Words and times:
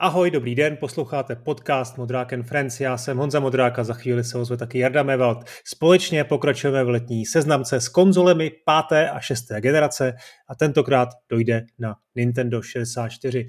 Ahoj, 0.00 0.30
dobrý 0.30 0.54
den, 0.54 0.76
posloucháte 0.76 1.36
podcast 1.36 1.98
Modrák 1.98 2.32
and 2.32 2.42
Friends. 2.42 2.80
Já 2.80 2.96
jsem 2.96 3.18
Honza 3.18 3.40
Modrák 3.40 3.78
a 3.78 3.84
za 3.84 3.94
chvíli 3.94 4.24
se 4.24 4.38
ozve 4.38 4.56
taky 4.56 4.78
Jarda 4.78 5.02
Mevald. 5.02 5.44
Společně 5.64 6.24
pokračujeme 6.24 6.84
v 6.84 6.88
letní 6.88 7.26
seznamce 7.26 7.80
s 7.80 7.88
konzolemi 7.88 8.50
páté 8.64 9.10
a 9.10 9.20
šesté 9.20 9.60
generace 9.60 10.14
a 10.48 10.54
tentokrát 10.54 11.08
dojde 11.30 11.66
na 11.78 11.94
Nintendo 12.14 12.62
64. 12.62 13.46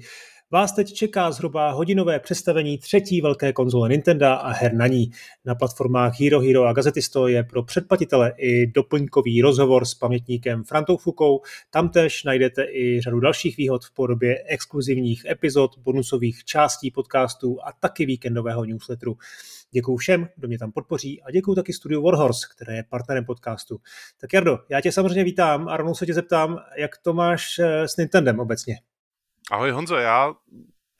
Vás 0.52 0.72
teď 0.72 0.92
čeká 0.92 1.32
zhruba 1.32 1.70
hodinové 1.70 2.20
představení 2.20 2.78
třetí 2.78 3.20
velké 3.20 3.52
konzole 3.52 3.88
Nintendo 3.88 4.26
a 4.26 4.52
her 4.52 4.74
na 4.74 4.86
ní. 4.86 5.10
Na 5.44 5.54
platformách 5.54 6.20
Hero 6.20 6.40
Hero 6.40 6.64
a 6.64 6.72
Gazetisto 6.72 7.28
je 7.28 7.44
pro 7.44 7.62
předplatitele 7.62 8.32
i 8.36 8.66
doplňkový 8.66 9.42
rozhovor 9.42 9.84
s 9.84 9.94
pamětníkem 9.94 10.64
Frantou 10.64 10.96
Fukou. 10.96 11.40
Tam 11.70 11.88
tež 11.88 12.24
najdete 12.24 12.64
i 12.64 13.00
řadu 13.00 13.20
dalších 13.20 13.56
výhod 13.56 13.84
v 13.84 13.94
podobě 13.94 14.44
exkluzivních 14.46 15.24
epizod, 15.24 15.78
bonusových 15.78 16.44
částí 16.44 16.90
podcastů 16.90 17.58
a 17.66 17.72
taky 17.80 18.06
víkendového 18.06 18.64
newsletteru. 18.64 19.16
Děkuji 19.70 19.96
všem, 19.96 20.28
kdo 20.36 20.48
mě 20.48 20.58
tam 20.58 20.72
podpoří 20.72 21.22
a 21.22 21.30
děkuji 21.30 21.54
taky 21.54 21.72
studiu 21.72 22.02
Warhorse, 22.02 22.46
které 22.54 22.76
je 22.76 22.84
partnerem 22.88 23.24
podcastu. 23.24 23.78
Tak 24.20 24.32
Jardo, 24.32 24.58
já 24.68 24.80
tě 24.80 24.92
samozřejmě 24.92 25.24
vítám 25.24 25.68
a 25.68 25.76
rovnou 25.76 25.94
se 25.94 26.06
tě 26.06 26.14
zeptám, 26.14 26.58
jak 26.76 26.98
to 26.98 27.12
máš 27.12 27.58
eh, 27.58 27.88
s 27.88 27.96
Nintendem 27.96 28.40
obecně? 28.40 28.76
Ahoj 29.50 29.70
Honzo, 29.70 29.96
já 29.96 30.34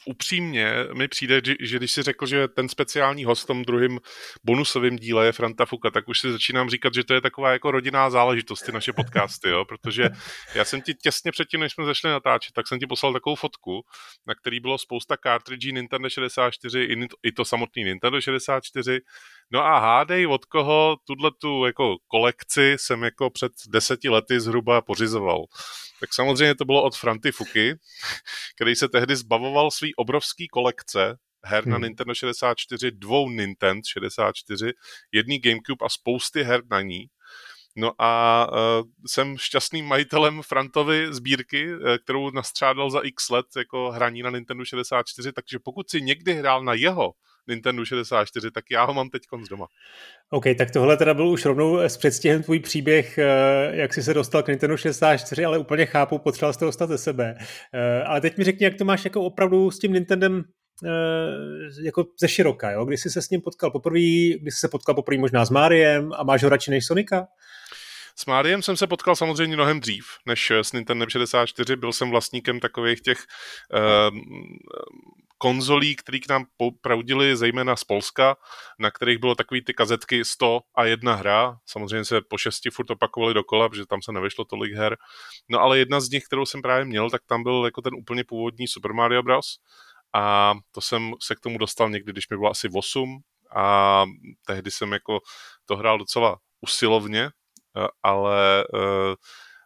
upřímně 0.06 0.74
mi 0.94 1.08
přijde, 1.08 1.40
že 1.60 1.76
když 1.76 1.92
si 1.92 2.02
řekl, 2.02 2.26
že 2.26 2.48
ten 2.48 2.68
speciální 2.68 3.24
host 3.24 3.42
v 3.42 3.46
tom 3.46 3.64
druhém 3.64 3.98
bonusovém 4.44 4.96
díle 4.96 5.26
je 5.26 5.32
Franta 5.32 5.66
Fuka, 5.66 5.90
tak 5.90 6.08
už 6.08 6.20
si 6.20 6.32
začínám 6.32 6.70
říkat, 6.70 6.94
že 6.94 7.04
to 7.04 7.14
je 7.14 7.20
taková 7.20 7.52
jako 7.52 7.70
rodinná 7.70 8.10
záležitost, 8.10 8.62
ty 8.62 8.72
naše 8.72 8.92
podcasty, 8.92 9.48
jo? 9.48 9.64
protože 9.64 10.10
já 10.54 10.64
jsem 10.64 10.82
ti 10.82 10.94
těsně 10.94 11.32
předtím, 11.32 11.60
než 11.60 11.72
jsme 11.72 11.84
začali 11.84 12.12
natáčet, 12.12 12.52
tak 12.52 12.68
jsem 12.68 12.78
ti 12.78 12.86
poslal 12.86 13.12
takovou 13.12 13.36
fotku, 13.36 13.82
na 14.26 14.34
který 14.34 14.60
bylo 14.60 14.78
spousta 14.78 15.16
cartridží 15.22 15.72
Nintendo 15.72 16.10
64, 16.10 16.88
i 17.22 17.32
to 17.32 17.44
samotný 17.44 17.84
Nintendo 17.84 18.20
64, 18.20 19.00
No 19.52 19.60
a 19.60 19.78
hádej, 19.78 20.26
od 20.26 20.44
koho 20.44 20.96
tuhle 21.04 21.30
tu 21.40 21.64
jako 21.64 21.96
kolekci 22.06 22.76
jsem 22.78 23.02
jako 23.02 23.30
před 23.30 23.52
deseti 23.68 24.08
lety 24.08 24.40
zhruba 24.40 24.80
pořizoval. 24.80 25.44
Tak 26.00 26.14
samozřejmě 26.14 26.54
to 26.54 26.64
bylo 26.64 26.82
od 26.82 26.96
Franty 26.96 27.32
Fuky, 27.32 27.74
který 28.56 28.76
se 28.76 28.88
tehdy 28.88 29.16
zbavoval 29.16 29.70
svý 29.70 29.94
obrovský 29.94 30.48
kolekce 30.48 31.16
her 31.44 31.66
na 31.66 31.76
hmm. 31.76 31.84
Nintendo 31.84 32.14
64, 32.14 32.90
dvou 32.90 33.30
Nintendo 33.30 33.82
64, 33.92 34.72
jedný 35.12 35.38
GameCube 35.38 35.84
a 35.84 35.88
spousty 35.88 36.42
her 36.42 36.62
na 36.70 36.80
ní. 36.80 37.06
No 37.76 37.92
a 37.98 38.46
uh, 38.52 38.86
jsem 39.06 39.38
šťastným 39.38 39.86
majitelem 39.86 40.42
Frantovy 40.42 41.14
sbírky, 41.14 41.74
uh, 41.74 41.96
kterou 42.04 42.30
nastřádal 42.30 42.90
za 42.90 43.00
x 43.00 43.30
let 43.30 43.46
jako 43.56 43.90
hraní 43.90 44.22
na 44.22 44.30
Nintendo 44.30 44.64
64, 44.64 45.32
takže 45.32 45.58
pokud 45.64 45.90
si 45.90 46.02
někdy 46.02 46.34
hrál 46.34 46.64
na 46.64 46.74
jeho 46.74 47.12
Nintendo 47.50 47.84
64, 47.84 48.50
tak 48.50 48.64
já 48.70 48.84
ho 48.84 48.94
mám 48.94 49.10
teď 49.10 49.22
konc 49.26 49.48
doma. 49.48 49.66
OK, 50.30 50.44
tak 50.58 50.70
tohle 50.70 50.96
teda 50.96 51.14
byl 51.14 51.28
už 51.28 51.44
rovnou 51.44 51.78
s 51.78 51.96
předstihem 51.96 52.42
tvůj 52.42 52.60
příběh, 52.60 53.18
eh, 53.18 53.70
jak 53.70 53.94
jsi 53.94 54.02
se 54.02 54.14
dostal 54.14 54.42
k 54.42 54.48
Nintendo 54.48 54.76
64, 54.76 55.44
ale 55.44 55.58
úplně 55.58 55.86
chápu, 55.86 56.18
potřeboval 56.18 56.52
jsi 56.52 56.58
to 56.58 56.64
dostat 56.64 56.88
ze 56.88 56.98
sebe. 56.98 57.34
Eh, 57.74 58.02
ale 58.04 58.20
teď 58.20 58.38
mi 58.38 58.44
řekni, 58.44 58.64
jak 58.64 58.74
to 58.74 58.84
máš 58.84 59.04
jako 59.04 59.22
opravdu 59.22 59.70
s 59.70 59.78
tím 59.78 59.92
Nintendem 59.92 60.44
eh, 60.84 60.88
jako 61.84 62.04
ze 62.20 62.28
široka, 62.28 62.70
jo? 62.70 62.84
Kdy 62.84 62.96
jsi 62.96 63.10
se 63.10 63.22
s 63.22 63.30
ním 63.30 63.40
potkal 63.40 63.70
poprvé, 63.70 63.98
kdy 64.40 64.50
jsi 64.50 64.58
se 64.58 64.68
potkal 64.68 64.94
poprvé 64.94 65.18
možná 65.18 65.44
s 65.44 65.50
Máriem 65.50 66.12
a 66.12 66.22
máš 66.22 66.42
ho 66.42 66.48
radši 66.48 66.70
než 66.70 66.86
Sonika? 66.86 67.26
S 68.16 68.26
Máriem 68.26 68.62
jsem 68.62 68.76
se 68.76 68.86
potkal 68.86 69.16
samozřejmě 69.16 69.56
mnohem 69.56 69.80
dřív 69.80 70.04
než 70.26 70.50
s 70.50 70.72
Nintendo 70.72 71.06
64. 71.08 71.76
Byl 71.76 71.92
jsem 71.92 72.10
vlastníkem 72.10 72.60
takových 72.60 73.00
těch 73.00 73.18
uh, 73.72 74.18
konzolí, 75.40 75.96
které 75.96 76.18
k 76.18 76.28
nám 76.28 76.44
proudily 76.80 77.36
zejména 77.36 77.76
z 77.76 77.84
Polska, 77.84 78.36
na 78.78 78.90
kterých 78.90 79.18
bylo 79.18 79.34
takový 79.34 79.64
ty 79.64 79.74
kazetky 79.74 80.24
100 80.24 80.60
a 80.74 80.84
jedna 80.84 81.14
hra. 81.14 81.56
Samozřejmě 81.66 82.04
se 82.04 82.20
po 82.20 82.38
šesti 82.38 82.70
furt 82.70 82.90
opakovali 82.90 83.34
dokola, 83.34 83.68
protože 83.68 83.86
tam 83.86 84.02
se 84.02 84.12
nevyšlo 84.12 84.44
tolik 84.44 84.72
her. 84.72 84.96
No 85.48 85.60
ale 85.60 85.78
jedna 85.78 86.00
z 86.00 86.10
nich, 86.10 86.24
kterou 86.24 86.46
jsem 86.46 86.62
právě 86.62 86.84
měl, 86.84 87.10
tak 87.10 87.22
tam 87.26 87.42
byl 87.42 87.62
jako 87.64 87.82
ten 87.82 87.94
úplně 87.94 88.24
původní 88.24 88.68
Super 88.68 88.92
Mario 88.92 89.22
Bros. 89.22 89.46
A 90.14 90.54
to 90.72 90.80
jsem 90.80 91.12
se 91.22 91.34
k 91.34 91.40
tomu 91.40 91.58
dostal 91.58 91.90
někdy, 91.90 92.12
když 92.12 92.28
mi 92.28 92.36
bylo 92.36 92.50
asi 92.50 92.68
8 92.74 93.20
a 93.56 94.04
tehdy 94.46 94.70
jsem 94.70 94.92
jako 94.92 95.18
to 95.64 95.76
hrál 95.76 95.98
docela 95.98 96.38
usilovně, 96.60 97.30
ale 98.02 98.64
uh, 98.74 99.14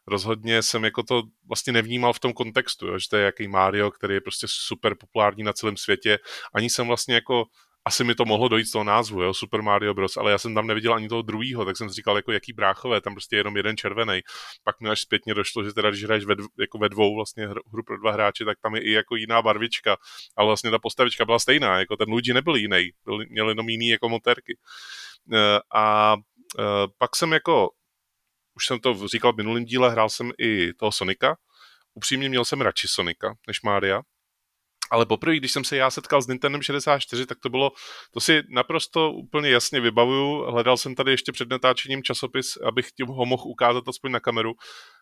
rozhodně 0.06 0.62
jsem 0.62 0.84
jako 0.84 1.02
to 1.02 1.22
vlastně 1.48 1.72
nevnímal 1.72 2.12
v 2.12 2.20
tom 2.20 2.32
kontextu, 2.32 2.86
jo, 2.86 2.98
že 2.98 3.08
to 3.08 3.16
je 3.16 3.24
jaký 3.24 3.48
Mario, 3.48 3.90
který 3.90 4.14
je 4.14 4.20
prostě 4.20 4.46
super 4.50 4.94
populární 4.94 5.42
na 5.42 5.52
celém 5.52 5.76
světě. 5.76 6.18
Ani 6.54 6.70
jsem 6.70 6.86
vlastně 6.86 7.14
jako 7.14 7.44
asi 7.86 8.04
mi 8.04 8.14
to 8.14 8.24
mohlo 8.24 8.48
dojít 8.48 8.64
z 8.66 8.70
toho 8.70 8.84
názvu, 8.84 9.22
jo, 9.22 9.34
Super 9.34 9.62
Mario 9.62 9.94
Bros., 9.94 10.16
ale 10.16 10.30
já 10.30 10.38
jsem 10.38 10.54
tam 10.54 10.66
neviděl 10.66 10.94
ani 10.94 11.08
toho 11.08 11.22
druhého, 11.22 11.64
tak 11.64 11.76
jsem 11.76 11.88
si 11.88 11.94
říkal, 11.94 12.16
jako 12.16 12.32
jaký 12.32 12.52
bráchové, 12.52 13.00
tam 13.00 13.14
prostě 13.14 13.36
jenom 13.36 13.56
jeden 13.56 13.76
červený. 13.76 14.20
Pak 14.64 14.80
mi 14.80 14.88
až 14.88 15.00
zpětně 15.00 15.34
došlo, 15.34 15.64
že 15.64 15.72
teda 15.72 15.90
když 15.90 16.04
hraješ 16.04 16.24
ve, 16.24 16.34
jako 16.58 16.78
ve 16.78 16.88
dvou 16.88 17.14
vlastně 17.14 17.46
hru 17.46 17.82
pro 17.86 17.98
dva 17.98 18.12
hráče, 18.12 18.44
tak 18.44 18.58
tam 18.62 18.74
je 18.74 18.82
i 18.82 18.90
jako 18.90 19.16
jiná 19.16 19.42
barvička, 19.42 19.96
ale 20.36 20.46
vlastně 20.46 20.70
ta 20.70 20.78
postavička 20.78 21.24
byla 21.24 21.38
stejná, 21.38 21.78
jako 21.78 21.96
ten 21.96 22.08
Luigi 22.08 22.34
nebyl 22.34 22.56
jiný, 22.56 22.90
byl, 23.04 23.18
měl 23.28 23.48
jenom 23.48 23.68
jiný 23.68 23.88
jako 23.88 24.08
motorky. 24.08 24.58
E, 25.32 25.60
a 25.74 26.16
e, 26.58 26.62
pak 26.98 27.16
jsem 27.16 27.32
jako 27.32 27.70
už 28.56 28.66
jsem 28.66 28.78
to 28.78 29.08
říkal 29.08 29.32
v 29.32 29.36
minulém 29.36 29.64
díle, 29.64 29.90
hrál 29.90 30.08
jsem 30.08 30.32
i 30.38 30.72
toho 30.72 30.92
Sonika. 30.92 31.36
Upřímně 31.94 32.28
měl 32.28 32.44
jsem 32.44 32.60
radši 32.60 32.88
Sonika 32.88 33.34
než 33.46 33.62
Mária. 33.62 34.00
Ale 34.90 35.06
poprvé, 35.06 35.36
když 35.36 35.52
jsem 35.52 35.64
se 35.64 35.76
já 35.76 35.90
setkal 35.90 36.22
s 36.22 36.26
Nintendo 36.26 36.62
64, 36.62 37.26
tak 37.26 37.38
to 37.38 37.48
bylo, 37.48 37.72
to 38.12 38.20
si 38.20 38.42
naprosto 38.48 39.12
úplně 39.12 39.50
jasně 39.50 39.80
vybavuju. 39.80 40.42
Hledal 40.42 40.76
jsem 40.76 40.94
tady 40.94 41.10
ještě 41.10 41.32
před 41.32 41.48
natáčením 41.48 42.02
časopis, 42.02 42.56
abych 42.56 42.92
tím 42.92 43.06
ho 43.06 43.26
mohl 43.26 43.42
ukázat 43.46 43.88
aspoň 43.88 44.12
na 44.12 44.20
kameru. 44.20 44.52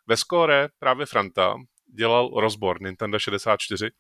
Ve 0.07 0.17
skóre 0.17 0.69
právě 0.79 1.07
Franta 1.07 1.55
dělal 1.99 2.31
rozbor 2.41 2.83
Nintendo 2.83 3.19
64. 3.19 3.91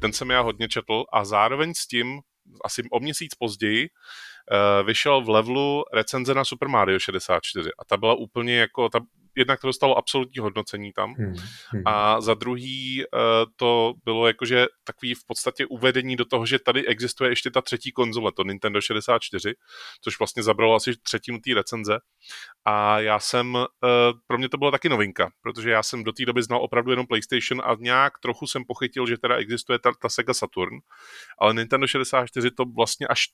Ten 0.00 0.12
jsem 0.12 0.30
já 0.30 0.40
hodně 0.40 0.68
četl 0.68 1.04
a 1.12 1.24
zároveň 1.24 1.74
s 1.74 1.86
tím, 1.86 2.20
asi 2.64 2.82
o 2.90 3.00
měsíc 3.00 3.34
později, 3.34 3.88
vyšel 4.86 5.20
v 5.20 5.28
levelu 5.28 5.84
recenze 5.92 6.34
na 6.34 6.44
Super 6.44 6.68
Mario 6.68 6.98
64 6.98 7.70
a 7.78 7.84
ta 7.84 7.96
byla 7.96 8.14
úplně 8.14 8.56
jako, 8.56 8.88
ta, 8.88 9.00
jednak 9.36 9.60
to 9.60 9.66
dostalo 9.66 9.98
absolutní 9.98 10.38
hodnocení 10.38 10.92
tam 10.92 11.14
hmm, 11.14 11.34
hmm. 11.70 11.82
a 11.86 12.20
za 12.20 12.34
druhý 12.34 13.04
uh, 13.04 13.20
to 13.56 13.94
bylo 14.04 14.26
jakože 14.26 14.66
takový 14.84 15.14
v 15.14 15.26
podstatě 15.26 15.66
uvedení 15.66 16.16
do 16.16 16.24
toho, 16.24 16.46
že 16.46 16.58
tady 16.58 16.86
existuje 16.86 17.30
ještě 17.30 17.50
ta 17.50 17.60
třetí 17.60 17.92
konzole, 17.92 18.32
to 18.32 18.44
Nintendo 18.44 18.80
64, 18.80 19.54
což 20.00 20.18
vlastně 20.18 20.42
zabralo 20.42 20.74
asi 20.74 20.92
třetinu 21.02 21.38
té 21.38 21.54
recenze 21.54 21.98
a 22.64 23.00
já 23.00 23.18
jsem, 23.18 23.54
uh, 23.54 23.68
pro 24.26 24.38
mě 24.38 24.48
to 24.48 24.56
byla 24.56 24.70
taky 24.70 24.88
novinka, 24.88 25.30
protože 25.42 25.70
já 25.70 25.82
jsem 25.82 26.04
do 26.04 26.12
té 26.12 26.24
doby 26.24 26.42
znal 26.42 26.62
opravdu 26.62 26.90
jenom 26.90 27.06
PlayStation 27.06 27.62
a 27.64 27.76
nějak 27.80 28.12
trochu 28.22 28.46
jsem 28.46 28.64
pochytil, 28.64 29.06
že 29.06 29.18
teda 29.18 29.36
existuje 29.36 29.78
ta, 29.78 29.92
ta 30.02 30.08
Sega 30.08 30.34
Saturn, 30.34 30.76
ale 31.38 31.54
Nintendo 31.54 31.86
64 31.86 32.50
to 32.50 32.64
vlastně 32.64 33.06
až 33.06 33.28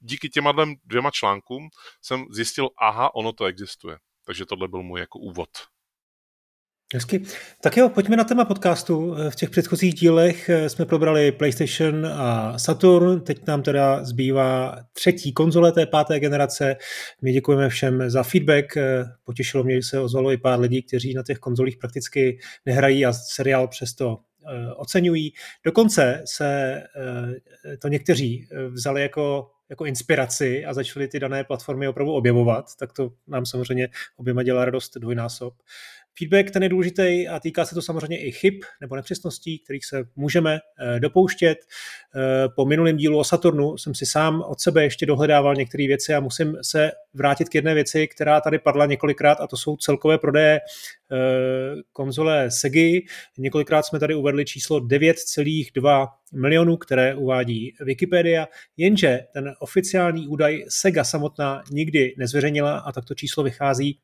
díky 0.00 0.28
těma 0.28 0.52
dvěma 0.84 1.10
článkům 1.10 1.68
jsem 2.02 2.24
zjistil, 2.30 2.68
aha, 2.78 3.14
ono 3.14 3.32
to 3.32 3.44
existuje. 3.44 3.96
Takže 4.26 4.46
tohle 4.46 4.68
byl 4.68 4.82
můj 4.82 5.00
jako 5.00 5.18
úvod. 5.18 5.48
Hezky. 6.94 7.22
Tak 7.62 7.76
jo, 7.76 7.88
pojďme 7.88 8.16
na 8.16 8.24
téma 8.24 8.44
podcastu. 8.44 9.16
V 9.30 9.36
těch 9.36 9.50
předchozích 9.50 9.94
dílech 9.94 10.50
jsme 10.68 10.84
probrali 10.84 11.32
PlayStation 11.32 12.06
a 12.06 12.58
Saturn, 12.58 13.20
teď 13.20 13.46
nám 13.46 13.62
teda 13.62 14.04
zbývá 14.04 14.76
třetí 14.92 15.32
konzole 15.32 15.72
té 15.72 15.86
páté 15.86 16.20
generace. 16.20 16.76
My 17.22 17.32
děkujeme 17.32 17.68
všem 17.68 18.10
za 18.10 18.22
feedback, 18.22 18.78
potěšilo 19.24 19.64
mě, 19.64 19.74
že 19.74 19.82
se 19.82 20.00
ozvalo 20.00 20.32
i 20.32 20.36
pár 20.36 20.60
lidí, 20.60 20.82
kteří 20.82 21.14
na 21.14 21.22
těch 21.22 21.38
konzolích 21.38 21.76
prakticky 21.76 22.38
nehrají 22.66 23.06
a 23.06 23.12
seriál 23.12 23.68
přesto 23.68 24.18
eh, 24.18 24.35
oceňují. 24.76 25.32
Dokonce 25.64 26.22
se 26.26 26.82
eh, 27.66 27.76
to 27.76 27.88
někteří 27.88 28.48
vzali 28.70 29.02
jako 29.02 29.50
jako 29.70 29.84
inspiraci 29.84 30.64
a 30.64 30.74
začali 30.74 31.08
ty 31.08 31.20
dané 31.20 31.44
platformy 31.44 31.88
opravdu 31.88 32.12
objevovat, 32.12 32.76
tak 32.78 32.92
to 32.92 33.12
nám 33.26 33.46
samozřejmě 33.46 33.88
oběma 34.16 34.42
dělá 34.42 34.64
radost 34.64 34.96
dvojnásob. 34.96 35.54
Feedback 36.18 36.50
ten 36.50 36.62
je 36.62 36.68
důležitý 36.68 37.28
a 37.28 37.40
týká 37.40 37.64
se 37.64 37.74
to 37.74 37.82
samozřejmě 37.82 38.18
i 38.18 38.32
chyb 38.32 38.54
nebo 38.80 38.96
nepřesností, 38.96 39.58
kterých 39.58 39.84
se 39.84 40.04
můžeme 40.16 40.58
eh, 40.78 41.00
dopouštět. 41.00 41.58
Eh, 41.58 42.48
po 42.56 42.66
minulém 42.66 42.96
dílu 42.96 43.18
o 43.18 43.24
Saturnu 43.24 43.76
jsem 43.78 43.94
si 43.94 44.06
sám 44.06 44.42
od 44.46 44.60
sebe 44.60 44.82
ještě 44.82 45.06
dohledával 45.06 45.54
některé 45.54 45.86
věci 45.86 46.14
a 46.14 46.20
musím 46.20 46.56
se 46.62 46.90
vrátit 47.14 47.48
k 47.48 47.54
jedné 47.54 47.74
věci, 47.74 48.08
která 48.08 48.40
tady 48.40 48.58
padla 48.58 48.86
několikrát 48.86 49.40
a 49.40 49.46
to 49.46 49.56
jsou 49.56 49.76
celkové 49.76 50.18
prodeje 50.18 50.60
eh, 50.60 51.16
konzole 51.92 52.50
Segy. 52.50 53.06
Několikrát 53.38 53.82
jsme 53.82 53.98
tady 53.98 54.14
uvedli 54.14 54.44
číslo 54.44 54.80
9,2 54.80 56.06
milionů, 56.32 56.76
které 56.76 57.14
uvádí 57.14 57.74
Wikipedia, 57.80 58.48
jenže 58.76 59.20
ten 59.32 59.54
oficiální 59.58 60.28
údaj 60.28 60.64
Sega 60.68 61.04
samotná 61.04 61.62
nikdy 61.70 62.14
nezveřejnila 62.18 62.78
a 62.78 62.92
takto 62.92 63.14
číslo 63.14 63.42
vychází 63.42 63.98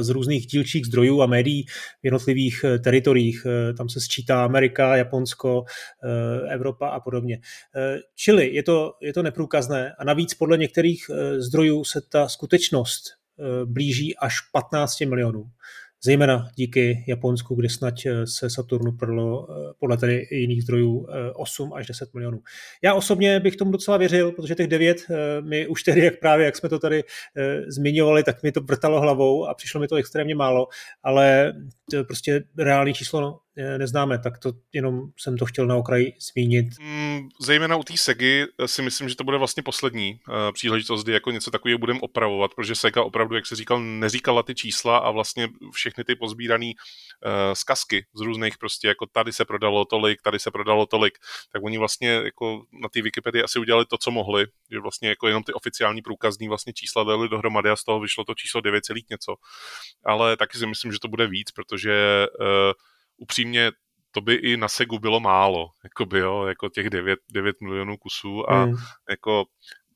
z 0.00 0.08
různých 0.08 0.46
dílčích 0.46 0.86
zdrojů 0.86 1.22
a 1.22 1.26
médií 1.26 1.66
v 2.02 2.04
jednotlivých 2.04 2.64
teritoriích. 2.84 3.46
Tam 3.76 3.88
se 3.88 4.00
sčítá 4.00 4.44
Amerika, 4.44 4.96
Japonsko, 4.96 5.64
Evropa 6.48 6.88
a 6.88 7.00
podobně. 7.00 7.38
Čili 8.14 8.54
je 8.54 8.62
to, 8.62 8.92
je 9.00 9.12
to 9.12 9.22
neprůkazné 9.22 9.94
a 9.98 10.04
navíc 10.04 10.34
podle 10.34 10.58
některých 10.58 11.10
zdrojů 11.38 11.84
se 11.84 12.00
ta 12.08 12.28
skutečnost 12.28 13.02
blíží 13.64 14.16
až 14.16 14.34
15 14.52 15.00
milionů 15.00 15.44
zejména 16.04 16.48
díky 16.56 17.04
Japonsku, 17.08 17.54
kde 17.54 17.68
snad 17.68 17.94
eh, 18.06 18.26
se 18.26 18.50
Saturnu 18.50 18.92
prodalo 18.92 19.48
eh, 19.50 19.72
podle 19.78 19.96
tedy 19.96 20.26
jiných 20.30 20.62
zdrojů 20.62 21.06
8 21.34 21.70
eh, 21.72 21.78
až 21.78 21.86
10 21.86 22.14
milionů. 22.14 22.40
Já 22.82 22.94
osobně 22.94 23.40
bych 23.40 23.56
tomu 23.56 23.70
docela 23.70 23.96
věřil, 23.96 24.32
protože 24.32 24.54
těch 24.54 24.66
9 24.66 25.06
mi 25.40 25.66
už 25.66 25.82
tedy, 25.82 26.04
jak 26.04 26.18
právě, 26.18 26.46
jak 26.46 26.56
jsme 26.56 26.68
to 26.68 26.78
tady 26.78 27.04
zmiňovali, 27.68 28.22
tak 28.22 28.42
mi 28.42 28.52
to 28.52 28.60
vrtalo 28.60 29.00
hlavou 29.00 29.46
a 29.46 29.54
přišlo 29.54 29.80
mi 29.80 29.88
to 29.88 29.96
extrémně 29.96 30.34
málo, 30.34 30.66
ale 31.02 31.52
to 31.90 32.04
prostě 32.04 32.44
reálný 32.58 32.94
číslo 32.94 33.20
no, 33.20 33.38
neznáme, 33.56 34.18
tak 34.18 34.38
to 34.38 34.52
jenom 34.72 35.00
jsem 35.18 35.36
to 35.36 35.46
chtěl 35.46 35.66
na 35.66 35.76
okraji 35.76 36.12
zmínit. 36.32 36.66
Mm, 36.80 37.28
zejména 37.40 37.76
u 37.76 37.82
té 37.82 37.96
Segy 37.96 38.46
si 38.66 38.82
myslím, 38.82 39.08
že 39.08 39.16
to 39.16 39.24
bude 39.24 39.38
vlastně 39.38 39.62
poslední 39.62 40.20
uh, 40.28 40.34
příležitost, 40.52 41.02
kdy 41.02 41.12
jako 41.12 41.30
něco 41.30 41.50
takového 41.50 41.78
budeme 41.78 42.00
opravovat, 42.00 42.54
protože 42.54 42.74
Sega 42.74 43.02
opravdu, 43.02 43.34
jak 43.34 43.46
se 43.46 43.56
říkal, 43.56 43.80
neříkala 43.80 44.42
ty 44.42 44.54
čísla 44.54 44.98
a 44.98 45.10
vlastně 45.10 45.48
všechny 45.72 46.04
ty 46.04 46.14
pozbírané 46.14 46.66
uh, 46.66 46.72
zkazky 47.52 48.06
z 48.14 48.20
různých 48.20 48.58
prostě, 48.58 48.88
jako 48.88 49.06
tady 49.06 49.32
se 49.32 49.44
prodalo 49.44 49.84
tolik, 49.84 50.22
tady 50.22 50.38
se 50.38 50.50
prodalo 50.50 50.86
tolik, 50.86 51.18
tak 51.52 51.62
oni 51.64 51.78
vlastně 51.78 52.10
jako 52.10 52.62
na 52.82 52.88
té 52.88 53.02
Wikipedii 53.02 53.42
asi 53.42 53.58
udělali 53.58 53.86
to, 53.86 53.98
co 53.98 54.10
mohli, 54.10 54.46
že 54.72 54.80
vlastně 54.80 55.08
jako 55.08 55.28
jenom 55.28 55.42
ty 55.42 55.52
oficiální 55.52 56.02
průkazní 56.02 56.48
vlastně 56.48 56.72
čísla 56.72 57.04
dali 57.04 57.28
dohromady 57.28 57.70
a 57.70 57.76
z 57.76 57.84
toho 57.84 58.00
vyšlo 58.00 58.24
to 58.24 58.34
číslo 58.34 58.60
9, 58.60 58.84
něco. 59.10 59.34
Ale 60.04 60.36
taky 60.36 60.58
si 60.58 60.66
myslím, 60.66 60.92
že 60.92 60.98
to 60.98 61.08
bude 61.08 61.26
víc, 61.26 61.50
protože 61.50 62.26
uh, 62.40 62.72
upřímně 63.22 63.72
to 64.10 64.20
by 64.20 64.34
i 64.34 64.56
na 64.56 64.68
Segu 64.68 64.98
bylo 64.98 65.20
málo, 65.20 65.70
jako 65.84 66.06
by 66.06 66.18
jo, 66.18 66.44
jako 66.46 66.68
těch 66.68 66.90
9, 66.90 67.18
9 67.32 67.56
milionů 67.60 67.96
kusů 67.96 68.50
a 68.50 68.64
hmm. 68.64 68.76
jako 69.10 69.44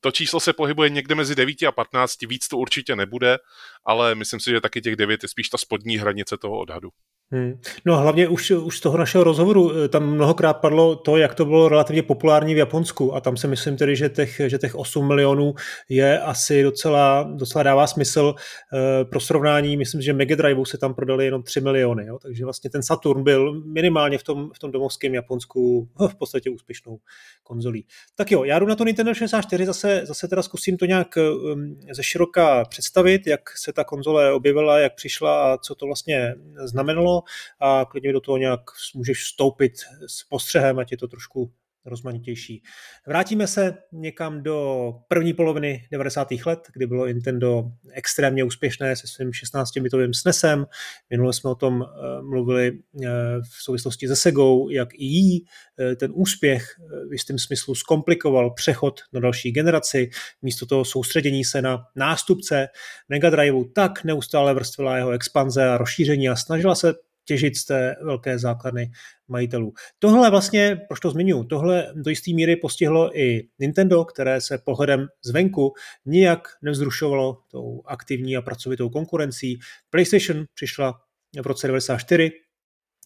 to 0.01 0.11
číslo 0.11 0.39
se 0.39 0.53
pohybuje 0.53 0.89
někde 0.89 1.15
mezi 1.15 1.35
9 1.35 1.63
a 1.63 1.71
15, 1.71 2.21
víc 2.21 2.47
to 2.47 2.57
určitě 2.57 2.95
nebude, 2.95 3.37
ale 3.85 4.15
myslím 4.15 4.39
si, 4.39 4.49
že 4.49 4.61
taky 4.61 4.81
těch 4.81 4.95
9 4.95 5.23
je 5.23 5.29
spíš 5.29 5.49
ta 5.49 5.57
spodní 5.57 5.97
hranice 5.97 6.37
toho 6.37 6.59
odhadu. 6.59 6.89
Hmm. 7.31 7.59
No 7.85 7.93
a 7.93 7.97
hlavně 7.97 8.27
už, 8.27 8.51
už 8.51 8.77
z 8.77 8.81
toho 8.81 8.97
našeho 8.97 9.23
rozhovoru 9.23 9.71
eh, 9.71 9.87
tam 9.87 10.09
mnohokrát 10.09 10.53
padlo 10.53 10.95
to, 10.95 11.17
jak 11.17 11.35
to 11.35 11.45
bylo 11.45 11.69
relativně 11.69 12.03
populární 12.03 12.53
v 12.53 12.57
Japonsku 12.57 13.15
a 13.15 13.21
tam 13.21 13.37
si 13.37 13.47
myslím 13.47 13.77
tedy, 13.77 13.95
že 13.95 14.09
těch, 14.09 14.41
že 14.47 14.57
těch 14.57 14.75
8 14.75 15.07
milionů 15.07 15.53
je 15.89 16.19
asi 16.19 16.63
docela, 16.63 17.23
docela 17.23 17.63
dává 17.63 17.87
smysl 17.87 18.35
e, 18.73 19.05
pro 19.05 19.19
srovnání. 19.19 19.77
Myslím, 19.77 20.01
že 20.01 20.13
Mega 20.13 20.35
Drive 20.35 20.61
se 20.65 20.77
tam 20.77 20.93
prodali 20.93 21.25
jenom 21.25 21.43
3 21.43 21.61
miliony, 21.61 22.05
jo? 22.05 22.17
takže 22.21 22.43
vlastně 22.43 22.69
ten 22.69 22.83
Saturn 22.83 23.23
byl 23.23 23.61
minimálně 23.61 24.17
v 24.17 24.23
tom, 24.23 24.49
v 24.55 24.59
tom 24.59 24.71
domovském 24.71 25.13
Japonsku 25.13 25.89
v 26.07 26.15
podstatě 26.15 26.49
úspěšnou 26.49 26.97
konzolí. 27.43 27.85
Tak 28.15 28.31
jo, 28.31 28.43
já 28.43 28.59
jdu 28.59 28.65
na 28.65 28.75
to 28.75 28.83
Nintendo 28.83 29.13
64, 29.13 29.65
zase, 29.65 30.01
zase 30.05 30.27
teda 30.27 30.41
zkusím 30.41 30.77
to 30.77 30.85
nějak 30.85 31.07
um, 31.17 31.79
ze 31.91 32.03
široka 32.03 32.65
představit, 32.65 33.27
jak 33.27 33.41
se 33.57 33.73
ta 33.73 33.83
konzole 33.83 34.33
objevila, 34.33 34.79
jak 34.79 34.95
přišla 34.95 35.53
a 35.53 35.57
co 35.57 35.75
to 35.75 35.85
vlastně 35.85 36.35
znamenalo 36.65 37.16
a 37.59 37.85
klidně 37.85 38.13
do 38.13 38.21
toho 38.21 38.37
nějak 38.37 38.61
můžeš 38.95 39.23
vstoupit 39.23 39.73
s 40.07 40.23
postřehem, 40.23 40.79
ať 40.79 40.91
je 40.91 40.97
to 40.97 41.07
trošku 41.07 41.51
rozmanitější. 41.87 42.63
Vrátíme 43.07 43.47
se 43.47 43.77
někam 43.91 44.43
do 44.43 44.93
první 45.07 45.33
poloviny 45.33 45.87
90. 45.91 46.27
let, 46.45 46.59
kdy 46.73 46.87
bylo 46.87 47.07
Nintendo 47.07 47.63
extrémně 47.91 48.43
úspěšné 48.43 48.95
se 48.95 49.07
svým 49.07 49.29
16-bitovým 49.29 50.11
SNESem. 50.13 50.65
Minule 51.09 51.33
jsme 51.33 51.49
o 51.49 51.55
tom 51.55 51.83
eh, 51.83 52.21
mluvili 52.21 52.67
eh, 53.03 53.07
v 53.41 53.63
souvislosti 53.63 54.07
se 54.07 54.15
Segou, 54.15 54.69
jak 54.69 54.93
i 54.93 55.05
jí 55.05 55.45
eh, 55.79 55.95
ten 55.95 56.11
úspěch 56.15 56.63
v 57.09 57.13
jistém 57.13 57.39
smyslu 57.39 57.75
zkomplikoval 57.75 58.51
přechod 58.51 58.99
na 59.13 59.19
další 59.19 59.51
generaci. 59.51 60.09
Místo 60.41 60.65
toho 60.65 60.85
soustředění 60.85 61.43
se 61.43 61.61
na 61.61 61.83
nástupce 61.95 62.67
Mega 63.09 63.29
Driveu 63.29 63.63
tak 63.63 64.03
neustále 64.03 64.53
vrstvila 64.53 64.97
jeho 64.97 65.11
expanze 65.11 65.69
a 65.69 65.77
rozšíření 65.77 66.29
a 66.29 66.35
snažila 66.35 66.75
se 66.75 66.93
těžit 67.27 67.57
z 67.57 67.65
té 67.65 67.95
velké 68.03 68.39
základny 68.39 68.91
majitelů. 69.27 69.73
Tohle 69.99 70.29
vlastně, 70.29 70.81
proč 70.87 70.99
to 70.99 71.11
zmiňuji, 71.11 71.43
tohle 71.43 71.93
do 71.95 72.09
jisté 72.09 72.33
míry 72.33 72.55
postihlo 72.55 73.19
i 73.19 73.47
Nintendo, 73.59 74.05
které 74.05 74.41
se 74.41 74.57
pohledem 74.57 75.07
zvenku 75.25 75.73
nijak 76.05 76.47
nevzrušovalo 76.61 77.37
tou 77.51 77.81
aktivní 77.85 78.37
a 78.37 78.41
pracovitou 78.41 78.89
konkurencí. 78.89 79.59
PlayStation 79.89 80.45
přišla 80.53 80.99
v 81.41 81.47
roce 81.47 81.67
94, 81.67 82.31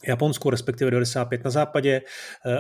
Japonsku, 0.07 0.50
respektive 0.50 0.91
95 0.91 1.44
na 1.44 1.51
západě, 1.51 2.01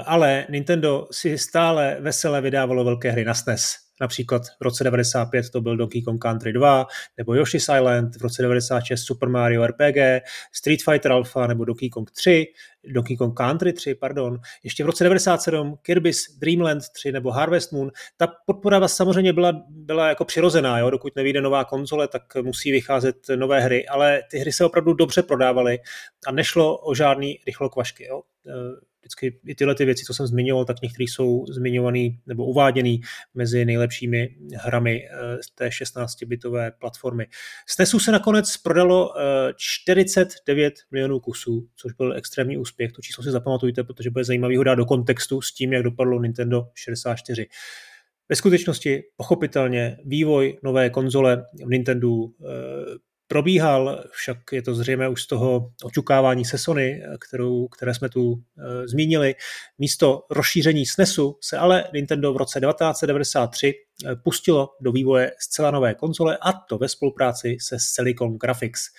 ale 0.05 0.47
Nintendo 0.49 1.07
si 1.11 1.37
stále 1.37 1.97
vesele 2.01 2.41
vydávalo 2.41 2.83
velké 2.83 3.11
hry 3.11 3.25
na 3.25 3.33
SNES. 3.33 3.75
Například 4.01 4.41
v 4.59 4.61
roce 4.61 4.83
95 4.83 5.49
to 5.49 5.61
byl 5.61 5.77
Donkey 5.77 6.01
Kong 6.01 6.21
Country 6.21 6.53
2, 6.53 6.87
nebo 7.17 7.33
Yoshi's 7.35 7.69
Island, 7.77 8.15
v 8.15 8.21
roce 8.21 8.41
96 8.41 9.03
Super 9.03 9.29
Mario 9.29 9.67
RPG, 9.67 10.23
Street 10.53 10.83
Fighter 10.83 11.11
Alpha 11.11 11.47
nebo 11.47 11.65
Donkey 11.65 11.89
Kong 11.89 12.11
3, 12.11 12.47
Donkey 12.83 13.17
Kong 13.17 13.37
Country 13.37 13.73
3, 13.73 13.95
pardon. 13.95 14.39
Ještě 14.63 14.83
v 14.83 14.87
roce 14.87 15.03
97 15.03 15.77
Kirby's 15.81 16.37
Dream 16.39 16.61
Land 16.61 16.83
3 16.89 17.11
nebo 17.11 17.31
Harvest 17.31 17.71
Moon. 17.71 17.91
Ta 18.17 18.27
podpora 18.45 18.87
samozřejmě 18.87 19.33
byla, 19.33 19.63
byla 19.69 20.09
jako 20.09 20.25
přirozená, 20.25 20.79
jo? 20.79 20.89
dokud 20.89 21.15
nevíde 21.15 21.41
nová 21.41 21.65
konzole, 21.65 22.07
tak 22.07 22.23
musí 22.41 22.71
vycházet 22.71 23.15
nové 23.35 23.59
hry, 23.59 23.87
ale 23.87 24.21
ty 24.31 24.37
hry 24.37 24.53
se 24.53 24.65
opravdu 24.65 24.93
dobře 24.93 25.23
prodávaly 25.23 25.79
a 26.27 26.31
nešlo 26.31 26.77
o 26.77 26.95
žádný 26.95 27.39
rychlokvašky. 27.47 28.05
Jo? 28.05 28.21
Vždycky 29.01 29.39
i 29.45 29.55
tyhle 29.55 29.75
ty 29.75 29.85
věci, 29.85 30.05
co 30.05 30.13
jsem 30.13 30.27
zmiňoval, 30.27 30.65
tak 30.65 30.81
některý 30.81 31.07
jsou 31.07 31.45
zmiňovaný 31.49 32.19
nebo 32.25 32.45
uváděný 32.45 33.01
mezi 33.33 33.65
nejlepšími 33.65 34.35
hrami 34.55 35.07
z 35.41 35.55
té 35.55 35.67
16-bitové 35.67 36.71
platformy. 36.79 37.27
SNESu 37.67 37.99
se 37.99 38.11
nakonec 38.11 38.57
prodalo 38.57 39.13
49 39.55 40.73
eh, 40.77 40.81
milionů 40.91 41.19
kusů, 41.19 41.67
což 41.75 41.93
byl 41.93 42.13
extrémní 42.13 42.57
úspěch. 42.57 42.91
To 42.91 43.01
číslo 43.01 43.23
si 43.23 43.31
zapamatujte, 43.31 43.83
protože 43.83 44.09
bude 44.09 44.23
zajímavý 44.23 44.57
ho 44.57 44.63
dát 44.63 44.75
do 44.75 44.85
kontextu 44.85 45.41
s 45.41 45.53
tím, 45.53 45.73
jak 45.73 45.83
dopadlo 45.83 46.21
Nintendo 46.21 46.67
64. 46.75 47.47
Ve 48.29 48.35
skutečnosti, 48.35 49.03
pochopitelně, 49.15 49.97
vývoj 50.05 50.59
nové 50.63 50.89
konzole 50.89 51.45
v 51.65 51.69
Nintendo 51.69 52.09
eh, 52.09 53.10
probíhal, 53.31 54.03
však 54.11 54.37
je 54.51 54.61
to 54.61 54.75
zřejmé 54.75 55.09
už 55.09 55.23
z 55.23 55.27
toho 55.27 55.71
očukávání 55.83 56.45
se 56.45 56.57
Sony, 56.57 57.03
kterou, 57.19 57.67
které 57.67 57.93
jsme 57.93 58.09
tu 58.09 58.33
e, 58.33 58.87
zmínili. 58.87 59.35
Místo 59.77 60.25
rozšíření 60.29 60.85
SNESu 60.85 61.37
se 61.41 61.57
ale 61.57 61.83
Nintendo 61.93 62.33
v 62.33 62.37
roce 62.37 62.59
1993 62.59 63.67
e, 63.67 64.15
pustilo 64.15 64.69
do 64.81 64.91
vývoje 64.91 65.31
zcela 65.39 65.71
nové 65.71 65.93
konzole 65.93 66.37
a 66.41 66.53
to 66.53 66.77
ve 66.77 66.89
spolupráci 66.89 67.57
se 67.61 67.77
Silicon 67.79 68.37
Graphics. 68.37 68.81
E, 68.83 68.91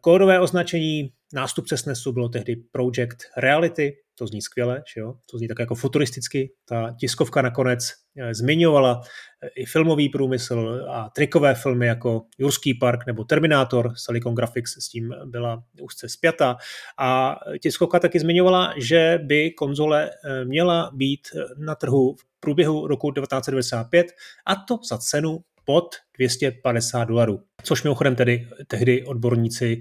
kódové 0.00 0.40
označení 0.40 1.12
nástupce 1.32 1.76
SNESu 1.76 2.12
bylo 2.12 2.28
tehdy 2.28 2.56
Project 2.56 3.18
Reality, 3.36 3.92
to 4.20 4.26
zní 4.26 4.42
skvěle, 4.42 4.82
že 4.94 5.00
jo? 5.00 5.14
to 5.30 5.38
zní 5.38 5.48
tak 5.48 5.58
jako 5.58 5.74
futuristicky. 5.74 6.52
Ta 6.68 6.94
tiskovka 7.00 7.42
nakonec 7.42 7.92
eh, 8.18 8.34
zmiňovala 8.34 9.02
eh, 9.42 9.48
i 9.56 9.64
filmový 9.64 10.08
průmysl 10.08 10.86
a 10.90 11.10
trikové 11.10 11.54
filmy 11.54 11.86
jako 11.86 12.22
Jurský 12.38 12.74
park 12.74 13.06
nebo 13.06 13.24
Terminator, 13.24 13.92
Silicon 13.96 14.34
Graphics 14.34 14.76
s 14.78 14.88
tím 14.88 15.14
byla 15.24 15.62
úzce 15.82 16.08
spjata. 16.08 16.56
A 16.98 17.36
tiskovka 17.62 17.98
taky 17.98 18.20
zmiňovala, 18.20 18.74
že 18.76 19.18
by 19.22 19.50
konzole 19.50 20.10
eh, 20.10 20.44
měla 20.44 20.90
být 20.94 21.28
na 21.58 21.74
trhu 21.74 22.14
v 22.14 22.40
průběhu 22.40 22.86
roku 22.86 23.12
1995 23.12 24.06
a 24.46 24.56
to 24.56 24.78
za 24.88 24.98
cenu 24.98 25.38
pod 25.64 25.94
250 26.18 27.04
dolarů, 27.04 27.40
což 27.62 27.82
mimochodem 27.82 28.16
tedy 28.16 28.48
tehdy 28.66 29.04
odborníci 29.04 29.80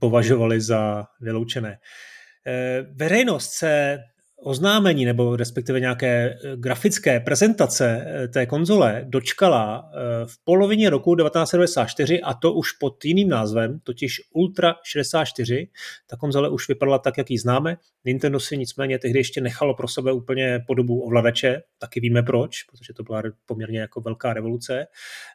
považovali 0.00 0.60
za 0.60 1.04
vyloučené. 1.20 1.78
Eh, 2.48 2.86
veřejnost 2.92 3.50
se 3.50 3.98
oznámení 4.38 5.04
nebo 5.04 5.36
respektive 5.36 5.80
nějaké 5.80 6.30
eh, 6.30 6.56
grafické 6.56 7.20
prezentace 7.20 8.06
eh, 8.06 8.28
té 8.28 8.46
konzole 8.46 9.04
dočkala 9.08 9.90
v 10.26 10.44
polovině 10.44 10.90
roku 10.90 11.16
1994 11.16 12.20
a 12.20 12.34
to 12.34 12.52
už 12.52 12.72
pod 12.72 13.04
jiným 13.04 13.28
názvem, 13.28 13.80
totiž 13.82 14.20
Ultra 14.34 14.74
64. 14.84 15.68
Ta 16.06 16.16
konzole 16.16 16.48
už 16.48 16.68
vypadala 16.68 16.98
tak, 16.98 17.18
jak 17.18 17.30
ji 17.30 17.38
známe. 17.38 17.76
Nintendo 18.04 18.40
si 18.40 18.58
nicméně 18.58 18.98
tehdy 18.98 19.18
ještě 19.18 19.40
nechalo 19.40 19.74
pro 19.74 19.88
sebe 19.88 20.12
úplně 20.12 20.60
podobu 20.66 21.00
ovladače, 21.00 21.62
taky 21.78 22.00
víme 22.00 22.22
proč, 22.22 22.62
protože 22.62 22.92
to 22.92 23.02
byla 23.02 23.22
poměrně 23.46 23.80
jako 23.80 24.00
velká 24.00 24.32
revoluce. 24.32 24.86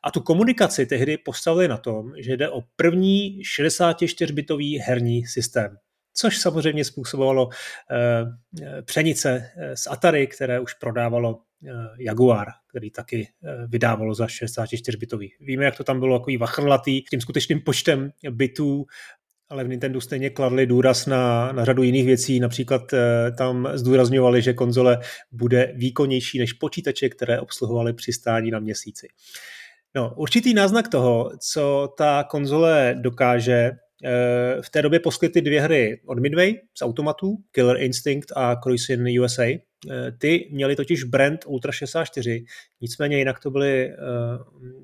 A 0.04 0.12
tu 0.12 0.20
komunikaci 0.22 0.86
tehdy 0.86 1.18
postavili 1.18 1.68
na 1.68 1.78
tom, 1.78 2.12
že 2.18 2.38
jde 2.38 2.50
o 2.50 2.62
první 2.76 3.42
64-bitový 3.58 4.80
herní 4.82 5.26
systém 5.26 5.78
což 6.14 6.38
samozřejmě 6.38 6.86
způsobovalo 6.86 7.50
eh, 7.92 8.82
přenice 8.82 9.52
eh, 9.58 9.78
z 9.78 9.88
Atari, 9.88 10.28
které 10.28 10.60
už 10.60 10.74
prodávalo 10.74 11.40
Jaguar, 12.00 12.48
který 12.70 12.92
taky 12.92 13.28
vydávalo 13.68 14.14
za 14.14 14.28
64 14.28 14.98
bitový. 14.98 15.34
Víme, 15.40 15.66
jak 15.66 15.78
to 15.78 15.84
tam 15.84 16.00
bylo 16.00 16.16
jako 16.16 16.32
vachrlatý 16.40 17.02
tím 17.02 17.22
skutečným 17.22 17.62
počtem 17.62 18.12
bitů 18.30 18.86
ale 19.52 19.64
v 19.64 19.68
Nintendo 19.68 20.02
stejně 20.02 20.30
kladli 20.30 20.66
důraz 20.66 21.06
na, 21.06 21.52
na 21.52 21.66
řadu 21.66 21.84
jiných 21.84 22.06
věcí, 22.06 22.40
například 22.40 22.94
eh, 22.94 23.32
tam 23.38 23.68
zdůrazňovali, 23.74 24.42
že 24.42 24.54
konzole 24.54 25.00
bude 25.32 25.74
výkonnější 25.76 26.40
než 26.40 26.54
počítače, 26.54 27.10
které 27.10 27.40
obsluhovaly 27.40 27.94
přistání 27.94 28.52
na 28.52 28.60
měsíci. 28.60 29.08
No, 29.96 30.14
určitý 30.18 30.54
náznak 30.54 30.88
toho, 30.88 31.32
co 31.40 31.94
ta 31.98 32.24
konzole 32.30 32.96
dokáže, 33.00 33.72
v 34.62 34.70
té 34.70 34.82
době 34.82 35.00
poskytly 35.00 35.42
dvě 35.42 35.62
hry 35.62 36.02
od 36.06 36.20
Midway 36.20 36.54
z 36.78 36.82
automatů, 36.82 37.38
Killer 37.52 37.82
Instinct 37.82 38.32
a 38.36 38.56
Cruising 38.64 39.22
USA. 39.22 39.44
Ty 40.18 40.50
měly 40.52 40.76
totiž 40.76 41.04
brand 41.04 41.44
Ultra 41.48 41.72
64, 41.72 42.46
nicméně 42.82 43.18
jinak 43.18 43.40
to 43.40 43.52
byly, 43.52 43.94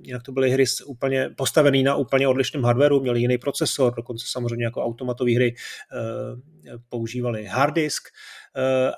jinak 0.01 0.23
to 0.23 0.31
byly 0.31 0.51
hry 0.51 0.63
úplně 0.85 1.29
postavené 1.37 1.83
na 1.83 1.95
úplně 1.95 2.27
odlišném 2.27 2.63
hardwareu, 2.63 2.99
měly 2.99 3.19
jiný 3.19 3.37
procesor, 3.37 3.93
dokonce 3.95 4.25
samozřejmě 4.29 4.65
jako 4.65 4.83
automatové 4.83 5.31
hry 5.31 5.55
používali 6.89 7.45
hard 7.45 7.75
disk 7.75 8.03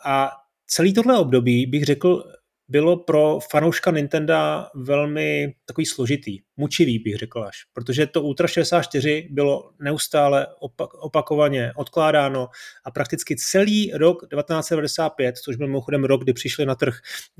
a 0.05 0.31
celý 0.67 0.93
tohle 0.93 1.19
období 1.19 1.65
bych 1.65 1.83
řekl 1.83 2.23
bylo 2.69 2.97
pro 2.97 3.39
fanouška 3.51 3.91
Nintendo 3.91 4.33
velmi 4.75 5.53
takový 5.65 5.85
složitý, 5.85 6.39
mučivý 6.57 6.99
bych 6.99 7.15
řekl 7.15 7.43
až, 7.43 7.57
protože 7.73 8.07
to 8.07 8.21
Ultra 8.21 8.47
64 8.47 9.27
bylo 9.31 9.71
neustále 9.79 10.47
opak, 10.59 10.93
opakovaně 10.93 11.73
odkládáno 11.75 12.49
a 12.85 12.91
prakticky 12.91 13.35
celý 13.35 13.91
rok 13.91 14.17
1995, 14.17 15.38
což 15.38 15.55
byl 15.55 15.67
mimochodem 15.67 16.03
rok, 16.03 16.23
kdy 16.23 16.33
přišli 16.33 16.65
na 16.65 16.75
trh, 16.75 16.95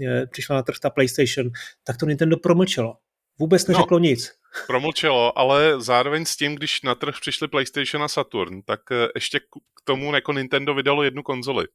eh, 0.08 0.28
přišla 0.28 0.56
na 0.56 0.64
trh 0.64 0.76
ta 0.82 0.90
PlayStation, 0.90 1.50
tak 1.84 1.98
to 1.98 2.06
Nintendo 2.06 2.38
promlčelo. 2.38 2.96
Vůbec 3.40 3.68
neřeklo 3.68 4.00
no, 4.00 4.04
nic. 4.04 4.32
Promlčelo, 4.68 5.38
ale 5.40 5.82
zároveň 5.82 6.26
s 6.26 6.36
tím, 6.36 6.56
když 6.56 6.82
na 6.82 6.96
trh 6.96 7.16
přišly 7.22 7.48
PlayStation 7.48 8.04
a 8.04 8.08
Saturn, 8.08 8.62
tak 8.62 8.80
eh, 8.92 9.08
ještě 9.16 9.40
k 9.40 9.82
tomu 9.84 10.16
jako 10.16 10.34
Nintendo 10.34 10.74
vydalo 10.74 11.04
jednu 11.04 11.24
konzoli 11.24 11.66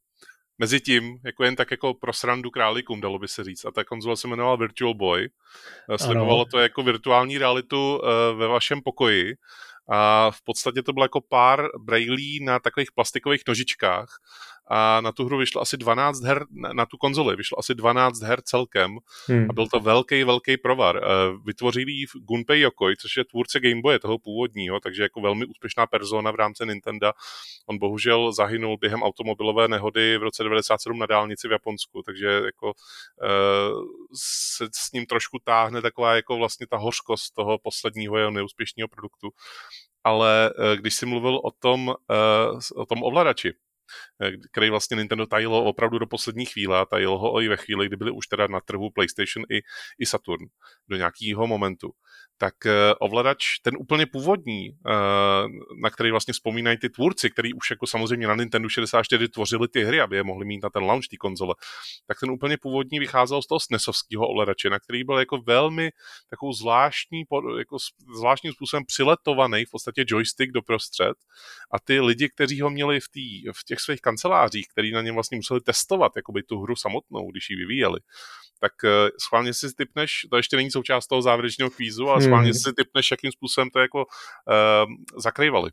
mezi 0.59 0.81
tím, 0.81 1.19
jako 1.25 1.45
jen 1.45 1.57
tak 1.57 1.71
jako 1.71 1.95
pro 1.95 2.13
srandu 2.13 2.51
králíkům, 2.51 3.01
dalo 3.01 3.19
by 3.19 3.29
se 3.29 3.45
říct. 3.45 3.65
A 3.65 3.71
ta 3.71 3.85
konzola 3.85 4.17
se 4.17 4.29
jmenovala 4.29 4.57
Virtual 4.57 4.95
Boy. 4.95 5.29
Eh, 5.91 5.99
sledovalo 5.99 6.41
ano. 6.41 6.45
to 6.45 6.59
jako 6.59 6.83
virtuální 6.83 7.39
realitu 7.39 7.97
uh, 7.97 8.39
ve 8.39 8.49
vašem 8.49 8.83
pokoji. 8.83 9.35
A 9.89 10.31
v 10.31 10.43
podstatě 10.45 10.83
to 10.83 10.93
bylo 10.93 11.05
jako 11.05 11.21
pár 11.21 11.69
brailí 11.79 12.45
na 12.45 12.59
takových 12.59 12.93
plastikových 12.93 13.43
nožičkách 13.49 14.09
a 14.67 15.01
na 15.01 15.13
tu 15.13 15.25
hru 15.25 15.39
vyšlo 15.39 15.63
asi 15.63 15.77
12 15.77 16.25
her, 16.25 16.47
na 16.51 16.87
tu 16.87 16.97
konzoli 16.97 17.37
vyšlo 17.37 17.59
asi 17.59 17.75
12 17.75 18.23
her 18.23 18.41
celkem 18.43 18.99
hmm. 19.29 19.47
a 19.51 19.53
byl 19.53 19.67
to 19.67 19.81
velký, 19.81 20.25
velký 20.25 20.57
provar. 20.57 20.97
Eh, 20.97 21.01
vytvořili 21.47 21.93
ji 21.93 22.07
Gunpei 22.15 22.61
Yokoi, 22.61 22.97
což 22.97 23.17
je 23.17 23.25
tvůrce 23.25 23.61
Game 23.61 23.81
Boye, 23.83 23.99
toho 23.99 24.19
původního, 24.19 24.81
takže 24.81 25.03
jako 25.03 25.21
velmi 25.21 25.47
úspěšná 25.47 25.87
persona 25.87 26.31
v 26.31 26.35
rámci 26.35 26.67
Nintendo. 26.67 27.13
On 27.67 27.79
bohužel 27.79 28.33
zahynul 28.33 28.77
během 28.79 29.03
automobilové 29.03 29.69
nehody 29.69 30.19
v 30.19 30.23
roce 30.23 30.43
97 30.43 30.99
na 30.99 31.07
dálnici 31.07 31.49
v 31.49 31.53
Japonsku, 31.53 32.03
takže 32.03 32.27
jako 32.27 32.67
uh, 32.67 33.83
se 34.15 34.69
s 34.75 34.93
ním 34.93 35.07
trošku 35.07 35.39
táhne 35.45 35.83
taková 35.83 36.15
jako 36.15 36.37
vlastně 36.37 36.67
ta 36.67 36.77
hořkost 36.77 37.35
toho 37.35 37.59
posledního 37.59 38.19
jeho 38.19 38.31
neúspěšného 38.31 38.89
produktu 38.89 39.31
ale 40.07 40.51
eh, 40.59 40.77
když 40.77 40.95
jsi 40.95 41.07
mluvil 41.07 41.41
o 41.45 41.51
tom, 41.51 41.95
o 42.77 42.87
tom 42.87 43.03
ovladači, 43.03 43.53
Eh, 43.53 43.74
který 44.53 44.71
vlastně 44.71 44.97
Nintendo 44.97 45.27
tajilo 45.27 45.65
opravdu 45.65 45.99
do 45.99 46.07
poslední 46.07 46.47
chvíle 46.47 46.81
a 46.81 46.85
tajilo 46.85 47.19
ho 47.19 47.41
i 47.41 47.49
ve 47.49 47.57
chvíli, 47.57 47.87
kdy 47.87 47.97
byly 47.97 48.11
už 48.11 48.27
teda 48.27 48.47
na 48.47 48.61
trhu 48.61 48.91
PlayStation 48.91 49.45
i, 49.51 49.61
i 49.99 50.07
Saturn 50.07 50.45
do 50.89 50.97
nějakého 50.97 51.47
momentu 51.47 51.91
tak 52.39 52.67
eh, 52.67 52.95
ovladač, 53.01 53.59
ten 53.59 53.77
úplně 53.79 54.07
původní, 54.07 54.69
eh, 54.69 54.93
na 55.83 55.91
který 55.91 56.11
vlastně 56.11 56.33
vzpomínají 56.33 56.79
ty 56.79 56.89
tvůrci, 56.89 57.31
který 57.31 57.55
už 57.55 57.71
jako 57.71 57.87
samozřejmě 57.87 58.27
na 58.27 58.35
Nintendo 58.35 58.69
64 58.69 59.29
tvořili 59.29 59.69
ty 59.69 59.85
hry, 59.85 60.01
aby 60.01 60.17
je 60.17 60.23
mohli 60.23 60.45
mít 60.47 60.63
na 60.63 60.71
ten 60.71 60.83
launch 60.83 61.09
té 61.11 61.17
konzole, 61.17 61.55
tak 62.07 62.21
ten 62.21 62.31
úplně 62.31 62.57
původní 62.57 62.99
vycházel 62.99 63.43
z 63.43 63.47
toho 63.47 63.61
SNESovského 63.61 64.29
ovladače, 64.29 64.71
na 64.71 64.79
který 64.79 65.05
byl 65.05 65.19
jako 65.19 65.39
velmi 65.47 65.91
takovou 66.31 66.53
zvláštní, 66.53 67.25
jako 67.59 67.77
zvláštním 68.17 68.53
způsobem 68.53 68.85
přiletovaný 68.87 69.65
v 69.65 69.71
podstatě 69.71 70.05
joystick 70.07 70.53
do 70.53 70.63
prostřed 70.63 71.17
a 71.71 71.81
ty 71.81 72.01
lidi, 72.01 72.29
kteří 72.29 72.61
ho 72.61 72.71
měli 72.71 73.01
v, 73.01 73.09
tý, 73.09 73.43
v 73.53 73.65
těch 73.65 73.81
svých 73.81 74.01
kancelářích, 74.01 74.67
který 74.69 74.93
na 74.93 75.03
něm 75.03 75.15
vlastně 75.15 75.37
museli 75.37 75.61
testovat 75.61 76.13
jakoby 76.17 76.43
tu 76.43 76.61
hru 76.61 76.77
samotnou, 76.77 77.31
když 77.31 77.51
ji 77.51 77.57
vyvíjeli, 77.57 78.01
tak 78.61 78.73
uh, 78.85 78.91
schválně 79.21 79.55
si 79.55 79.75
typneš, 79.75 80.27
to 80.31 80.37
ještě 80.37 80.57
není 80.57 80.71
součást 80.71 81.07
toho 81.07 81.23
závěrečného 81.23 81.71
kvízu, 81.71 82.09
ale 82.09 82.23
schválně 82.25 82.51
hmm. 82.51 82.55
si 82.55 82.73
typneš, 82.73 83.11
jakým 83.11 83.33
způsobem 83.33 83.71
to 83.71 83.79
jako 83.79 83.99
uh, 83.99 85.21
zakrývali. 85.21 85.71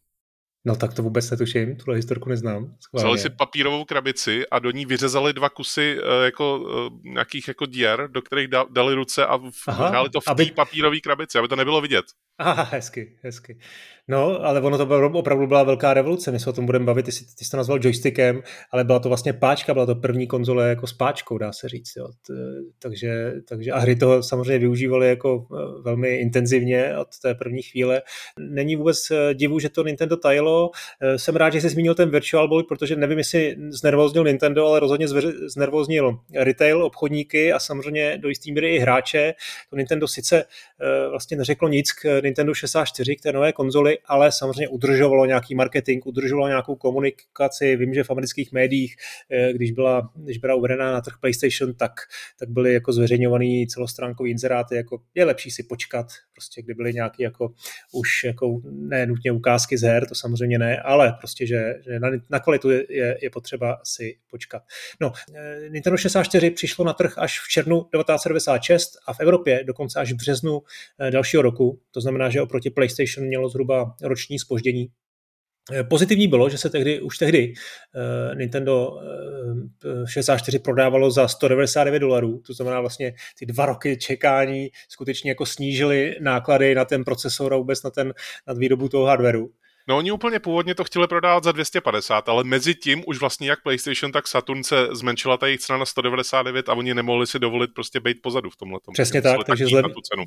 No 0.65 0.75
tak 0.75 0.93
to 0.93 1.03
vůbec 1.03 1.31
netuším, 1.31 1.75
tuhle 1.75 1.95
historku 1.95 2.29
neznám. 2.29 2.75
Vzali 2.93 3.19
si 3.19 3.29
papírovou 3.29 3.85
krabici 3.85 4.49
a 4.51 4.59
do 4.59 4.71
ní 4.71 4.85
vyřezali 4.85 5.33
dva 5.33 5.49
kusy 5.49 5.97
uh, 5.97 6.25
jako 6.25 6.59
uh, 6.59 6.99
nějakých 7.03 7.47
jako 7.47 7.65
dier, 7.65 8.07
do 8.11 8.21
kterých 8.21 8.47
da, 8.47 8.65
dali 8.69 8.93
ruce 8.93 9.25
a 9.25 9.37
v, 9.37 9.51
Aha, 9.67 9.89
dali 9.89 10.09
to 10.09 10.21
v 10.21 10.27
aby... 10.27 10.45
té 10.45 10.51
papírové 10.51 10.99
krabici, 10.99 11.37
aby 11.37 11.47
to 11.47 11.55
nebylo 11.55 11.81
vidět. 11.81 12.05
Aha, 12.37 12.63
hezky, 12.63 13.19
hezky. 13.23 13.59
No, 14.11 14.45
ale 14.45 14.61
ono 14.61 14.77
to 14.77 14.85
bylo, 14.85 15.09
opravdu 15.09 15.47
byla 15.47 15.63
velká 15.63 15.93
revoluce, 15.93 16.31
my 16.31 16.39
se 16.39 16.49
o 16.49 16.53
tom 16.53 16.65
budeme 16.65 16.85
bavit, 16.85 17.05
ty 17.05 17.11
jsi, 17.11 17.25
ty 17.25 17.45
jsi 17.45 17.51
to 17.51 17.57
nazval 17.57 17.79
joystickem, 17.81 18.43
ale 18.71 18.83
byla 18.83 18.99
to 18.99 19.09
vlastně 19.09 19.33
páčka, 19.33 19.73
byla 19.73 19.85
to 19.85 19.95
první 19.95 20.27
konzole 20.27 20.69
jako 20.69 20.87
s 20.87 20.93
páčkou, 20.93 21.37
dá 21.37 21.53
se 21.53 21.69
říct. 21.69 21.93
Jo. 21.97 22.09
Takže, 22.79 23.33
takže 23.47 23.71
a 23.71 23.79
hry 23.79 23.95
toho 23.95 24.23
samozřejmě 24.23 24.59
využívali 24.59 25.07
jako 25.07 25.47
e, 25.51 25.81
velmi 25.81 26.15
intenzivně 26.15 26.97
od 26.97 27.07
té 27.21 27.35
první 27.35 27.61
chvíle. 27.61 28.01
Není 28.39 28.75
vůbec 28.75 29.11
e, 29.11 29.33
divu, 29.33 29.59
že 29.59 29.69
to 29.69 29.83
Nintendo 29.83 30.17
tajilo. 30.17 30.71
E, 31.01 31.19
jsem 31.19 31.35
rád, 31.35 31.49
že 31.49 31.61
jsi 31.61 31.69
zmínil 31.69 31.95
ten 31.95 32.09
Virtual 32.09 32.47
Boy, 32.47 32.63
protože 32.63 32.95
nevím, 32.95 33.17
jestli 33.17 33.55
znervoznil 33.69 34.23
Nintendo, 34.23 34.67
ale 34.67 34.79
rozhodně 34.79 35.07
znervoznil 35.47 36.19
retail, 36.35 36.83
obchodníky 36.83 37.53
a 37.53 37.59
samozřejmě 37.59 38.17
do 38.17 38.29
jistý 38.29 38.51
míry 38.51 38.75
i 38.75 38.79
hráče. 38.79 39.33
To 39.69 39.75
Nintendo 39.75 40.07
sice 40.07 40.45
vlastně 41.09 41.37
neřeklo 41.37 41.67
nic 41.67 41.91
k 41.91 42.21
Nintendo 42.23 42.53
64, 42.53 43.15
k 43.15 43.21
té 43.21 43.31
nové 43.31 43.53
konzoli, 43.53 43.97
ale 44.05 44.31
samozřejmě 44.31 44.67
udržovalo 44.67 45.25
nějaký 45.25 45.55
marketing, 45.55 46.05
udržovalo 46.05 46.47
nějakou 46.47 46.75
komunikaci. 46.75 47.75
Vím, 47.75 47.93
že 47.93 48.03
v 48.03 48.09
amerických 48.09 48.51
médiích, 48.51 48.95
eh, 49.31 49.53
když 49.53 49.71
byla, 49.71 50.11
když 50.15 50.37
byla 50.37 50.55
uvedená 50.55 50.91
na 50.91 51.01
trh 51.01 51.13
PlayStation, 51.19 51.73
tak, 51.73 51.91
tak 52.39 52.49
byly 52.49 52.73
jako 52.73 52.93
zveřejňovaný 52.93 53.67
celostránkové 53.67 54.29
inzeráty, 54.29 54.75
jako 54.75 55.01
je 55.15 55.25
lepší 55.25 55.51
si 55.51 55.63
počkat, 55.63 56.07
prostě 56.33 56.61
kdy 56.61 56.73
byly 56.73 56.93
nějaké 56.93 57.23
jako 57.23 57.53
už 57.93 58.23
jako 58.23 58.61
ne 58.71 59.05
nutně 59.05 59.31
ukázky 59.31 59.77
z 59.77 59.81
her, 59.81 60.07
to 60.07 60.15
samozřejmě 60.15 60.59
ne, 60.59 60.77
ale 60.81 61.15
prostě, 61.19 61.47
že, 61.47 61.73
že 61.85 61.99
na, 61.99 62.09
na 62.29 62.39
kvalitu 62.39 62.69
je, 62.69 62.85
je, 62.89 63.17
je 63.21 63.29
potřeba 63.29 63.79
si 63.83 64.17
počkat. 64.29 64.63
No, 65.01 65.11
eh, 65.35 65.69
Nintendo 65.69 65.97
64 65.97 66.51
přišlo 66.51 66.85
na 66.85 66.93
trh 66.93 67.17
až 67.17 67.39
v 67.39 67.47
červnu 67.47 67.75
1996 67.75 68.91
a 69.07 69.13
v 69.13 69.19
Evropě 69.19 69.63
dokonce 69.63 69.99
až 69.99 70.11
v 70.11 70.15
březnu 70.15 70.61
eh, 70.99 71.11
dalšího 71.11 71.41
roku. 71.41 71.79
To 71.91 72.01
znamená, 72.01 72.29
že 72.29 72.41
oproti 72.41 72.69
PlayStation 72.69 73.27
mělo 73.27 73.49
zhruba 73.49 73.80
roční 74.01 74.39
spoždění. 74.39 74.87
Eh, 75.73 75.83
pozitivní 75.83 76.27
bylo, 76.27 76.49
že 76.49 76.57
se 76.57 76.69
tehdy, 76.69 77.01
už 77.01 77.17
tehdy 77.17 77.53
uh, 77.53 78.37
Nintendo 78.37 78.89
uh, 78.89 80.05
64 80.05 80.59
prodávalo 80.59 81.11
za 81.11 81.27
199 81.27 81.99
dolarů, 81.99 82.41
to 82.47 82.53
znamená 82.53 82.79
vlastně 82.79 83.13
ty 83.39 83.45
dva 83.45 83.65
roky 83.65 83.97
čekání 83.97 84.69
skutečně 84.89 85.31
jako 85.31 85.45
snížily 85.45 86.15
náklady 86.21 86.75
na 86.75 86.85
ten 86.85 87.03
procesor 87.03 87.53
a 87.53 87.57
vůbec 87.57 87.83
na, 87.83 87.89
ten, 87.89 88.13
na 88.47 88.53
výrobu 88.53 88.89
toho 88.89 89.05
hardwareu. 89.05 89.49
No 89.87 89.97
oni 89.97 90.11
úplně 90.11 90.39
původně 90.39 90.75
to 90.75 90.83
chtěli 90.83 91.07
prodávat 91.07 91.43
za 91.43 91.51
250, 91.51 92.29
ale 92.29 92.43
mezi 92.43 92.75
tím 92.75 93.03
už 93.07 93.19
vlastně 93.19 93.49
jak 93.49 93.63
PlayStation, 93.63 94.11
tak 94.11 94.27
Saturn 94.27 94.63
se 94.63 94.87
zmenšila 94.91 95.37
ta 95.37 95.45
jejich 95.45 95.59
cena 95.59 95.79
na 95.79 95.85
199 95.85 96.69
a 96.69 96.73
oni 96.73 96.93
nemohli 96.93 97.27
si 97.27 97.39
dovolit 97.39 97.69
prostě 97.75 97.99
být 97.99 98.17
pozadu 98.23 98.49
v 98.49 98.55
tomhle. 98.55 98.79
Přesně 98.93 99.21
tak, 99.21 99.43
takže 99.43 99.65
zlev... 99.65 99.85
tu 99.85 100.01
cenu. 100.01 100.23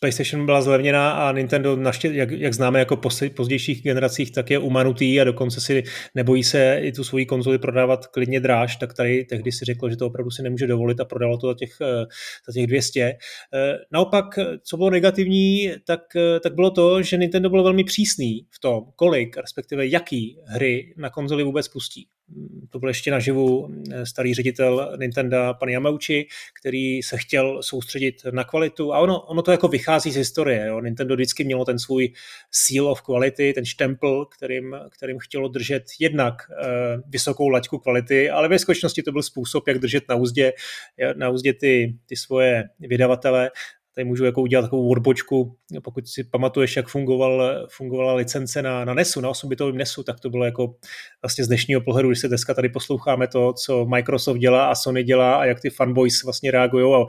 PlayStation 0.00 0.46
byla 0.46 0.62
zlevněná 0.62 1.12
a 1.12 1.32
Nintendo, 1.32 1.76
naště, 1.76 2.08
jak, 2.08 2.30
jak 2.30 2.54
známe 2.54 2.78
jako 2.78 2.96
pozdějších 3.36 3.82
generacích, 3.82 4.32
tak 4.32 4.50
je 4.50 4.58
umanutý 4.58 5.20
a 5.20 5.24
dokonce 5.24 5.60
si 5.60 5.82
nebojí 6.14 6.44
se 6.44 6.78
i 6.82 6.92
tu 6.92 7.04
svoji 7.04 7.26
konzoli 7.26 7.58
prodávat 7.58 8.06
klidně 8.06 8.40
dráž, 8.40 8.76
tak 8.76 8.94
tady 8.94 9.24
tehdy 9.24 9.52
si 9.52 9.64
řeklo, 9.64 9.90
že 9.90 9.96
to 9.96 10.06
opravdu 10.06 10.30
si 10.30 10.42
nemůže 10.42 10.66
dovolit 10.66 11.00
a 11.00 11.04
prodalo 11.04 11.38
to 11.38 11.48
za 11.48 11.54
těch, 11.54 11.70
eh, 11.82 12.06
za 12.46 12.52
těch 12.54 12.66
200. 12.66 13.00
Eh, 13.00 13.78
naopak, 13.92 14.24
co 14.62 14.76
bylo 14.76 14.90
negativní, 14.90 15.72
tak, 15.84 16.00
eh, 16.16 16.40
tak 16.40 16.54
bylo 16.54 16.70
to, 16.70 17.02
že 17.02 17.16
Nintendo 17.16 17.50
bylo 17.50 17.62
velmi 17.62 17.84
přísný 17.84 18.46
v 18.50 18.60
tom, 18.60 18.83
kolik, 18.96 19.36
respektive 19.36 19.86
jaký 19.86 20.38
hry 20.44 20.94
na 20.96 21.10
konzoli 21.10 21.44
vůbec 21.44 21.68
pustí. 21.68 22.08
To 22.70 22.78
byl 22.78 22.88
ještě 22.88 23.10
naživu 23.10 23.74
starý 24.04 24.34
ředitel 24.34 24.96
Nintendo, 25.00 25.54
pan 25.58 25.68
Yamauchi, 25.68 26.28
který 26.60 27.02
se 27.02 27.18
chtěl 27.18 27.62
soustředit 27.62 28.14
na 28.30 28.44
kvalitu 28.44 28.94
a 28.94 28.98
ono, 28.98 29.20
ono 29.20 29.42
to 29.42 29.50
jako 29.50 29.68
vychází 29.68 30.10
z 30.10 30.16
historie. 30.16 30.66
Jo. 30.66 30.80
Nintendo 30.80 31.14
vždycky 31.14 31.44
mělo 31.44 31.64
ten 31.64 31.78
svůj 31.78 32.12
seal 32.50 32.88
of 32.88 33.02
quality, 33.02 33.52
ten 33.52 33.64
štempel, 33.64 34.24
kterým, 34.24 34.76
kterým 34.90 35.18
chtělo 35.18 35.48
držet 35.48 35.84
jednak 36.00 36.34
eh, 36.50 36.64
vysokou 37.06 37.48
laťku 37.48 37.78
kvality, 37.78 38.30
ale 38.30 38.48
ve 38.48 38.58
skutečnosti 38.58 39.02
to 39.02 39.12
byl 39.12 39.22
způsob, 39.22 39.68
jak 39.68 39.78
držet 39.78 40.04
na 40.08 40.14
úzdě, 40.14 40.52
na 41.16 41.30
úzdě 41.30 41.52
ty, 41.52 41.94
ty 42.06 42.16
svoje 42.16 42.64
vydavatele 42.80 43.50
tady 43.94 44.04
můžu 44.04 44.24
jako 44.24 44.42
udělat 44.42 44.62
takovou 44.62 44.88
odbočku, 44.88 45.56
pokud 45.82 46.08
si 46.08 46.24
pamatuješ, 46.24 46.76
jak 46.76 46.88
fungoval, 46.88 47.66
fungovala 47.70 48.14
licence 48.14 48.62
na, 48.62 48.84
na 48.84 48.94
NESu, 48.94 49.20
na 49.20 49.30
8-bitovém 49.30 49.74
NESu, 49.74 50.02
tak 50.02 50.20
to 50.20 50.30
bylo 50.30 50.44
jako 50.44 50.74
vlastně 51.22 51.44
z 51.44 51.48
dnešního 51.48 51.80
pohledu, 51.80 52.08
když 52.08 52.20
se 52.20 52.28
dneska 52.28 52.54
tady 52.54 52.68
posloucháme 52.68 53.28
to, 53.28 53.52
co 53.52 53.86
Microsoft 53.86 54.38
dělá 54.38 54.66
a 54.66 54.74
Sony 54.74 55.04
dělá 55.04 55.34
a 55.34 55.44
jak 55.44 55.60
ty 55.60 55.70
fanboys 55.70 56.24
vlastně 56.24 56.50
reagují 56.50 56.94
a 56.94 56.98
uh, 56.98 57.08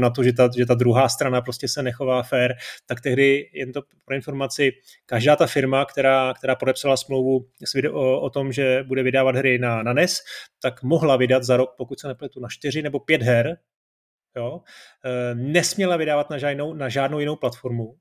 na 0.00 0.10
to, 0.10 0.22
že 0.22 0.32
ta, 0.32 0.50
že 0.56 0.66
ta 0.66 0.74
druhá 0.74 1.08
strana 1.08 1.40
prostě 1.40 1.68
se 1.68 1.82
nechová 1.82 2.22
fair, 2.22 2.54
tak 2.86 3.00
tehdy, 3.00 3.50
jen 3.52 3.72
to 3.72 3.82
pro 4.04 4.14
informaci, 4.14 4.72
každá 5.06 5.36
ta 5.36 5.46
firma, 5.46 5.84
která, 5.84 6.34
která 6.34 6.54
podepsala 6.54 6.96
smlouvu 6.96 7.46
o, 7.92 8.20
o 8.20 8.30
tom, 8.30 8.52
že 8.52 8.84
bude 8.88 9.02
vydávat 9.02 9.36
hry 9.36 9.58
na, 9.58 9.82
na 9.82 9.92
NES, 9.92 10.18
tak 10.62 10.82
mohla 10.82 11.16
vydat 11.16 11.42
za 11.42 11.56
rok, 11.56 11.74
pokud 11.76 12.00
se 12.00 12.08
nepletu, 12.08 12.40
na 12.40 12.48
čtyři 12.48 12.82
nebo 12.82 13.00
pět 13.00 13.22
her 13.22 13.56
jo, 14.36 14.60
eh, 15.04 15.34
nesměla 15.34 15.96
vydávat 15.96 16.30
na 16.30 16.38
žádnou, 16.38 16.74
na 16.74 16.88
žádnou 16.88 17.18
jinou 17.18 17.36
platformu. 17.36 17.96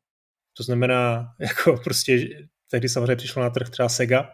To 0.57 0.63
znamená, 0.63 1.27
jako 1.39 1.77
prostě 1.83 2.27
tehdy 2.71 2.89
samozřejmě 2.89 3.15
přišlo 3.15 3.41
na 3.41 3.49
trh 3.49 3.69
třeba 3.69 3.89
Sega, 3.89 4.29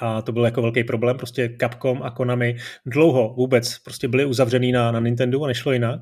a 0.00 0.22
to 0.22 0.32
byl 0.32 0.44
jako 0.44 0.62
velký 0.62 0.84
problém, 0.84 1.16
prostě 1.16 1.56
Capcom 1.60 2.02
a 2.02 2.10
Konami 2.10 2.56
dlouho 2.86 3.34
vůbec 3.36 3.78
prostě 3.78 4.08
byli 4.08 4.24
uzavřený 4.24 4.72
na, 4.72 4.92
na 4.92 5.00
Nintendo 5.00 5.42
a 5.42 5.46
nešlo 5.46 5.72
jinak. 5.72 6.00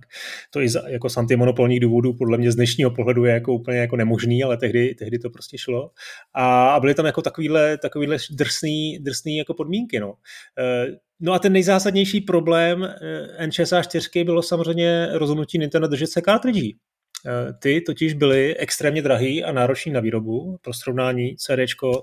To 0.50 0.60
i 0.60 0.68
za, 0.68 0.88
jako 0.88 1.08
z 1.08 1.16
antimonopolních 1.16 1.80
důvodů 1.80 2.14
podle 2.14 2.38
mě 2.38 2.52
z 2.52 2.56
dnešního 2.56 2.90
pohledu 2.90 3.24
je 3.24 3.34
jako 3.34 3.52
úplně 3.52 3.78
jako 3.78 3.96
nemožný, 3.96 4.44
ale 4.44 4.56
tehdy, 4.56 4.94
tehdy 4.94 5.18
to 5.18 5.30
prostě 5.30 5.58
šlo. 5.58 5.90
A, 6.34 6.70
a 6.70 6.80
byly 6.80 6.94
tam 6.94 7.06
jako 7.06 7.22
takovýhle, 7.22 7.78
takovýhle 7.78 8.16
drsný, 8.30 8.98
drsný 8.98 9.36
jako 9.36 9.54
podmínky. 9.54 10.00
No. 10.00 10.14
E, 10.58 10.86
No 11.22 11.32
a 11.32 11.38
ten 11.38 11.52
nejzásadnější 11.52 12.20
problém 12.20 12.84
eh, 12.84 13.46
N64 13.46 14.24
bylo 14.24 14.42
samozřejmě 14.42 15.08
rozhodnutí 15.12 15.58
Nintendo 15.58 15.88
držet 15.88 16.06
se 16.06 16.22
cartridge. 16.22 16.76
Eh, 17.26 17.52
ty 17.52 17.80
totiž 17.80 18.14
byly 18.14 18.56
extrémně 18.56 19.02
drahý 19.02 19.44
a 19.44 19.52
náročný 19.52 19.92
na 19.92 20.00
výrobu. 20.00 20.58
Pro 20.62 20.72
srovnání 20.72 21.36
CD 21.36 21.58
eh, 21.58 21.98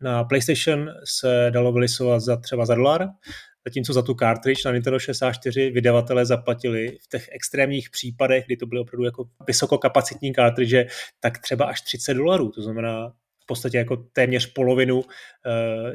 na 0.00 0.24
PlayStation 0.24 0.90
se 1.04 1.50
dalo 1.50 1.72
vylisovat 1.72 2.20
za 2.20 2.36
třeba 2.36 2.66
za 2.66 2.74
dolar, 2.74 3.08
zatímco 3.66 3.92
za 3.92 4.02
tu 4.02 4.14
cartridge 4.14 4.64
na 4.64 4.72
Nintendo 4.72 4.98
64 4.98 5.70
vydavatelé 5.70 6.26
zaplatili 6.26 6.98
v 7.02 7.08
těch 7.08 7.28
extrémních 7.32 7.90
případech, 7.90 8.44
kdy 8.46 8.56
to 8.56 8.66
byly 8.66 8.80
opravdu 8.80 9.04
jako 9.04 9.24
vysokokapacitní 9.46 10.34
cartridge, 10.34 10.86
tak 11.20 11.38
třeba 11.38 11.64
až 11.64 11.80
30 11.80 12.14
dolarů. 12.14 12.50
To 12.50 12.62
znamená 12.62 13.12
v 13.42 13.46
podstatě 13.46 13.78
jako 13.78 13.96
téměř 13.96 14.52
polovinu 14.52 14.96
uh, 14.96 15.04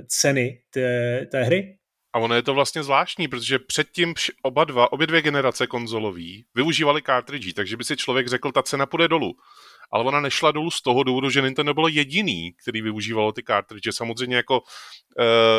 ceny 0.08 0.62
té, 0.70 1.26
té 1.32 1.44
hry. 1.44 1.79
A 2.14 2.20
ono 2.20 2.36
je 2.36 2.44
to 2.44 2.54
vlastně 2.54 2.84
zvláštní, 2.84 3.28
protože 3.28 3.60
předtím 3.60 4.14
oba 4.42 4.64
dva, 4.64 4.92
obě 4.92 5.08
dvě 5.08 5.22
generace 5.22 5.68
konzolový 5.68 6.46
využívali 6.56 7.02
cartridge, 7.02 7.54
takže 7.54 7.78
by 7.78 7.84
si 7.84 7.98
člověk 7.98 8.28
řekl, 8.28 8.52
ta 8.52 8.64
cena 8.64 8.86
půjde 8.86 9.08
dolů. 9.08 9.34
Ale 9.92 10.04
ona 10.04 10.20
nešla 10.20 10.52
dolů 10.52 10.72
z 10.72 10.82
toho 10.82 11.04
důvodu, 11.04 11.30
že 11.30 11.42
Nintendo 11.42 11.74
bylo 11.74 11.88
jediný, 11.88 12.54
který 12.54 12.82
využívalo 12.82 13.32
ty 13.32 13.44
cartridge. 13.44 13.88
Samozřejmě 13.92 14.36
jako 14.36 14.60
uh, 14.60 14.66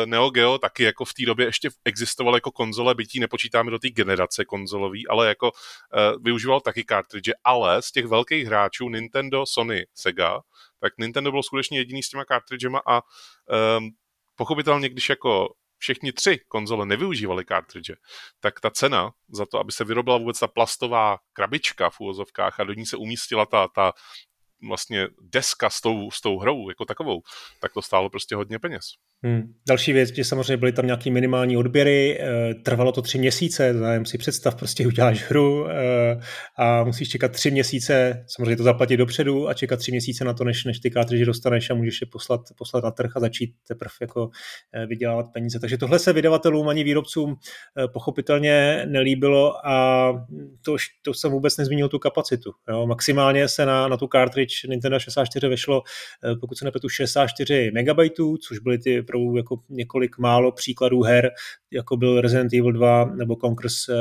Neo 0.05 0.29
Geo 0.29 0.57
taky 0.57 0.83
jako 0.83 1.05
v 1.05 1.13
té 1.13 1.25
době 1.25 1.45
ještě 1.45 1.69
existoval 1.85 2.35
jako 2.35 2.51
konzole, 2.51 2.95
bytí 2.95 3.19
nepočítáme 3.19 3.71
do 3.71 3.79
té 3.79 3.89
generace 3.89 4.45
konzolový, 4.45 5.07
ale 5.07 5.27
jako 5.27 5.51
uh, 5.51 6.23
využíval 6.23 6.61
taky 6.61 6.85
cartridge. 6.89 7.29
Ale 7.43 7.81
z 7.81 7.91
těch 7.91 8.05
velkých 8.05 8.45
hráčů 8.45 8.89
Nintendo, 8.89 9.45
Sony, 9.45 9.85
Sega, 9.93 10.39
tak 10.79 10.93
Nintendo 10.97 11.31
bylo 11.31 11.43
skutečně 11.43 11.77
jediný 11.77 12.03
s 12.03 12.09
těma 12.09 12.25
cartridgema 12.25 12.81
a 12.87 13.01
um, 13.77 13.89
pochopitelně, 14.35 14.89
když 14.89 15.09
jako 15.09 15.53
všechny 15.81 16.11
tři 16.11 16.39
konzole 16.47 16.85
nevyužívaly 16.85 17.45
cartridge, 17.45 17.91
tak 18.39 18.59
ta 18.59 18.69
cena 18.69 19.11
za 19.29 19.45
to, 19.45 19.59
aby 19.59 19.71
se 19.71 19.83
vyrobila 19.83 20.17
vůbec 20.17 20.39
ta 20.39 20.47
plastová 20.47 21.17
krabička 21.33 21.89
v 21.89 21.99
úvozovkách 21.99 22.59
a 22.59 22.63
do 22.63 22.73
ní 22.73 22.85
se 22.85 22.97
umístila 22.97 23.45
ta, 23.45 23.67
ta 23.67 23.93
vlastně 24.67 25.07
deska 25.21 25.69
s 25.69 25.81
tou, 25.81 26.11
s 26.11 26.21
tou 26.21 26.39
hrou 26.39 26.69
jako 26.69 26.85
takovou, 26.85 27.21
tak 27.61 27.73
to 27.73 27.81
stálo 27.81 28.09
prostě 28.09 28.35
hodně 28.35 28.59
peněz. 28.59 28.85
Hmm. 29.23 29.53
Další 29.67 29.93
věc, 29.93 30.15
že 30.15 30.23
samozřejmě 30.23 30.57
byly 30.57 30.71
tam 30.71 30.85
nějaké 30.85 31.11
minimální 31.11 31.57
odběry, 31.57 32.19
e, 32.19 32.53
trvalo 32.53 32.91
to 32.91 33.01
tři 33.01 33.17
měsíce, 33.17 33.73
zájem 33.73 34.05
si 34.05 34.17
představ, 34.17 34.55
prostě 34.55 34.87
uděláš 34.87 35.23
hru 35.23 35.69
e, 35.69 35.73
a 36.57 36.83
musíš 36.83 37.09
čekat 37.09 37.31
tři 37.31 37.51
měsíce, 37.51 38.25
samozřejmě 38.27 38.55
to 38.55 38.63
zaplatit 38.63 38.97
dopředu 38.97 39.49
a 39.49 39.53
čekat 39.53 39.79
tři 39.79 39.91
měsíce 39.91 40.25
na 40.25 40.33
to, 40.33 40.43
než, 40.43 40.65
než 40.65 40.79
ty 40.79 40.91
cartridge 40.91 41.25
dostaneš 41.25 41.69
a 41.69 41.73
můžeš 41.73 42.01
je 42.01 42.07
poslat, 42.07 42.41
poslat 42.57 42.83
na 42.83 42.91
trh 42.91 43.11
a 43.15 43.19
začít 43.19 43.53
teprve 43.67 43.91
jako 44.01 44.29
e, 44.73 44.85
vydělávat 44.85 45.25
peníze. 45.33 45.59
Takže 45.59 45.77
tohle 45.77 45.99
se 45.99 46.13
vydavatelům 46.13 46.67
ani 46.67 46.83
výrobcům 46.83 47.31
e, 47.31 47.87
pochopitelně 47.87 48.85
nelíbilo 48.85 49.67
a 49.67 50.13
to, 50.61 50.75
to 51.01 51.13
jsem 51.13 51.31
vůbec 51.31 51.57
nezmínil 51.57 51.89
tu 51.89 51.99
kapacitu. 51.99 52.51
Jo. 52.69 52.87
Maximálně 52.87 53.47
se 53.47 53.65
na, 53.65 53.87
na 53.87 53.97
tu 53.97 54.07
cartridge 54.07 54.63
Nintendo 54.63 54.99
64 54.99 55.47
vešlo, 55.47 55.81
e, 56.31 56.35
pokud 56.35 56.57
se 56.57 56.65
nepletu, 56.65 56.89
64 56.89 57.71
MB, 57.71 57.99
což 58.47 58.59
byly 58.59 58.77
ty 58.77 59.01
opravdu 59.11 59.37
jako 59.37 59.59
několik 59.69 60.17
málo 60.17 60.51
příkladů 60.51 61.01
her, 61.01 61.29
jako 61.71 61.97
byl 61.97 62.21
Resident 62.21 62.53
Evil 62.53 62.71
2 62.71 63.05
nebo 63.05 63.35
Conquer's 63.35 63.89
uh, 63.89 63.95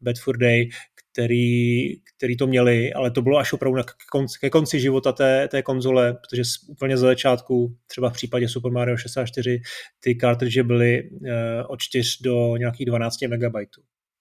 Bad 0.00 0.16
Day, 0.36 0.68
který, 1.12 1.96
který 2.16 2.36
to 2.36 2.46
měli, 2.46 2.92
ale 2.92 3.10
to 3.10 3.22
bylo 3.22 3.38
až 3.38 3.52
opravdu 3.52 3.76
na 3.76 3.84
konci, 4.12 4.38
ke 4.40 4.50
konci 4.50 4.80
života 4.80 5.12
té, 5.12 5.48
té 5.48 5.62
konzole, 5.62 6.12
protože 6.12 6.42
úplně 6.68 6.96
za 6.96 7.06
začátku, 7.06 7.76
třeba 7.86 8.10
v 8.10 8.12
případě 8.12 8.48
Super 8.48 8.72
Mario 8.72 8.96
64, 8.96 9.60
ty 10.00 10.16
cartridge 10.16 10.62
byly 10.62 11.10
uh, 11.10 11.28
od 11.68 11.80
4 11.80 12.08
do 12.24 12.56
nějakých 12.56 12.86
12 12.86 13.16
MB. 13.22 13.54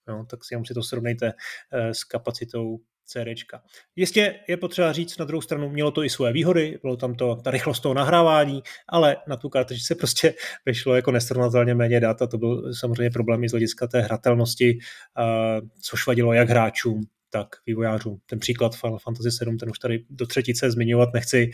No, 0.07 0.25
tak 0.29 0.43
si 0.43 0.55
si 0.65 0.73
to 0.73 0.83
srovnejte 0.83 1.25
uh, 1.25 1.89
s 1.89 2.03
kapacitou 2.03 2.79
CDčka. 3.09 3.61
Jistě 3.95 4.39
je 4.47 4.57
potřeba 4.57 4.91
říct, 4.91 5.17
na 5.17 5.25
druhou 5.25 5.41
stranu 5.41 5.69
mělo 5.69 5.91
to 5.91 6.03
i 6.03 6.09
svoje 6.09 6.33
výhody, 6.33 6.79
bylo 6.81 6.97
tam 6.97 7.15
to, 7.15 7.35
ta 7.35 7.51
rychlost 7.51 7.79
toho 7.79 7.93
nahrávání, 7.93 8.63
ale 8.89 9.17
na 9.27 9.37
tu 9.37 9.49
kartičku 9.49 9.83
se 9.85 9.95
prostě 9.95 10.33
vešlo 10.65 10.95
jako 10.95 11.11
nesrovnatelně 11.11 11.75
méně 11.75 11.99
dat 11.99 12.21
a 12.21 12.27
to 12.27 12.37
byl 12.37 12.73
samozřejmě 12.73 13.09
problém 13.09 13.43
i 13.43 13.49
z 13.49 13.51
hlediska 13.51 13.87
té 13.87 14.01
hratelnosti, 14.01 14.77
což 15.81 16.07
vadilo 16.07 16.33
jak 16.33 16.49
hráčům, 16.49 17.03
tak 17.29 17.47
vývojářům. 17.65 18.19
Ten 18.25 18.39
příklad 18.39 18.75
Final 18.75 18.99
Fantasy 18.99 19.31
7, 19.31 19.57
ten 19.57 19.69
už 19.69 19.79
tady 19.79 20.05
do 20.09 20.25
třetice 20.25 20.71
zmiňovat 20.71 21.09
nechci, 21.13 21.51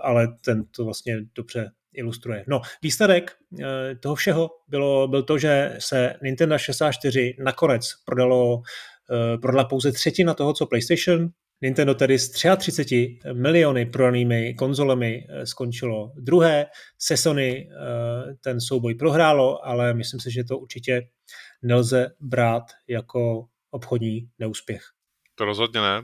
ale 0.00 0.28
ten 0.44 0.64
to 0.64 0.84
vlastně 0.84 1.16
dobře 1.34 1.70
ilustruje. 1.92 2.44
No, 2.48 2.60
výsledek 2.82 3.36
toho 4.00 4.14
všeho 4.14 4.50
bylo, 4.68 5.08
byl 5.08 5.22
to, 5.22 5.38
že 5.38 5.76
se 5.78 6.14
Nintendo 6.22 6.58
64 6.58 7.36
nakonec 7.44 7.92
prodalo 8.04 8.62
prodala 9.42 9.64
pouze 9.64 9.92
třetina 9.92 10.34
toho, 10.34 10.52
co 10.52 10.66
PlayStation. 10.66 11.28
Nintendo 11.62 11.94
tedy 11.94 12.18
s 12.18 12.30
33 12.30 13.18
miliony 13.32 13.86
prodanými 13.86 14.54
konzolemi 14.54 15.26
eh, 15.28 15.46
skončilo 15.46 16.12
druhé. 16.16 16.66
Se 16.98 17.16
Sony 17.16 17.68
eh, 17.70 18.34
ten 18.40 18.60
souboj 18.60 18.94
prohrálo, 18.94 19.66
ale 19.66 19.94
myslím 19.94 20.20
si, 20.20 20.30
že 20.30 20.44
to 20.44 20.58
určitě 20.58 21.08
nelze 21.62 22.10
brát 22.20 22.64
jako 22.88 23.46
obchodní 23.70 24.28
neúspěch. 24.38 24.82
To 25.34 25.44
rozhodně 25.44 25.80
ne. 25.80 26.02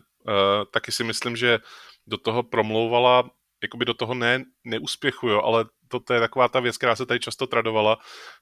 taky 0.71 0.93
si 0.93 1.05
myslím, 1.05 1.37
že 1.37 1.59
do 2.07 2.19
toho 2.19 2.43
promlouvala 2.43 3.31
jakoby 3.62 3.85
do 3.85 3.95
toho 3.95 4.14
ne 4.14 4.45
neúspěchu, 4.64 5.29
jo, 5.29 5.40
ale 5.40 5.64
to, 5.88 6.01
to 6.01 6.14
je 6.14 6.20
taková 6.20 6.49
ta 6.49 6.61
věc, 6.61 6.77
která 6.77 6.97
se 6.97 7.07
tady 7.07 7.20
často 7.20 7.47
tradovala. 7.47 7.99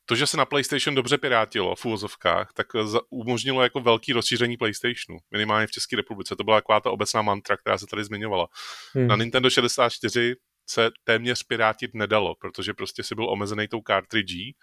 To, 0.07 0.17
že 0.17 0.27
se 0.27 0.37
na 0.37 0.45
PlayStation 0.45 0.95
dobře 0.95 1.19
pirátilo 1.19 1.77
v 1.77 1.85
úvozovkách, 1.85 2.53
tak 2.55 2.67
umožnilo 3.11 3.63
jako 3.63 3.81
velký 3.81 4.13
rozšíření 4.13 4.57
PlayStationu, 4.57 5.19
minimálně 5.31 5.67
v 5.67 5.71
České 5.71 5.97
republice. 5.97 6.37
To 6.37 6.45
byla 6.45 6.57
taková 6.57 6.81
ta 6.81 6.91
obecná 6.91 7.23
mantra, 7.23 7.57
která 7.57 7.79
se 7.79 7.87
tady 7.87 8.05
zmiňovala. 8.05 8.47
Hmm. 8.95 9.07
Na 9.07 9.17
Nintendo 9.17 9.51
64 9.51 10.35
se 10.67 10.91
téměř 11.05 11.43
pirátit 11.43 11.95
nedalo, 11.95 12.35
protože 12.35 12.75
prostě 12.75 13.03
si 13.03 13.15
byl 13.15 13.31
omezený 13.31 13.69
tou 13.69 13.81
cartridge, 13.87 14.55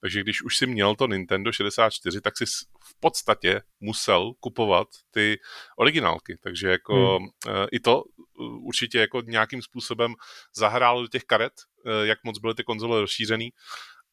takže 0.00 0.20
když 0.20 0.42
už 0.42 0.56
si 0.56 0.66
měl 0.66 0.94
to 0.94 1.06
Nintendo 1.06 1.52
64, 1.52 2.20
tak 2.20 2.38
si 2.38 2.44
v 2.84 3.00
podstatě 3.00 3.62
musel 3.80 4.32
kupovat 4.40 4.88
ty 5.10 5.40
originálky, 5.78 6.38
takže 6.42 6.68
jako 6.68 7.18
hmm. 7.18 7.26
uh, 7.26 7.66
i 7.72 7.80
to 7.80 8.02
uh, 8.02 8.66
určitě 8.66 8.98
jako 8.98 9.20
nějakým 9.20 9.62
způsobem 9.62 10.14
zahrálo 10.56 11.02
do 11.02 11.08
těch 11.08 11.24
karet, 11.24 11.52
uh, 11.86 11.92
jak 12.02 12.18
moc 12.24 12.38
byly 12.38 12.54
ty 12.54 12.64
konzole 12.64 13.00
rozšířený. 13.00 13.50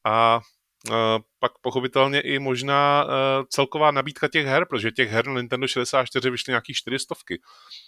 A 0.06 0.42
pak 1.40 1.52
pochopitelně 1.62 2.22
i 2.22 2.40
možná 2.40 3.08
celková 3.50 3.92
nabídka 3.92 4.28
těch 4.28 4.46
her, 4.46 4.66
protože 4.70 4.92
těch 4.92 5.10
her 5.10 5.28
na 5.28 5.34
Nintendo 5.34 5.68
64 5.68 6.30
vyšly 6.30 6.52
nějaký 6.52 6.74
čtyřistovky. 6.74 7.42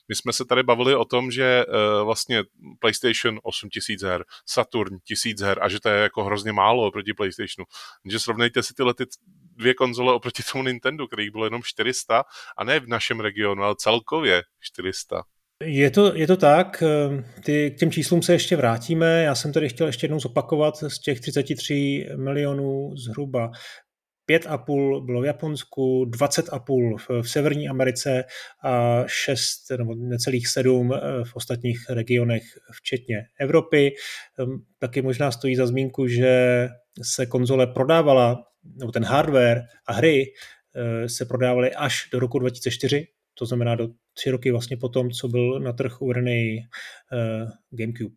My 0.08 0.16
jsme 0.16 0.34
se 0.34 0.46
tady 0.46 0.64
bavili 0.64 0.96
o 0.96 1.06
tom, 1.06 1.32
že 1.32 1.66
vlastně 2.04 2.44
PlayStation 2.80 3.40
8000 3.44 4.02
her, 4.02 4.26
Saturn 4.46 4.98
1000 5.04 5.42
her 5.42 5.64
a 5.64 5.70
že 5.70 5.80
to 5.80 5.90
je 5.90 6.02
jako 6.02 6.24
hrozně 6.24 6.52
málo 6.52 6.92
proti 6.92 7.14
PlayStationu. 7.14 7.66
Takže 8.04 8.20
srovnejte 8.20 8.64
si 8.64 8.74
tyhle 8.74 8.94
ty 8.94 9.04
dvě 9.56 9.74
konzole 9.74 10.14
oproti 10.14 10.44
tomu 10.52 10.64
Nintendo, 10.64 11.08
kterých 11.08 11.32
bylo 11.32 11.46
jenom 11.46 11.64
400 11.64 12.24
a 12.58 12.64
ne 12.64 12.80
v 12.80 12.88
našem 12.88 13.20
regionu, 13.20 13.64
ale 13.64 13.76
celkově 13.78 14.44
400. 14.60 15.24
Je 15.64 15.92
to, 15.92 16.16
je 16.16 16.28
to 16.28 16.38
tak, 16.38 16.84
ehm, 16.84 17.26
ty, 17.44 17.72
k 17.72 17.80
těm 17.80 17.92
číslům 17.92 18.22
se 18.22 18.34
ještě 18.34 18.56
vrátíme. 18.56 19.24
Já 19.24 19.36
jsem 19.36 19.54
tady 19.54 19.70
chtěl 19.70 19.88
ještě 19.88 20.06
jednou 20.06 20.20
zopakovat 20.20 20.78
z 20.78 21.00
těch 21.00 21.20
33 21.20 22.08
milionů 22.16 22.96
zhruba 22.96 23.52
5,5 24.32 25.06
bylo 25.06 25.22
v 25.22 25.26
Japonsku, 25.26 26.06
20,5 26.06 26.98
v, 27.22 27.30
Severní 27.30 27.70
Americe 27.70 28.24
a 28.64 29.04
6 29.08 29.72
nebo 29.78 29.96
necelých 29.96 30.48
7 30.48 30.94
eh, 30.94 31.00
v 31.24 31.36
ostatních 31.36 31.90
regionech, 31.90 32.44
včetně 32.72 33.26
Evropy. 33.40 33.96
Ehm, 34.40 34.64
taky 34.80 35.02
možná 35.02 35.32
stojí 35.32 35.56
za 35.56 35.68
zmínku, 35.68 36.08
že 36.08 36.68
se 37.02 37.26
konzole 37.26 37.68
prodávala, 37.68 38.44
nebo 38.64 38.92
ten 38.92 39.04
hardware 39.04 39.64
a 39.88 39.94
hry 39.94 40.26
eh, 40.76 41.10
se 41.10 41.26
prodávaly 41.26 41.76
až 41.76 42.10
do 42.12 42.20
roku 42.20 42.40
2004, 42.40 43.08
to 43.34 43.46
znamená 43.46 43.76
do 43.76 43.88
tři 44.18 44.32
roky 44.32 44.52
vlastně 44.52 44.78
potom, 44.78 45.12
co 45.12 45.28
byl 45.28 45.60
na 45.60 45.74
trh 45.74 46.02
uvedený 46.02 46.60
uh, 47.12 47.50
GameCube. 47.72 48.16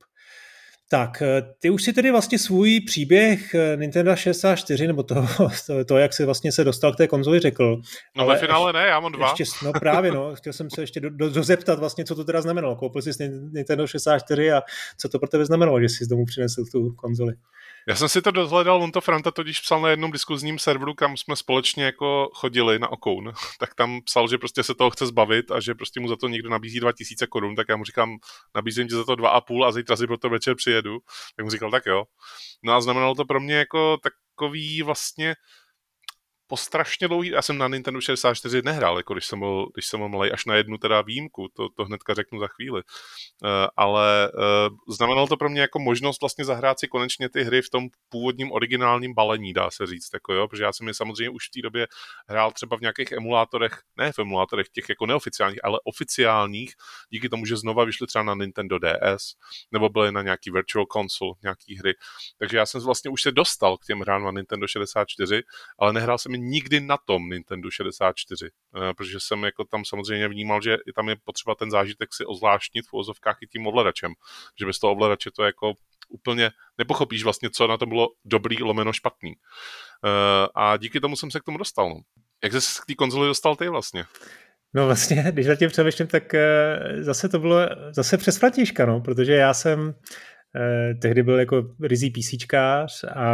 Tak, 0.92 1.22
eh, 1.22 1.42
ty 1.60 1.70
už 1.70 1.82
si 1.82 1.92
tedy 1.92 2.10
vlastně 2.10 2.38
svůj 2.38 2.80
příběh 2.80 3.54
eh, 3.54 3.76
Nintendo 3.76 4.16
64, 4.16 4.86
nebo 4.86 5.02
to, 5.02 5.14
to, 5.66 5.84
to 5.84 5.98
jak 5.98 6.12
se 6.12 6.24
vlastně 6.24 6.52
se 6.52 6.64
dostal 6.64 6.92
k 6.92 6.96
té 6.96 7.08
konzoli, 7.08 7.40
řekl. 7.40 7.80
No 8.16 8.24
ale 8.24 8.34
ve 8.34 8.40
finále 8.40 8.72
ne, 8.72 8.86
já 8.86 9.00
mám 9.00 9.12
dva. 9.12 9.34
Ještě, 9.38 9.44
no 9.64 9.72
právě, 9.72 10.12
no, 10.12 10.34
chtěl 10.34 10.52
jsem 10.52 10.70
se 10.70 10.82
ještě 10.82 11.00
do, 11.00 11.10
do, 11.10 11.30
dozeptat 11.30 11.78
vlastně, 11.78 12.04
co 12.04 12.14
to 12.14 12.24
teda 12.24 12.40
znamenalo. 12.40 12.76
Koupil 12.76 13.02
jsi 13.02 13.10
Nintendo 13.52 13.86
64 13.86 14.52
a 14.52 14.62
co 14.98 15.08
to 15.08 15.18
pro 15.18 15.28
tebe 15.28 15.44
znamenalo, 15.44 15.80
že 15.80 15.88
jsi 15.88 16.04
z 16.04 16.08
domu 16.08 16.24
přinesl 16.24 16.64
tu 16.72 16.92
konzoli. 16.92 17.34
Já 17.88 17.96
jsem 17.96 18.08
si 18.08 18.22
to 18.22 18.30
dozhledal, 18.30 18.82
on 18.82 18.92
to 18.92 19.00
Franta 19.00 19.30
totiž 19.30 19.60
psal 19.60 19.80
na 19.80 19.88
jednom 19.88 20.10
diskuzním 20.10 20.58
serveru, 20.58 20.94
kam 20.94 21.16
jsme 21.16 21.36
společně 21.36 21.84
jako 21.84 22.30
chodili 22.34 22.78
na 22.78 22.88
Okoun, 22.88 23.32
tak 23.58 23.74
tam 23.74 24.00
psal, 24.04 24.28
že 24.28 24.38
prostě 24.38 24.62
se 24.62 24.74
toho 24.74 24.90
chce 24.90 25.06
zbavit 25.06 25.50
a 25.50 25.60
že 25.60 25.74
prostě 25.74 26.00
mu 26.00 26.08
za 26.08 26.16
to 26.16 26.28
někdo 26.28 26.50
nabízí 26.50 26.80
2000 26.80 27.26
korun, 27.26 27.56
tak 27.56 27.66
já 27.68 27.76
mu 27.76 27.84
říkám, 27.84 28.16
nabízím 28.54 28.88
ti 28.88 28.94
za 28.94 29.04
to 29.04 29.12
2,5 29.12 29.64
a 29.66 29.72
zítra 29.72 29.96
si 29.96 30.06
pro 30.06 30.18
to 30.18 30.30
večer 30.30 30.56
přijedu. 30.56 30.98
Tak 31.36 31.44
mu 31.44 31.50
říkal, 31.50 31.70
tak 31.70 31.86
jo. 31.86 32.04
No 32.62 32.72
a 32.72 32.80
znamenalo 32.80 33.14
to 33.14 33.24
pro 33.24 33.40
mě 33.40 33.54
jako 33.54 33.96
takový 33.96 34.82
vlastně 34.82 35.34
po 36.50 36.56
strašně 36.56 37.08
dlouhý, 37.08 37.28
já 37.28 37.42
jsem 37.42 37.58
na 37.58 37.68
Nintendo 37.68 38.00
64 38.00 38.62
nehrál, 38.62 38.96
jako 38.96 39.14
když 39.14 39.26
jsem 39.26 39.38
byl, 39.38 39.66
když 39.74 39.86
jsem 39.86 40.00
byl 40.00 40.08
malý, 40.08 40.32
až 40.32 40.44
na 40.44 40.54
jednu 40.54 40.78
teda 40.78 41.02
výjimku, 41.02 41.48
to, 41.54 41.68
to 41.68 41.84
hnedka 41.84 42.14
řeknu 42.14 42.38
za 42.38 42.46
chvíli. 42.46 42.82
Uh, 42.82 43.48
ale 43.76 44.32
uh, 44.34 44.94
znamenalo 44.94 45.26
to 45.26 45.36
pro 45.36 45.48
mě 45.48 45.60
jako 45.60 45.78
možnost 45.78 46.20
vlastně 46.20 46.44
zahrát 46.44 46.80
si 46.80 46.88
konečně 46.88 47.28
ty 47.28 47.42
hry 47.42 47.62
v 47.62 47.70
tom 47.70 47.88
původním 48.08 48.52
originálním 48.52 49.14
balení, 49.14 49.52
dá 49.52 49.70
se 49.70 49.86
říct, 49.86 50.08
jako 50.14 50.32
jo, 50.32 50.48
protože 50.48 50.62
já 50.62 50.72
jsem 50.72 50.88
je 50.88 50.94
samozřejmě 50.94 51.30
už 51.30 51.46
v 51.46 51.50
té 51.50 51.62
době 51.62 51.86
hrál 52.28 52.52
třeba 52.52 52.76
v 52.76 52.80
nějakých 52.80 53.12
emulátorech, 53.12 53.82
ne 53.96 54.12
v 54.12 54.18
emulátorech 54.18 54.68
těch 54.68 54.88
jako 54.88 55.06
neoficiálních, 55.06 55.64
ale 55.64 55.78
oficiálních, 55.84 56.74
díky 57.10 57.28
tomu, 57.28 57.46
že 57.46 57.56
znova 57.56 57.84
vyšly 57.84 58.06
třeba 58.06 58.24
na 58.24 58.34
Nintendo 58.34 58.78
DS, 58.78 59.32
nebo 59.72 59.88
byly 59.88 60.12
na 60.12 60.22
nějaký 60.22 60.50
Virtual 60.50 60.86
Console, 60.92 61.32
nějaký 61.42 61.78
hry. 61.78 61.94
Takže 62.38 62.56
já 62.56 62.66
jsem 62.66 62.80
vlastně 62.80 63.10
už 63.10 63.22
se 63.22 63.32
dostal 63.32 63.76
k 63.76 63.84
těm 63.84 64.00
hrám 64.00 64.24
na 64.24 64.30
Nintendo 64.30 64.66
64, 64.66 65.42
ale 65.78 65.92
nehrál 65.92 66.18
jsem 66.18 66.39
nikdy 66.40 66.80
na 66.80 66.96
tom 66.96 67.28
Nintendo 67.28 67.70
64, 67.70 68.46
eh, 68.46 68.94
protože 68.94 69.20
jsem 69.20 69.42
jako 69.42 69.64
tam 69.64 69.84
samozřejmě 69.84 70.28
vnímal, 70.28 70.62
že 70.62 70.76
tam 70.94 71.08
je 71.08 71.16
potřeba 71.24 71.54
ten 71.54 71.70
zážitek 71.70 72.14
si 72.14 72.24
ozvláštnit 72.24 72.86
v 72.86 72.94
ozovkách 72.94 73.36
i 73.42 73.46
tím 73.46 73.66
ovladačem, 73.66 74.12
že 74.58 74.66
bez 74.66 74.78
toho 74.78 74.92
ovladače 74.92 75.30
to 75.30 75.42
jako 75.42 75.72
úplně 76.08 76.50
nepochopíš 76.78 77.24
vlastně, 77.24 77.50
co 77.50 77.66
na 77.66 77.76
to 77.76 77.86
bylo 77.86 78.08
dobrý 78.24 78.62
lomeno 78.62 78.92
špatný. 78.92 79.32
Eh, 79.32 80.48
a 80.54 80.76
díky 80.76 81.00
tomu 81.00 81.16
jsem 81.16 81.30
se 81.30 81.40
k 81.40 81.44
tomu 81.44 81.58
dostal. 81.58 81.88
No. 81.88 82.00
Jak 82.44 82.52
jsi 82.52 82.82
k 82.82 82.86
té 82.86 82.94
konzoli 82.94 83.28
dostal 83.28 83.56
ty 83.56 83.68
vlastně? 83.68 84.04
No 84.74 84.86
vlastně, 84.86 85.24
když 85.32 85.46
na 85.46 85.56
tím 85.56 85.68
přemýšlím, 85.68 86.06
tak 86.06 86.34
eh, 86.34 86.78
zase 86.98 87.28
to 87.28 87.38
bylo 87.38 87.60
zase 87.90 88.18
přes 88.18 88.38
Františka, 88.38 88.86
no, 88.86 89.00
protože 89.00 89.32
já 89.32 89.54
jsem 89.54 89.94
Eh, 90.56 90.94
tehdy 90.94 91.22
byl 91.22 91.38
jako 91.38 91.64
rizí 91.82 92.10
písíčkář 92.10 93.04
a 93.04 93.28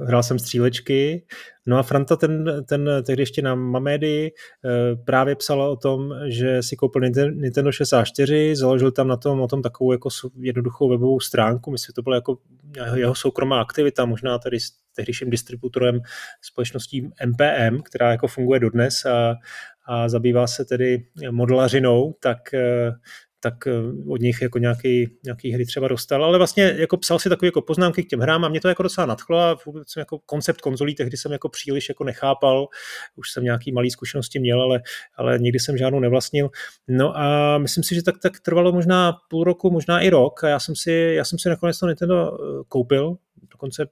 hrál 0.00 0.22
jsem 0.22 0.38
střílečky. 0.38 1.26
No 1.66 1.78
a 1.78 1.82
Franta 1.82 2.16
ten, 2.16 2.64
ten 2.68 2.90
tehdy 3.06 3.22
ještě 3.22 3.42
na 3.42 3.54
Mamedy 3.54 4.32
eh, 4.32 4.96
právě 4.96 5.36
psala 5.36 5.68
o 5.68 5.76
tom, 5.76 6.14
že 6.28 6.62
si 6.62 6.76
koupil 6.76 7.02
Nintendo 7.30 7.72
64, 7.72 8.56
založil 8.56 8.90
tam 8.90 9.08
na 9.08 9.16
tom, 9.16 9.40
o 9.40 9.46
tom 9.46 9.62
takovou 9.62 9.92
jako 9.92 10.08
jednoduchou 10.40 10.88
webovou 10.88 11.20
stránku, 11.20 11.70
myslím, 11.70 11.86
že 11.86 11.94
to 11.94 12.02
byla 12.02 12.16
jako 12.16 12.38
jeho 12.94 13.14
soukromá 13.14 13.60
aktivita, 13.60 14.04
možná 14.04 14.38
tady 14.38 14.60
s 14.60 14.70
tehdejším 14.96 15.30
distributorem 15.30 16.00
společností 16.42 17.10
MPM, 17.26 17.82
která 17.82 18.10
jako 18.10 18.28
funguje 18.28 18.60
dodnes 18.60 19.04
a, 19.04 19.34
a 19.86 20.08
zabývá 20.08 20.46
se 20.46 20.64
tedy 20.64 21.06
modelařinou, 21.30 22.14
tak 22.20 22.54
eh, 22.54 22.92
tak 23.40 23.66
eh, 23.66 23.72
od 24.08 24.20
nich 24.20 24.42
jako 24.42 24.58
nějaký, 24.58 25.10
nějaký 25.24 25.52
hry 25.52 25.66
třeba 25.66 25.88
dostal, 25.88 26.24
ale 26.24 26.38
vlastně 26.38 26.74
jako 26.76 26.96
psal 26.96 27.18
si 27.18 27.28
takové 27.28 27.46
jako 27.46 27.62
poznámky 27.62 28.04
k 28.04 28.08
těm 28.08 28.20
hrám 28.20 28.44
a 28.44 28.48
mě 28.48 28.60
to 28.60 28.68
jako 28.68 28.82
docela 28.82 29.06
nadchlo 29.06 29.38
a 29.38 29.56
vůbec 29.66 29.90
jsem 29.92 30.00
jako 30.00 30.18
koncept 30.18 30.60
konzolí 30.60 30.94
tehdy 30.94 31.16
jsem 31.16 31.32
jako 31.32 31.48
příliš 31.48 31.88
jako 31.88 32.04
nechápal, 32.04 32.68
už 33.16 33.32
jsem 33.32 33.44
nějaký 33.44 33.72
malý 33.72 33.90
zkušenosti 33.90 34.38
měl, 34.38 34.62
ale, 34.62 34.80
ale 35.16 35.38
nikdy 35.38 35.58
jsem 35.58 35.76
žádnou 35.76 36.00
nevlastnil. 36.00 36.50
No 36.88 37.16
a 37.16 37.58
myslím 37.58 37.84
si, 37.84 37.94
že 37.94 38.02
tak, 38.02 38.14
tak 38.22 38.40
trvalo 38.40 38.72
možná 38.72 39.12
půl 39.30 39.44
roku, 39.44 39.70
možná 39.70 40.00
i 40.00 40.10
rok 40.10 40.44
a 40.44 40.48
já 40.48 40.60
jsem 40.60 40.76
si, 40.76 41.12
já 41.16 41.24
jsem 41.24 41.38
si 41.38 41.48
nakonec 41.48 41.78
to 41.78 41.86
Nintendo 41.86 42.32
eh, 42.32 42.64
koupil, 42.68 43.16
dokonce 43.50 43.86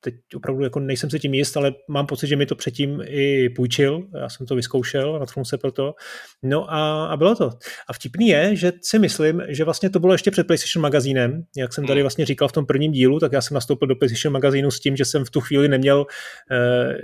teď 0.00 0.14
opravdu 0.34 0.64
jako 0.64 0.80
nejsem 0.80 1.10
si 1.10 1.18
tím 1.18 1.34
jist, 1.34 1.56
ale 1.56 1.74
mám 1.88 2.06
pocit, 2.06 2.26
že 2.26 2.36
mi 2.36 2.46
to 2.46 2.54
předtím 2.54 3.02
i 3.04 3.48
půjčil, 3.48 4.02
já 4.20 4.28
jsem 4.28 4.46
to 4.46 4.54
vyzkoušel, 4.54 5.18
natknul 5.18 5.44
se 5.44 5.58
pro 5.58 5.72
to. 5.72 5.94
No 6.42 6.72
a, 6.72 7.06
a 7.06 7.16
bylo 7.16 7.34
to. 7.34 7.50
A 7.88 7.92
vtipný 7.92 8.28
je, 8.28 8.56
že 8.56 8.72
si 8.82 8.98
myslím, 8.98 9.42
že 9.48 9.64
vlastně 9.64 9.90
to 9.90 10.00
bylo 10.00 10.12
ještě 10.12 10.30
před 10.30 10.46
PlayStation 10.46 10.82
magazínem, 10.82 11.42
jak 11.56 11.72
jsem 11.72 11.86
tady 11.86 12.00
hmm. 12.00 12.04
vlastně 12.04 12.26
říkal 12.26 12.48
v 12.48 12.52
tom 12.52 12.66
prvním 12.66 12.92
dílu, 12.92 13.18
tak 13.18 13.32
já 13.32 13.40
jsem 13.40 13.54
nastoupil 13.54 13.88
do 13.88 13.96
PlayStation 13.96 14.32
magazínu 14.32 14.70
s 14.70 14.80
tím, 14.80 14.96
že 14.96 15.04
jsem 15.04 15.24
v 15.24 15.30
tu 15.30 15.40
chvíli 15.40 15.68
neměl 15.68 16.06
eh, 16.50 16.94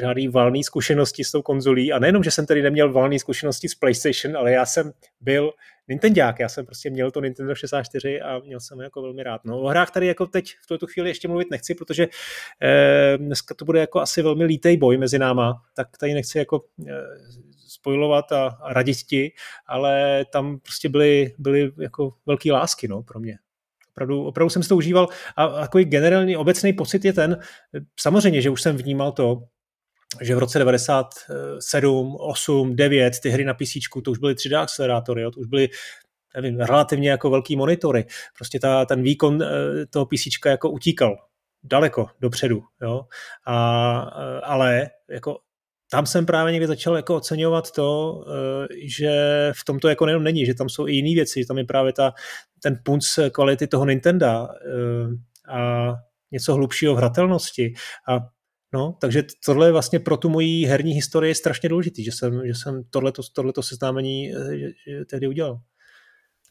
žádný 0.00 0.28
valný 0.28 0.64
zkušenosti 0.64 1.24
s 1.24 1.30
tou 1.30 1.42
konzolí 1.42 1.92
a 1.92 1.98
nejenom, 1.98 2.22
že 2.22 2.30
jsem 2.30 2.46
tedy 2.46 2.62
neměl 2.62 2.92
valný 2.92 3.18
zkušenosti 3.18 3.68
s 3.68 3.74
PlayStation, 3.74 4.36
ale 4.36 4.52
já 4.52 4.66
jsem 4.66 4.92
byl 5.20 5.52
Nintendák, 5.88 6.40
já 6.40 6.48
jsem 6.48 6.66
prostě 6.66 6.90
měl 6.90 7.10
to 7.10 7.20
Nintendo 7.20 7.54
64 7.54 8.20
a 8.20 8.38
měl 8.38 8.60
jsem 8.60 8.80
jako 8.80 9.02
velmi 9.02 9.22
rád. 9.22 9.44
No 9.44 9.60
o 9.60 9.68
hrách 9.68 9.90
tady 9.90 10.06
jako 10.06 10.26
teď 10.26 10.54
v 10.62 10.66
tuto 10.66 10.86
chvíli 10.86 11.10
ještě 11.10 11.28
mluvit 11.28 11.50
nechci, 11.50 11.74
protože 11.74 12.08
eh, 12.62 13.18
dneska 13.18 13.54
to 13.54 13.64
bude 13.64 13.80
jako 13.80 14.00
asi 14.00 14.22
velmi 14.22 14.44
lítej 14.44 14.76
boj 14.76 14.98
mezi 14.98 15.18
náma, 15.18 15.62
tak 15.76 15.88
tady 16.00 16.14
nechci 16.14 16.38
jako 16.38 16.64
eh, 16.88 16.92
spojovat 17.68 18.32
a, 18.32 18.46
a 18.46 18.72
radit 18.72 18.96
ti, 18.96 19.32
ale 19.66 20.24
tam 20.32 20.58
prostě 20.58 20.88
byly, 20.88 21.34
byly 21.38 21.72
jako 21.80 22.12
velký 22.26 22.52
lásky 22.52 22.88
no, 22.88 23.02
pro 23.02 23.20
mě. 23.20 23.38
Opravdu, 23.94 24.24
opravdu 24.24 24.50
jsem 24.50 24.62
si 24.62 24.68
to 24.68 24.76
užíval 24.76 25.08
a 25.36 25.48
takový 25.48 25.84
generální 25.84 26.36
obecný 26.36 26.72
pocit 26.72 27.04
je 27.04 27.12
ten, 27.12 27.40
samozřejmě, 28.00 28.42
že 28.42 28.50
už 28.50 28.62
jsem 28.62 28.76
vnímal 28.76 29.12
to, 29.12 29.42
že 30.20 30.34
v 30.34 30.38
roce 30.38 30.58
97, 30.58 32.16
8, 32.20 32.76
9 32.76 33.20
ty 33.22 33.30
hry 33.30 33.44
na 33.44 33.54
PC, 33.54 33.72
to 34.04 34.10
už 34.10 34.18
byly 34.18 34.34
3D 34.34 34.60
akcelerátory, 34.60 35.22
jo, 35.22 35.30
to 35.30 35.40
už 35.40 35.46
byly 35.46 35.68
nevím, 36.36 36.60
relativně 36.60 37.10
jako 37.10 37.30
velký 37.30 37.56
monitory. 37.56 38.04
Prostě 38.36 38.60
ta, 38.60 38.84
ten 38.84 39.02
výkon 39.02 39.42
eh, 39.42 39.46
toho 39.90 40.06
PC 40.06 40.46
jako 40.46 40.70
utíkal 40.70 41.16
daleko 41.62 42.06
dopředu. 42.20 42.62
Jo? 42.82 43.00
A, 43.46 44.10
eh, 44.18 44.40
ale 44.40 44.90
jako 45.10 45.38
tam 45.90 46.06
jsem 46.06 46.26
právě 46.26 46.52
někdy 46.52 46.66
začal 46.66 46.96
jako 46.96 47.16
oceňovat 47.16 47.70
to, 47.70 48.20
eh, 48.28 48.66
že 48.84 49.12
v 49.56 49.64
tom 49.64 49.78
to 49.78 49.88
jako 49.88 50.06
nejenom 50.06 50.24
není, 50.24 50.46
že 50.46 50.54
tam 50.54 50.68
jsou 50.68 50.86
i 50.86 50.92
jiné 50.92 51.14
věci, 51.14 51.40
že 51.40 51.46
tam 51.46 51.58
je 51.58 51.64
právě 51.64 51.92
ta, 51.92 52.12
ten 52.62 52.80
punc 52.84 53.18
kvality 53.32 53.66
toho 53.66 53.84
Nintendo 53.84 54.26
a 54.26 54.48
něco 56.32 56.54
hlubšího 56.54 56.94
v 56.94 56.96
hratelnosti. 56.96 57.74
A 58.08 58.18
No, 58.74 58.96
takže 59.00 59.22
tohle 59.46 59.68
je 59.68 59.72
vlastně 59.72 60.00
pro 60.00 60.16
tu 60.16 60.28
moji 60.28 60.66
herní 60.66 60.92
historii 60.92 61.34
strašně 61.34 61.68
důležitý, 61.68 62.04
že 62.04 62.12
jsem, 62.12 62.46
že 62.46 62.54
jsem 62.54 62.84
tohleto, 62.90 63.22
tohleto 63.32 63.62
seznámení 63.62 64.34
eh, 64.34 64.58
že, 64.58 64.68
že 64.86 65.04
tehdy 65.04 65.28
udělal. 65.28 65.60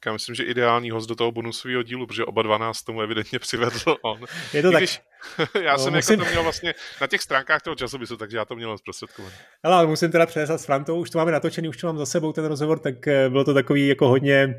Já 0.05 0.13
myslím, 0.13 0.35
že 0.35 0.43
ideální 0.43 0.91
host 0.91 1.09
do 1.09 1.15
toho 1.15 1.31
bonusového 1.31 1.83
dílu, 1.83 2.07
protože 2.07 2.25
oba 2.25 2.41
12 2.41 2.81
tomu 2.81 3.01
evidentně 3.01 3.39
přivedl 3.39 3.79
on. 4.01 4.19
Je 4.53 4.61
to 4.61 4.69
I 4.69 4.71
tak. 4.71 4.81
Když, 4.81 5.01
já 5.63 5.73
no, 5.73 5.79
jsem 5.79 5.93
musím... 5.93 6.13
jako 6.13 6.25
to 6.25 6.31
měl 6.31 6.43
vlastně 6.43 6.73
na 7.01 7.07
těch 7.07 7.21
stránkách 7.21 7.61
toho 7.61 7.75
časopisu, 7.75 8.17
takže 8.17 8.37
já 8.37 8.45
to 8.45 8.55
měl 8.55 8.77
zprostředkované. 8.77 9.35
Ale 9.63 9.87
musím 9.87 10.11
teda 10.11 10.25
přesat 10.25 10.61
s 10.61 10.65
Frantou, 10.65 10.99
už 10.99 11.09
to 11.09 11.17
máme 11.17 11.31
natočený, 11.31 11.69
už 11.69 11.77
to 11.77 11.87
mám 11.87 11.97
za 11.97 12.05
sebou 12.05 12.33
ten 12.33 12.45
rozhovor, 12.45 12.79
tak 12.79 13.07
eh, 13.07 13.29
bylo 13.29 13.43
to 13.43 13.53
takový 13.53 13.87
jako 13.87 14.07
hodně 14.07 14.55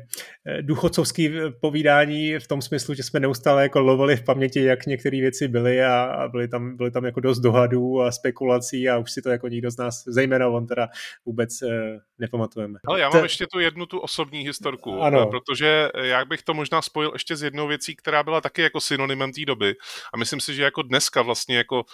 eh, 0.47 0.61
duchocovský 0.61 1.31
povídání 1.61 2.39
v 2.39 2.47
tom 2.47 2.61
smyslu, 2.61 2.93
že 2.93 3.03
jsme 3.03 3.19
neustále 3.19 3.61
jako 3.63 3.79
lovili 3.79 4.17
v 4.17 4.23
paměti, 4.23 4.63
jak 4.63 4.85
některé 4.85 5.21
věci 5.21 5.47
byly 5.47 5.83
a, 5.83 6.03
a 6.03 6.27
byly, 6.27 6.47
tam, 6.47 6.77
byly 6.77 6.91
tam 6.91 7.05
jako 7.05 7.19
dost 7.19 7.39
dohadů 7.39 8.01
a 8.01 8.11
spekulací 8.11 8.89
a 8.89 8.97
už 8.97 9.11
si 9.11 9.21
to 9.21 9.29
jako 9.29 9.47
nikdo 9.47 9.71
z 9.71 9.77
nás, 9.77 10.03
zejména 10.07 10.47
on 10.47 10.67
teda 10.67 10.87
vůbec 11.25 11.61
eh, 11.61 11.99
nepamatujeme. 12.19 12.79
Ale 12.87 12.99
já 12.99 13.09
mám 13.09 13.19
Te... 13.19 13.25
ještě 13.25 13.45
tu 13.51 13.59
jednu 13.59 13.85
tu 13.85 13.99
osobní 13.99 14.39
historku, 14.39 15.01
ano. 15.01 15.29
Protože 15.35 15.89
já 15.95 16.25
bych 16.25 16.41
to 16.41 16.53
možná 16.53 16.81
spojil 16.81 17.11
ještě 17.13 17.35
s 17.35 17.43
jednou 17.43 17.67
věcí, 17.67 17.95
která 17.95 18.23
byla 18.23 18.41
taky 18.41 18.61
jako 18.61 18.81
synonymem 18.81 19.33
té 19.33 19.45
doby. 19.45 19.75
A 20.13 20.17
myslím 20.17 20.39
si, 20.39 20.55
že 20.55 20.63
jako 20.63 20.81
dneska 20.81 21.21
vlastně 21.21 21.57
jako 21.57 21.85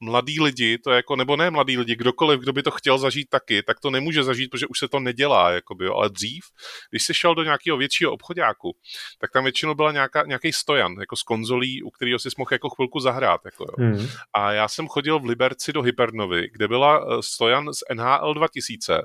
mladí 0.00 0.40
lidi, 0.40 0.78
to 0.78 0.90
je 0.90 0.96
jako, 0.96 1.16
nebo 1.16 1.36
ne 1.36 1.50
mladí 1.50 1.78
lidi, 1.78 1.96
kdokoliv, 1.96 2.40
kdo 2.40 2.52
by 2.52 2.62
to 2.62 2.70
chtěl 2.70 2.98
zažít 2.98 3.28
taky, 3.28 3.62
tak 3.62 3.80
to 3.80 3.90
nemůže 3.90 4.24
zažít, 4.24 4.50
protože 4.50 4.66
už 4.66 4.78
se 4.78 4.88
to 4.88 5.00
nedělá, 5.00 5.50
jakoby, 5.50 5.84
jo. 5.84 5.94
ale 5.94 6.08
dřív, 6.08 6.44
když 6.90 7.02
jsi 7.02 7.14
šel 7.14 7.34
do 7.34 7.42
nějakého 7.42 7.78
většího 7.78 8.12
obchodáku, 8.12 8.76
tak 9.18 9.30
tam 9.32 9.44
většinou 9.44 9.74
byla 9.74 9.92
nějaká, 9.92 10.22
nějaký 10.26 10.52
stojan, 10.52 10.92
jako 11.00 11.16
z 11.16 11.22
konzolí, 11.22 11.82
u 11.82 11.90
kterého 11.90 12.18
si 12.18 12.28
mohl 12.38 12.48
jako 12.52 12.70
chvilku 12.70 13.00
zahrát. 13.00 13.40
Jako, 13.44 13.64
jo. 13.64 13.86
Hmm. 13.86 14.06
A 14.34 14.52
já 14.52 14.68
jsem 14.68 14.88
chodil 14.88 15.18
v 15.18 15.24
Liberci 15.24 15.72
do 15.72 15.82
Hypernovy, 15.82 16.48
kde 16.52 16.68
byla 16.68 16.98
eh, 16.98 17.22
stojan 17.22 17.72
z 17.72 17.94
NHL 17.94 18.34
2000 18.34 19.02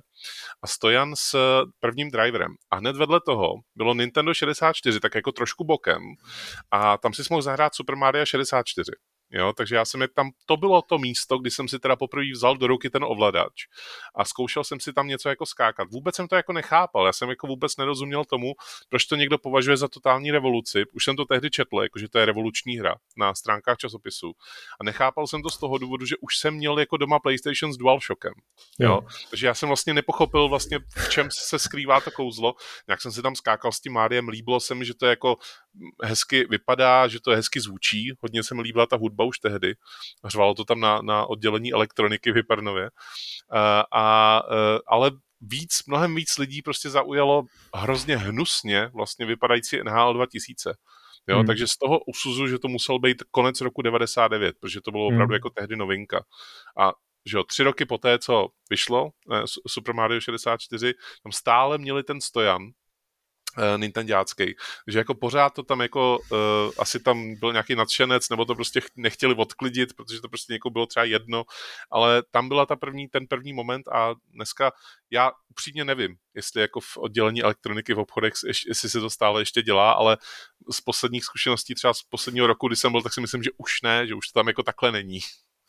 a 0.61 0.67
stojan 0.67 1.13
s 1.15 1.61
prvním 1.79 2.11
driverem. 2.11 2.55
A 2.71 2.75
hned 2.75 2.95
vedle 2.95 3.19
toho 3.25 3.53
bylo 3.75 3.93
Nintendo 3.93 4.33
64, 4.33 4.99
tak 4.99 5.15
jako 5.15 5.31
trošku 5.31 5.63
bokem 5.63 6.01
a 6.71 6.97
tam 6.97 7.13
si 7.13 7.23
mohl 7.29 7.41
zahrát 7.41 7.75
Super 7.75 7.95
Mario 7.95 8.25
64. 8.25 8.91
Jo, 9.33 9.53
takže 9.57 9.75
já 9.75 9.85
jsem 9.85 10.01
je 10.01 10.07
tam, 10.07 10.31
to 10.45 10.57
bylo 10.57 10.81
to 10.81 10.97
místo, 10.97 11.37
kdy 11.37 11.51
jsem 11.51 11.67
si 11.67 11.79
teda 11.79 11.95
poprvé 11.95 12.31
vzal 12.33 12.57
do 12.57 12.67
ruky 12.67 12.89
ten 12.89 13.03
ovladač 13.03 13.65
a 14.15 14.25
zkoušel 14.25 14.63
jsem 14.63 14.79
si 14.79 14.93
tam 14.93 15.07
něco 15.07 15.29
jako 15.29 15.45
skákat. 15.45 15.87
Vůbec 15.91 16.15
jsem 16.15 16.27
to 16.27 16.35
jako 16.35 16.53
nechápal, 16.53 17.05
já 17.05 17.13
jsem 17.13 17.29
jako 17.29 17.47
vůbec 17.47 17.77
nerozuměl 17.77 18.25
tomu, 18.25 18.53
proč 18.89 19.05
to 19.05 19.15
někdo 19.15 19.37
považuje 19.37 19.77
za 19.77 19.87
totální 19.87 20.31
revoluci. 20.31 20.83
Už 20.93 21.03
jsem 21.03 21.15
to 21.15 21.25
tehdy 21.25 21.49
četl, 21.49 21.81
jako 21.81 21.99
že 21.99 22.09
to 22.09 22.19
je 22.19 22.25
revoluční 22.25 22.77
hra 22.77 22.95
na 23.17 23.33
stránkách 23.33 23.77
časopisu. 23.77 24.33
A 24.79 24.83
nechápal 24.83 25.27
jsem 25.27 25.41
to 25.41 25.49
z 25.49 25.57
toho 25.57 25.77
důvodu, 25.77 26.05
že 26.05 26.15
už 26.21 26.37
jsem 26.37 26.53
měl 26.53 26.79
jako 26.79 26.97
doma 26.97 27.19
PlayStation 27.19 27.73
s 27.73 27.77
DualShockem. 27.77 28.33
Jo? 28.79 28.89
jo. 28.89 29.01
Takže 29.29 29.47
já 29.47 29.53
jsem 29.53 29.69
vlastně 29.69 29.93
nepochopil 29.93 30.49
vlastně, 30.49 30.79
v 30.97 31.09
čem 31.09 31.27
se 31.31 31.59
skrývá 31.59 32.01
to 32.01 32.11
kouzlo. 32.11 32.55
Jak 32.87 33.01
jsem 33.01 33.11
si 33.11 33.21
tam 33.21 33.35
skákal 33.35 33.71
s 33.71 33.79
tím 33.79 33.93
Máriem, 33.93 34.29
líbilo 34.29 34.59
se 34.59 34.75
mi, 34.75 34.85
že 34.85 34.93
to 34.93 35.05
jako 35.05 35.37
hezky 36.03 36.45
vypadá, 36.49 37.07
že 37.07 37.19
to 37.19 37.31
je 37.31 37.37
hezky 37.37 37.59
zvučí. 37.59 38.11
Hodně 38.19 38.43
se 38.43 38.55
mi 38.55 38.61
líbila 38.61 38.85
ta 38.85 38.95
hudba 38.95 39.22
už 39.25 39.39
tehdy. 39.39 39.73
Hřvalo 40.23 40.53
to 40.53 40.65
tam 40.65 40.79
na, 40.79 41.01
na 41.01 41.25
oddělení 41.25 41.73
elektroniky 41.73 42.31
v 42.31 42.35
Hypernově. 42.35 42.89
A, 43.51 43.83
a, 43.91 44.41
e, 44.51 44.79
ale 44.87 45.11
víc, 45.41 45.85
mnohem 45.87 46.15
víc 46.15 46.37
lidí 46.37 46.61
prostě 46.61 46.89
zaujalo 46.89 47.43
hrozně 47.75 48.17
hnusně 48.17 48.89
vlastně 48.93 49.25
vypadající 49.25 49.77
NHL 49.83 50.13
2000. 50.13 50.73
Jo, 51.27 51.37
hmm. 51.37 51.47
takže 51.47 51.67
z 51.67 51.77
toho 51.77 51.99
usuzu, 51.99 52.47
že 52.47 52.59
to 52.59 52.67
musel 52.67 52.99
být 52.99 53.23
konec 53.31 53.61
roku 53.61 53.81
99, 53.81 54.55
protože 54.59 54.81
to 54.81 54.91
bylo 54.91 55.05
opravdu 55.05 55.25
hmm. 55.25 55.33
jako 55.33 55.49
tehdy 55.49 55.75
novinka. 55.75 56.23
A 56.79 56.91
že 57.25 57.37
jo, 57.37 57.43
tři 57.43 57.63
roky 57.63 57.85
poté, 57.85 58.19
co 58.19 58.47
vyšlo 58.69 59.09
eh, 59.33 59.43
Super 59.67 59.95
Mario 59.95 60.21
64, 60.21 60.93
tam 61.23 61.31
stále 61.31 61.77
měli 61.77 62.03
ten 62.03 62.21
stojan, 62.21 62.61
Nintendácký. 63.77 64.55
že 64.87 64.97
jako 64.97 65.13
pořád 65.13 65.53
to 65.53 65.63
tam 65.63 65.81
jako, 65.81 66.19
uh, 66.31 66.37
asi 66.77 66.99
tam 66.99 67.35
byl 67.35 67.51
nějaký 67.51 67.75
nadšenec, 67.75 68.29
nebo 68.29 68.45
to 68.45 68.55
prostě 68.55 68.81
nechtěli 68.95 69.35
odklidit, 69.35 69.93
protože 69.93 70.21
to 70.21 70.29
prostě 70.29 70.53
někoho 70.53 70.71
bylo 70.71 70.85
třeba 70.85 71.03
jedno, 71.03 71.43
ale 71.91 72.23
tam 72.31 72.47
byla 72.47 72.65
ta 72.65 72.75
první, 72.75 73.07
ten 73.07 73.27
první 73.27 73.53
moment 73.53 73.87
a 73.87 74.15
dneska 74.33 74.71
já 75.11 75.31
upřímně 75.49 75.85
nevím, 75.85 76.15
jestli 76.35 76.61
jako 76.61 76.79
v 76.79 76.97
oddělení 76.97 77.43
elektroniky 77.43 77.93
v 77.93 77.99
obchodech, 77.99 78.33
jestli 78.67 78.89
se 78.89 78.99
to 78.99 79.09
stále 79.09 79.41
ještě 79.41 79.61
dělá, 79.61 79.91
ale 79.91 80.17
z 80.71 80.81
posledních 80.81 81.23
zkušeností 81.23 81.75
třeba 81.75 81.93
z 81.93 82.03
posledního 82.03 82.47
roku, 82.47 82.67
kdy 82.67 82.75
jsem 82.75 82.91
byl, 82.91 83.01
tak 83.01 83.13
si 83.13 83.21
myslím, 83.21 83.43
že 83.43 83.49
už 83.57 83.81
ne, 83.81 84.07
že 84.07 84.15
už 84.15 84.27
to 84.27 84.39
tam 84.39 84.47
jako 84.47 84.63
takhle 84.63 84.91
není. 84.91 85.19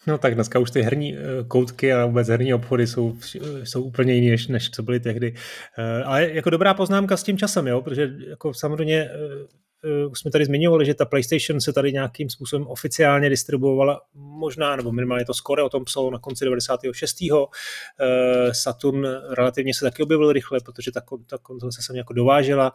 No 0.06 0.18
tak 0.18 0.34
dneska 0.34 0.58
už 0.58 0.70
ty 0.70 0.82
herní 0.82 1.16
eh, 1.16 1.20
koutky 1.48 1.92
a 1.92 2.06
vůbec 2.06 2.28
herní 2.28 2.54
obchody 2.54 2.86
jsou, 2.86 3.16
jsou 3.64 3.82
úplně 3.82 4.14
jiné, 4.14 4.30
než, 4.30 4.46
než 4.46 4.70
co 4.70 4.82
byly 4.82 5.00
tehdy. 5.00 5.34
Eh, 5.78 6.02
ale 6.04 6.30
jako 6.30 6.50
dobrá 6.50 6.74
poznámka 6.74 7.16
s 7.16 7.22
tím 7.22 7.38
časem, 7.38 7.66
jo, 7.66 7.82
protože 7.82 8.10
jako 8.28 8.54
samozřejmě 8.54 9.10
eh, 9.10 9.14
Eh, 9.14 9.63
už 10.10 10.18
jsme 10.20 10.30
tady 10.30 10.44
zmiňovali, 10.44 10.86
že 10.86 10.94
ta 10.94 11.04
PlayStation 11.04 11.60
se 11.60 11.72
tady 11.72 11.92
nějakým 11.92 12.30
způsobem 12.30 12.66
oficiálně 12.66 13.30
distribuovala, 13.30 14.00
možná, 14.14 14.76
nebo 14.76 14.92
minimálně 14.92 15.24
to 15.24 15.34
skoro 15.34 15.64
o 15.64 15.68
tom 15.68 15.84
psalo 15.84 16.10
na 16.10 16.18
konci 16.18 16.44
96. 16.44 17.16
Eh, 17.22 18.54
Saturn 18.54 19.06
relativně 19.30 19.74
se 19.74 19.84
taky 19.84 20.02
objevil 20.02 20.32
rychle, 20.32 20.60
protože 20.64 20.92
ta, 20.92 21.00
ta 21.26 21.38
konzole 21.38 21.72
se 21.72 21.82
sem 21.82 21.96
jako 21.96 22.12
dovážela. 22.12 22.72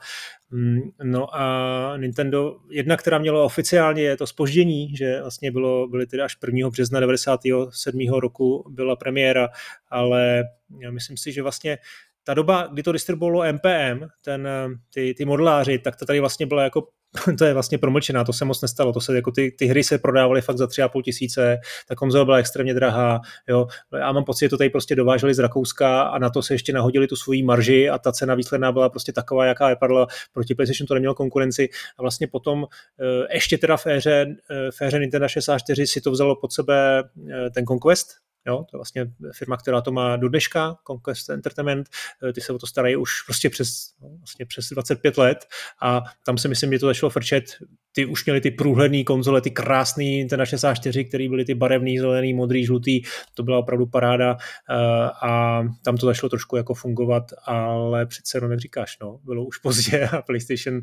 Mm, 0.51 0.79
no 1.03 1.35
a 1.35 1.97
Nintendo, 1.97 2.55
jedna, 2.69 2.97
která 2.97 3.17
měla 3.17 3.43
oficiálně 3.43 4.01
je 4.01 4.17
to 4.17 4.27
spoždění, 4.27 4.95
že 4.95 5.21
vlastně 5.21 5.51
bylo, 5.51 5.87
byly 5.87 6.07
tedy 6.07 6.23
až 6.23 6.37
1. 6.47 6.69
března 6.69 6.99
97. 6.99 8.19
roku 8.19 8.65
byla 8.69 8.95
premiéra, 8.95 9.49
ale 9.89 10.43
myslím 10.89 11.17
si, 11.17 11.31
že 11.31 11.41
vlastně 11.41 11.77
ta 12.23 12.33
doba, 12.33 12.67
kdy 12.73 12.83
to 12.83 12.91
distribuovalo 12.91 13.53
MPM, 13.53 14.07
ten, 14.21 14.47
ty, 14.93 15.13
ty 15.13 15.25
modeláři, 15.25 15.79
tak 15.79 15.95
to 15.95 16.05
tady 16.05 16.19
vlastně 16.19 16.45
bylo 16.45 16.61
jako 16.61 16.87
to 17.37 17.45
je 17.45 17.53
vlastně 17.53 17.77
promlčená, 17.77 18.23
to 18.23 18.33
se 18.33 18.45
moc 18.45 18.61
nestalo, 18.61 18.93
to 18.93 19.01
se 19.01 19.15
jako 19.15 19.31
ty, 19.31 19.51
ty 19.51 19.65
hry 19.65 19.83
se 19.83 19.97
prodávaly 19.97 20.41
fakt 20.41 20.57
za 20.57 20.67
tři 20.67 20.81
a 20.81 20.89
půl 20.89 21.03
tisíce, 21.03 21.57
ta 21.87 21.95
konzola 21.95 22.25
byla 22.25 22.37
extrémně 22.37 22.73
drahá, 22.73 23.21
jo, 23.47 23.67
já 23.97 24.11
mám 24.11 24.23
pocit, 24.23 24.45
že 24.45 24.49
to 24.49 24.57
tady 24.57 24.69
prostě 24.69 24.95
dováželi 24.95 25.33
z 25.33 25.39
Rakouska 25.39 26.01
a 26.01 26.19
na 26.19 26.29
to 26.29 26.41
se 26.41 26.53
ještě 26.53 26.73
nahodili 26.73 27.07
tu 27.07 27.15
svoji 27.15 27.43
marži 27.43 27.89
a 27.89 27.97
ta 27.97 28.11
cena 28.11 28.35
výsledná 28.35 28.71
byla 28.71 28.89
prostě 28.89 29.11
taková, 29.11 29.45
jaká 29.45 29.69
vypadala, 29.69 30.07
proti 30.33 30.55
PlayStation 30.55 30.87
to 30.87 30.93
nemělo 30.93 31.15
konkurenci. 31.15 31.69
A 31.97 32.01
vlastně 32.01 32.27
potom 32.27 32.65
eh, 32.99 33.33
ještě 33.33 33.57
teda 33.57 33.77
v 33.77 33.87
éře, 33.87 34.35
eh, 34.51 34.71
v 34.71 34.81
éře 34.81 34.99
Nintendo 34.99 35.27
64 35.27 35.87
si 35.87 36.01
to 36.01 36.11
vzalo 36.11 36.35
pod 36.35 36.53
sebe 36.53 37.03
eh, 37.29 37.49
ten 37.49 37.65
Conquest, 37.65 38.07
Jo, 38.47 38.65
to 38.69 38.75
je 38.75 38.77
vlastně 38.77 39.05
firma, 39.33 39.57
která 39.57 39.81
to 39.81 39.91
má 39.91 40.15
do 40.15 40.29
dneška, 40.29 40.75
Conquest 40.87 41.29
Entertainment, 41.29 41.89
eh, 42.29 42.33
ty 42.33 42.41
se 42.41 42.53
o 42.53 42.57
to 42.57 42.67
starají 42.67 42.95
už 42.95 43.21
prostě 43.21 43.49
přes, 43.49 43.93
no, 44.01 44.09
vlastně 44.09 44.45
přes 44.45 44.69
25 44.69 45.17
let 45.17 45.45
a 45.81 46.01
tam 46.25 46.37
si 46.37 46.47
myslím, 46.47 46.71
že 46.71 46.79
to 46.79 46.85
začalo 46.85 47.09
frčet. 47.09 47.43
Ty 47.91 48.05
už 48.05 48.25
měli 48.25 48.41
ty 48.41 48.51
průhledné 48.51 49.03
konzole, 49.03 49.41
ty 49.41 49.51
krásný 49.51 50.27
ten 50.27 50.45
64, 50.45 51.05
které 51.05 51.29
byly 51.29 51.45
ty 51.45 51.53
barevný, 51.53 51.99
zelený, 51.99 52.33
modrý, 52.33 52.65
žlutý, 52.65 53.01
to 53.33 53.43
byla 53.43 53.57
opravdu 53.57 53.85
paráda 53.85 54.37
eh, 54.69 54.75
a 55.21 55.63
tam 55.83 55.97
to 55.97 56.05
začalo 56.05 56.29
trošku 56.29 56.57
jako 56.57 56.73
fungovat, 56.73 57.23
ale 57.45 58.05
přece 58.05 58.41
no 58.41 58.47
neříkáš, 58.47 58.97
no, 59.01 59.19
bylo 59.23 59.45
už 59.45 59.57
pozdě 59.57 60.07
a 60.07 60.21
PlayStation 60.21 60.81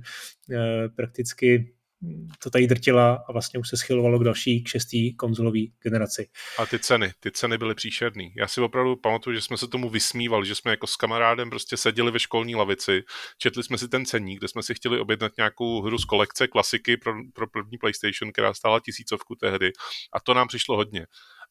eh, 0.53 0.89
prakticky 0.97 1.73
to 2.43 2.51
tady 2.51 2.67
drtila 2.67 3.25
a 3.29 3.33
vlastně 3.33 3.61
už 3.61 3.69
se 3.69 3.77
schylovalo 3.77 4.19
k 4.19 4.25
další, 4.25 4.63
k 4.63 4.69
šestý 4.69 5.15
konzolový 5.15 5.73
generaci. 5.83 6.29
A 6.59 6.67
ty 6.67 6.79
ceny, 6.79 7.13
ty 7.21 7.31
ceny 7.31 7.59
byly 7.59 7.75
příšerný. 7.75 8.33
Já 8.37 8.49
si 8.49 8.61
opravdu 8.61 8.97
pamatuju, 8.97 9.35
že 9.37 9.43
jsme 9.43 9.57
se 9.57 9.69
tomu 9.69 9.91
vysmívali, 9.91 10.47
že 10.47 10.55
jsme 10.55 10.71
jako 10.71 10.87
s 10.87 10.97
kamarádem 10.97 11.51
prostě 11.51 11.77
seděli 11.77 12.11
ve 12.11 12.19
školní 12.19 12.55
lavici, 12.55 13.03
četli 13.39 13.63
jsme 13.63 13.79
si 13.79 13.89
ten 13.89 14.07
ceník, 14.07 14.39
kde 14.39 14.49
jsme 14.49 14.63
si 14.63 14.75
chtěli 14.75 15.01
objednat 15.01 15.33
nějakou 15.37 15.83
hru 15.83 15.99
z 15.99 16.05
kolekce 16.05 16.49
klasiky 16.49 16.97
pro, 16.97 17.15
pro 17.35 17.47
první 17.47 17.79
PlayStation, 17.79 18.33
která 18.33 18.55
stála 18.55 18.81
tisícovku 18.81 19.35
tehdy. 19.35 19.73
A 20.13 20.21
to 20.21 20.35
nám 20.35 20.49
přišlo 20.49 20.77
hodně 20.77 21.07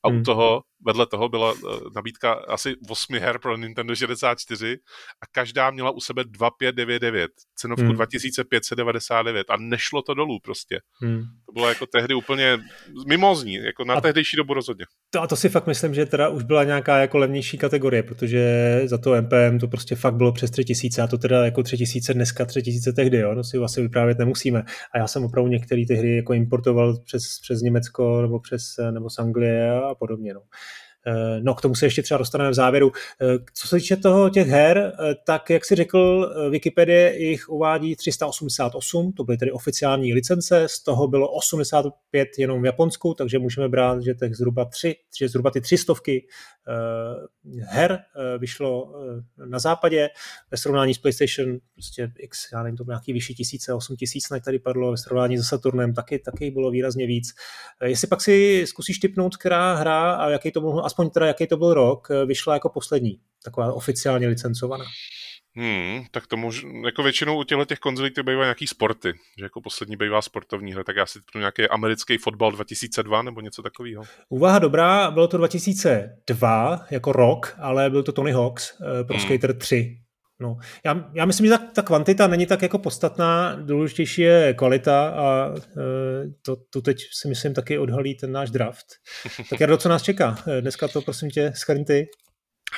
a 0.05 0.09
hmm. 0.09 0.19
u 0.19 0.23
toho, 0.23 0.61
vedle 0.85 1.05
toho 1.05 1.29
byla 1.29 1.51
uh, 1.51 1.59
nabídka 1.95 2.33
asi 2.33 2.75
8 2.89 3.15
her 3.19 3.39
pro 3.39 3.57
Nintendo 3.57 3.95
64 3.95 4.77
a 5.21 5.25
každá 5.31 5.71
měla 5.71 5.91
u 5.91 5.99
sebe 5.99 6.23
2599, 6.23 7.31
cenovku 7.55 7.85
hmm. 7.85 7.95
2599 7.95 9.49
a 9.49 9.57
nešlo 9.57 10.01
to 10.01 10.13
dolů 10.13 10.39
prostě. 10.43 10.79
Hmm. 11.01 11.21
To 11.45 11.51
bylo 11.53 11.69
jako 11.69 11.85
tehdy 11.85 12.13
úplně 12.13 12.57
mimozní, 13.07 13.53
jako 13.53 13.83
na 13.83 13.93
a 13.93 14.01
tehdejší 14.01 14.37
dobu 14.37 14.53
rozhodně. 14.53 14.85
To, 15.09 15.21
a 15.21 15.27
to 15.27 15.35
si 15.35 15.49
fakt 15.49 15.67
myslím, 15.67 15.93
že 15.93 16.05
teda 16.05 16.29
už 16.29 16.43
byla 16.43 16.63
nějaká 16.63 16.97
jako 16.97 17.17
levnější 17.17 17.57
kategorie, 17.57 18.03
protože 18.03 18.81
za 18.85 18.97
to 18.97 19.21
MPM 19.21 19.59
to 19.59 19.67
prostě 19.67 19.95
fakt 19.95 20.15
bylo 20.15 20.31
přes 20.31 20.51
3000 20.51 21.01
a 21.01 21.07
to 21.07 21.17
teda 21.17 21.45
jako 21.45 21.63
3000 21.63 22.13
dneska, 22.13 22.45
3000 22.45 22.93
tehdy, 22.93 23.17
jo, 23.17 23.35
to 23.35 23.43
si 23.43 23.57
vlastně 23.57 23.83
vyprávět 23.83 24.19
nemusíme. 24.19 24.63
A 24.93 24.97
já 24.97 25.07
jsem 25.07 25.23
opravdu 25.23 25.51
některé 25.51 25.85
ty 25.87 25.95
hry 25.95 26.15
jako 26.15 26.33
importoval 26.33 26.97
přes, 27.03 27.39
přes 27.41 27.61
Německo 27.61 28.21
nebo 28.21 28.39
přes 28.39 28.61
nebo 28.91 29.09
z 29.09 29.19
Anglie 29.19 29.71
a 29.71 29.94
podobně. 29.95 30.33
No. 30.33 30.41
No, 31.41 31.55
k 31.55 31.61
tomu 31.61 31.75
se 31.75 31.85
ještě 31.85 32.03
třeba 32.03 32.17
dostaneme 32.17 32.49
v 32.49 32.53
závěru. 32.53 32.91
Co 33.53 33.67
se 33.67 33.75
týče 33.75 33.97
toho 33.97 34.29
těch 34.29 34.47
her, 34.47 34.93
tak 35.25 35.49
jak 35.49 35.65
si 35.65 35.75
řekl, 35.75 36.31
Wikipedie 36.49 37.23
jich 37.23 37.49
uvádí 37.49 37.95
388, 37.95 39.11
to 39.11 39.23
byly 39.23 39.37
tedy 39.37 39.51
oficiální 39.51 40.13
licence, 40.13 40.67
z 40.69 40.83
toho 40.83 41.07
bylo 41.07 41.31
85 41.31 42.29
jenom 42.37 42.61
v 42.61 42.65
Japonsku, 42.65 43.13
takže 43.13 43.39
můžeme 43.39 43.69
brát, 43.69 44.01
že 44.03 44.13
těch 44.13 44.35
zhruba 44.35 44.65
tři, 44.65 44.95
že 45.19 45.29
zhruba 45.29 45.51
ty 45.51 45.61
tři 45.61 45.77
stovky 45.77 46.27
her 47.61 47.99
vyšlo 48.37 48.93
na 49.45 49.59
západě 49.59 50.09
ve 50.51 50.57
srovnání 50.57 50.93
s 50.93 50.97
PlayStation 50.97 51.57
prostě 51.73 52.11
x, 52.19 52.39
já 52.53 52.63
nevím, 52.63 52.77
to 52.77 52.83
nějaký 52.87 53.13
vyšší 53.13 53.35
tisíce, 53.35 53.73
8 53.73 53.95
tisíc, 53.95 54.27
tady 54.45 54.59
padlo 54.59 54.91
ve 54.91 54.97
srovnání 54.97 55.37
se 55.37 55.43
Saturnem, 55.43 55.93
taky, 55.93 56.19
taky 56.19 56.51
bylo 56.51 56.71
výrazně 56.71 57.07
víc. 57.07 57.33
Jestli 57.85 58.07
pak 58.07 58.21
si 58.21 58.63
zkusíš 58.67 58.99
typnout, 58.99 59.37
která 59.37 59.75
hra 59.75 60.13
a 60.13 60.29
jaký 60.29 60.51
to 60.51 60.61
mohl, 60.61 60.85
aspoň 60.95 61.09
teda 61.09 61.25
jaký 61.25 61.47
to 61.47 61.57
byl 61.57 61.73
rok, 61.73 62.07
vyšla 62.25 62.53
jako 62.53 62.69
poslední, 62.69 63.19
taková 63.43 63.73
oficiálně 63.73 64.27
licencovaná. 64.27 64.85
Hmm, 65.57 66.03
tak 66.11 66.27
to 66.27 66.37
můžu, 66.37 66.67
jako 66.85 67.03
většinou 67.03 67.39
u 67.39 67.43
těchto 67.43 67.65
těch 67.65 67.79
konzolí 67.79 68.11
ty 68.11 68.23
bývají 68.23 68.45
nějaký 68.45 68.67
sporty, 68.67 69.13
že 69.37 69.45
jako 69.45 69.61
poslední 69.61 69.95
bývá 69.95 70.21
sportovní 70.21 70.73
hra, 70.73 70.83
tak 70.83 70.95
já 70.95 71.05
si 71.05 71.19
typnu 71.19 71.39
nějaký 71.39 71.63
americký 71.63 72.17
fotbal 72.17 72.51
2002 72.51 73.21
nebo 73.21 73.41
něco 73.41 73.61
takového. 73.61 74.03
Úvaha 74.29 74.59
dobrá, 74.59 75.11
bylo 75.11 75.27
to 75.27 75.37
2002 75.37 76.85
jako 76.91 77.11
rok, 77.11 77.55
ale 77.59 77.89
byl 77.89 78.03
to 78.03 78.11
Tony 78.11 78.31
Hawks 78.31 78.73
eh, 78.81 79.03
Pro 79.03 79.17
hmm. 79.17 79.25
Skater 79.25 79.57
3. 79.57 79.97
No, 80.39 80.57
já, 80.85 81.11
já 81.13 81.25
myslím, 81.25 81.47
že 81.47 81.57
ta, 81.57 81.57
ta 81.57 81.81
kvantita 81.81 82.27
není 82.27 82.45
tak 82.45 82.61
jako 82.61 82.79
podstatná, 82.79 83.55
důležitější 83.55 84.21
je 84.21 84.53
kvalita 84.53 85.09
a 85.09 85.55
e, 85.55 85.61
to, 86.41 86.55
to 86.69 86.81
teď 86.81 86.97
si 87.11 87.27
myslím 87.27 87.53
taky 87.53 87.77
odhalí 87.77 88.15
ten 88.15 88.31
náš 88.31 88.51
draft. 88.51 88.85
Tak 89.49 89.59
Jardo, 89.59 89.77
co 89.77 89.89
nás 89.89 90.03
čeká? 90.03 90.37
Eh, 90.47 90.61
dneska 90.61 90.87
to 90.87 91.01
prosím 91.01 91.29
tě 91.29 91.53
schrň 91.55 91.85
ty. 91.85 92.07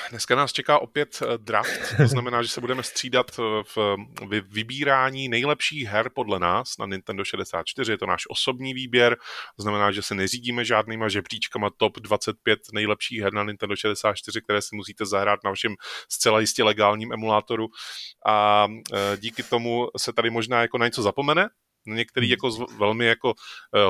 Dneska 0.10 0.36
nás 0.36 0.54
čeká 0.54 0.80
opět 0.80 1.22
eh, 1.22 1.38
draft, 1.38 1.98
to 1.98 2.08
znamená, 2.08 2.42
že 2.44 2.50
se 2.50 2.62
budeme 2.62 2.84
střídat 2.84 3.32
eh, 3.40 3.64
v 3.76 3.98
vybírání 4.42 5.30
nejlepších 5.30 5.88
her 5.88 6.10
podle 6.16 6.40
nás 6.40 6.78
na 6.80 6.86
Nintendo 6.86 7.26
64, 7.26 7.92
je 7.92 7.98
to 7.98 8.06
náš 8.06 8.24
osobní 8.30 8.74
výběr, 8.74 9.18
to 9.56 9.62
znamená, 9.62 9.92
že 9.92 10.02
se 10.02 10.16
neřídíme 10.16 10.66
žádnýma 10.66 11.10
žebříčkama 11.10 11.70
top 11.78 12.00
25 12.00 12.60
nejlepších 12.74 13.22
her 13.22 13.34
na 13.34 13.44
Nintendo 13.44 13.76
64, 13.76 14.42
které 14.42 14.62
si 14.62 14.76
musíte 14.76 15.06
zahrát 15.06 15.40
na 15.44 15.50
vašem 15.50 15.76
zcela 16.10 16.40
jistě 16.40 16.64
legálním 16.64 17.14
emulátoru. 17.14 17.68
A 18.26 18.68
eh, 18.94 19.18
díky 19.18 19.44
tomu 19.44 19.88
se 19.98 20.14
tady 20.14 20.30
možná 20.30 20.62
jako 20.62 20.78
na 20.78 20.86
něco 20.86 21.02
zapomene, 21.02 21.50
některý 21.86 22.28
hmm. 22.28 22.32
jako 22.32 22.68
velmi 22.78 23.06
jako 23.06 23.34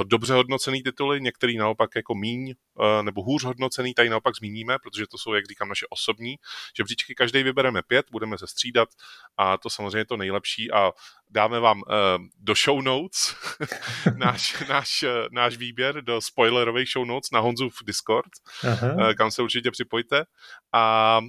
dobře 0.04 0.34
hodnocený 0.34 0.84
tituly, 0.84 1.22
některý 1.22 1.58
naopak 1.58 1.90
jako 1.96 2.16
míň 2.16 2.54
nebo 3.02 3.24
hůř 3.24 3.44
hodnocený, 3.44 3.94
tady 3.94 4.10
naopak 4.10 4.36
zmíníme, 4.36 4.78
protože 4.84 5.08
to 5.08 5.18
jsou, 5.18 5.34
jak 5.34 5.46
říkám, 5.46 5.70
naše 5.70 5.86
osobní 5.90 6.36
žebříčky. 6.78 7.16
Každý 7.16 7.44
vybereme 7.44 7.82
pět, 7.82 8.06
budeme 8.12 8.38
se 8.38 8.48
střídat 8.48 8.90
a 9.38 9.58
to 9.58 9.70
samozřejmě 9.70 9.98
je 9.98 10.06
to 10.06 10.18
nejlepší 10.18 10.72
a 10.72 10.92
dáme 11.30 11.60
vám 11.60 11.78
uh, 11.78 11.84
do 12.40 12.54
show 12.66 12.82
notes 12.82 13.36
náš, 14.16 14.64
náš, 14.70 15.04
uh, 15.04 15.10
náš 15.32 15.58
výběr 15.58 16.02
do 16.02 16.22
spoilerových 16.22 16.90
show 16.90 17.06
notes 17.06 17.32
na 17.32 17.40
Honzu 17.40 17.70
v 17.70 17.86
Discord, 17.86 18.32
uh, 18.64 19.14
kam 19.14 19.32
se 19.32 19.42
určitě 19.42 19.72
připojte. 19.72 20.24
A 20.74 21.20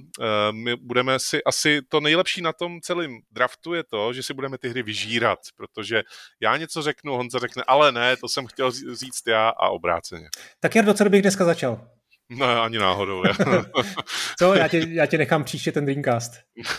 my 0.51 0.75
budeme 0.75 1.19
si 1.19 1.43
asi 1.43 1.81
to 1.89 1.99
nejlepší 1.99 2.41
na 2.41 2.53
tom 2.53 2.81
celém 2.81 3.19
draftu 3.31 3.73
je 3.73 3.83
to, 3.83 4.13
že 4.13 4.23
si 4.23 4.33
budeme 4.33 4.57
ty 4.57 4.69
hry 4.69 4.83
vyžírat, 4.83 5.39
protože 5.55 6.03
já 6.39 6.57
něco 6.57 6.81
řeknu, 6.81 7.15
Honza 7.15 7.39
řekne, 7.39 7.63
ale 7.67 7.91
ne, 7.91 8.17
to 8.17 8.29
jsem 8.29 8.47
chtěl 8.47 8.71
říct 8.71 9.27
já 9.27 9.49
a 9.49 9.69
obráceně. 9.69 10.29
Tak 10.59 10.75
Jardo, 10.75 10.93
co 10.93 11.09
bych 11.09 11.21
dneska 11.39 11.45
začal? 11.45 11.89
No, 12.31 12.61
ani 12.61 12.77
náhodou. 12.77 13.23
Co, 14.39 14.53
já 14.53 14.67
tě, 14.67 14.85
já 14.89 15.05
tě 15.05 15.17
nechám 15.17 15.43
příště 15.43 15.71
ten 15.71 15.85
Dreamcast. 15.85 16.33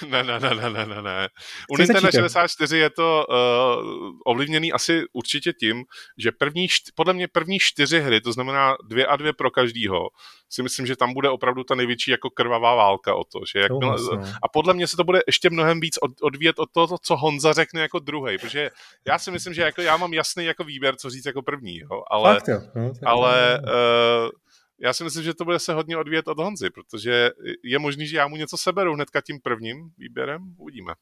ne, 0.09 0.23
ne, 0.23 0.41
ne, 0.41 0.55
ne, 0.55 0.87
ne, 0.87 1.03
ne. 1.03 1.29
U 1.71 1.77
Nintendo 1.77 2.11
64 2.11 2.79
je 2.79 2.91
to 2.91 3.27
uh, 3.29 4.11
ovlivněný 4.27 4.73
asi 4.73 5.03
určitě 5.13 5.53
tím, 5.53 5.85
že 6.19 6.33
první, 6.33 6.67
podle 6.95 7.13
mě 7.13 7.29
první 7.29 7.59
čtyři 7.59 8.01
hry, 8.01 8.21
to 8.21 8.33
znamená 8.33 8.77
dvě 8.89 9.07
a 9.07 9.17
dvě 9.17 9.33
pro 9.33 9.51
každýho, 9.51 10.09
si 10.49 10.63
myslím, 10.63 10.87
že 10.87 10.97
tam 10.97 11.15
bude 11.15 11.29
opravdu 11.29 11.65
ta 11.65 11.75
největší 11.75 12.11
jako 12.11 12.31
krvavá 12.31 12.75
válka 12.75 13.15
o 13.15 13.25
to. 13.25 13.39
Že 13.53 13.61
jak 13.61 13.71
no. 13.71 13.97
A 14.43 14.49
podle 14.53 14.75
mě 14.75 14.87
se 14.87 14.97
to 14.97 15.05
bude 15.05 15.21
ještě 15.27 15.51
mnohem 15.51 15.81
víc 15.81 15.99
od, 16.03 16.11
odvíjet 16.23 16.59
od 16.59 16.71
toho, 16.73 16.99
co 17.03 17.17
Honza 17.17 17.53
řekne 17.53 17.81
jako 17.81 17.99
druhý, 17.99 18.39
protože 18.39 18.71
já 19.07 19.19
si 19.19 19.31
myslím, 19.31 19.55
že 19.55 19.63
jako 19.63 19.83
já 19.83 19.97
mám 19.97 20.15
jasný 20.15 20.45
jako 20.45 20.65
výběr, 20.65 20.97
co 20.97 21.11
říct 21.11 21.27
jako 21.27 21.43
první, 21.43 21.79
jo, 21.79 22.03
ale, 22.11 22.35
Fakt, 22.35 22.49
jo. 22.49 22.61
No, 22.75 22.93
ale 23.05 23.61
uh, 23.65 24.31
já 24.83 24.93
si 24.93 25.05
myslím, 25.05 25.25
že 25.25 25.35
to 25.35 25.45
bude 25.45 25.59
se 25.59 25.73
hodně 25.73 25.97
odvíjet 25.97 26.29
od 26.29 26.39
Honzy, 26.39 26.71
protože 26.71 27.31
je 27.65 27.79
možný, 27.79 28.07
že 28.07 28.17
já 28.17 28.29
mu 28.29 28.37
něco 28.37 28.57
seberu 28.57 28.95
hnedka 28.95 29.21
tím 29.21 29.41
prvním 29.43 29.77
výběrem, 29.99 30.43
uvidíme. 30.59 30.93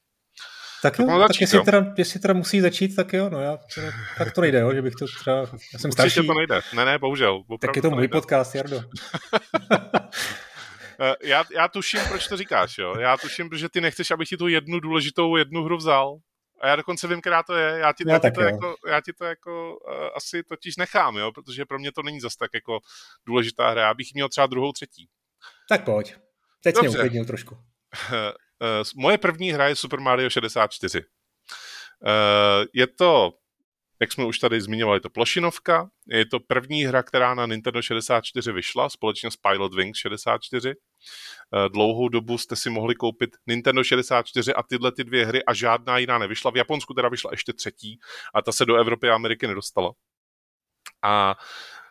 Tak 0.82 0.98
jo, 0.98 1.06
tak, 1.06 1.18
začít, 1.18 1.28
tak 1.28 1.40
jestli, 1.40 1.56
jo. 1.56 1.64
Teda, 1.64 1.94
jestli 1.98 2.20
teda 2.20 2.34
musí 2.34 2.60
začít, 2.60 2.96
tak 2.96 3.12
jo, 3.12 3.28
no 3.28 3.40
já, 3.40 3.58
teda, 3.74 3.92
tak 4.18 4.32
to 4.32 4.40
nejde, 4.40 4.58
jo, 4.58 4.74
že 4.74 4.82
bych 4.82 4.94
to 4.94 5.06
třeba, 5.06 5.38
já 5.72 5.78
jsem 5.78 5.92
starší. 5.92 6.26
to 6.26 6.34
nejde, 6.34 6.60
ne, 6.74 6.84
ne, 6.84 6.98
bohužel. 6.98 7.42
Tak 7.60 7.76
je 7.76 7.82
to, 7.82 7.90
to 7.90 7.96
můj 7.96 8.08
podcast, 8.08 8.54
Jardo. 8.54 8.80
Eh, 11.00 11.14
já, 11.22 11.44
já 11.54 11.68
tuším, 11.68 12.00
proč 12.08 12.28
to 12.28 12.36
říkáš, 12.36 12.78
jo. 12.78 12.94
Já 12.98 13.16
tuším, 13.16 13.48
protože 13.48 13.68
ty 13.68 13.80
nechceš, 13.80 14.10
abych 14.10 14.28
ti 14.28 14.36
tu 14.36 14.48
jednu 14.48 14.80
důležitou 14.80 15.36
jednu 15.36 15.64
hru 15.64 15.76
vzal. 15.76 16.18
A 16.60 16.68
já 16.68 16.76
dokonce 16.76 17.08
vím, 17.08 17.20
která 17.20 17.42
to 17.42 17.54
je. 17.54 17.78
Já 17.78 17.92
ti, 17.92 18.04
já 18.08 18.18
ti, 18.18 18.30
to, 18.30 18.42
jako, 18.42 18.74
já 18.88 19.00
ti 19.00 19.12
to 19.12 19.24
jako 19.24 19.76
uh, 19.76 20.08
asi 20.14 20.42
totiž 20.42 20.76
nechám, 20.76 21.16
jo, 21.16 21.32
protože 21.32 21.64
pro 21.64 21.78
mě 21.78 21.92
to 21.92 22.02
není 22.02 22.20
zas 22.20 22.36
tak 22.36 22.50
jako 22.54 22.78
důležitá 23.26 23.70
hra. 23.70 23.82
Já 23.82 23.94
bych 23.94 24.14
měl 24.14 24.28
třeba 24.28 24.46
druhou, 24.46 24.72
třetí. 24.72 25.08
Tak 25.68 25.84
pojď. 25.84 26.14
Teď 26.62 26.74
Dobře. 26.74 26.88
mě 26.88 26.98
uklidnil 26.98 27.24
trošku. 27.24 27.58
Uh, 28.60 29.02
moje 29.02 29.18
první 29.18 29.52
hra 29.52 29.68
je 29.68 29.76
Super 29.76 30.00
Mario 30.00 30.30
64. 30.30 30.98
Uh, 30.98 31.04
je 32.72 32.86
to 32.86 33.32
jak 34.00 34.12
jsme 34.12 34.24
už 34.24 34.38
tady 34.38 34.60
zmiňovali, 34.60 35.00
to 35.00 35.10
plošinovka. 35.10 35.88
Je 36.06 36.26
to 36.26 36.40
první 36.40 36.84
hra, 36.84 37.02
která 37.02 37.34
na 37.34 37.46
Nintendo 37.46 37.82
64 37.82 38.52
vyšla, 38.52 38.88
společně 38.88 39.30
s 39.30 39.36
Pilot 39.36 39.74
Wings 39.74 39.98
64. 39.98 40.70
Eh, 40.70 41.68
dlouhou 41.68 42.08
dobu 42.08 42.38
jste 42.38 42.56
si 42.56 42.70
mohli 42.70 42.94
koupit 42.94 43.30
Nintendo 43.46 43.84
64 43.84 44.54
a 44.54 44.62
tyhle 44.62 44.92
ty 44.92 45.04
dvě 45.04 45.26
hry 45.26 45.44
a 45.44 45.54
žádná 45.54 45.98
jiná 45.98 46.18
nevyšla. 46.18 46.50
V 46.50 46.56
Japonsku 46.56 46.94
teda 46.94 47.08
vyšla 47.08 47.30
ještě 47.30 47.52
třetí 47.52 47.98
a 48.34 48.42
ta 48.42 48.52
se 48.52 48.66
do 48.66 48.76
Evropy 48.76 49.08
a 49.10 49.14
Ameriky 49.14 49.46
nedostala. 49.46 49.92
A 51.02 51.34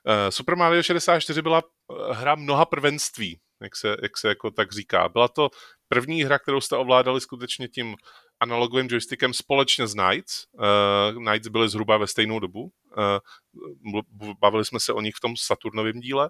eh, 0.08 0.32
Super 0.32 0.56
Mario 0.56 0.84
64 0.84 1.42
byla 1.42 1.62
eh, 1.62 2.14
hra 2.14 2.36
mnoha 2.36 2.66
prvenství, 2.66 3.40
jak 3.62 3.76
se, 3.76 3.96
jak 4.02 4.18
se 4.18 4.28
jako 4.28 4.52
tak 4.52 4.72
říká. 4.72 5.10
Byla 5.10 5.28
to 5.28 5.50
první 5.88 6.24
hra, 6.24 6.40
kterou 6.40 6.62
jste 6.62 6.76
ovládali 6.76 7.22
skutečně 7.22 7.68
tím 7.68 7.96
analogovým 8.40 8.88
joystickem 8.92 9.34
společně 9.34 9.88
s 9.88 9.94
Knights. 9.94 10.46
Uh, 10.52 11.24
Knights 11.24 11.48
byly 11.48 11.70
zhruba 11.70 11.98
ve 11.98 12.08
stejnou 12.08 12.40
dobu. 12.40 12.72
Uh, 12.98 14.02
bavili 14.42 14.66
jsme 14.66 14.80
se 14.80 14.94
o 14.94 15.02
nich 15.02 15.16
v 15.16 15.20
tom 15.20 15.34
Saturnovém 15.38 16.00
díle. 16.00 16.30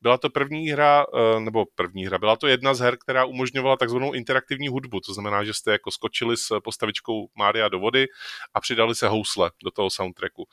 Byla 0.00 0.18
to 0.18 0.30
první 0.30 0.68
hra, 0.68 1.06
uh, 1.08 1.40
nebo 1.40 1.64
první 1.74 2.06
hra, 2.06 2.18
byla 2.18 2.36
to 2.36 2.46
jedna 2.46 2.74
z 2.74 2.80
her, 2.80 2.96
která 2.96 3.24
umožňovala 3.24 3.76
takzvanou 3.76 4.12
interaktivní 4.12 4.68
hudbu, 4.68 5.00
to 5.00 5.14
znamená, 5.14 5.44
že 5.44 5.54
jste 5.54 5.72
jako 5.72 5.90
skočili 5.90 6.36
s 6.36 6.60
postavičkou 6.60 7.28
Mária 7.38 7.68
do 7.68 7.78
vody 7.78 8.06
a 8.54 8.60
přidali 8.60 8.94
se 8.94 9.08
housle 9.08 9.50
do 9.64 9.70
toho 9.70 9.90
soundtracku. 9.90 10.44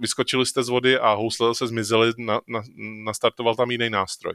Vyskočili 0.00 0.46
jste 0.46 0.62
z 0.62 0.68
vody 0.68 0.98
a 0.98 1.12
housle 1.12 1.54
se 1.54 1.66
zmizely, 1.66 2.12
na, 2.18 2.40
na, 2.48 2.62
nastartoval 3.04 3.54
tam 3.54 3.70
jiný 3.70 3.90
nástroj. 3.90 4.34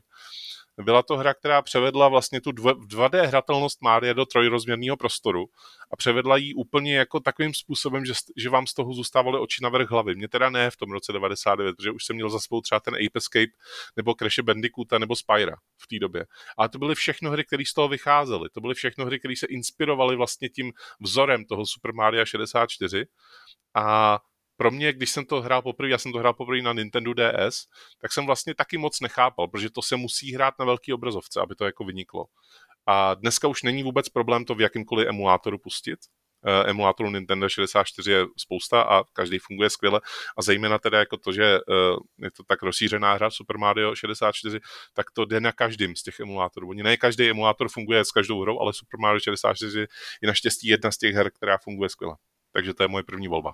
Byla 0.81 1.03
to 1.03 1.17
hra, 1.17 1.33
která 1.33 1.61
převedla 1.61 2.07
vlastně 2.07 2.41
tu 2.41 2.51
2D 2.51 3.25
hratelnost 3.25 3.81
Mária 3.81 4.13
do 4.13 4.25
trojrozměrného 4.25 4.97
prostoru 4.97 5.45
a 5.91 5.95
převedla 5.95 6.37
ji 6.37 6.53
úplně 6.53 6.97
jako 6.97 7.19
takovým 7.19 7.53
způsobem, 7.53 8.05
že, 8.05 8.13
že 8.37 8.49
vám 8.49 8.67
z 8.67 8.73
toho 8.73 8.93
zůstávaly 8.93 9.39
oči 9.39 9.63
na 9.63 9.69
vrch 9.69 9.89
hlavy. 9.91 10.15
Mě 10.15 10.27
teda 10.27 10.49
ne 10.49 10.71
v 10.71 10.77
tom 10.77 10.91
roce 10.91 11.13
99, 11.13 11.75
protože 11.75 11.91
už 11.91 12.05
jsem 12.05 12.15
měl 12.15 12.29
za 12.29 12.39
sebou 12.39 12.61
třeba 12.61 12.79
ten 12.79 12.93
Ape 12.93 13.17
Escape 13.17 13.51
nebo 13.95 14.13
Crash 14.19 14.39
Bandicoota 14.39 14.97
nebo 14.97 15.15
Spyra 15.15 15.55
v 15.77 15.87
té 15.87 15.99
době. 15.99 16.25
Ale 16.57 16.69
to 16.69 16.79
byly 16.79 16.95
všechno 16.95 17.31
hry, 17.31 17.45
které 17.45 17.63
z 17.67 17.73
toho 17.73 17.87
vycházely. 17.87 18.49
To 18.49 18.61
byly 18.61 18.75
všechno 18.75 19.05
hry, 19.05 19.19
které 19.19 19.35
se 19.35 19.45
inspirovaly 19.45 20.15
vlastně 20.15 20.49
tím 20.49 20.71
vzorem 20.99 21.45
toho 21.45 21.65
Super 21.65 21.93
Mario 21.93 22.25
64 22.25 23.05
a 23.75 24.19
pro 24.57 24.71
mě, 24.71 24.93
když 24.93 25.09
jsem 25.09 25.25
to 25.25 25.41
hrál 25.41 25.61
poprvé, 25.61 25.89
já 25.89 25.97
jsem 25.97 26.11
to 26.11 26.19
hrál 26.19 26.33
poprvé 26.33 26.61
na 26.61 26.73
Nintendo 26.73 27.13
DS, 27.13 27.65
tak 28.01 28.13
jsem 28.13 28.25
vlastně 28.25 28.55
taky 28.55 28.77
moc 28.77 28.99
nechápal, 28.99 29.47
protože 29.47 29.69
to 29.69 29.81
se 29.81 29.95
musí 29.95 30.33
hrát 30.33 30.53
na 30.59 30.65
velký 30.65 30.93
obrazovce, 30.93 31.41
aby 31.41 31.55
to 31.55 31.65
jako 31.65 31.83
vyniklo. 31.83 32.25
A 32.85 33.13
dneska 33.13 33.47
už 33.47 33.63
není 33.63 33.83
vůbec 33.83 34.09
problém 34.09 34.45
to 34.45 34.55
v 34.55 34.61
jakýmkoliv 34.61 35.07
emulátoru 35.07 35.57
pustit. 35.57 35.99
Uh, 36.47 36.69
emulátorů 36.69 37.09
Nintendo 37.09 37.49
64 37.49 38.11
je 38.11 38.25
spousta 38.37 38.81
a 38.81 39.03
každý 39.13 39.39
funguje 39.39 39.69
skvěle 39.69 40.01
a 40.37 40.41
zejména 40.41 40.79
teda 40.79 40.99
jako 40.99 41.17
to, 41.17 41.31
že 41.31 41.59
uh, 41.59 41.97
je 42.17 42.31
to 42.31 42.43
tak 42.43 42.63
rozšířená 42.63 43.13
hra 43.13 43.29
Super 43.29 43.57
Mario 43.57 43.95
64, 43.95 44.59
tak 44.93 45.11
to 45.11 45.25
jde 45.25 45.39
na 45.39 45.51
každým 45.51 45.95
z 45.95 46.03
těch 46.03 46.19
emulátorů. 46.19 46.69
Oni 46.69 46.83
ne 46.83 46.97
každý 46.97 47.29
emulátor 47.29 47.69
funguje 47.69 48.05
s 48.05 48.11
každou 48.11 48.41
hrou, 48.41 48.59
ale 48.59 48.73
Super 48.73 48.99
Mario 48.99 49.19
64 49.19 49.79
je 50.21 50.27
naštěstí 50.27 50.67
jedna 50.67 50.91
z 50.91 50.97
těch 50.97 51.15
her, 51.15 51.31
která 51.31 51.57
funguje 51.57 51.89
skvěle. 51.89 52.15
Takže 52.51 52.73
to 52.73 52.83
je 52.83 52.87
moje 52.87 53.03
první 53.03 53.27
volba. 53.27 53.53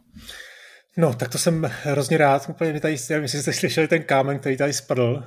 No, 0.98 1.14
tak 1.14 1.30
to 1.30 1.38
jsem 1.38 1.64
hrozně 1.64 2.18
rád. 2.18 2.50
Úplně 2.50 2.74
mi 2.74 2.80
tady, 2.80 2.96
nevím, 3.10 3.24
jestli 3.24 3.42
jste 3.42 3.54
slyšeli 3.54 3.88
ten 3.88 4.04
kámen, 4.04 4.40
který 4.40 4.58
tady 4.58 4.74
spadl, 4.74 5.24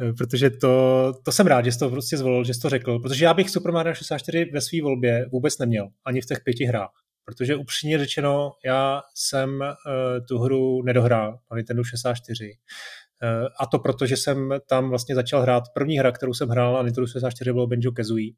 eh, 0.00 0.12
protože 0.12 0.50
to, 0.50 1.14
to 1.24 1.32
jsem 1.32 1.46
rád, 1.46 1.64
že 1.64 1.72
jsi 1.72 1.78
to 1.78 1.90
prostě 1.90 2.16
zvolil, 2.16 2.44
že 2.44 2.54
jsi 2.54 2.60
to 2.60 2.68
řekl, 2.68 2.98
protože 2.98 3.24
já 3.24 3.34
bych 3.34 3.50
Super 3.50 3.72
Mario 3.72 3.94
64 3.94 4.44
ve 4.44 4.60
své 4.60 4.82
volbě 4.82 5.26
vůbec 5.32 5.58
neměl, 5.58 5.88
ani 6.04 6.20
v 6.20 6.26
těch 6.26 6.40
pěti 6.44 6.64
hrách. 6.64 6.90
Protože 7.24 7.56
upřímně 7.56 7.98
řečeno, 7.98 8.52
já 8.64 9.02
jsem 9.14 9.60
uh, 9.60 10.26
tu 10.28 10.38
hru 10.38 10.82
nedohrál 10.82 11.38
na 11.50 11.56
Nintendo 11.56 11.84
64. 11.84 12.44
Uh, 12.44 13.48
a 13.60 13.66
to 13.66 13.78
proto, 13.78 14.06
že 14.06 14.16
jsem 14.16 14.54
tam 14.68 14.88
vlastně 14.88 15.14
začal 15.14 15.42
hrát. 15.42 15.64
První 15.74 15.98
hra, 15.98 16.12
kterou 16.12 16.34
jsem 16.34 16.48
hrál 16.48 16.74
na 16.74 16.82
Nintendo 16.82 17.06
64, 17.06 17.52
bylo 17.52 17.66
Benjo 17.66 17.92
Kazooie. 17.92 18.32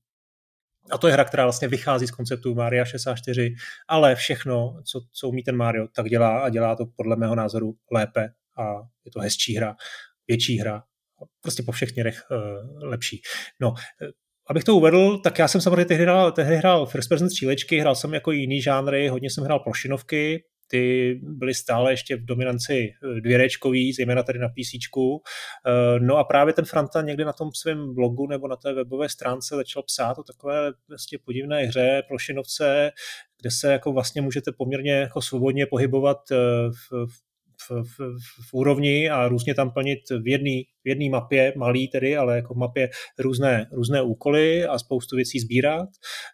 A 0.91 0.99
to 0.99 1.07
je 1.07 1.13
hra, 1.13 1.25
která 1.25 1.45
vlastně 1.45 1.69
vychází 1.69 2.07
z 2.07 2.11
konceptu 2.11 2.55
Maria 2.55 2.85
64, 2.85 3.55
ale 3.89 4.15
všechno, 4.15 4.81
co, 4.85 5.01
co 5.13 5.29
umí 5.29 5.43
ten 5.43 5.57
Mario, 5.57 5.89
tak 5.97 6.09
dělá 6.09 6.39
a 6.41 6.49
dělá 6.49 6.77
to 6.77 6.87
podle 6.97 7.17
mého 7.17 7.35
názoru 7.35 7.75
lépe 7.93 8.29
a 8.59 8.63
je 9.05 9.11
to 9.13 9.21
hezčí 9.21 9.57
hra, 9.57 9.77
větší 10.29 10.59
hra, 10.59 10.83
prostě 11.41 11.63
po 11.63 11.73
všech 11.73 11.95
měrech 11.95 12.23
uh, 12.31 12.89
lepší. 12.89 13.23
No, 13.61 13.75
abych 14.51 14.65
to 14.65 14.77
uvedl, 14.77 15.19
tak 15.19 15.39
já 15.39 15.49
jsem 15.49 15.61
samozřejmě 15.61 15.85
tehdy 15.85 16.05
hrál, 16.05 16.33
tehdy 16.33 16.57
hrál 16.57 16.87
first 16.87 17.09
person 17.09 17.31
střílečky, 17.31 17.79
hrál 17.79 17.95
jsem 17.95 18.15
jako 18.15 18.33
jiný 18.33 18.63
žánry, 18.63 19.09
hodně 19.09 19.31
jsem 19.31 19.45
hrál 19.45 19.61
plošinovky, 19.61 20.45
ty 20.67 21.15
byly 21.23 21.55
stále 21.55 21.93
ještě 21.93 22.17
v 22.17 22.25
dominanci 22.25 22.93
eh, 22.95 23.21
dvěrečkový, 23.21 23.93
zejména 23.93 24.23
tady 24.23 24.39
na 24.39 24.49
PC. 24.49 24.75
Eh, 24.97 26.01
no 26.01 26.17
a 26.17 26.25
právě 26.25 26.55
ten 26.55 26.65
Franta 26.65 27.03
někdy 27.03 27.25
na 27.25 27.33
tom 27.33 27.51
svém 27.53 27.95
blogu 27.95 28.27
nebo 28.27 28.49
na 28.49 28.57
té 28.57 28.73
webové 28.73 29.09
stránce 29.09 29.57
začal 29.57 29.83
psát 29.83 30.19
o 30.19 30.23
takové 30.23 30.73
vlastně 30.89 31.19
podivné 31.25 31.63
hře, 31.63 32.03
plošinovce, 32.09 32.91
kde 33.41 33.51
se 33.51 33.73
jako 33.73 33.93
vlastně 33.93 34.23
můžete 34.23 34.53
poměrně 34.53 34.93
jako 34.93 35.23
svobodně 35.23 35.67
pohybovat 35.67 36.19
eh, 36.33 36.37
v, 36.71 37.07
v 37.07 37.34
v, 37.69 37.71
v, 37.71 37.99
v 38.51 38.55
úrovni 38.55 39.11
a 39.11 39.29
různě 39.29 39.55
tam 39.55 39.71
plnit 39.71 40.01
v 40.23 40.29
jedné 40.29 40.63
v 40.85 40.89
jedný 40.89 41.11
mapě, 41.11 41.53
malý 41.57 41.89
tedy, 41.89 42.17
ale 42.17 42.37
jako 42.37 42.55
v 42.55 42.57
mapě 42.57 42.89
různé, 43.19 43.67
různé 43.73 44.03
úkoly 44.03 44.67
a 44.67 44.79
spoustu 44.79 45.17
věcí 45.17 45.41
sbírat. 45.41 45.89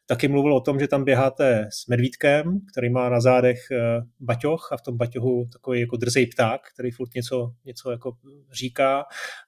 Taky 0.06 0.28
mluvil 0.28 0.54
o 0.56 0.60
tom, 0.60 0.80
že 0.80 0.88
tam 0.88 1.04
běháte 1.04 1.68
s 1.72 1.86
medvídkem, 1.86 2.60
který 2.72 2.90
má 2.90 3.08
na 3.08 3.20
zádech 3.20 3.58
eh, 3.72 4.00
baťoch 4.20 4.68
a 4.72 4.76
v 4.76 4.82
tom 4.82 4.96
baťohu 4.96 5.46
takový 5.52 5.80
jako 5.80 5.96
drzej 5.96 6.26
pták, 6.26 6.60
který 6.74 6.90
furt 6.90 7.14
něco, 7.14 7.52
něco 7.64 7.90
jako 7.90 8.12
říká 8.52 9.04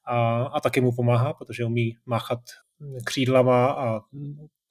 a, 0.06 0.42
a 0.42 0.60
taky 0.60 0.80
mu 0.80 0.92
pomáhá, 0.96 1.32
protože 1.32 1.64
umí 1.64 1.96
máchat 2.06 2.40
křídlama 3.04 3.66
a 3.66 4.00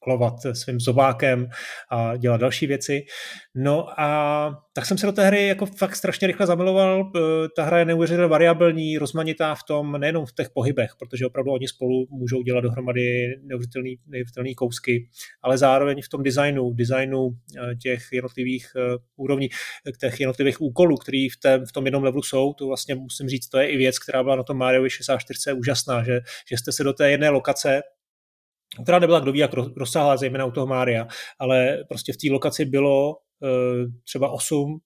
kolovat 0.02 0.34
svým 0.54 0.80
zobákem 0.80 1.48
a 1.92 2.18
dělat 2.18 2.42
další 2.42 2.68
věci. 2.68 3.06
No 3.56 4.00
a 4.00 4.52
tak 4.74 4.86
jsem 4.86 4.98
se 4.98 5.06
do 5.06 5.12
té 5.12 5.28
hry 5.28 5.48
jako 5.48 5.66
fakt 5.66 5.96
strašně 5.96 6.28
rychle 6.28 6.48
zamiloval. 6.48 7.12
E, 7.16 7.20
ta 7.56 7.64
hra 7.64 7.80
je 7.80 7.86
neuvěřitelně 7.86 8.28
variabilní, 8.28 8.98
rozmanitá 8.98 9.56
v 9.56 9.64
tom, 9.64 10.00
nejenom 10.00 10.26
v 10.26 10.34
těch 10.34 10.50
pohybech, 10.50 10.92
protože 11.00 11.26
opravdu 11.26 11.52
oni 11.52 11.68
spolu 11.68 12.08
můžou 12.10 12.42
dělat 12.42 12.62
dohromady 12.62 13.36
neuvěřitelný 13.44 14.56
kousky, 14.56 15.10
ale 15.42 15.58
zároveň 15.58 16.02
v 16.02 16.10
tom 16.10 16.24
designu, 16.24 16.74
designu 16.74 17.30
e, 17.30 17.76
těch 17.76 18.02
jednotlivých 18.12 18.72
e, 18.76 18.98
úrovní, 19.16 19.50
těch 20.00 20.20
jednotlivých 20.20 20.62
úkolů, 20.62 20.98
který 20.98 21.30
v, 21.30 21.38
té, 21.38 21.58
v 21.70 21.72
tom 21.72 21.86
jednom 21.86 22.04
levelu 22.04 22.24
jsou, 22.24 22.54
to 22.54 22.68
vlastně 22.68 22.96
musím 22.96 23.30
říct, 23.30 23.50
to 23.50 23.58
je 23.58 23.68
i 23.68 23.78
věc, 23.78 24.00
která 24.00 24.24
byla 24.24 24.36
na 24.36 24.44
tom 24.44 24.58
Mario 24.58 24.90
64 24.90 25.54
úžasná, 25.54 26.04
že, 26.04 26.20
že 26.50 26.58
jste 26.58 26.72
se 26.72 26.84
do 26.84 26.94
té 26.94 27.12
jedné 27.12 27.30
lokace 27.30 27.82
která 28.84 29.00
nebyla 29.00 29.20
kdo 29.20 29.32
ví 29.32 29.40
jak 29.40 29.52
rozsáhlá, 29.78 30.18
zejména 30.18 30.46
u 30.46 30.52
toho 30.52 30.68
Mária, 30.68 31.08
ale 31.40 31.78
prostě 31.90 32.14
v 32.14 32.18
té 32.18 32.28
lokaci 32.32 32.66
bylo 32.66 33.10
uh, 33.10 33.50
třeba 34.04 34.30
8 34.30 34.80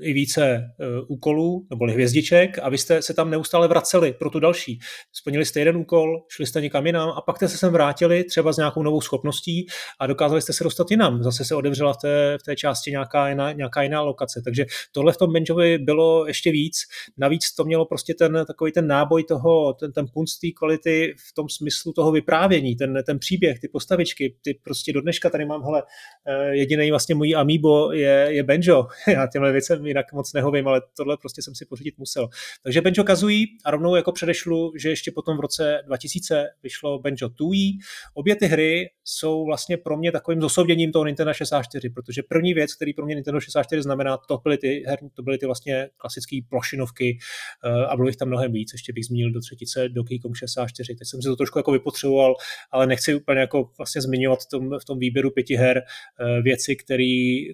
i 0.00 0.12
více 0.12 0.58
uh, 0.80 1.04
úkolů, 1.08 1.66
nebo 1.70 1.86
hvězdiček 1.86 2.58
a 2.62 2.68
vy 2.68 2.78
jste 2.78 3.02
se 3.02 3.14
tam 3.14 3.30
neustále 3.30 3.68
vraceli 3.68 4.12
pro 4.12 4.30
tu 4.30 4.40
další. 4.40 4.78
Splnili 5.12 5.44
jste 5.44 5.60
jeden 5.60 5.76
úkol, 5.76 6.24
šli 6.28 6.46
jste 6.46 6.60
někam 6.60 6.86
jinam 6.86 7.08
a 7.08 7.20
pak 7.20 7.36
jste 7.36 7.48
se 7.48 7.58
sem 7.58 7.72
vrátili 7.72 8.24
třeba 8.24 8.52
s 8.52 8.56
nějakou 8.56 8.82
novou 8.82 9.00
schopností 9.00 9.66
a 10.00 10.06
dokázali 10.06 10.42
jste 10.42 10.52
se 10.52 10.64
dostat 10.64 10.90
jinam. 10.90 11.22
Zase 11.22 11.44
se 11.44 11.54
otevřela 11.54 11.92
v 11.92 11.96
té, 11.96 12.38
v 12.40 12.42
té 12.42 12.56
části 12.56 12.90
nějaká 12.90 13.28
jiná, 13.28 13.52
nějaká 13.52 13.82
jiná 13.82 14.00
lokace. 14.00 14.42
Takže 14.44 14.66
tohle 14.92 15.12
v 15.12 15.16
tom 15.16 15.32
Benjovi 15.32 15.78
bylo 15.78 16.26
ještě 16.26 16.50
víc. 16.52 16.76
Navíc 17.18 17.54
to 17.54 17.64
mělo 17.64 17.86
prostě 17.86 18.14
ten 18.14 18.44
takový 18.46 18.72
ten 18.72 18.86
náboj 18.86 19.24
toho, 19.24 19.72
ten, 19.72 19.92
ten 19.92 20.06
punt 20.12 20.28
té 20.40 20.48
kvality 20.58 21.14
v 21.30 21.34
tom 21.34 21.48
smyslu 21.48 21.92
toho 21.92 22.12
vyprávění, 22.12 22.76
ten, 22.76 23.02
ten 23.06 23.18
příběh, 23.18 23.58
ty 23.58 23.68
postavičky, 23.68 24.36
ty 24.42 24.60
prostě 24.64 24.92
do 24.92 25.00
dneška 25.00 25.30
tady 25.30 25.44
mám, 25.44 25.62
hele, 25.62 25.82
eh, 26.26 26.56
jediný 26.56 26.90
vlastně 26.90 27.14
můj 27.14 27.36
amiibo 27.36 27.92
je, 27.92 28.26
je 28.28 28.42
Benjo. 28.42 28.86
Já 29.08 29.26
těmhle 29.26 29.52
věcem 29.58 29.86
jinak 29.86 30.12
moc 30.12 30.32
nehovím, 30.32 30.68
ale 30.68 30.82
tohle 30.96 31.16
prostě 31.16 31.42
jsem 31.42 31.54
si 31.54 31.66
pořídit 31.66 31.98
musel. 31.98 32.28
Takže 32.62 32.80
Benjo 32.80 33.04
Kazooie 33.04 33.46
a 33.64 33.70
rovnou 33.70 33.96
jako 33.96 34.12
předešlu, 34.12 34.72
že 34.76 34.88
ještě 34.88 35.10
potom 35.10 35.36
v 35.36 35.40
roce 35.40 35.82
2000 35.86 36.48
vyšlo 36.62 36.98
Benjo 36.98 37.28
Tooie. 37.28 37.72
Obě 38.14 38.36
ty 38.36 38.46
hry 38.46 38.90
jsou 39.04 39.44
vlastně 39.44 39.76
pro 39.76 39.96
mě 39.96 40.12
takovým 40.12 40.40
zosobněním 40.40 40.92
toho 40.92 41.04
Nintendo 41.04 41.34
64, 41.34 41.90
protože 41.90 42.22
první 42.22 42.54
věc, 42.54 42.74
který 42.74 42.92
pro 42.94 43.06
mě 43.06 43.14
Nintendo 43.14 43.40
64 43.40 43.82
znamená, 43.82 44.16
to 44.16 44.38
byly 44.42 44.58
ty 44.58 44.82
her, 44.86 44.98
to 45.14 45.22
byly 45.22 45.38
ty 45.38 45.46
vlastně 45.46 45.90
klasické 45.96 46.38
plošinovky 46.48 47.18
eh, 47.64 47.86
a 47.86 47.96
bylo 47.96 48.08
jich 48.08 48.16
tam 48.16 48.28
mnohem 48.28 48.52
víc. 48.52 48.72
Ještě 48.72 48.92
bych 48.92 49.04
zmínil 49.04 49.30
do 49.32 49.40
třetice 49.40 49.88
Donkey 49.88 50.18
Kong 50.18 50.36
64. 50.36 50.94
Teď 50.94 51.08
jsem 51.08 51.22
si 51.22 51.28
to 51.28 51.36
trošku 51.36 51.58
jako 51.58 51.72
vypotřeboval, 51.72 52.34
ale 52.70 52.86
nechci 52.86 53.14
úplně 53.14 53.40
jako 53.40 53.70
vlastně 53.78 54.02
zmiňovat 54.02 54.38
v 54.42 54.48
tom, 54.50 54.78
v 54.78 54.84
tom 54.84 54.98
výběru 54.98 55.30
pěti 55.30 55.56
her 55.56 55.78
eh, 55.78 56.42
věci, 56.42 56.76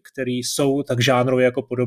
které 0.02 0.32
jsou 0.32 0.82
tak 0.82 1.00
žánrově 1.00 1.44
jako 1.44 1.62
podobné 1.62 1.84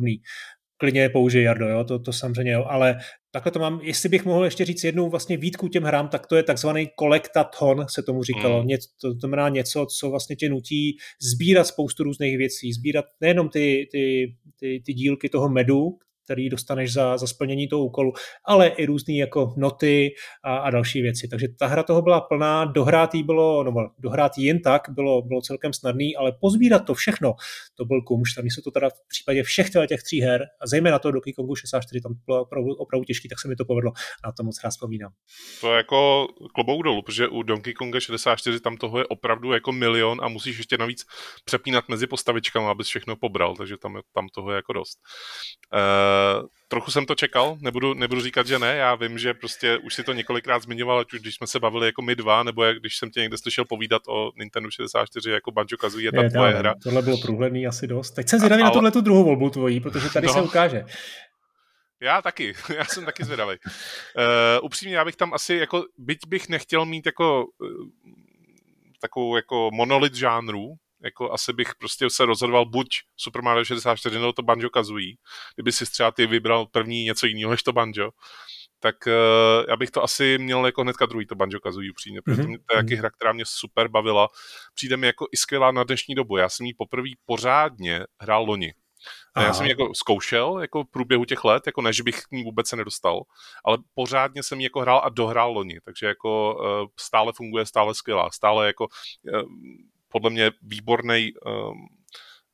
klidně 0.78 1.02
je 1.02 1.10
použij, 1.10 1.43
Jardo, 1.43 1.68
jo? 1.68 1.84
To, 1.84 2.00
to 2.00 2.14
samozřejmě, 2.14 2.52
jo. 2.52 2.66
ale 2.68 2.98
takhle 3.32 3.52
to 3.52 3.60
mám, 3.60 3.80
jestli 3.84 4.10
bych 4.10 4.26
mohl 4.26 4.45
ještě 4.45 4.66
říct 4.66 4.84
jednu 4.84 5.10
vlastně 5.10 5.38
výtku 5.38 5.68
těm 5.68 5.84
hrám, 5.84 6.08
tak 6.08 6.28
to 6.28 6.36
je 6.36 6.43
takzvaný 6.43 6.89
kolektaton, 6.95 7.86
se 7.89 8.04
tomu 8.04 8.24
říkalo, 8.24 8.62
mm. 8.62 8.68
Něco, 8.68 8.88
to 9.02 9.12
znamená 9.12 9.50
něco, 9.50 9.86
co 10.00 10.10
vlastně 10.10 10.36
tě 10.36 10.50
nutí 10.50 10.98
sbírat 11.22 11.68
spoustu 11.68 12.04
různých 12.04 12.38
věcí, 12.38 12.74
sbírat 12.74 13.06
nejenom 13.22 13.50
ty, 13.50 13.88
ty, 13.91 14.36
ty, 14.60 14.82
ty 14.86 14.93
dílky 14.93 15.30
toho 15.30 15.50
medu, 15.50 15.98
který 16.28 16.49
dostaneš 16.49 16.93
za, 16.93 17.17
za 17.17 17.28
splnění 17.28 17.67
toho 17.67 17.86
úkolu, 17.86 18.13
ale 18.45 18.67
i 18.67 18.86
různé 18.86 19.13
jako 19.13 19.53
noty 19.57 20.11
a, 20.43 20.57
a 20.57 20.69
další 20.69 21.01
věci. 21.01 21.28
Takže 21.28 21.47
ta 21.59 21.67
hra 21.67 21.84
toho 21.84 22.01
byla 22.01 22.21
plná, 22.21 22.65
dohrát 22.65 23.15
jí 23.15 23.23
bylo, 23.23 23.63
nebo 23.63 23.80
dohrát 23.99 24.32
jen 24.38 24.61
tak 24.61 24.82
bylo, 24.89 25.21
bylo 25.21 25.41
celkem 25.41 25.73
snadný, 25.73 26.15
ale 26.15 26.32
pozbírat 26.41 26.86
to 26.86 26.93
všechno, 26.93 27.34
to 27.75 27.86
byl 27.86 28.01
kumš, 28.01 28.34
tam 28.34 28.49
se 28.49 28.61
to 28.61 28.71
teda 28.71 28.89
v 28.89 29.07
případě 29.07 29.43
všech 29.43 29.69
těch 29.88 30.03
tří 30.03 30.21
her, 30.21 30.41
a 30.61 30.67
zejména 30.67 30.99
to 30.99 31.11
Donkey 31.11 31.34
Kongu 31.34 31.55
64, 31.55 32.01
tam 32.01 32.13
bylo 32.25 32.41
opravdu, 32.41 32.73
opravdu 32.73 33.05
těžký, 33.05 33.30
tak 33.30 33.39
se 33.39 33.47
mi 33.47 33.55
to 33.55 33.65
povedlo 33.65 33.91
a 34.23 34.28
na 34.28 34.32
to 34.32 34.43
moc 34.43 34.63
rád 34.63 34.69
vzpomínám. 34.69 35.11
To 35.61 35.71
je 35.71 35.78
jako 35.78 36.28
klobouk 36.55 36.84
dolů, 36.84 37.01
protože 37.01 37.28
u 37.28 37.43
Donkey 37.43 37.73
Konga 37.73 37.99
64 37.99 38.59
tam 38.59 38.78
toho 38.78 38.99
je 38.99 39.05
opravdu 39.05 39.51
jako 39.51 39.71
milion 39.71 40.19
a 40.23 40.28
musíš 40.28 40.57
ještě 40.57 40.78
navíc 40.78 41.05
přepínat 41.45 41.89
mezi 41.89 42.07
postavičkami, 42.07 42.67
abys 42.67 42.88
všechno 42.88 43.15
pobral, 43.15 43.55
takže 43.55 43.78
tam, 43.78 43.99
tam 44.13 44.28
toho 44.30 44.51
je 44.51 44.55
jako 44.55 44.73
dost. 44.73 44.99
Uh, 45.73 45.80
trochu 46.68 46.91
jsem 46.91 47.05
to 47.05 47.15
čekal, 47.15 47.57
nebudu, 47.61 47.93
nebudu 47.93 48.22
říkat, 48.22 48.47
že 48.47 48.59
ne, 48.59 48.76
já 48.76 48.95
vím, 48.95 49.18
že 49.18 49.34
prostě 49.34 49.78
už 49.78 49.93
si 49.93 50.03
to 50.03 50.13
několikrát 50.13 50.63
zmiňoval, 50.63 50.99
ať 50.99 51.13
už 51.13 51.20
když 51.20 51.36
jsme 51.36 51.47
se 51.47 51.59
bavili 51.59 51.86
jako 51.86 52.01
my 52.01 52.15
dva, 52.15 52.43
nebo 52.43 52.63
jak, 52.63 52.80
když 52.80 52.97
jsem 52.97 53.09
tě 53.11 53.20
někde 53.20 53.38
slyšel 53.38 53.65
povídat 53.65 54.01
o 54.07 54.32
Nintendo 54.39 54.72
64 54.72 55.32
jako 55.32 55.51
Banjo 55.51 55.78
Kazooie, 55.78 56.07
je 56.07 56.11
ta 56.11 56.24
je, 56.24 56.30
tvoje 56.30 56.53
hra. 56.53 56.74
Tohle 56.84 57.01
bylo 57.01 57.18
průhledný 57.18 57.68
asi 57.68 57.88
dost. 57.88 58.11
Teď 58.11 58.30
jsem 58.30 58.39
zvědavý 58.39 58.63
na 58.63 58.72
tuhle 58.72 58.91
tu 58.91 59.01
druhou 59.01 59.24
volbu 59.24 59.49
tvojí, 59.49 59.80
protože 59.80 60.09
tady 60.09 60.28
no. 60.28 60.34
se 60.34 60.41
ukáže. 60.41 60.84
Já 62.01 62.22
taky, 62.22 62.53
já 62.78 62.86
jsem 62.86 63.05
taky 63.05 63.26
zvědavý. 63.26 63.57
Uh, 63.65 64.65
upřímně, 64.65 64.95
já 64.95 65.05
bych 65.05 65.15
tam 65.15 65.34
asi, 65.34 65.55
jako, 65.55 65.86
byť 65.97 66.20
bych 66.28 66.49
nechtěl 66.49 66.86
mít 66.86 67.05
jako 67.05 67.45
uh, 67.45 67.70
takovou 69.01 69.36
jako 69.36 69.70
monolit 69.74 70.15
žánrů, 70.15 70.76
jako 71.04 71.32
asi 71.32 71.54
bych 71.54 71.76
prostě 71.80 72.10
se 72.10 72.26
rozhodoval 72.26 72.66
buď 72.66 72.88
Super 73.16 73.41
Mario 73.41 73.66
64 73.66 74.20
nebo 74.20 74.34
to 74.34 74.41
Banjo 74.41 74.70
Kazooie, 74.70 75.14
kdyby 75.56 75.72
si 75.72 75.86
třeba 75.91 76.12
ty 76.12 76.28
vybral 76.28 76.66
první 76.66 77.04
něco 77.04 77.26
jiného 77.26 77.52
než 77.52 77.64
to 77.64 77.74
Banjo, 77.74 78.10
tak 78.80 78.95
uh, 79.08 79.66
já 79.70 79.76
bych 79.78 79.91
to 79.91 80.04
asi 80.04 80.38
měl 80.38 80.66
jako 80.66 80.82
hnedka 80.82 81.06
druhý 81.06 81.26
to 81.26 81.36
Banjo 81.36 81.60
Kazooie 81.60 81.91
upřímně, 81.91 82.22
protože 82.22 82.41
mm-hmm. 82.41 82.58
to 82.66 82.76
je 82.76 82.78
jaký 82.78 82.93
mhm. 82.93 83.00
hra, 83.00 83.10
která 83.10 83.34
mě 83.34 83.43
super 83.48 83.88
bavila. 83.88 84.28
Přijde 84.74 84.98
mi 84.98 85.08
jako 85.08 85.26
i 85.32 85.38
skvělá 85.38 85.72
na 85.72 85.84
dnešní 85.84 86.16
dobu. 86.16 86.38
Já 86.38 86.50
jsem 86.50 86.66
ji 86.66 86.74
poprvé 86.74 87.10
pořádně 87.26 88.06
hrál 88.22 88.43
loni. 88.43 88.74
A 89.36 89.41
já 89.41 89.54
jsem 89.54 89.66
ji 89.66 89.70
jako 89.70 89.93
zkoušel 89.95 90.60
jako 90.62 90.84
v 90.84 90.91
průběhu 90.91 91.26
těch 91.26 91.43
let, 91.43 91.64
jako 91.66 91.82
než 91.82 92.02
bych 92.02 92.22
k 92.22 92.32
ní 92.32 92.43
vůbec 92.43 92.68
se 92.68 92.76
nedostal, 92.76 93.22
ale 93.66 93.78
pořádně 93.93 94.43
jsem 94.43 94.60
ji 94.60 94.64
jako 94.64 94.80
hrál 94.80 95.02
a 95.04 95.10
dohrál 95.10 95.52
loni, 95.52 95.80
takže 95.86 96.06
jako 96.06 96.56
uh, 96.56 96.88
stále 97.00 97.34
funguje, 97.36 97.66
stále 97.66 97.95
skvělá, 97.95 98.32
stále 98.32 98.68
jako 98.68 98.88
uh, 99.34 99.41
podle 100.08 100.30
mě 100.30 100.51
výborný 100.62 101.32
um, 101.45 101.88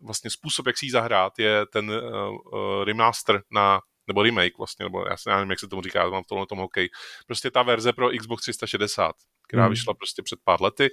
vlastně 0.02 0.30
způsob, 0.30 0.68
jak 0.68 0.78
si 0.78 0.86
ji 0.86 0.92
zahrát, 0.92 1.40
je 1.40 1.66
ten 1.66 1.90
uh, 1.90 2.84
remaster 2.84 3.44
na 3.52 3.80
nebo 4.08 4.24
remake 4.24 4.58
vlastně, 4.58 4.84
nebo 4.86 5.06
já 5.10 5.18
si 5.18 5.30
nevím, 5.30 5.50
jak 5.50 5.60
se 5.60 5.68
tomu 5.68 5.82
říká, 5.82 6.10
mám 6.10 6.24
v 6.24 6.28
tomhle 6.28 6.48
tom 6.48 6.58
hokej. 6.58 6.90
Prostě 7.28 7.52
ta 7.52 7.64
verze 7.64 7.94
pro 7.94 8.10
Xbox 8.20 8.42
360, 8.42 9.16
která 9.48 9.64
hmm. 9.64 9.70
vyšla 9.70 9.94
prostě 9.94 10.22
před 10.22 10.40
pár 10.44 10.62
lety 10.62 10.90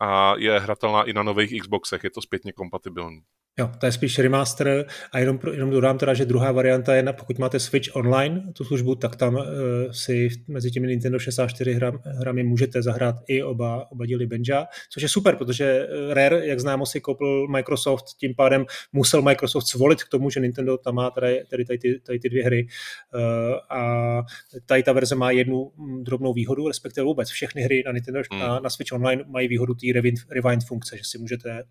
a 0.00 0.34
je 0.36 0.58
hratelná 0.58 1.02
i 1.02 1.12
na 1.12 1.22
nových 1.22 1.60
Xboxech, 1.62 2.04
je 2.04 2.10
to 2.10 2.22
zpětně 2.22 2.52
kompatibilní. 2.52 3.20
Jo, 3.58 3.70
to 3.78 3.86
je 3.86 3.92
spíš 3.92 4.18
remaster 4.18 4.86
a 5.12 5.18
jenom, 5.18 5.38
jenom 5.52 5.70
dodám 5.70 5.98
teda, 5.98 6.14
že 6.14 6.24
druhá 6.24 6.52
varianta 6.52 6.94
je, 6.94 7.12
pokud 7.12 7.38
máte 7.38 7.60
Switch 7.60 7.96
online, 7.96 8.42
tu 8.52 8.64
službu, 8.64 8.94
tak 8.94 9.16
tam 9.16 9.34
uh, 9.34 9.42
si 9.90 10.28
mezi 10.48 10.70
těmi 10.70 10.86
Nintendo 10.86 11.18
64 11.18 11.72
hram, 11.72 12.00
hrami 12.04 12.42
můžete 12.42 12.82
zahrát 12.82 13.16
i 13.26 13.42
oba, 13.42 13.90
oba 13.90 14.06
díly 14.06 14.26
Benja, 14.26 14.66
což 14.90 15.02
je 15.02 15.08
super, 15.08 15.36
protože 15.36 15.64
eh, 15.64 16.14
Rare, 16.14 16.46
jak 16.46 16.60
známo, 16.60 16.86
si 16.86 17.00
koupil 17.00 17.48
Microsoft, 17.48 18.04
tím 18.20 18.34
pádem 18.34 18.66
musel 18.92 19.22
Microsoft 19.22 19.66
zvolit 19.66 20.04
k 20.04 20.08
tomu, 20.08 20.30
že 20.30 20.40
Nintendo 20.40 20.78
tam 20.78 20.94
má 20.94 21.10
tady, 21.10 21.44
tady, 21.50 21.64
tady, 21.64 21.78
ty, 21.78 22.00
tady 22.00 22.18
ty 22.18 22.28
dvě 22.28 22.44
hry 22.44 22.66
uh, 23.14 23.78
a 23.78 24.22
tady 24.66 24.82
ta 24.82 24.92
verze 24.92 25.14
má 25.14 25.30
jednu 25.30 25.72
mm, 25.76 26.04
drobnou 26.04 26.32
výhodu, 26.32 26.68
respektive 26.68 27.04
vůbec 27.04 27.28
všechny 27.30 27.62
hry 27.62 27.82
na 27.86 27.92
Nintendo 27.92 28.20
hmm. 28.30 28.40
na, 28.40 28.60
na 28.60 28.70
Switch 28.70 28.92
Online 28.92 29.24
mají 29.26 29.48
výhodu 29.48 29.74
té 29.74 29.86
rewind, 29.94 30.18
rewind 30.30 30.64
funkce, 30.64 30.96
že 30.96 31.04
si 31.04 31.18
můžete, 31.18 31.62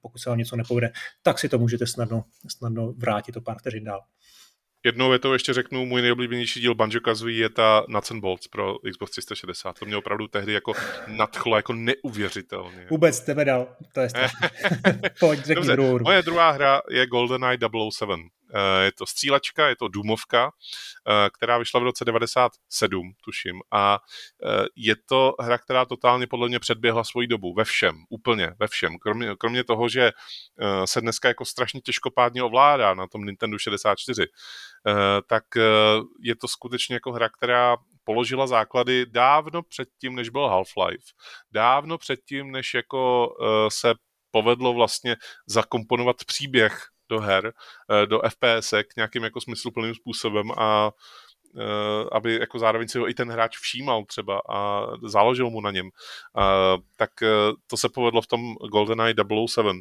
pokud 0.00 0.18
se 0.18 0.30
vám 0.30 0.38
něco 0.38 0.56
nepovede, 0.56 0.92
tak 1.22 1.38
si 1.38 1.48
to 1.48 1.58
můžete 1.58 1.86
snadno, 1.86 2.24
snadno 2.48 2.92
vrátit 2.92 3.36
o 3.36 3.40
pár 3.40 3.58
vteřin 3.58 3.84
dál. 3.84 4.00
Jednou 4.84 5.10
větou 5.10 5.32
ještě 5.32 5.52
řeknu, 5.52 5.86
můj 5.86 6.02
nejoblíbenější 6.02 6.60
díl 6.60 6.74
Banjo 6.74 7.00
Kazooie 7.00 7.38
je 7.38 7.48
ta 7.48 7.84
Nuts 7.88 8.10
and 8.10 8.20
Bolts 8.20 8.48
pro 8.48 8.74
Xbox 8.90 9.10
360. 9.12 9.78
To 9.78 9.84
mě 9.84 9.96
opravdu 9.96 10.28
tehdy 10.28 10.52
jako 10.52 10.72
nadchlo 11.06 11.56
jako 11.56 11.72
neuvěřitelně. 11.72 12.86
Vůbec 12.90 13.20
tebe 13.20 13.44
dal, 13.44 13.76
to 13.94 14.00
je 14.00 14.08
Pojď, 15.20 15.38
řekni 15.38 15.54
Dobře, 15.54 15.72
druhou 15.72 15.94
hru. 15.94 16.04
Moje 16.04 16.22
druhá 16.22 16.50
hra 16.50 16.82
je 16.90 17.06
GoldenEye 17.06 17.58
007. 17.92 18.28
Eh, 18.54 18.84
je 18.84 18.92
to 18.92 19.06
střílečka, 19.06 19.68
je 19.68 19.76
to 19.76 19.88
důmovka, 19.88 20.50
eh, 21.08 21.30
která 21.30 21.58
vyšla 21.58 21.80
v 21.80 21.82
roce 21.82 22.04
97, 22.04 23.12
tuším. 23.24 23.60
A 23.70 23.98
eh, 24.44 24.64
je 24.76 24.96
to 25.08 25.34
hra, 25.40 25.58
která 25.58 25.84
totálně 25.84 26.26
podle 26.26 26.48
mě 26.48 26.58
předběhla 26.58 27.04
svoji 27.04 27.26
dobu. 27.26 27.54
Ve 27.54 27.64
všem, 27.64 27.96
úplně 28.08 28.52
ve 28.58 28.68
všem. 28.68 28.98
Kromě, 28.98 29.36
kromě 29.38 29.64
toho, 29.64 29.88
že 29.88 30.12
se 30.84 31.00
dneska 31.00 31.28
jako 31.28 31.44
strašně 31.44 31.80
těžkopádně 31.80 32.42
ovládá 32.42 32.94
na 32.94 33.06
tom 33.06 33.24
Nintendo 33.24 33.58
64, 33.58 34.26
tak 35.26 35.44
je 36.20 36.36
to 36.36 36.48
skutečně 36.48 36.94
jako 36.94 37.12
hra, 37.12 37.28
která 37.28 37.76
položila 38.04 38.46
základy 38.46 39.06
dávno 39.06 39.62
předtím, 39.62 40.14
než 40.14 40.28
byl 40.28 40.40
Half-Life. 40.48 41.14
Dávno 41.52 41.98
předtím, 41.98 42.50
než 42.50 42.74
jako 42.74 43.28
se 43.68 43.94
povedlo 44.30 44.74
vlastně 44.74 45.16
zakomponovat 45.46 46.16
příběh 46.26 46.91
do 47.12 47.20
her, 47.20 47.52
eh, 47.90 48.06
do 48.06 48.20
FPS 48.28 48.74
k 48.82 48.96
nějakým 48.96 49.24
jako 49.24 49.40
smysluplným 49.40 49.94
způsobem 49.94 50.50
a 50.56 50.90
eh, 51.56 52.08
aby 52.12 52.34
jako 52.40 52.58
zároveň 52.58 52.88
si 52.88 52.98
ho 52.98 53.08
i 53.08 53.14
ten 53.14 53.30
hráč 53.30 53.58
všímal 53.58 54.04
třeba 54.04 54.40
a 54.48 54.86
záložil 55.04 55.50
mu 55.50 55.60
na 55.60 55.70
něm, 55.70 55.90
tak 56.96 57.22
eh, 57.22 57.52
to 57.66 57.76
se 57.76 57.88
povedlo 57.88 58.22
v 58.22 58.26
tom 58.26 58.54
GoldenEye 58.54 59.14
007. 59.46 59.80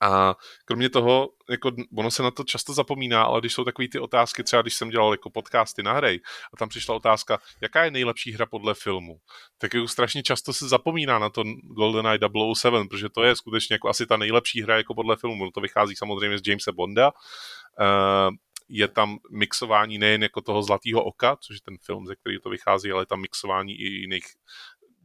A 0.00 0.34
kromě 0.64 0.90
toho, 0.90 1.28
jako 1.50 1.72
ono 1.98 2.10
se 2.10 2.22
na 2.22 2.30
to 2.30 2.44
často 2.44 2.72
zapomíná, 2.72 3.22
ale 3.22 3.40
když 3.40 3.52
jsou 3.52 3.64
takové 3.64 3.88
ty 3.88 3.98
otázky, 3.98 4.44
třeba 4.44 4.62
když 4.62 4.74
jsem 4.74 4.90
dělal 4.90 5.12
jako 5.12 5.30
podcasty 5.30 5.82
na 5.82 5.92
hry 5.92 6.20
a 6.54 6.56
tam 6.56 6.68
přišla 6.68 6.94
otázka, 6.94 7.38
jaká 7.62 7.84
je 7.84 7.90
nejlepší 7.90 8.32
hra 8.32 8.46
podle 8.46 8.74
filmu, 8.74 9.16
tak 9.58 9.74
jako 9.74 9.88
strašně 9.88 10.22
často 10.22 10.52
se 10.52 10.68
zapomíná 10.68 11.18
na 11.18 11.30
to 11.30 11.44
GoldenEye 11.62 12.18
007, 12.54 12.88
protože 12.88 13.08
to 13.08 13.22
je 13.22 13.36
skutečně 13.36 13.74
jako 13.74 13.88
asi 13.88 14.06
ta 14.06 14.16
nejlepší 14.16 14.62
hra 14.62 14.76
jako 14.76 14.94
podle 14.94 15.16
filmu. 15.16 15.44
No 15.44 15.50
to 15.50 15.60
vychází 15.60 15.96
samozřejmě 15.96 16.38
z 16.38 16.42
Jamesa 16.46 16.72
Bonda, 16.72 17.12
uh, 17.12 18.34
je 18.68 18.88
tam 18.88 19.18
mixování 19.30 19.98
nejen 19.98 20.22
jako 20.22 20.40
toho 20.40 20.62
Zlatého 20.62 21.04
oka, 21.04 21.36
což 21.36 21.56
je 21.56 21.60
ten 21.64 21.76
film, 21.82 22.06
ze 22.06 22.16
kterého 22.16 22.40
to 22.40 22.50
vychází, 22.50 22.92
ale 22.92 23.06
tam 23.06 23.20
mixování 23.20 23.72
i 23.72 23.84
jiných 23.84 24.24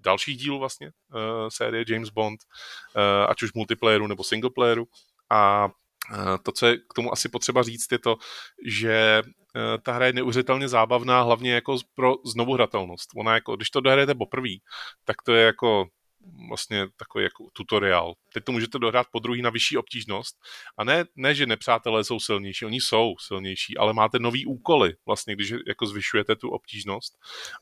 dalších 0.01 0.37
dílů 0.37 0.59
vlastně 0.59 0.87
uh, 0.87 1.21
série 1.49 1.85
James 1.87 2.09
Bond, 2.09 2.39
uh, 2.95 3.01
ať 3.29 3.43
už 3.43 3.53
multiplayeru 3.53 4.07
nebo 4.07 4.23
singleplayeru. 4.23 4.85
A 5.29 5.65
uh, 5.65 6.37
to, 6.43 6.51
co 6.51 6.67
je 6.67 6.77
k 6.77 6.93
tomu 6.95 7.13
asi 7.13 7.29
potřeba 7.29 7.63
říct, 7.63 7.91
je 7.91 7.99
to, 7.99 8.17
že 8.65 9.21
ta 9.83 9.91
hra 9.91 10.05
je 10.05 10.13
neuvěřitelně 10.13 10.67
zábavná, 10.67 11.21
hlavně 11.21 11.53
jako 11.53 11.77
pro 11.95 12.13
znovuhratelnost. 12.25 13.09
Ona 13.15 13.33
jako, 13.33 13.55
když 13.55 13.69
to 13.69 13.81
dohrajete 13.81 14.15
poprvé, 14.15 14.49
tak 15.05 15.21
to 15.25 15.33
je 15.33 15.45
jako 15.45 15.85
vlastně 16.49 16.87
takový 16.97 17.23
jako 17.23 17.47
tutoriál. 17.53 18.13
Teď 18.33 18.43
to 18.43 18.51
můžete 18.51 18.79
dohrát 18.79 19.07
po 19.11 19.19
druhý 19.19 19.41
na 19.41 19.49
vyšší 19.49 19.77
obtížnost 19.77 20.35
a 20.77 20.83
ne, 20.83 21.05
ne, 21.15 21.35
že 21.35 21.45
nepřátelé 21.45 22.03
jsou 22.03 22.19
silnější, 22.19 22.65
oni 22.65 22.81
jsou 22.81 23.15
silnější, 23.19 23.77
ale 23.77 23.93
máte 23.93 24.19
nový 24.19 24.45
úkoly 24.45 24.93
vlastně, 25.05 25.35
když 25.35 25.53
jako 25.67 25.85
zvyšujete 25.85 26.35
tu 26.35 26.49
obtížnost 26.49 27.13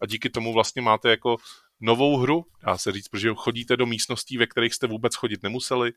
a 0.01 0.05
díky 0.05 0.29
tomu 0.29 0.53
vlastně 0.53 0.81
máte 0.81 1.09
jako 1.09 1.37
novou 1.81 2.17
hru, 2.17 2.45
dá 2.63 2.77
se 2.77 2.91
říct, 2.91 3.07
protože 3.07 3.29
chodíte 3.35 3.77
do 3.77 3.85
místností, 3.85 4.37
ve 4.37 4.47
kterých 4.47 4.73
jste 4.73 4.87
vůbec 4.87 5.15
chodit 5.15 5.43
nemuseli. 5.43 5.89
E, 5.89 5.93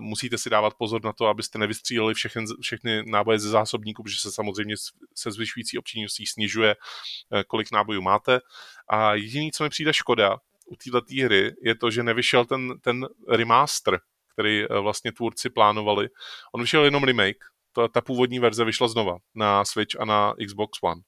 musíte 0.00 0.38
si 0.38 0.50
dávat 0.50 0.74
pozor 0.74 1.04
na 1.04 1.12
to, 1.12 1.26
abyste 1.26 1.58
nevystříleli 1.58 2.14
všechny, 2.14 2.44
všechny 2.60 3.02
náboje 3.06 3.38
ze 3.38 3.48
zásobníku, 3.48 4.02
protože 4.02 4.20
se 4.20 4.32
samozřejmě 4.32 4.74
se 5.14 5.32
zvyšující 5.32 5.78
obtížností 5.78 6.26
snižuje, 6.26 6.70
e, 6.70 7.44
kolik 7.44 7.72
nábojů 7.72 8.02
máte. 8.02 8.40
A 8.88 9.14
jediný, 9.14 9.52
co 9.52 9.64
mi 9.64 9.70
přijde 9.70 9.94
škoda 9.94 10.36
u 10.66 10.76
této 10.76 11.24
hry, 11.24 11.52
je 11.62 11.74
to, 11.74 11.90
že 11.90 12.02
nevyšel 12.02 12.44
ten, 12.44 12.80
ten 12.80 13.06
remaster, 13.28 14.00
který 14.32 14.62
e, 14.62 14.80
vlastně 14.80 15.12
tvůrci 15.12 15.50
plánovali. 15.50 16.08
On 16.54 16.60
vyšel 16.60 16.84
jenom 16.84 17.04
remake, 17.04 17.44
ta, 17.72 17.88
ta 17.88 18.00
původní 18.00 18.38
verze 18.38 18.64
vyšla 18.64 18.88
znova 18.88 19.16
na 19.34 19.64
Switch 19.64 20.00
a 20.00 20.04
na 20.04 20.34
Xbox 20.46 20.78
One 20.82 21.00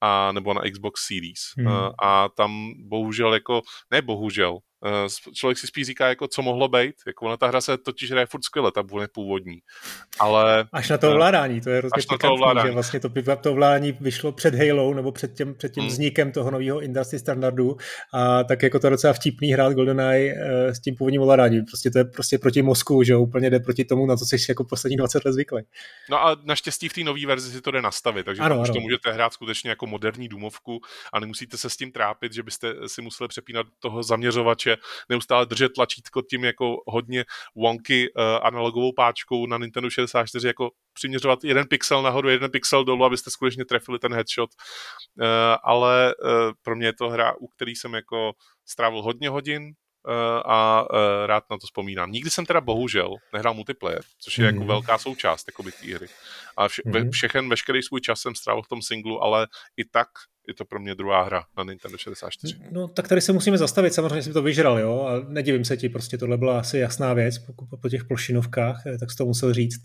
a 0.00 0.32
nebo 0.32 0.54
na 0.54 0.60
Xbox 0.70 1.06
Series. 1.06 1.40
Hmm. 1.58 1.90
A, 2.02 2.28
tam 2.28 2.72
bohužel 2.88 3.34
jako, 3.34 3.62
ne 3.90 4.02
bohužel, 4.02 4.58
člověk 5.34 5.58
si 5.58 5.66
spíš 5.66 5.86
říká, 5.86 6.08
jako 6.08 6.28
co 6.28 6.42
mohlo 6.42 6.68
být. 6.68 6.94
Jako 7.06 7.26
ona 7.26 7.36
ta 7.36 7.46
hra 7.46 7.60
se 7.60 7.78
totiž 7.78 8.10
hraje 8.10 8.26
furt 8.26 8.44
skvěle, 8.44 8.72
ta 8.72 8.82
bude 8.82 9.08
původní. 9.08 9.58
Ale, 10.18 10.66
až 10.72 10.88
na 10.88 10.98
to 10.98 11.06
eh, 11.06 11.10
ovládání, 11.10 11.60
to 11.60 11.70
je 11.70 11.78
hrozně 11.78 12.02
pikantní, 12.08 12.62
že 12.62 12.70
vlastně 12.70 13.00
to, 13.00 13.08
to 13.42 13.52
ovládání 13.52 13.92
vyšlo 14.00 14.32
před 14.32 14.54
Halo 14.54 14.94
nebo 14.94 15.12
před 15.12 15.34
tím, 15.34 15.54
před 15.54 15.72
tím 15.72 15.82
hmm. 15.82 15.90
vznikem 15.90 16.32
toho 16.32 16.50
nového 16.50 16.80
industry 16.80 17.18
standardu 17.18 17.76
a 18.14 18.44
tak 18.44 18.62
jako 18.62 18.78
to 18.78 18.90
docela 18.90 19.12
vtipný 19.12 19.52
hrát 19.52 19.72
GoldenEye 19.72 20.34
uh, 20.34 20.72
s 20.72 20.80
tím 20.80 20.96
původním 20.96 21.22
ovládáním. 21.22 21.64
Prostě 21.64 21.90
to 21.90 21.98
je 21.98 22.04
prostě 22.04 22.38
proti 22.38 22.62
mozku, 22.62 23.02
že 23.02 23.16
úplně 23.16 23.50
jde 23.50 23.60
proti 23.60 23.84
tomu, 23.84 24.06
na 24.06 24.16
co 24.16 24.26
jsi 24.26 24.36
jako 24.48 24.64
poslední 24.64 24.96
20 24.96 25.24
let 25.24 25.32
zvyklý. 25.32 25.62
No 26.10 26.26
a 26.26 26.36
naštěstí 26.44 26.88
v 26.88 26.92
té 26.92 27.04
nové 27.04 27.26
verzi 27.26 27.52
si 27.52 27.60
to 27.60 27.70
jde 27.70 27.82
nastavit, 27.82 28.26
takže 28.26 28.42
ano, 28.42 28.60
už 28.60 28.70
to 28.70 28.80
můžete 28.80 29.12
hrát 29.12 29.32
skutečně 29.32 29.70
jako 29.70 29.86
moderní 29.86 30.28
důmovku 30.28 30.80
a 31.12 31.20
nemusíte 31.20 31.56
se 31.56 31.70
s 31.70 31.76
tím 31.76 31.92
trápit, 31.92 32.32
že 32.32 32.42
byste 32.42 32.74
si 32.86 33.02
museli 33.02 33.28
přepínat 33.28 33.66
toho 33.78 34.02
zaměřovače 34.02 34.69
hráče, 34.70 34.82
neustále 35.08 35.46
držet 35.46 35.72
tlačítko 35.74 36.22
tím 36.22 36.44
jako 36.44 36.76
hodně 36.86 37.24
wonky 37.56 38.12
uh, 38.12 38.22
analogovou 38.42 38.92
páčkou 38.92 39.46
na 39.46 39.58
Nintendo 39.58 39.90
64, 39.90 40.46
jako 40.46 40.70
přiměřovat 40.92 41.44
jeden 41.44 41.66
pixel 41.66 42.02
nahoru, 42.02 42.28
jeden 42.28 42.50
pixel 42.50 42.84
dolů, 42.84 43.04
abyste 43.04 43.30
skutečně 43.30 43.64
trefili 43.64 43.98
ten 43.98 44.14
headshot. 44.14 44.50
Uh, 45.20 45.26
ale 45.62 46.14
uh, 46.14 46.30
pro 46.62 46.76
mě 46.76 46.86
je 46.86 46.92
to 46.92 47.08
hra, 47.08 47.34
u 47.40 47.48
který 47.48 47.74
jsem 47.74 47.94
jako 47.94 48.32
strávil 48.66 49.02
hodně 49.02 49.28
hodin, 49.28 49.72
a 50.44 50.84
rád 51.26 51.44
na 51.50 51.58
to 51.58 51.66
vzpomínám. 51.66 52.12
Nikdy 52.12 52.30
jsem 52.30 52.46
teda 52.46 52.60
bohužel 52.60 53.16
nehrál 53.32 53.54
multiplayer, 53.54 54.00
což 54.18 54.38
je 54.38 54.42
mm. 54.42 54.46
jako 54.46 54.58
mhm. 54.58 54.66
velká 54.66 54.98
součást 54.98 55.48
jako 55.48 55.62
té 55.62 55.94
hry. 55.94 56.06
A 56.56 56.68
vše, 56.68 56.82
mm. 56.84 57.10
všechen, 57.10 57.48
veškerý 57.48 57.82
svůj 57.82 58.00
čas 58.00 58.20
jsem 58.20 58.34
strávil 58.34 58.62
v 58.62 58.68
tom 58.68 58.82
singlu, 58.82 59.22
ale 59.22 59.46
i 59.76 59.84
tak 59.84 60.08
je 60.50 60.54
to 60.54 60.64
pro 60.64 60.80
mě 60.80 60.94
druhá 60.94 61.22
hra 61.22 61.42
na 61.56 61.64
Nintendo 61.64 61.98
64. 61.98 62.56
No 62.70 62.88
tak 62.88 63.08
tady 63.08 63.20
se 63.20 63.32
musíme 63.32 63.58
zastavit, 63.58 63.94
samozřejmě 63.94 64.22
jsem 64.22 64.32
to 64.32 64.42
vyžral, 64.42 64.78
jo, 64.78 65.00
a 65.00 65.28
nedivím 65.28 65.64
se 65.64 65.76
ti, 65.76 65.88
prostě 65.88 66.18
tohle 66.18 66.36
byla 66.36 66.58
asi 66.58 66.78
jasná 66.78 67.14
věc 67.14 67.38
po, 67.38 67.76
po 67.76 67.88
těch 67.88 68.04
plošinovkách, 68.04 68.82
eh, 68.86 68.98
tak 68.98 69.10
jsi 69.10 69.16
to 69.16 69.26
musel 69.26 69.54
říct. 69.54 69.80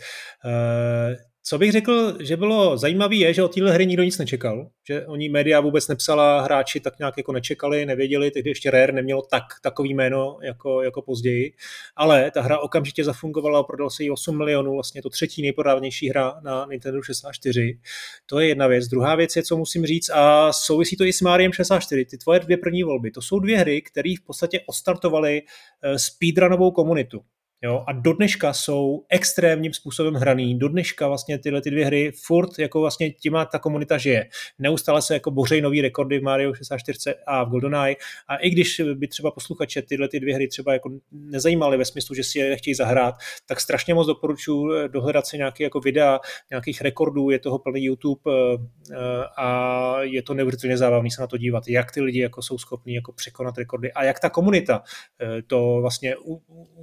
Uh, 0.45 1.16
co 1.47 1.57
bych 1.57 1.72
řekl, 1.72 2.18
že 2.20 2.38
bylo 2.38 2.78
zajímavé, 2.78 3.16
je, 3.16 3.34
že 3.34 3.43
od 3.43 3.53
téhle 3.53 3.72
hry 3.72 3.86
nikdo 3.86 4.03
nic 4.03 4.18
nečekal, 4.18 4.68
že 4.88 5.05
oni 5.05 5.30
média 5.30 5.59
vůbec 5.59 5.88
nepsala, 5.88 6.41
hráči 6.41 6.80
tak 6.80 6.99
nějak 6.99 7.18
jako 7.18 7.32
nečekali, 7.32 7.86
nevěděli, 7.86 8.32
tehdy 8.32 8.49
ještě 8.49 8.72
Rare 8.72 8.93
nemělo 8.93 9.22
tak 9.22 9.43
takový 9.63 9.93
jméno 9.93 10.38
jako, 10.43 10.82
jako 10.82 11.01
později, 11.01 11.53
ale 11.95 12.32
ta 12.32 12.41
hra 12.41 12.59
okamžitě 12.59 13.03
zafungovala, 13.03 13.63
prodal 13.63 13.89
se 13.89 14.03
jí 14.03 14.11
8 14.11 14.38
milionů, 14.38 14.74
vlastně 14.74 15.01
to 15.01 15.09
třetí 15.09 15.41
nejprodávnější 15.41 16.09
hra 16.09 16.39
na 16.43 16.66
Nintendo 16.70 17.01
64. 17.01 17.80
To 18.26 18.39
je 18.39 18.47
jedna 18.47 18.68
věc. 18.68 18.88
Druhá 18.88 19.16
věc 19.16 19.36
je, 19.36 19.43
co 19.43 19.57
musím 19.57 19.86
říct, 19.86 20.09
a 20.09 20.53
souvisí 20.63 20.97
to 20.97 21.03
i 21.03 21.13
s 21.13 21.21
Mariem 21.21 21.53
64, 21.53 22.05
ty 22.05 22.17
tvoje 22.17 22.39
dvě 22.39 22.57
první 22.57 22.83
volby. 22.83 23.11
To 23.11 23.21
jsou 23.21 23.39
dvě 23.39 23.57
hry, 23.57 23.81
které 23.81 24.15
v 24.19 24.25
podstatě 24.25 24.61
ostartovaly 24.65 25.41
eh, 25.41 25.99
speedrunovou 25.99 26.71
komunitu. 26.71 27.21
Jo, 27.66 27.84
a 27.88 27.91
do 27.91 28.13
dneška 28.13 28.53
jsou 28.53 29.05
extrémním 29.09 29.74
způsobem 29.74 30.13
hraný. 30.13 30.59
Do 30.59 30.68
dneška 30.68 31.07
vlastně 31.07 31.39
tyhle 31.39 31.61
ty 31.61 31.72
dvě 31.72 31.86
hry 31.86 32.11
furt 32.26 32.59
jako 32.59 32.82
vlastně 32.82 33.11
těma 33.11 33.45
ta 33.45 33.59
komunita 33.59 33.97
žije. 33.97 34.30
Neustále 34.59 35.01
se 35.01 35.13
jako 35.13 35.32
bořej 35.32 35.61
nový 35.61 35.82
rekordy 35.82 36.20
v 36.20 36.24
Mario 36.24 36.53
64 36.53 37.16
a 37.28 37.43
v 37.43 37.49
GoldenEye. 37.49 37.95
A 38.28 38.36
i 38.36 38.49
když 38.49 38.82
by 38.93 39.07
třeba 39.07 39.32
posluchače 39.32 39.82
tyhle 39.82 40.07
ty 40.07 40.20
dvě 40.20 40.36
hry 40.36 40.47
třeba 40.47 40.74
jako 40.74 40.89
nezajímaly 41.11 41.78
ve 41.78 41.86
smyslu, 41.86 42.16
že 42.16 42.24
si 42.24 42.39
je 42.39 42.57
chtějí 42.57 42.76
zahrát, 42.76 43.16
tak 43.45 43.61
strašně 43.61 43.93
moc 43.93 44.07
doporučuji 44.07 44.74
eh, 44.74 44.88
dohledat 44.88 45.28
si 45.28 45.38
nějaké 45.38 45.63
jako 45.63 45.80
videa, 45.80 46.20
nějakých 46.49 46.82
rekordů, 46.82 47.30
je 47.30 47.39
toho 47.39 47.59
plný 47.59 47.84
YouTube 47.84 48.22
eh, 48.28 48.57
eh, 48.91 48.97
a 49.38 49.97
je 50.01 50.22
to 50.22 50.34
neuvěřitelně 50.34 50.78
zábavný 50.78 51.11
se 51.11 51.22
na 51.22 51.28
to 51.28 51.38
dívat, 51.38 51.68
jak 51.68 51.91
ty 51.91 52.01
lidi 52.01 52.20
jako 52.20 52.41
jsou 52.41 52.57
schopní 52.57 52.93
jako 52.93 53.11
překonat 53.11 53.57
rekordy 53.57 53.91
a 53.91 54.03
jak 54.03 54.20
ta 54.20 54.30
komunita 54.30 54.84
to 55.47 55.78
vlastně 55.82 56.16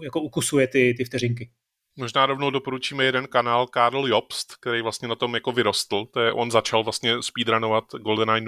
jako 0.02 0.20
ukusuje 0.20 0.66
ty, 0.72 0.94
ty 0.96 1.04
vteřinky. 1.04 1.50
Možná 1.96 2.26
rovnou 2.26 2.50
doporučíme 2.50 3.04
jeden 3.04 3.26
kanál 3.26 3.66
Karl 3.66 4.08
Jobst, 4.08 4.56
který 4.56 4.82
vlastně 4.82 5.08
na 5.08 5.14
tom 5.14 5.34
jako 5.34 5.52
vyrostl. 5.52 6.04
To 6.12 6.20
je, 6.20 6.32
on 6.32 6.50
začal 6.50 6.84
vlastně 6.84 7.22
speedrunovat 7.22 7.84
GoldenEye 7.92 8.44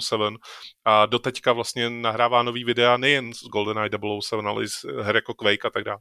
007 0.00 0.36
a 0.84 1.06
doteďka 1.06 1.52
vlastně 1.52 1.90
nahrává 1.90 2.42
nový 2.42 2.64
videa 2.64 2.96
nejen 2.96 3.34
z 3.34 3.42
GoldenEye 3.42 3.90
007, 4.22 4.46
ale 4.46 4.64
i 4.64 4.68
z 4.68 4.84
her 5.02 5.16
jako 5.16 5.34
Quake 5.34 5.64
a 5.64 5.70
tak 5.70 5.84
dále. 5.84 5.98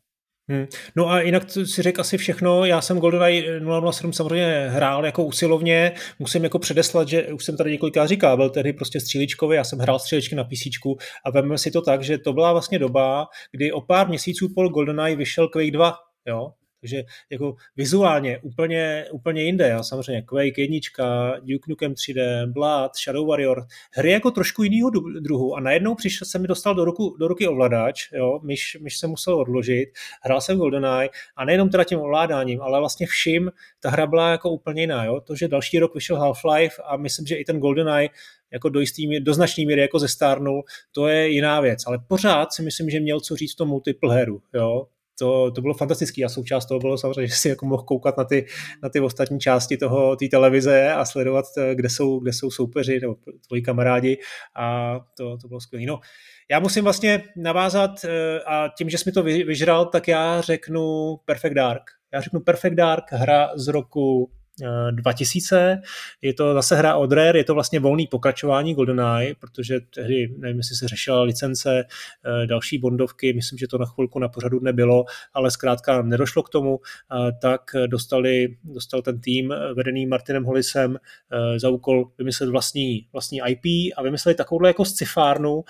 Hmm. 0.51 0.67
No 0.95 1.09
a 1.09 1.21
jinak 1.21 1.51
si 1.51 1.81
řekl 1.81 2.01
asi 2.01 2.17
všechno. 2.17 2.65
Já 2.65 2.81
jsem 2.81 2.99
GoldenEye 2.99 3.61
007 3.91 4.13
samozřejmě 4.13 4.67
hrál 4.69 5.05
jako 5.05 5.23
usilovně. 5.23 5.91
Musím 6.19 6.43
jako 6.43 6.59
předeslat, 6.59 7.07
že 7.07 7.27
už 7.27 7.45
jsem 7.45 7.57
tady 7.57 7.71
několikrát 7.71 8.07
říkal, 8.07 8.37
byl 8.37 8.49
tedy 8.49 8.73
prostě 8.73 8.99
stříličkový, 8.99 9.55
já 9.55 9.63
jsem 9.63 9.79
hrál 9.79 9.99
stříličky 9.99 10.35
na 10.35 10.43
PC 10.43 10.61
a 11.25 11.31
veme 11.31 11.57
si 11.57 11.71
to 11.71 11.81
tak, 11.81 12.03
že 12.03 12.17
to 12.17 12.33
byla 12.33 12.51
vlastně 12.51 12.79
doba, 12.79 13.27
kdy 13.51 13.71
o 13.71 13.81
pár 13.81 14.07
měsíců 14.07 14.47
po 14.55 14.69
GoldenEye 14.69 15.15
vyšel 15.15 15.47
Quake 15.47 15.71
2, 15.71 15.93
jo, 16.27 16.51
takže 16.81 17.03
jako 17.29 17.55
vizuálně 17.77 18.39
úplně, 18.39 19.05
úplně 19.11 19.43
jinde. 19.43 19.69
Jo. 19.69 19.83
Samozřejmě 19.83 20.21
Quake 20.21 20.57
1, 20.57 20.79
Duke 21.39 21.65
Nukem 21.69 21.93
3D, 21.93 22.51
Blood, 22.51 22.91
Shadow 22.95 23.27
Warrior, 23.27 23.65
hry 23.93 24.11
jako 24.11 24.31
trošku 24.31 24.63
jiného 24.63 24.89
druhu 25.19 25.55
a 25.55 25.59
najednou 25.59 25.95
přišel, 25.95 26.27
jsem 26.27 26.41
mi 26.41 26.47
dostal 26.47 26.75
do, 26.75 26.85
ruku, 26.85 27.15
do 27.19 27.27
ruky 27.27 27.47
ovladač, 27.47 28.11
jo, 28.11 28.39
myš, 28.43 28.77
myš 28.81 28.97
jsem 28.97 29.09
musel 29.09 29.39
odložit, 29.39 29.89
hrál 30.23 30.41
jsem 30.41 30.57
GoldenEye 30.57 31.09
a 31.35 31.45
nejenom 31.45 31.69
teda 31.69 31.83
tím 31.83 31.99
ovládáním, 31.99 32.61
ale 32.61 32.79
vlastně 32.79 33.07
vším, 33.07 33.51
ta 33.79 33.89
hra 33.89 34.07
byla 34.07 34.31
jako 34.31 34.49
úplně 34.49 34.81
jiná. 34.81 35.05
Jo. 35.05 35.21
To, 35.21 35.35
že 35.35 35.47
další 35.47 35.79
rok 35.79 35.95
vyšel 35.95 36.17
Half-Life 36.17 36.81
a 36.85 36.97
myslím, 36.97 37.27
že 37.27 37.35
i 37.35 37.45
ten 37.45 37.59
GoldenEye 37.59 38.09
jako 38.53 38.69
do, 38.69 38.79
jistý, 38.79 39.19
do 39.19 39.33
značné 39.33 39.65
míry 39.65 39.81
jako 39.81 39.99
zestárnul, 39.99 40.63
to 40.91 41.07
je 41.07 41.29
jiná 41.29 41.61
věc. 41.61 41.83
Ale 41.87 41.99
pořád 42.07 42.53
si 42.53 42.61
myslím, 42.61 42.89
že 42.89 42.99
měl 42.99 43.19
co 43.19 43.35
říct 43.35 43.53
v 43.53 43.57
tom 43.57 43.67
multiplayeru. 43.67 44.41
Jo? 44.53 44.87
To, 45.21 45.51
to 45.51 45.61
bylo 45.61 45.73
fantastické 45.73 46.23
a 46.23 46.29
součást 46.29 46.65
toho 46.65 46.79
bylo 46.79 46.97
samozřejmě, 46.97 47.27
že 47.27 47.35
si 47.35 47.49
jako 47.49 47.65
mohl 47.65 47.83
koukat 47.83 48.17
na 48.17 48.23
ty, 48.23 48.45
na 48.83 48.89
ty 48.89 48.99
ostatní 48.99 49.39
části 49.39 49.77
toho, 49.77 50.15
té 50.15 50.25
televize 50.27 50.93
a 50.93 51.05
sledovat, 51.05 51.45
eh, 51.57 51.75
kde 51.75 51.89
jsou, 51.89 52.19
kde 52.19 52.33
jsou 52.33 52.51
soupeři 52.51 52.99
nebo 52.99 53.15
tvoji 53.47 53.61
kamarádi 53.61 54.17
a 54.55 54.99
to, 55.17 55.37
to 55.37 55.47
bylo 55.47 55.61
skvělé. 55.61 55.85
No, 55.85 55.99
já 56.51 56.59
musím 56.59 56.83
vlastně 56.83 57.23
navázat 57.35 57.91
eh, 58.05 58.39
a 58.47 58.67
tím, 58.77 58.89
že 58.89 58.97
jsi 58.97 59.03
mi 59.05 59.11
to 59.11 59.23
vyžral, 59.23 59.85
tak 59.85 60.07
já 60.07 60.41
řeknu 60.41 61.15
Perfect 61.25 61.55
Dark. 61.55 61.83
Já 62.13 62.21
řeknu 62.21 62.39
Perfect 62.39 62.75
Dark, 62.75 63.03
hra 63.11 63.49
z 63.55 63.67
roku 63.67 64.31
2000. 64.91 65.81
Je 66.21 66.33
to 66.33 66.53
zase 66.53 66.75
hra 66.75 66.95
od 66.95 67.11
Rare, 67.11 67.39
je 67.39 67.43
to 67.43 67.53
vlastně 67.53 67.79
volný 67.79 68.07
pokračování 68.07 68.73
GoldenEye, 68.73 69.35
protože 69.39 69.79
tehdy, 69.95 70.35
nevím, 70.37 70.57
jestli 70.57 70.75
se 70.75 70.87
řešila 70.87 71.21
licence, 71.21 71.85
eh, 72.25 72.47
další 72.47 72.77
bondovky, 72.77 73.33
myslím, 73.33 73.57
že 73.57 73.67
to 73.67 73.77
na 73.77 73.85
chvilku 73.85 74.19
na 74.19 74.27
pořadu 74.27 74.59
nebylo, 74.59 75.05
ale 75.33 75.51
zkrátka 75.51 76.01
nedošlo 76.01 76.43
k 76.43 76.49
tomu, 76.49 76.79
tak 77.41 77.61
dostali, 77.87 78.57
dostal 78.63 79.01
ten 79.01 79.21
tým 79.21 79.51
eh, 79.51 79.73
vedený 79.73 80.05
Martinem 80.05 80.43
Hollisem 80.43 80.97
eh, 80.97 81.59
za 81.59 81.69
úkol 81.69 82.11
vymyslet 82.17 82.49
vlastní, 82.49 83.07
vlastní 83.13 83.41
IP 83.47 83.93
a 83.97 84.03
vymysleli 84.03 84.35
takovouhle 84.35 84.69
jako 84.69 84.85
scifárnu. 84.85 85.63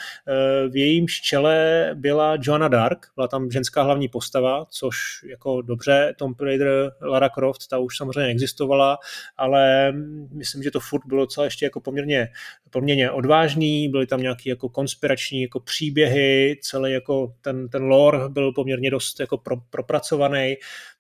V 0.70 0.76
jejím 0.76 1.06
čele 1.24 1.90
byla 1.94 2.38
Joanna 2.42 2.68
Dark, 2.68 3.06
byla 3.16 3.28
tam 3.28 3.52
ženská 3.52 3.84
hlavní 3.84 4.08
postava, 4.08 4.66
což 4.70 4.96
jako 5.30 5.62
dobře, 5.62 6.14
Tom 6.18 6.34
Raider, 6.42 6.92
Lara 7.02 7.30
Croft, 7.30 7.68
ta 7.68 7.78
už 7.78 7.98
samozřejmě 7.98 8.32
existovala, 8.32 8.81
fungovala, 8.82 8.98
ale 9.38 9.94
myslím, 10.32 10.64
že 10.64 10.72
to 10.72 10.80
furt 10.80 11.02
bylo 11.06 11.22
docela 11.22 11.46
ještě 11.46 11.66
jako 11.66 11.80
poměrně, 11.80 12.28
poměrně 12.70 13.12
odvážný, 13.12 13.90
byly 13.90 14.08
tam 14.08 14.22
nějaké 14.22 14.50
jako 14.50 14.70
konspirační 14.70 15.42
jako 15.42 15.60
příběhy, 15.60 16.58
celý 16.62 16.92
jako 16.92 17.34
ten, 17.42 17.70
ten 17.70 17.84
lore 17.84 18.30
byl 18.30 18.54
poměrně 18.54 18.92
dost 18.92 19.20
jako 19.20 19.38
pro, 19.38 19.56
propracovaný. 19.70 20.56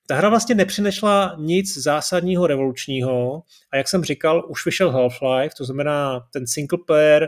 Ta 0.07 0.15
hra 0.15 0.29
vlastně 0.29 0.55
nepřinešla 0.55 1.36
nic 1.39 1.77
zásadního 1.77 2.47
revolučního 2.47 3.43
a 3.71 3.77
jak 3.77 3.88
jsem 3.88 4.03
říkal, 4.03 4.45
už 4.49 4.65
vyšel 4.65 4.91
Half-Life, 4.91 5.49
to 5.57 5.65
znamená 5.65 6.19
ten 6.34 6.47
single 6.47 6.79
player 6.88 7.27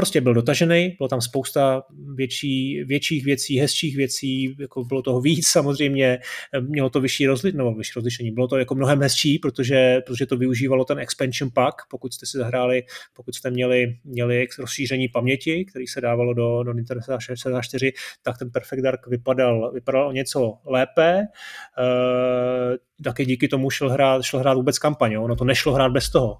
prostě 0.00 0.20
byl 0.20 0.34
dotažený, 0.34 0.94
bylo 0.98 1.08
tam 1.08 1.20
spousta 1.20 1.82
větší, 2.14 2.84
větších 2.84 3.24
věcí, 3.24 3.58
hezčích 3.58 3.96
věcí, 3.96 4.56
jako 4.60 4.84
bylo 4.84 5.02
toho 5.02 5.20
víc 5.20 5.46
samozřejmě, 5.50 6.18
mělo 6.60 6.90
to 6.90 7.00
vyšší, 7.00 7.26
rozli, 7.26 7.52
no, 7.52 7.74
vyšší 7.74 7.92
rozlišení, 7.96 8.30
bylo 8.30 8.48
to 8.48 8.56
jako 8.56 8.74
mnohem 8.74 9.00
hezčí, 9.02 9.38
protože, 9.38 10.00
protože 10.06 10.26
to 10.26 10.36
využívalo 10.36 10.84
ten 10.84 10.98
expansion 10.98 11.50
pack, 11.54 11.74
pokud 11.90 12.14
jste 12.14 12.26
si 12.26 12.38
zahráli, 12.38 12.82
pokud 13.14 13.34
jste 13.34 13.50
měli, 13.50 13.96
měli 14.04 14.46
rozšíření 14.58 15.08
paměti, 15.08 15.64
který 15.64 15.86
se 15.86 16.00
dávalo 16.00 16.34
do, 16.34 16.62
do 16.62 16.72
Nintendo 16.72 17.02
64, 17.34 17.92
tak 18.22 18.38
ten 18.38 18.50
Perfect 18.50 18.82
Dark 18.82 19.06
vypadal, 19.06 19.72
vypadal 19.72 20.08
o 20.08 20.12
něco 20.12 20.58
lépe, 20.66 21.12
e, 21.12 21.26
taky 23.04 23.26
díky 23.26 23.48
tomu 23.48 23.70
šel 23.70 23.90
hrát, 23.90 24.22
šel 24.22 24.40
hrát 24.40 24.54
vůbec 24.54 24.78
kampaň, 24.78 25.14
ono 25.14 25.36
to 25.36 25.44
nešlo 25.44 25.72
hrát 25.72 25.92
bez 25.92 26.10
toho. 26.10 26.38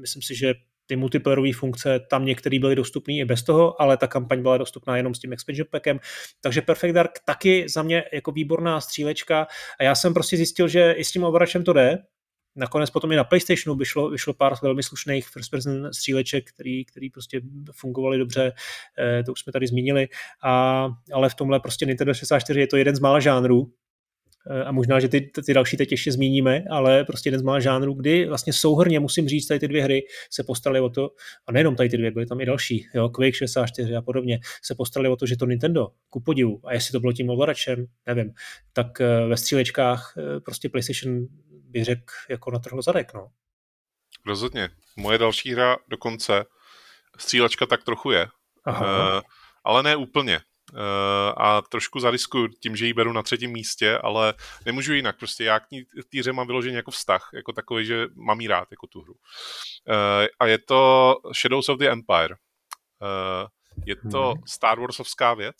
Myslím 0.00 0.22
si, 0.22 0.34
že 0.34 0.54
ty 0.88 0.96
multiplayerové 0.96 1.52
funkce 1.52 2.00
tam 2.10 2.24
některé 2.24 2.58
byly 2.58 2.76
dostupné 2.76 3.14
i 3.14 3.24
bez 3.24 3.42
toho, 3.42 3.82
ale 3.82 3.96
ta 3.96 4.06
kampaň 4.06 4.42
byla 4.42 4.56
dostupná 4.56 4.96
jenom 4.96 5.14
s 5.14 5.18
tím 5.18 5.32
expansion 5.32 5.66
packem. 5.70 6.00
Takže 6.40 6.62
Perfect 6.62 6.94
Dark 6.94 7.10
taky 7.24 7.68
za 7.68 7.82
mě 7.82 8.04
jako 8.12 8.32
výborná 8.32 8.80
střílečka. 8.80 9.46
A 9.80 9.82
já 9.84 9.94
jsem 9.94 10.14
prostě 10.14 10.36
zjistil, 10.36 10.68
že 10.68 10.92
i 10.92 11.04
s 11.04 11.12
tím 11.12 11.24
ovračem 11.24 11.64
to 11.64 11.72
jde, 11.72 11.98
Nakonec 12.56 12.90
potom 12.90 13.12
i 13.12 13.16
na 13.16 13.24
PlayStationu 13.24 13.76
vyšlo, 13.78 14.10
vyšlo 14.10 14.34
pár 14.34 14.52
velmi 14.62 14.82
slušných 14.82 15.28
first 15.28 15.50
person 15.50 15.92
stříleček, 15.92 16.48
který, 16.48 16.84
který 16.84 17.10
prostě 17.10 17.40
fungovaly 17.72 18.18
dobře, 18.18 18.52
eh, 18.98 19.22
to 19.24 19.32
už 19.32 19.40
jsme 19.40 19.52
tady 19.52 19.66
zmínili, 19.66 20.08
a, 20.42 20.88
ale 21.12 21.28
v 21.28 21.34
tomhle 21.34 21.60
prostě 21.60 21.86
Nintendo 21.86 22.14
64 22.14 22.60
je 22.60 22.66
to 22.66 22.76
jeden 22.76 22.96
z 22.96 23.00
mála 23.00 23.20
žánrů, 23.20 23.72
a 24.64 24.72
možná, 24.72 25.00
že 25.00 25.08
ty, 25.08 25.30
ty 25.46 25.54
další 25.54 25.76
teď 25.76 25.90
ještě 25.90 26.12
zmíníme, 26.12 26.64
ale 26.70 27.04
prostě 27.04 27.28
jeden 27.28 27.40
z 27.40 27.42
mála 27.42 27.60
žánrů, 27.60 27.94
kdy 27.94 28.26
vlastně 28.26 28.52
souhrně 28.52 29.00
musím 29.00 29.28
říct, 29.28 29.46
tady 29.46 29.60
ty 29.60 29.68
dvě 29.68 29.82
hry 29.82 30.02
se 30.30 30.44
postarali 30.44 30.80
o 30.80 30.88
to, 30.88 31.10
a 31.46 31.52
nejenom 31.52 31.76
tady 31.76 31.88
ty 31.88 31.96
dvě, 31.96 32.10
byly 32.10 32.26
tam 32.26 32.40
i 32.40 32.46
další, 32.46 32.86
jo, 32.94 33.08
Quake 33.08 33.34
64 33.34 33.96
a 33.96 34.02
podobně, 34.02 34.40
se 34.62 34.74
postarali 34.74 35.08
o 35.08 35.16
to, 35.16 35.26
že 35.26 35.36
to 35.36 35.46
Nintendo, 35.46 35.88
ku 36.10 36.20
podivu, 36.20 36.60
a 36.64 36.72
jestli 36.72 36.92
to 36.92 37.00
bylo 37.00 37.12
tím 37.12 37.30
ovladačem, 37.30 37.86
nevím, 38.06 38.32
tak 38.72 39.00
eh, 39.00 39.26
ve 39.26 39.36
střílečkách 39.36 40.14
eh, 40.18 40.40
prostě 40.40 40.68
PlayStation 40.68 41.26
bych 41.48 41.84
řekl 41.84 42.12
jako 42.28 42.50
natrhlo 42.50 42.82
zadek, 42.82 43.14
no. 43.14 43.28
Rozhodně. 44.26 44.68
Moje 44.96 45.18
další 45.18 45.52
hra 45.52 45.76
dokonce, 45.88 46.44
střílečka 47.18 47.66
tak 47.66 47.84
trochu 47.84 48.10
je, 48.10 48.26
Aha. 48.64 49.16
Uh, 49.16 49.20
ale 49.64 49.82
ne 49.82 49.96
úplně. 49.96 50.40
Eh, 50.74 51.32
a 51.36 51.62
trošku 51.62 52.00
zariskuju 52.00 52.48
tím, 52.48 52.76
že 52.76 52.86
ji 52.86 52.92
beru 52.92 53.12
na 53.12 53.22
třetím 53.22 53.52
místě, 53.52 53.98
ale 53.98 54.34
nemůžu 54.66 54.94
jinak. 54.94 55.18
Prostě 55.18 55.44
já 55.44 55.60
k 55.60 55.66
té 56.12 56.18
hře 56.18 56.32
mám 56.32 56.46
vyložený 56.46 56.74
jako 56.74 56.90
vztah, 56.90 57.30
jako 57.34 57.52
takový, 57.52 57.86
že 57.86 58.06
mám 58.14 58.40
jí 58.40 58.46
rád 58.48 58.68
jako 58.70 58.86
tu 58.86 59.00
hru. 59.00 59.14
Eh, 59.88 60.28
a 60.40 60.46
je 60.46 60.58
to 60.58 61.14
Shadows 61.34 61.68
of 61.68 61.78
the 61.78 61.88
Empire. 61.88 62.34
Eh, 63.02 63.46
je 63.86 63.96
to 63.96 64.32
mhm. 64.34 64.42
Star 64.46 64.80
Warsovská 64.80 65.34
věc. 65.34 65.56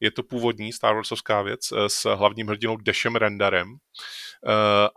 Je 0.00 0.10
to 0.10 0.22
původní 0.22 0.72
Star 0.72 0.94
Warsovská 0.94 1.42
věc 1.42 1.72
s 1.86 2.14
hlavním 2.14 2.48
hrdinou 2.48 2.76
Deshem 2.76 3.16
Renderem. 3.16 3.76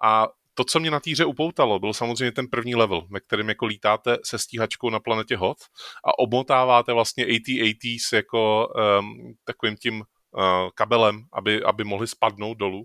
A 0.03 0.27
to, 0.53 0.63
co 0.63 0.79
mě 0.79 0.91
na 0.91 0.99
týře 0.99 1.25
upoutalo, 1.25 1.79
byl 1.79 1.93
samozřejmě 1.93 2.31
ten 2.31 2.47
první 2.47 2.75
level, 2.75 3.07
ve 3.11 3.19
kterém 3.19 3.49
jako 3.49 3.65
lítáte 3.65 4.17
se 4.23 4.37
stíhačkou 4.37 4.89
na 4.89 4.99
planetě 4.99 5.37
Hot 5.37 5.57
a 6.05 6.19
omotáváte 6.19 6.93
vlastně 6.93 7.25
AT-ATs 7.25 8.13
jako 8.13 8.67
um, 8.99 9.33
takovým 9.43 9.75
tím 9.75 9.95
uh, 9.99 10.69
kabelem, 10.75 11.23
aby, 11.33 11.63
aby 11.63 11.83
mohli 11.83 12.07
spadnout 12.07 12.57
dolů. 12.57 12.83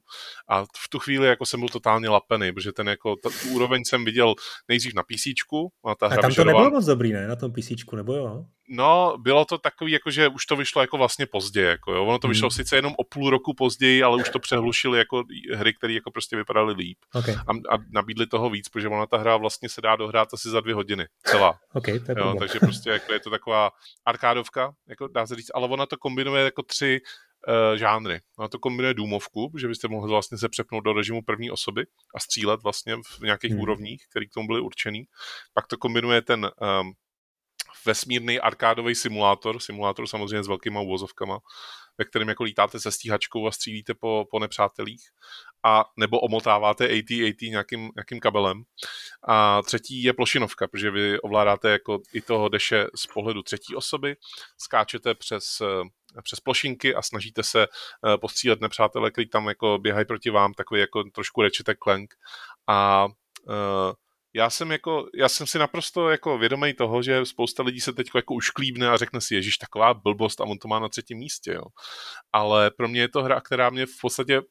A 0.48 0.64
v 0.64 0.88
tu 0.90 0.98
chvíli 0.98 1.26
jako 1.26 1.46
jsem 1.46 1.60
byl 1.60 1.68
totálně 1.68 2.08
lapený, 2.08 2.52
protože 2.52 2.72
ten 2.72 2.88
jako, 2.88 3.16
ta, 3.16 3.30
tu 3.42 3.48
úroveň 3.48 3.84
jsem 3.84 4.04
viděl 4.04 4.34
nejdřív 4.68 4.94
na 4.94 5.02
PC. 5.02 5.26
A, 5.84 5.94
ta 5.94 6.06
a 6.06 6.16
tam 6.16 6.34
to 6.34 6.44
nebylo 6.44 6.70
moc 6.70 6.84
dobrý, 6.84 7.12
ne? 7.12 7.28
Na 7.28 7.36
tom 7.36 7.52
PC, 7.52 7.70
nebo 7.94 8.14
jo? 8.14 8.44
No, 8.68 9.16
bylo 9.18 9.44
to 9.44 9.58
takový, 9.58 9.92
jako 9.92 10.10
že 10.10 10.28
už 10.28 10.46
to 10.46 10.56
vyšlo 10.56 10.80
jako 10.80 10.96
vlastně 10.96 11.26
pozdě, 11.26 11.62
jako 11.62 11.92
jo. 11.92 12.04
Ono 12.04 12.18
to 12.18 12.28
vyšlo 12.28 12.46
hmm. 12.46 12.50
sice 12.50 12.76
jenom 12.76 12.94
o 12.98 13.04
půl 13.04 13.30
roku 13.30 13.54
později, 13.54 14.02
ale 14.02 14.16
už 14.16 14.28
to 14.28 14.38
přehlušili 14.38 14.98
jako 14.98 15.24
hry, 15.54 15.74
které 15.74 15.92
jako 15.92 16.10
prostě 16.10 16.36
vypadaly 16.36 16.74
líp. 16.74 16.98
Okay. 17.14 17.34
A, 17.34 17.74
a, 17.74 17.78
nabídli 17.90 18.26
toho 18.26 18.50
víc, 18.50 18.68
protože 18.68 18.88
ona 18.88 19.06
ta 19.06 19.16
hra 19.16 19.36
vlastně 19.36 19.68
se 19.68 19.80
dá 19.80 19.96
dohrát 19.96 20.28
asi 20.34 20.48
za 20.48 20.60
dvě 20.60 20.74
hodiny, 20.74 21.06
celá. 21.22 21.58
Okay, 21.72 21.98
to 21.98 22.12
je 22.12 22.16
jo, 22.18 22.34
takže 22.38 22.60
prostě 22.60 22.90
jako 22.90 23.12
je 23.12 23.20
to 23.20 23.30
taková 23.30 23.70
arkádovka, 24.06 24.72
jako 24.88 25.08
dá 25.08 25.26
se 25.26 25.36
říct, 25.36 25.50
ale 25.54 25.68
ona 25.68 25.86
to 25.86 25.96
kombinuje 25.96 26.44
jako 26.44 26.62
tři 26.62 27.00
uh, 27.48 27.78
žánry. 27.78 28.20
Ona 28.38 28.48
to 28.48 28.58
kombinuje 28.58 28.94
důmovku, 28.94 29.52
že 29.58 29.68
byste 29.68 29.88
mohli 29.88 30.10
vlastně 30.10 30.38
se 30.38 30.48
přepnout 30.48 30.84
do 30.84 30.92
režimu 30.92 31.22
první 31.22 31.50
osoby 31.50 31.86
a 32.14 32.20
střílet 32.20 32.62
vlastně 32.62 32.96
v 32.96 33.20
nějakých 33.20 33.50
hmm. 33.50 33.60
úrovních, 33.60 34.02
které 34.10 34.26
k 34.26 34.34
tomu 34.34 34.46
byly 34.46 34.60
určený. 34.60 35.04
Pak 35.54 35.66
to 35.66 35.76
kombinuje 35.78 36.22
ten 36.22 36.50
um, 36.80 36.92
vesmírný 37.86 38.40
arkádový 38.40 38.94
simulátor, 38.94 39.60
simulátor 39.60 40.06
samozřejmě 40.06 40.44
s 40.44 40.48
velkýma 40.48 40.80
uvozovkama, 40.80 41.38
ve 41.98 42.04
kterém 42.04 42.28
jako 42.28 42.42
lítáte 42.42 42.80
se 42.80 42.92
stíhačkou 42.92 43.46
a 43.46 43.50
střílíte 43.50 43.94
po, 43.94 44.26
po 44.30 44.38
nepřátelích 44.38 45.02
a 45.64 45.84
nebo 45.96 46.20
omotáváte 46.20 46.88
AT-AT 46.88 47.42
nějakým, 47.42 47.90
nějakým 47.96 48.20
kabelem. 48.20 48.62
A 49.28 49.62
třetí 49.62 50.02
je 50.02 50.12
plošinovka, 50.12 50.68
protože 50.68 50.90
vy 50.90 51.20
ovládáte 51.20 51.70
jako 51.70 51.98
i 52.12 52.20
toho 52.20 52.48
deše 52.48 52.86
z 52.94 53.06
pohledu 53.06 53.42
třetí 53.42 53.74
osoby, 53.74 54.16
skáčete 54.58 55.14
přes 55.14 55.62
přes 56.22 56.40
plošinky 56.40 56.94
a 56.94 57.02
snažíte 57.02 57.42
se 57.42 57.66
postřílet 58.20 58.60
nepřátelé, 58.60 59.10
kteří 59.10 59.28
tam 59.28 59.48
jako 59.48 59.78
běhají 59.78 60.06
proti 60.06 60.30
vám, 60.30 60.54
takový 60.54 60.80
jako 60.80 61.04
trošku 61.04 61.42
Ratchet 61.42 61.76
Clank. 61.82 62.14
A 62.66 63.08
já 64.36 64.50
jsem, 64.50 64.72
jako, 64.72 65.08
já 65.14 65.28
jsem 65.28 65.46
si 65.46 65.58
naprosto 65.58 66.10
jako 66.10 66.38
vědomý 66.38 66.74
toho, 66.74 67.02
že 67.02 67.26
spousta 67.26 67.62
lidí 67.62 67.80
se 67.80 67.92
teď 67.92 68.10
jako 68.14 68.34
ušklíbne 68.34 68.88
a 68.88 68.96
řekne 68.96 69.20
si, 69.20 69.34
ježiš, 69.34 69.58
taková 69.58 69.94
blbost 69.94 70.40
a 70.40 70.44
on 70.44 70.58
to 70.58 70.68
má 70.68 70.78
na 70.78 70.88
třetím 70.88 71.18
místě, 71.18 71.52
jo. 71.52 71.62
Ale 72.32 72.70
pro 72.70 72.88
mě 72.88 73.00
je 73.00 73.08
to 73.08 73.22
hra, 73.22 73.40
která 73.40 73.70
mě 73.70 73.86
v 73.86 74.00
podstatě 74.00 74.42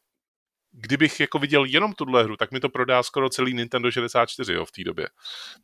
kdybych 0.77 1.19
jako 1.19 1.39
viděl 1.39 1.65
jenom 1.65 1.93
tuhle 1.93 2.23
hru, 2.23 2.37
tak 2.37 2.51
mi 2.51 2.59
to 2.59 2.69
prodá 2.69 3.03
skoro 3.03 3.29
celý 3.29 3.53
Nintendo 3.53 3.91
64 3.91 4.53
jo, 4.53 4.65
v 4.65 4.71
té 4.71 4.83
době. 4.83 5.07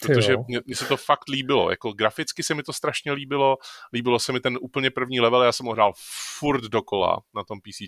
Protože 0.02 0.36
mně, 0.48 0.62
mně 0.66 0.76
se 0.76 0.86
to 0.86 0.98
fakt 0.98 1.30
líbilo. 1.30 1.70
Jako 1.70 1.94
graficky 1.94 2.44
se 2.44 2.56
mi 2.56 2.64
to 2.64 2.74
strašně 2.74 3.12
líbilo. 3.12 3.58
Líbilo 3.94 4.20
se 4.20 4.32
mi 4.32 4.40
ten 4.40 4.58
úplně 4.62 4.92
první 4.92 5.20
level, 5.20 5.44
já 5.44 5.52
jsem 5.52 5.66
ho 5.66 5.72
hrál 5.72 5.94
furt 6.40 6.64
dokola 6.64 7.22
na 7.36 7.44
tom 7.44 7.60
PC. 7.62 7.82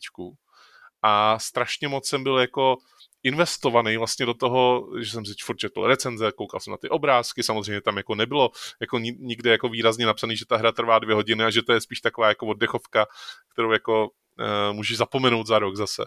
A 1.04 1.40
strašně 1.40 1.88
moc 1.88 2.08
jsem 2.08 2.24
byl 2.24 2.38
jako 2.38 2.78
investovaný 3.24 3.98
vlastně 3.98 4.26
do 4.26 4.34
toho, 4.34 4.90
že 5.00 5.12
jsem 5.12 5.26
si 5.26 5.34
furt 5.44 5.58
četl 5.58 5.88
recenze, 5.88 6.32
koukal 6.32 6.60
jsem 6.60 6.72
na 6.72 6.78
ty 6.78 6.90
obrázky, 6.90 7.44
samozřejmě 7.44 7.82
tam 7.82 7.98
jako 7.98 8.16
nebylo 8.16 8.52
jako 8.82 9.00
nikde 9.00 9.52
jako 9.52 9.70
výrazně 9.70 10.06
napsaný, 10.06 10.38
že 10.38 10.46
ta 10.46 10.58
hra 10.58 10.72
trvá 10.72 11.00
dvě 11.00 11.16
hodiny 11.16 11.44
a 11.44 11.50
že 11.50 11.62
to 11.62 11.74
je 11.74 11.82
spíš 11.82 12.02
taková 12.02 12.28
jako 12.28 12.48
oddechovka, 12.48 13.06
kterou 13.54 13.72
jako 13.72 14.04
uh, 14.04 14.76
můžeš 14.76 14.98
zapomenout 14.98 15.48
za 15.48 15.60
rok 15.60 15.76
zase. 15.76 16.04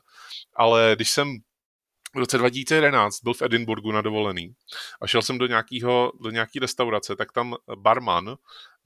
Ale 0.54 0.92
když 0.96 1.10
jsem 1.10 1.36
v 2.14 2.18
roce 2.18 2.38
2011 2.38 3.22
byl 3.22 3.34
v 3.34 3.42
Edinburgu 3.42 3.92
na 3.92 4.00
dovolený 4.00 4.54
a 5.00 5.06
šel 5.06 5.22
jsem 5.22 5.38
do, 5.38 5.46
nějakého, 5.46 6.12
do 6.20 6.30
nějaký 6.30 6.58
restaurace, 6.58 7.16
tak 7.16 7.32
tam 7.32 7.54
barman 7.74 8.36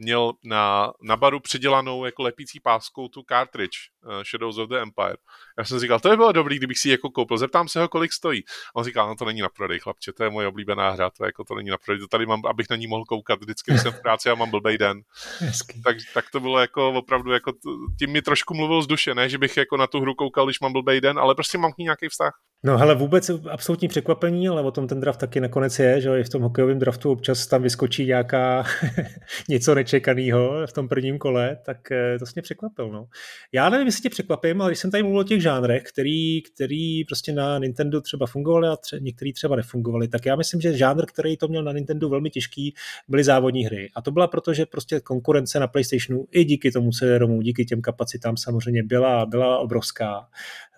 měl 0.00 0.32
na, 0.44 0.92
na 1.02 1.16
baru 1.16 1.40
přidělanou 1.40 2.04
jako 2.04 2.22
lepící 2.22 2.60
páskou 2.60 3.08
tu 3.08 3.22
cartridge 3.28 3.76
uh, 4.06 4.22
Shadows 4.22 4.58
of 4.58 4.68
the 4.68 4.76
Empire. 4.76 5.16
Já 5.58 5.64
jsem 5.64 5.78
říkal, 5.78 6.00
to 6.00 6.10
by 6.10 6.16
bylo 6.16 6.32
dobrý, 6.32 6.56
kdybych 6.56 6.78
si 6.78 6.88
ji 6.88 6.92
jako 6.92 7.10
koupil. 7.10 7.38
Zeptám 7.38 7.68
se 7.68 7.80
ho, 7.80 7.88
kolik 7.88 8.12
stojí. 8.12 8.44
A 8.44 8.76
on 8.76 8.84
říkal, 8.84 9.08
no 9.08 9.16
to 9.16 9.24
není 9.24 9.40
na 9.40 9.48
prodej, 9.48 9.78
chlapče, 9.78 10.12
to 10.12 10.24
je 10.24 10.30
moje 10.30 10.46
oblíbená 10.46 10.90
hra, 10.90 11.10
to, 11.10 11.24
jako, 11.24 11.44
to 11.44 11.54
není 11.54 11.70
na 11.70 11.78
prodej, 11.84 12.00
to 12.00 12.08
tady 12.08 12.26
mám, 12.26 12.40
abych 12.46 12.66
na 12.70 12.76
ní 12.76 12.86
mohl 12.86 13.04
koukat 13.04 13.40
vždycky, 13.40 13.70
když 13.70 13.82
jsem 13.82 13.92
v 13.92 14.02
práci 14.02 14.30
a 14.30 14.34
mám 14.34 14.50
blbej 14.50 14.78
den. 14.78 15.00
tak, 15.84 15.96
tak, 16.14 16.24
to 16.32 16.40
bylo 16.40 16.58
jako 16.58 16.88
opravdu, 16.88 17.32
jako 17.32 17.52
tím 17.98 18.10
mi 18.10 18.22
trošku 18.22 18.54
mluvil 18.54 18.82
z 18.82 18.86
duše, 18.86 19.14
ne, 19.14 19.28
že 19.28 19.38
bych 19.38 19.56
jako 19.56 19.76
na 19.76 19.86
tu 19.86 20.00
hru 20.00 20.14
koukal, 20.14 20.46
když 20.46 20.60
mám 20.60 20.72
blbej 20.72 21.00
den, 21.00 21.18
ale 21.18 21.34
prostě 21.34 21.58
mám 21.58 21.72
k 21.72 21.78
ní 21.78 21.84
nějaký 21.84 22.08
vztah. 22.08 22.32
No 22.64 22.78
hele, 22.78 22.94
vůbec 22.94 23.30
absolutní 23.50 23.88
překvapení, 23.88 24.48
ale 24.48 24.62
o 24.62 24.70
tom 24.70 24.88
ten 24.88 25.00
draft 25.00 25.20
taky 25.20 25.40
nakonec 25.40 25.78
je, 25.78 26.00
že 26.00 26.20
i 26.20 26.24
v 26.24 26.28
tom 26.28 26.42
hokejovém 26.42 26.78
draftu 26.78 27.10
občas 27.10 27.46
tam 27.46 27.62
vyskočí 27.62 28.06
nějaká 28.06 28.64
něco 29.48 29.74
nečekaného 29.92 30.66
v 30.66 30.72
tom 30.72 30.88
prvním 30.88 31.18
kole, 31.18 31.56
tak 31.64 31.92
eh, 31.92 32.18
to 32.18 32.24
mě 32.34 32.42
překvapil. 32.42 32.92
No. 32.92 33.06
Já 33.52 33.68
nevím, 33.68 33.86
jestli 33.86 34.02
tě 34.02 34.10
překvapím, 34.10 34.62
ale 34.62 34.70
když 34.70 34.78
jsem 34.78 34.90
tady 34.90 35.02
mluvil 35.02 35.20
o 35.20 35.24
těch 35.24 35.42
žánrech, 35.42 35.82
který, 35.82 36.42
který 36.42 37.04
prostě 37.04 37.32
na 37.32 37.58
Nintendo 37.58 38.00
třeba 38.00 38.26
fungovaly 38.26 38.68
a 38.68 38.74
tře- 38.74 39.00
některý 39.00 39.32
třeba 39.32 39.56
nefungovaly, 39.56 40.08
tak 40.08 40.26
já 40.26 40.36
myslím, 40.36 40.60
že 40.60 40.76
žánr, 40.76 41.06
který 41.06 41.36
to 41.36 41.48
měl 41.48 41.62
na 41.62 41.72
Nintendo 41.72 42.08
velmi 42.08 42.30
těžký, 42.30 42.74
byly 43.08 43.24
závodní 43.24 43.64
hry. 43.64 43.90
A 43.96 44.02
to 44.02 44.10
byla 44.10 44.26
proto, 44.26 44.54
že 44.54 44.66
prostě 44.66 45.00
konkurence 45.00 45.60
na 45.60 45.66
PlayStationu 45.66 46.26
i 46.30 46.44
díky 46.44 46.70
tomu 46.70 46.90
CD-ROMu, 46.90 47.42
díky 47.42 47.64
těm 47.64 47.82
kapacitám 47.82 48.36
samozřejmě 48.36 48.82
byla, 48.82 49.26
byla 49.26 49.58
obrovská. 49.58 50.26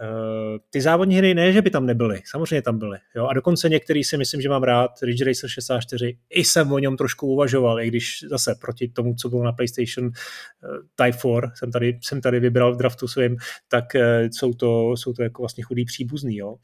Eh, 0.02 0.58
ty 0.70 0.80
závodní 0.80 1.16
hry 1.16 1.34
ne, 1.34 1.52
že 1.52 1.62
by 1.62 1.70
tam 1.70 1.86
nebyly, 1.86 2.20
samozřejmě 2.24 2.62
tam 2.62 2.78
byly. 2.78 2.98
Jo? 3.16 3.26
A 3.26 3.32
dokonce 3.32 3.68
některý 3.68 4.04
si 4.04 4.16
myslím, 4.16 4.40
že 4.40 4.48
mám 4.48 4.62
rád, 4.62 4.90
Ridge 5.02 5.22
Racer 5.22 5.50
64, 5.50 6.18
i 6.30 6.44
jsem 6.44 6.72
o 6.72 6.78
něm 6.78 6.96
trošku 6.96 7.26
uvažoval, 7.26 7.80
i 7.80 7.88
když 7.88 8.24
zase 8.30 8.54
proti 8.60 8.88
tomu, 8.88 9.01
co 9.16 9.28
bylo 9.28 9.44
na 9.44 9.52
PlayStation 9.52 10.06
uh, 10.06 10.12
Type 10.96 11.18
4, 11.18 11.46
jsem 11.54 11.72
tady, 11.72 11.98
jsem 12.02 12.20
tady 12.20 12.40
vybral 12.40 12.74
v 12.74 12.76
draftu 12.76 13.08
svým, 13.08 13.36
tak 13.68 13.84
uh, 13.94 14.02
jsou, 14.30 14.52
to, 14.54 14.96
jsou 14.96 15.12
to 15.12 15.22
jako 15.22 15.42
vlastně 15.42 15.64
chudý 15.64 15.84
příbuzný. 15.84 16.36
Jo? 16.36 16.48
Uh, 16.50 16.56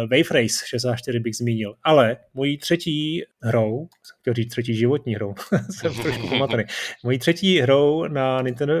Wave 0.00 0.42
Race 0.42 0.64
64 0.66 1.20
bych 1.20 1.36
zmínil, 1.36 1.74
ale 1.82 2.16
mojí 2.34 2.58
třetí 2.58 3.22
hrou, 3.42 3.88
chtěl 4.20 4.34
říct 4.34 4.50
třetí 4.50 4.76
životní 4.76 5.14
hrou, 5.14 5.34
jsem 5.70 5.94
trošku 5.94 6.28
pomatený, 6.28 6.64
mojí 7.04 7.18
třetí 7.18 7.58
hrou 7.60 8.08
na 8.08 8.42
Nintendo, 8.42 8.74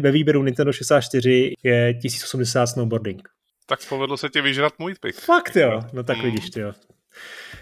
ve 0.00 0.10
výběru 0.10 0.42
Nintendo 0.42 0.72
64 0.72 1.54
je 1.62 1.94
1080 1.94 2.66
Snowboarding. 2.66 3.28
Tak 3.66 3.88
povedlo 3.88 4.16
se 4.16 4.28
ti 4.28 4.40
vyžrat 4.40 4.78
můj 4.78 4.94
pick. 5.00 5.20
Fakt 5.20 5.56
jo, 5.56 5.80
no 5.92 6.02
tak 6.02 6.16
mm. 6.16 6.22
vidíš 6.22 6.50
ty 6.50 6.60
jo. 6.60 6.72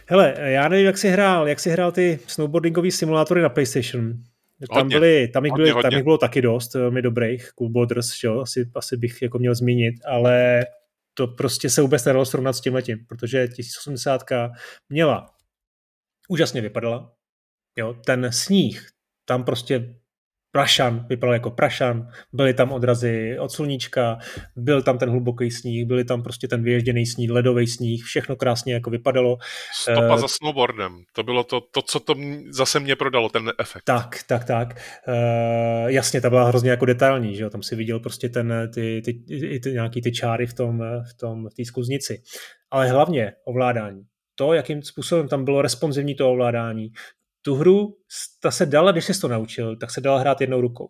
Hele, 0.07 0.35
já 0.39 0.69
nevím, 0.69 0.87
jak 0.87 0.99
jsi 0.99 1.09
hrál, 1.09 1.49
jak 1.49 1.61
jsi 1.61 1.71
hrál 1.71 1.93
ty 1.93 2.19
snowboardingové 2.27 2.91
simulátory 2.91 3.43
na 3.43 3.49
PlayStation. 3.49 4.13
Tam, 4.69 4.83
hodně, 4.83 4.97
byly, 4.97 5.29
tam, 5.29 5.45
jich 5.45 5.55
byly, 5.55 5.71
hodně, 5.71 5.83
tam 5.83 5.93
jich 5.93 6.05
bylo 6.05 6.19
taky 6.19 6.43
dost 6.43 6.75
velmi 6.75 7.03
dobrých, 7.03 7.51
Cool 7.55 7.71
Borders, 7.71 8.23
jo, 8.25 8.41
asi, 8.41 8.71
asi 8.75 8.97
bych 8.97 9.23
jako 9.23 9.39
měl 9.39 9.55
zmínit, 9.55 9.95
ale 10.05 10.67
to 11.15 11.27
prostě 11.27 11.71
se 11.71 11.83
vůbec 11.83 12.05
nedalo 12.05 12.25
srovnat 12.25 12.53
s 12.53 12.61
tím 12.61 12.75
letím, 12.75 13.07
protože 13.07 13.49
1080 13.49 14.23
měla, 14.89 15.27
úžasně 16.29 16.61
vypadala, 16.61 17.13
jo, 17.79 17.95
ten 18.07 18.33
sníh, 18.33 18.89
tam 19.25 19.45
prostě 19.45 19.95
prašan, 20.53 21.07
vypadal 21.09 21.35
jako 21.35 21.51
prašan, 21.51 22.09
byly 22.33 22.55
tam 22.55 22.73
odrazy 22.73 23.39
od 23.39 23.53
sluníčka, 23.53 24.19
byl 24.57 24.83
tam 24.83 24.99
ten 24.99 25.11
hluboký 25.11 25.51
sníh, 25.51 25.87
byly 25.87 26.05
tam 26.05 26.23
prostě 26.23 26.49
ten 26.49 26.63
vyježděný 26.63 27.07
sníh, 27.07 27.31
ledový 27.31 27.67
sníh, 27.67 28.05
všechno 28.05 28.37
krásně 28.37 28.75
jako 28.75 28.91
vypadalo. 28.91 29.39
Stopa 29.81 30.15
uh, 30.15 30.21
za 30.21 30.29
snowboardem, 30.29 31.03
to 31.13 31.23
bylo 31.23 31.45
to, 31.45 31.61
to, 31.61 31.83
co 31.83 32.01
to 32.01 32.15
zase 32.51 32.81
mě 32.81 32.97
prodalo, 32.97 33.29
ten 33.29 33.53
efekt. 33.59 33.85
Tak, 33.85 34.23
tak, 34.27 34.45
tak. 34.45 34.83
Uh, 35.09 35.89
jasně, 35.91 36.21
ta 36.21 36.31
byla 36.31 36.49
hrozně 36.49 36.71
jako 36.71 36.85
detailní, 36.85 37.37
že 37.37 37.43
jo? 37.43 37.51
tam 37.51 37.63
si 37.63 37.77
viděl 37.77 38.01
prostě 38.01 38.29
ten, 38.29 38.71
ty, 38.75 39.03
ty, 39.05 39.13
ty, 39.13 39.61
ty, 39.61 39.73
nějaký 39.73 40.03
ty 40.03 40.13
čáry 40.13 40.47
v 40.47 40.55
tom, 40.55 40.79
v 41.11 41.15
tom, 41.21 41.49
v 41.49 41.55
té 41.55 41.65
skuznici. 41.65 42.23
Ale 42.71 42.89
hlavně 42.89 43.33
ovládání 43.45 44.03
to, 44.41 44.53
jakým 44.53 44.83
způsobem 44.83 45.29
tam 45.29 45.45
bylo 45.45 45.63
responsivní 45.63 46.15
to 46.15 46.31
ovládání, 46.31 46.89
tu 47.43 47.55
hru, 47.55 47.97
ta 48.43 48.51
se 48.51 48.67
dala, 48.67 48.93
když 48.93 49.05
jsi 49.05 49.21
to 49.21 49.29
naučil, 49.29 49.77
tak 49.77 49.91
se 49.91 50.01
dala 50.01 50.19
hrát 50.19 50.41
jednou 50.41 50.61
rukou. 50.61 50.89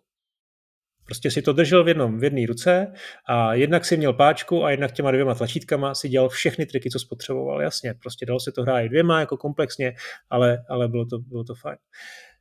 Prostě 1.05 1.31
si 1.31 1.41
to 1.41 1.53
držel 1.53 1.83
v 1.83 1.87
jednom, 1.87 2.19
v 2.19 2.23
jedné 2.23 2.47
ruce 2.47 2.93
a 3.27 3.53
jednak 3.53 3.85
si 3.85 3.97
měl 3.97 4.13
páčku 4.13 4.63
a 4.63 4.71
jednak 4.71 4.91
těma 4.91 5.11
dvěma 5.11 5.35
tlačítkama 5.35 5.95
si 5.95 6.09
dělal 6.09 6.29
všechny 6.29 6.65
triky, 6.65 6.89
co 6.89 6.99
spotřeboval. 6.99 7.61
Jasně, 7.61 7.93
prostě 8.01 8.25
dalo 8.25 8.39
se 8.39 8.51
to 8.51 8.61
hrát 8.61 8.79
i 8.79 8.89
dvěma 8.89 9.19
jako 9.19 9.37
komplexně, 9.37 9.93
ale, 10.29 10.63
ale 10.69 10.87
bylo, 10.87 11.05
to, 11.05 11.19
bylo 11.19 11.43
to 11.43 11.55
fajn. 11.55 11.77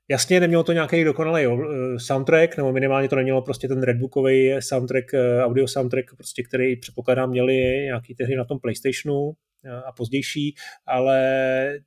Jasně, 0.08 0.40
nemělo 0.40 0.62
to 0.62 0.72
nějaký 0.72 1.04
dokonalý 1.04 1.46
uh, 1.46 1.62
soundtrack, 1.96 2.56
nebo 2.56 2.72
minimálně 2.72 3.08
to 3.08 3.16
nemělo 3.16 3.42
prostě 3.42 3.68
ten 3.68 3.82
redbookový 3.82 4.56
soundtrack, 4.60 5.04
uh, 5.12 5.44
audio 5.44 5.68
soundtrack, 5.68 6.04
prostě, 6.16 6.42
který 6.42 6.76
předpokládám 6.76 7.30
měli 7.30 7.52
nějaký 7.84 8.14
tehdy 8.14 8.36
na 8.36 8.44
tom 8.44 8.58
PlayStationu, 8.58 9.32
a 9.86 9.92
pozdější, 9.92 10.54
ale 10.86 11.20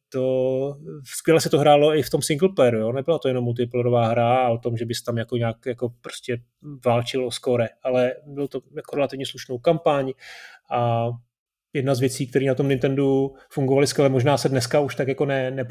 to 0.09 0.76
skvěle 1.05 1.41
se 1.41 1.49
to 1.49 1.59
hrálo 1.59 1.95
i 1.95 2.03
v 2.03 2.09
tom 2.09 2.21
single 2.21 2.49
playeru, 2.55 2.80
jo? 2.80 2.91
nebyla 2.91 3.19
to 3.19 3.28
jenom 3.28 3.43
multiplayerová 3.43 4.07
hra 4.07 4.49
o 4.49 4.57
tom, 4.57 4.78
že 4.78 4.86
bys 4.86 5.03
tam 5.03 5.17
jako 5.17 5.38
nějak 5.38 5.57
jako 5.65 5.89
prostě 6.01 6.38
válčil 6.86 7.28
o 7.28 7.32
skore, 7.32 7.69
ale 7.84 8.13
byl 8.26 8.47
to 8.47 8.61
jako 8.76 8.95
relativně 8.95 9.26
slušnou 9.26 9.57
kampaň 9.57 10.13
a 10.71 11.09
jedna 11.74 11.95
z 11.95 11.99
věcí, 11.99 12.28
které 12.28 12.45
na 12.45 12.55
tom 12.55 12.69
Nintendo 12.69 13.30
fungovaly 13.49 13.88
skvěle, 13.88 14.09
možná 14.09 14.38
se 14.38 14.49
dneska 14.49 14.80
už 14.80 14.95
tak 14.95 15.07
jako 15.07 15.26
ne, 15.26 15.51
ne, 15.51 15.67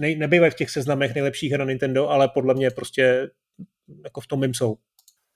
ne, 0.00 0.14
nebývají 0.14 0.52
v 0.52 0.54
těch 0.54 0.70
seznamech 0.70 1.14
nejlepších 1.14 1.50
her 1.50 1.60
na 1.60 1.66
Nintendo, 1.66 2.08
ale 2.08 2.28
podle 2.28 2.54
mě 2.54 2.70
prostě 2.70 3.30
jako 4.04 4.20
v 4.20 4.26
tom 4.26 4.40
mým 4.40 4.54
jsou. 4.54 4.76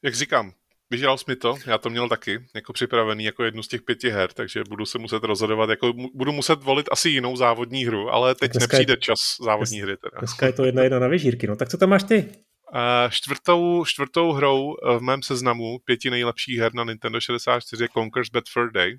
Jak 0.05 0.14
říkám, 0.14 0.53
Vyžral 0.93 1.18
jsi 1.18 1.24
mi 1.28 1.36
to, 1.36 1.57
já 1.66 1.78
to 1.78 1.90
měl 1.90 2.09
taky, 2.09 2.47
jako 2.55 2.72
připravený 2.72 3.24
jako 3.24 3.45
jednu 3.45 3.62
z 3.62 3.68
těch 3.68 3.82
pěti 3.82 4.11
her, 4.11 4.32
takže 4.32 4.62
budu 4.68 4.86
se 4.86 4.99
muset 4.99 5.24
rozhodovat, 5.24 5.70
jako 5.70 5.93
budu 6.14 6.32
muset 6.32 6.62
volit 6.62 6.88
asi 6.93 7.09
jinou 7.09 7.36
závodní 7.36 7.84
hru, 7.84 8.11
ale 8.11 8.34
teď 8.34 8.53
nepřijde 8.61 8.93
je, 8.93 8.97
čas 8.97 9.18
závodní 9.40 9.78
dnes, 9.78 9.88
hry. 9.88 9.97
Teda. 9.97 10.18
Dneska 10.18 10.47
je 10.47 10.53
to 10.53 10.64
jedna 10.64 10.82
jedna 10.82 10.99
na 10.99 11.09
vyžírky, 11.09 11.47
no 11.47 11.57
tak 11.57 11.68
co 11.68 11.78
tam 11.78 11.88
máš 11.88 12.03
ty? 12.03 12.16
Uh, 12.16 13.11
čtvrtou, 13.11 13.84
čtvrtou 13.84 14.32
hrou 14.32 14.76
v 14.99 15.01
mém 15.01 15.22
seznamu 15.22 15.78
pěti 15.84 16.11
nejlepších 16.11 16.59
her 16.59 16.74
na 16.74 16.84
Nintendo 16.84 17.20
64 17.20 17.84
je 17.84 17.88
Conker's 17.88 18.28
Bad 18.30 18.45
Fur 18.53 18.72
Day. 18.72 18.99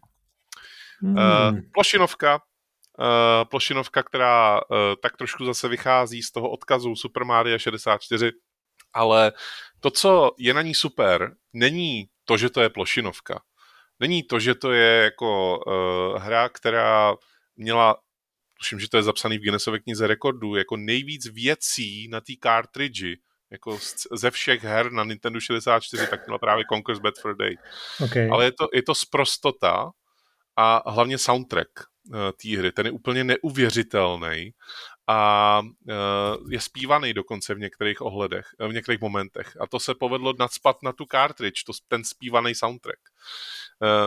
Hmm. 1.01 1.15
Uh, 1.15 1.59
plošinovka, 1.73 2.35
uh, 2.35 3.49
plošinovka, 3.49 4.03
která 4.03 4.55
uh, 4.55 4.77
tak 5.01 5.17
trošku 5.17 5.45
zase 5.45 5.67
vychází 5.67 6.23
z 6.23 6.31
toho 6.31 6.49
odkazu 6.49 6.95
Super 6.95 7.23
Mario 7.23 7.59
64, 7.59 8.31
ale 8.93 9.31
to, 9.79 9.91
co 9.91 10.31
je 10.37 10.53
na 10.53 10.61
ní 10.61 10.75
super, 10.75 11.35
není 11.53 12.07
to, 12.25 12.37
že 12.37 12.49
to 12.49 12.61
je 12.61 12.69
plošinovka. 12.69 13.41
Není 13.99 14.23
to, 14.23 14.39
že 14.39 14.55
to 14.55 14.71
je 14.71 15.03
jako 15.03 15.59
uh, 15.59 16.21
hra, 16.21 16.49
která 16.49 17.15
měla, 17.55 17.95
tuším, 18.59 18.79
že 18.79 18.89
to 18.89 18.97
je 18.97 19.03
zapsaný 19.03 19.37
v 19.37 19.41
Guinnessově 19.41 19.79
knize 19.79 20.07
rekordů, 20.07 20.55
jako 20.55 20.77
nejvíc 20.77 21.27
věcí 21.33 22.07
na 22.07 22.21
té 22.21 22.33
cartridge, 22.43 23.03
jako 23.51 23.79
ze 24.11 24.31
všech 24.31 24.63
her 24.63 24.91
na 24.91 25.03
Nintendo 25.03 25.39
64, 25.39 26.07
tak 26.07 26.27
měla 26.27 26.39
právě 26.39 26.65
Conquer's 26.73 26.99
Bad 26.99 27.13
for 27.21 27.37
Day. 27.37 27.57
Okay. 28.03 28.29
Ale 28.29 28.45
je 28.45 28.51
to, 28.51 28.67
je 28.73 28.83
to 28.83 28.95
sprostota 28.95 29.91
a 30.55 30.91
hlavně 30.91 31.17
soundtrack 31.17 31.69
uh, 32.09 32.15
té 32.41 32.57
hry, 32.57 32.71
ten 32.71 32.85
je 32.85 32.91
úplně 32.91 33.23
neuvěřitelný 33.23 34.51
a 35.07 35.61
je 36.49 36.61
zpívaný 36.61 37.13
dokonce 37.13 37.55
v 37.55 37.59
některých 37.59 38.01
ohledech, 38.01 38.45
v 38.69 38.73
některých 38.73 39.01
momentech. 39.01 39.57
A 39.59 39.67
to 39.67 39.79
se 39.79 39.95
povedlo 39.95 40.33
nadspat 40.39 40.77
na 40.83 40.91
tu 40.91 41.05
cartridge, 41.11 41.63
to, 41.65 41.73
ten 41.87 42.03
zpívaný 42.03 42.55
soundtrack. 42.55 42.99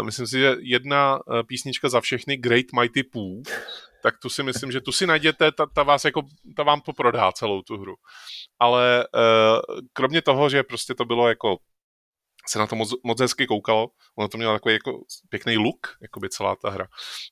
Myslím 0.02 0.26
si, 0.26 0.38
že 0.38 0.56
jedna 0.58 1.18
písnička 1.46 1.88
za 1.88 2.00
všechny 2.00 2.36
Great 2.36 2.66
Mighty 2.72 3.02
Pooh 3.02 3.42
tak 4.02 4.18
tu 4.18 4.28
si 4.28 4.42
myslím, 4.42 4.72
že 4.72 4.80
tu 4.80 4.92
si 4.92 5.06
najděte, 5.06 5.52
ta, 5.52 5.66
ta 5.66 5.82
vás 5.82 6.04
jako, 6.04 6.22
ta 6.56 6.62
vám 6.62 6.80
poprodá 6.80 7.32
celou 7.32 7.62
tu 7.62 7.76
hru. 7.78 7.94
Ale 8.58 9.06
kromě 9.92 10.22
toho, 10.22 10.48
že 10.48 10.62
prostě 10.62 10.94
to 10.94 11.04
bylo 11.04 11.28
jako 11.28 11.56
se 12.48 12.58
na 12.58 12.66
to 12.66 12.76
moc, 12.76 12.94
moc 13.04 13.20
hezky 13.20 13.46
koukalo, 13.46 13.88
ono 14.18 14.28
to 14.28 14.38
mělo 14.38 14.52
takový 14.52 14.74
jako 14.74 15.02
pěkný 15.28 15.58
look, 15.58 15.96
jako 16.02 16.20
by 16.20 16.28
celá 16.28 16.56
ta 16.56 16.70
hra, 16.70 16.86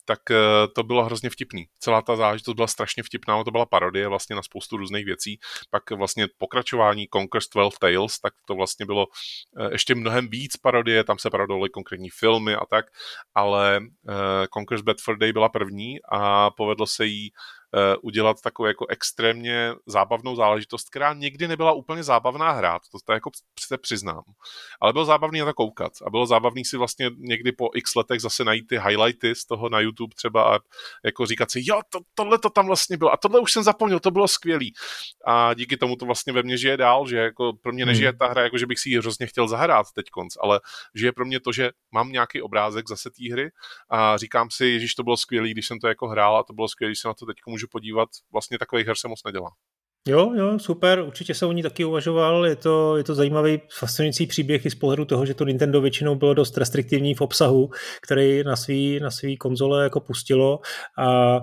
tak 0.05 0.21
uh, 0.31 0.37
to 0.75 0.83
bylo 0.83 1.05
hrozně 1.05 1.31
vtipný. 1.31 1.65
Celá 1.79 2.03
ta 2.03 2.17
záležitost 2.17 2.55
byla 2.55 2.67
strašně 2.67 3.03
vtipná, 3.03 3.45
to 3.45 3.51
byla 3.51 3.67
parodie 3.67 4.09
vlastně 4.09 4.37
na 4.37 4.43
spoustu 4.43 4.77
různých 4.77 5.05
věcí, 5.05 5.39
pak 5.71 5.91
vlastně 5.91 6.29
pokračování 6.39 7.09
Conquest 7.13 7.55
12 7.55 7.79
Tales, 7.79 8.19
tak 8.21 8.35
to 8.47 8.55
vlastně 8.55 8.87
bylo 8.87 9.07
uh, 9.07 9.73
ještě 9.73 9.95
mnohem 9.95 10.29
víc 10.29 10.57
parodie, 10.57 11.05
tam 11.05 11.19
se 11.19 11.31
parodovaly 11.31 11.71
konkrétní 11.71 12.11
filmy 12.11 12.55
a 12.55 12.67
tak, 12.67 12.87
ale 13.35 13.81
uh, 13.81 14.15
Conquest 14.55 14.85
Bad 14.85 14.97
Fur 15.01 15.19
Day 15.19 15.33
byla 15.33 15.49
první 15.49 15.99
a 16.13 16.51
povedlo 16.51 16.87
se 16.87 17.07
jí 17.07 17.33
Eh, 17.64 17.64
udělat 18.03 18.43
takovou 18.43 18.67
jako 18.67 18.87
extrémně 18.89 19.73
zábavnou 19.87 20.37
záležitost, 20.37 20.91
která 20.91 21.15
nikdy 21.15 21.49
nebyla 21.49 21.73
úplně 21.73 22.03
zábavná 22.03 22.51
hrát, 22.51 22.83
to, 22.93 22.99
to 23.05 23.13
jako 23.13 23.31
se 23.61 23.79
přiznám. 23.79 24.23
Ale 24.81 24.93
bylo 24.93 25.05
zábavný 25.05 25.41
na 25.41 25.47
to 25.47 25.55
koukat 25.55 25.93
a 26.07 26.11
bylo 26.11 26.27
zábavný 26.27 26.65
si 26.65 26.77
vlastně 26.77 27.11
někdy 27.19 27.53
po 27.53 27.71
x 27.75 27.95
letech 27.95 28.21
zase 28.21 28.45
najít 28.45 28.67
ty 28.67 28.79
highlighty 28.79 29.35
z 29.35 29.45
toho 29.45 29.69
na 29.69 29.81
YouTube 29.81 30.15
třeba 30.15 30.55
a 30.57 30.59
jako 31.05 31.27
říkat 31.27 31.51
si, 31.51 31.61
jo, 31.65 31.81
to, 31.89 31.99
tohle 32.15 32.39
to 32.39 32.51
tam 32.51 32.67
vlastně 32.67 32.97
bylo 32.97 33.13
a 33.13 33.17
tohle 33.17 33.41
už 33.41 33.53
jsem 33.53 33.63
zapomněl, 33.63 34.01
to 34.01 34.11
bylo 34.11 34.29
skvělý. 34.29 34.73
A 35.27 35.55
díky 35.55 35.77
tomu 35.77 35.97
to 35.97 36.07
vlastně 36.07 36.33
ve 36.33 36.43
mně 36.43 36.59
žije 36.59 36.77
dál, 36.77 37.09
že 37.09 37.17
jako 37.17 37.53
pro 37.63 37.73
mě 37.73 37.87
nežije 37.87 38.09
hmm. 38.09 38.19
ta 38.19 38.27
hra, 38.27 38.43
jako 38.43 38.59
že 38.59 38.67
bych 38.67 38.79
si 38.79 38.91
ji 38.91 38.99
hrozně 38.99 39.27
chtěl 39.27 39.49
zahrát 39.49 39.87
teď 39.95 40.11
konc, 40.11 40.35
ale 40.41 40.61
žije 40.95 41.13
pro 41.13 41.25
mě 41.25 41.41
to, 41.41 41.53
že 41.53 41.71
mám 41.93 42.13
nějaký 42.13 42.43
obrázek 42.43 42.89
zase 42.89 43.11
té 43.11 43.33
hry 43.33 43.51
a 43.91 44.17
říkám 44.17 44.51
si, 44.51 44.67
ježiš, 44.67 44.95
to 44.95 45.03
bylo 45.03 45.17
skvělý, 45.17 45.51
když 45.51 45.67
jsem 45.67 45.79
to 45.79 45.89
jako 45.89 46.09
hrál 46.09 46.37
a 46.37 46.43
to 46.43 46.53
bylo 46.53 46.69
skvělé, 46.69 46.91
když 46.91 47.01
se 47.01 47.09
na 47.09 47.15
to 47.15 47.27
teď 47.27 47.37
můžu 47.47 47.64
můžu 47.65 47.69
podívat, 47.71 48.09
vlastně 48.33 48.59
takových 48.59 48.87
her 48.87 48.97
se 48.97 49.09
moc 49.09 49.21
nedělá. 49.25 49.51
Jo, 50.09 50.33
jo, 50.35 50.59
super, 50.59 51.01
určitě 51.01 51.35
se 51.35 51.47
o 51.47 51.53
ní 51.53 51.63
taky 51.63 51.85
uvažoval, 51.85 52.47
je 52.47 52.57
to, 52.57 52.97
je 52.97 53.05
to 53.05 53.15
zajímavý, 53.15 53.61
fascinující 53.79 54.27
příběh 54.27 54.67
i 54.67 54.71
z 54.71 54.75
pohledu 54.75 55.05
toho, 55.05 55.27
že 55.27 55.35
to 55.35 55.45
Nintendo 55.45 55.81
většinou 55.81 56.15
bylo 56.15 56.35
dost 56.35 56.57
restriktivní 56.57 57.15
v 57.15 57.21
obsahu, 57.21 57.71
který 58.03 58.45
na 58.45 58.57
svý, 58.57 59.01
na 59.01 59.11
svý 59.11 59.37
konzole 59.37 59.85
jako 59.85 60.01
pustilo 60.01 60.61
a 60.99 61.39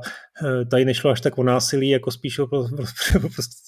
tady 0.71 0.85
nešlo 0.85 1.11
až 1.11 1.21
tak 1.21 1.37
o 1.37 1.43
násilí, 1.43 1.89
jako 1.89 2.11
spíš 2.11 2.39
o, 2.39 2.43
o, 2.43 2.67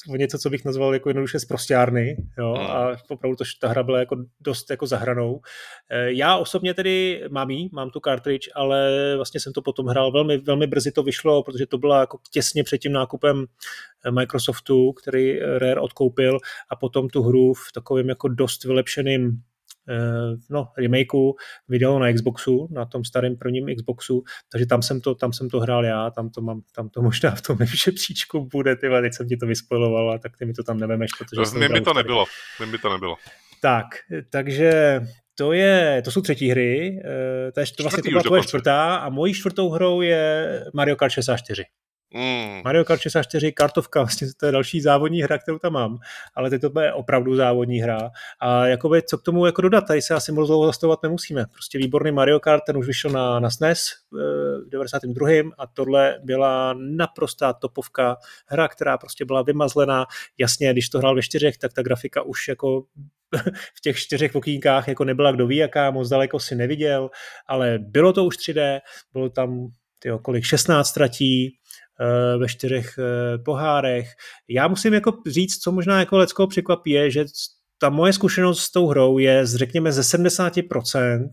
o 0.09 0.15
něco, 0.15 0.37
co 0.37 0.49
bych 0.49 0.65
nazval 0.65 0.93
jako 0.93 1.09
jednoduše 1.09 1.39
z 1.39 1.45
prostárny, 1.45 2.17
jo, 2.37 2.53
hmm. 2.53 2.67
a 2.67 2.95
opravdu 3.09 3.35
to, 3.35 3.43
ta 3.61 3.67
hra 3.67 3.83
byla 3.83 3.99
jako 3.99 4.15
dost 4.41 4.69
jako 4.69 4.87
zahranou. 4.87 5.41
E, 5.89 6.13
já 6.13 6.37
osobně 6.37 6.73
tedy 6.73 7.23
mám 7.29 7.49
jí, 7.49 7.69
mám 7.73 7.89
tu 7.89 7.99
cartridge, 7.99 8.49
ale 8.55 8.89
vlastně 9.15 9.39
jsem 9.39 9.53
to 9.53 9.61
potom 9.61 9.87
hrál 9.87 10.11
velmi, 10.11 10.37
velmi 10.37 10.67
brzy 10.67 10.91
to 10.91 11.03
vyšlo, 11.03 11.43
protože 11.43 11.65
to 11.65 11.77
byla 11.77 11.99
jako 11.99 12.19
těsně 12.31 12.63
před 12.63 12.77
tím 12.77 12.91
nákupem 12.91 13.45
Microsoftu, 14.11 14.93
který 14.93 15.39
Rare 15.39 15.81
odkoupil 15.81 16.37
a 16.69 16.75
potom 16.75 17.09
tu 17.09 17.23
hru 17.23 17.53
v 17.53 17.71
takovém 17.73 18.09
jako 18.09 18.27
dost 18.27 18.63
vylepšeným 18.63 19.31
eh, 19.31 19.52
no, 20.49 20.67
remakeu 20.77 21.35
vydalo 21.69 21.99
na 21.99 22.13
Xboxu, 22.13 22.67
na 22.71 22.85
tom 22.85 23.05
starém 23.05 23.37
prvním 23.37 23.75
Xboxu, 23.75 24.23
takže 24.51 24.65
tam 24.65 24.81
jsem 24.81 25.01
to, 25.01 25.15
tam 25.15 25.33
jsem 25.33 25.49
to 25.49 25.59
hrál 25.59 25.85
já, 25.85 26.09
tam 26.09 26.29
to 26.29 26.41
mám, 26.41 26.61
tam 26.75 26.89
to 26.89 27.01
možná 27.01 27.31
v 27.31 27.41
tom 27.41 27.57
příčku 27.95 28.49
bude, 28.53 28.75
ty 28.75 28.89
teď 29.01 29.13
jsem 29.13 29.27
ti 29.27 29.37
to 29.37 29.45
vyspojoval, 29.45 30.19
tak 30.19 30.37
ty 30.37 30.45
mi 30.45 30.53
to 30.53 30.63
tam 30.63 30.77
nevemeš, 30.77 31.11
protože... 31.17 31.53
No, 31.53 31.59
mi 31.59 31.69
by 31.69 31.81
to 31.81 31.93
nebylo, 31.93 32.25
mi 32.59 32.71
by 32.71 32.77
to 32.77 32.93
nebylo. 32.93 33.15
Tak, 33.61 33.85
takže 34.29 35.01
to, 35.35 35.53
je, 35.53 36.01
to 36.05 36.11
jsou 36.11 36.21
třetí 36.21 36.49
hry, 36.49 37.01
eh, 37.05 37.51
to, 37.51 37.59
je, 37.59 37.65
to 37.77 37.83
vlastně 37.83 38.03
to 38.03 38.09
byla 38.09 38.23
tvoje 38.23 38.43
čtvrtá 38.43 38.95
a 38.95 39.09
mojí 39.09 39.33
čtvrtou 39.33 39.69
hrou 39.69 40.01
je 40.01 40.63
Mario 40.73 40.95
Kart 40.95 41.13
64. 41.13 41.63
Mm. 42.13 42.61
Mario 42.63 42.85
Kart 42.85 43.01
64, 43.01 43.51
kartovka, 43.51 44.01
vlastně 44.01 44.27
to 44.37 44.45
je 44.45 44.51
další 44.51 44.81
závodní 44.81 45.21
hra, 45.21 45.37
kterou 45.37 45.59
tam 45.59 45.73
mám, 45.73 45.97
ale 46.35 46.49
teď 46.49 46.61
to 46.61 46.79
je 46.79 46.93
opravdu 46.93 47.35
závodní 47.35 47.79
hra. 47.79 48.11
A 48.39 48.67
jakoby, 48.67 49.01
co 49.01 49.17
k 49.17 49.21
tomu 49.21 49.45
jako 49.45 49.61
dodat, 49.61 49.81
tady 49.81 50.01
se 50.01 50.13
asi 50.13 50.31
moc 50.31 50.47
dlouho 50.47 50.65
zastavovat 50.65 51.03
nemusíme. 51.03 51.45
Prostě 51.51 51.77
výborný 51.77 52.11
Mario 52.11 52.39
Kart, 52.39 52.63
ten 52.67 52.77
už 52.77 52.87
vyšel 52.87 53.11
na, 53.11 53.39
na 53.39 53.49
SNES 53.49 53.85
v 54.11 54.69
92. 54.69 55.29
a 55.57 55.67
tohle 55.67 56.19
byla 56.23 56.75
naprostá 56.77 57.53
topovka 57.53 58.17
hra, 58.47 58.67
která 58.67 58.97
prostě 58.97 59.25
byla 59.25 59.41
vymazlená. 59.41 60.05
Jasně, 60.37 60.73
když 60.73 60.89
to 60.89 60.99
hrál 60.99 61.15
ve 61.15 61.21
čtyřech, 61.21 61.57
tak 61.57 61.73
ta 61.73 61.81
grafika 61.81 62.21
už 62.21 62.47
jako 62.47 62.83
v 63.75 63.81
těch 63.81 63.97
čtyřech 63.97 64.35
okýnkách 64.35 64.87
jako 64.87 65.03
nebyla 65.03 65.31
kdo 65.31 65.47
ví 65.47 65.57
jaká, 65.57 65.91
moc 65.91 66.09
daleko 66.09 66.39
si 66.39 66.55
neviděl, 66.55 67.09
ale 67.47 67.79
bylo 67.79 68.13
to 68.13 68.25
už 68.25 68.37
3D, 68.37 68.79
bylo 69.13 69.29
tam 69.29 69.67
tyjo, 69.99 70.19
kolik 70.19 70.43
16 70.43 70.91
tratí, 70.91 71.57
Eh, 71.62 71.62
ve 72.37 72.47
čtyřech 72.47 72.95
eh, 72.97 73.37
pohárech. 73.37 74.09
Já 74.47 74.67
musím 74.67 74.93
jako 74.93 75.17
říct, 75.27 75.57
co 75.57 75.71
možná 75.71 75.99
jako 75.99 76.17
Lecko 76.17 76.47
překvapí, 76.47 76.91
je, 76.91 77.11
že 77.11 77.25
ta 77.77 77.89
moje 77.89 78.13
zkušenost 78.13 78.59
s 78.59 78.71
tou 78.71 78.87
hrou 78.87 79.17
je, 79.17 79.45
řekněme, 79.45 79.91
ze 79.91 80.01
70%, 80.17 81.29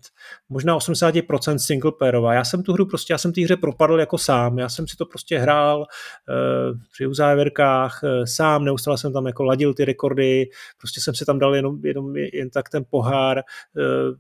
možná 0.49 0.79
80% 0.79 1.57
single 1.57 1.93
playerová. 1.99 2.35
Já 2.35 2.45
jsem 2.45 2.63
tu 2.63 2.73
hru 2.73 2.87
prostě, 2.87 3.13
já 3.13 3.19
jsem 3.19 3.33
té 3.33 3.41
hře 3.41 3.57
propadl 3.57 4.01
jako 4.01 4.19
sám, 4.19 4.59
já 4.59 4.69
jsem 4.69 4.89
si 4.89 4.97
to 4.97 5.07
prostě 5.07 5.39
hrál 5.39 5.79
uh, 5.79 6.79
při 6.93 7.07
uzávěrkách 7.07 8.01
uh, 8.03 8.25
sám, 8.25 8.65
neustále 8.65 8.99
jsem 8.99 9.13
tam 9.13 9.27
jako 9.27 9.45
ladil 9.45 9.75
ty 9.75 9.85
rekordy, 9.85 10.49
prostě 10.79 11.01
jsem 11.01 11.15
si 11.15 11.25
tam 11.25 11.39
dal 11.39 11.55
jenom, 11.55 11.79
jenom 11.85 12.17
jen 12.17 12.51
tak 12.51 12.69
ten 12.69 12.85
pohár 12.91 13.39
uh, 13.39 14.17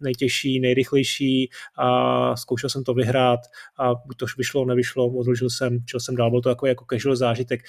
nejtěžší, 0.00 0.60
nejrychlejší 0.60 1.50
a 1.78 2.36
zkoušel 2.36 2.70
jsem 2.70 2.84
to 2.84 2.94
vyhrát 2.94 3.40
a 3.78 3.94
buď 3.94 4.16
to 4.16 4.26
vyšlo, 4.38 4.64
nevyšlo, 4.64 5.08
odložil 5.08 5.50
jsem, 5.50 5.78
čel 5.84 6.00
jsem 6.00 6.16
dál, 6.16 6.30
byl 6.30 6.40
to 6.40 6.48
jako, 6.48 6.66
jako 6.66 6.84
casual 6.92 7.16
zážitek. 7.16 7.60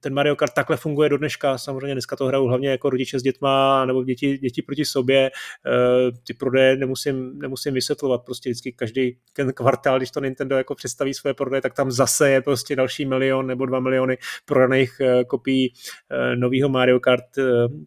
Ten 0.00 0.14
Mario 0.14 0.36
Kart 0.36 0.54
takhle 0.54 0.76
funguje 0.76 1.08
do 1.08 1.18
dneška, 1.18 1.58
samozřejmě 1.58 1.94
dneska 1.94 2.16
to 2.16 2.26
hraju 2.26 2.46
hlavně 2.46 2.68
jako 2.70 2.90
rodiče 2.90 3.18
s 3.18 3.22
dětma, 3.22 3.49
nebo 3.86 4.04
děti, 4.04 4.38
děti 4.38 4.62
proti 4.62 4.84
sobě, 4.84 5.30
eh, 5.66 6.12
ty 6.26 6.34
prodeje 6.34 6.76
nemusím, 6.76 7.38
nemusím 7.38 7.74
vysvětlovat, 7.74 8.24
prostě 8.24 8.50
vždycky 8.50 8.72
každý 8.72 9.16
ten 9.32 9.52
kvartál, 9.52 9.98
když 9.98 10.10
to 10.10 10.20
Nintendo 10.20 10.56
jako 10.56 10.74
představí 10.74 11.14
svoje 11.14 11.34
prodeje, 11.34 11.60
tak 11.60 11.74
tam 11.74 11.90
zase 11.90 12.30
je 12.30 12.40
prostě 12.40 12.76
další 12.76 13.06
milion 13.06 13.46
nebo 13.46 13.66
dva 13.66 13.80
miliony 13.80 14.18
prodaných 14.44 15.00
eh, 15.00 15.24
kopií 15.24 15.72
eh, 16.10 16.36
nového 16.36 16.68
Mario 16.68 17.00
Kart, 17.00 17.24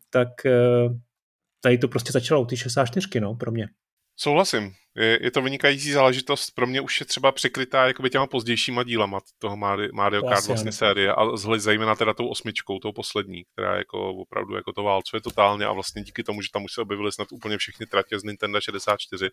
tak 0.10 0.30
tady 1.62 1.78
to 1.78 1.88
prostě 1.88 2.12
začalo 2.12 2.42
u 2.42 2.46
té 2.46 2.58
64, 2.58 3.20
no, 3.20 3.36
pro 3.36 3.52
mě. 3.52 3.68
Souhlasím. 4.18 4.74
Je, 4.96 5.32
to 5.32 5.42
vynikající 5.42 5.92
záležitost. 5.92 6.52
Pro 6.56 6.68
mě 6.68 6.82
už 6.82 7.00
je 7.00 7.06
třeba 7.06 7.32
překrytá 7.32 7.88
jakoby 7.88 8.10
těma 8.10 8.28
pozdějšíma 8.28 8.84
dílama 8.84 9.20
toho 9.40 9.58
Mario, 9.58 9.90
Mario 9.94 10.24
Kart 10.24 10.48
vlastně 10.48 10.72
série 10.72 11.14
a 11.14 11.38
zhled 11.38 11.62
zejména 11.62 11.96
teda 11.96 12.14
tou 12.14 12.28
osmičkou, 12.28 12.80
tou 12.80 12.92
poslední, 12.92 13.44
která 13.54 13.78
jako 13.78 14.14
opravdu 14.14 14.56
jako 14.56 14.72
to 14.72 14.84
válcuje 14.84 15.22
totálně 15.22 15.66
a 15.66 15.72
vlastně 15.72 16.04
díky 16.04 16.24
tomu, 16.24 16.42
že 16.42 16.48
tam 16.54 16.64
už 16.64 16.74
se 16.74 16.82
objevily 16.82 17.12
snad 17.12 17.28
úplně 17.32 17.58
všechny 17.58 17.86
tratě 17.86 18.20
z 18.20 18.24
Nintendo 18.24 18.62
64, 18.62 19.30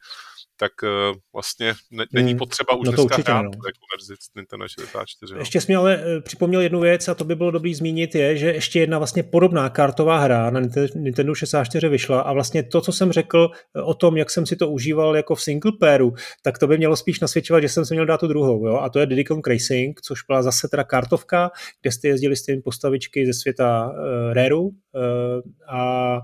tak 0.56 0.72
uh, 0.82 1.16
vlastně 1.32 1.74
ne, 1.90 2.04
není 2.12 2.30
hmm. 2.30 2.38
potřeba 2.38 2.76
už 2.76 2.86
no 2.86 2.92
dneska 2.92 3.02
určitě, 3.02 3.32
hrát 3.32 3.42
no. 3.42 3.50
jako 3.50 3.84
verzi 3.96 4.14
Nintendo 4.36 4.68
64. 4.68 5.34
No. 5.34 5.40
Ještě 5.40 5.60
jsi 5.60 5.72
mi 5.72 5.76
ale 5.76 6.02
eh, 6.04 6.20
připomněl 6.20 6.60
jednu 6.60 6.80
věc 6.80 7.08
a 7.08 7.14
to 7.14 7.24
by 7.24 7.34
bylo 7.34 7.50
dobrý 7.50 7.74
zmínit 7.74 8.14
je, 8.14 8.36
že 8.36 8.46
ještě 8.46 8.80
jedna 8.80 8.98
vlastně 8.98 9.22
podobná 9.22 9.68
kartová 9.68 10.18
hra 10.18 10.50
na 10.50 10.60
Nintendo 10.94 11.34
64 11.34 11.88
vyšla 11.88 12.20
a 12.20 12.32
vlastně 12.32 12.62
to, 12.62 12.80
co 12.80 12.92
jsem 12.92 13.12
řekl 13.12 13.50
eh, 13.76 13.82
o 13.82 13.94
tom, 13.94 14.16
jak 14.16 14.30
jsem 14.30 14.46
si 14.46 14.56
to 14.56 14.68
užíval 14.68 15.16
jako 15.16 15.34
v 15.34 15.42
single 15.50 15.72
playeru, 15.78 16.14
tak 16.42 16.58
to 16.58 16.66
by 16.66 16.78
mělo 16.78 16.96
spíš 16.96 17.20
nasvědčovat, 17.20 17.62
že 17.62 17.68
jsem 17.68 17.84
si 17.84 17.94
měl 17.94 18.06
dát 18.06 18.20
tu 18.20 18.26
druhou. 18.26 18.66
Jo? 18.66 18.76
A 18.76 18.88
to 18.88 18.98
je 18.98 19.24
Kong 19.24 19.46
Racing, 19.46 20.00
což 20.00 20.22
byla 20.22 20.42
zase 20.42 20.68
teda 20.68 20.84
kartovka, 20.84 21.50
kde 21.80 21.92
jste 21.92 22.08
jezdili 22.08 22.36
s 22.36 22.42
těmi 22.42 22.62
postavičky 22.62 23.26
ze 23.26 23.34
světa 23.34 23.90
uh, 23.90 24.32
Rareu 24.32 24.60
uh, 24.60 24.72
a 25.68 26.18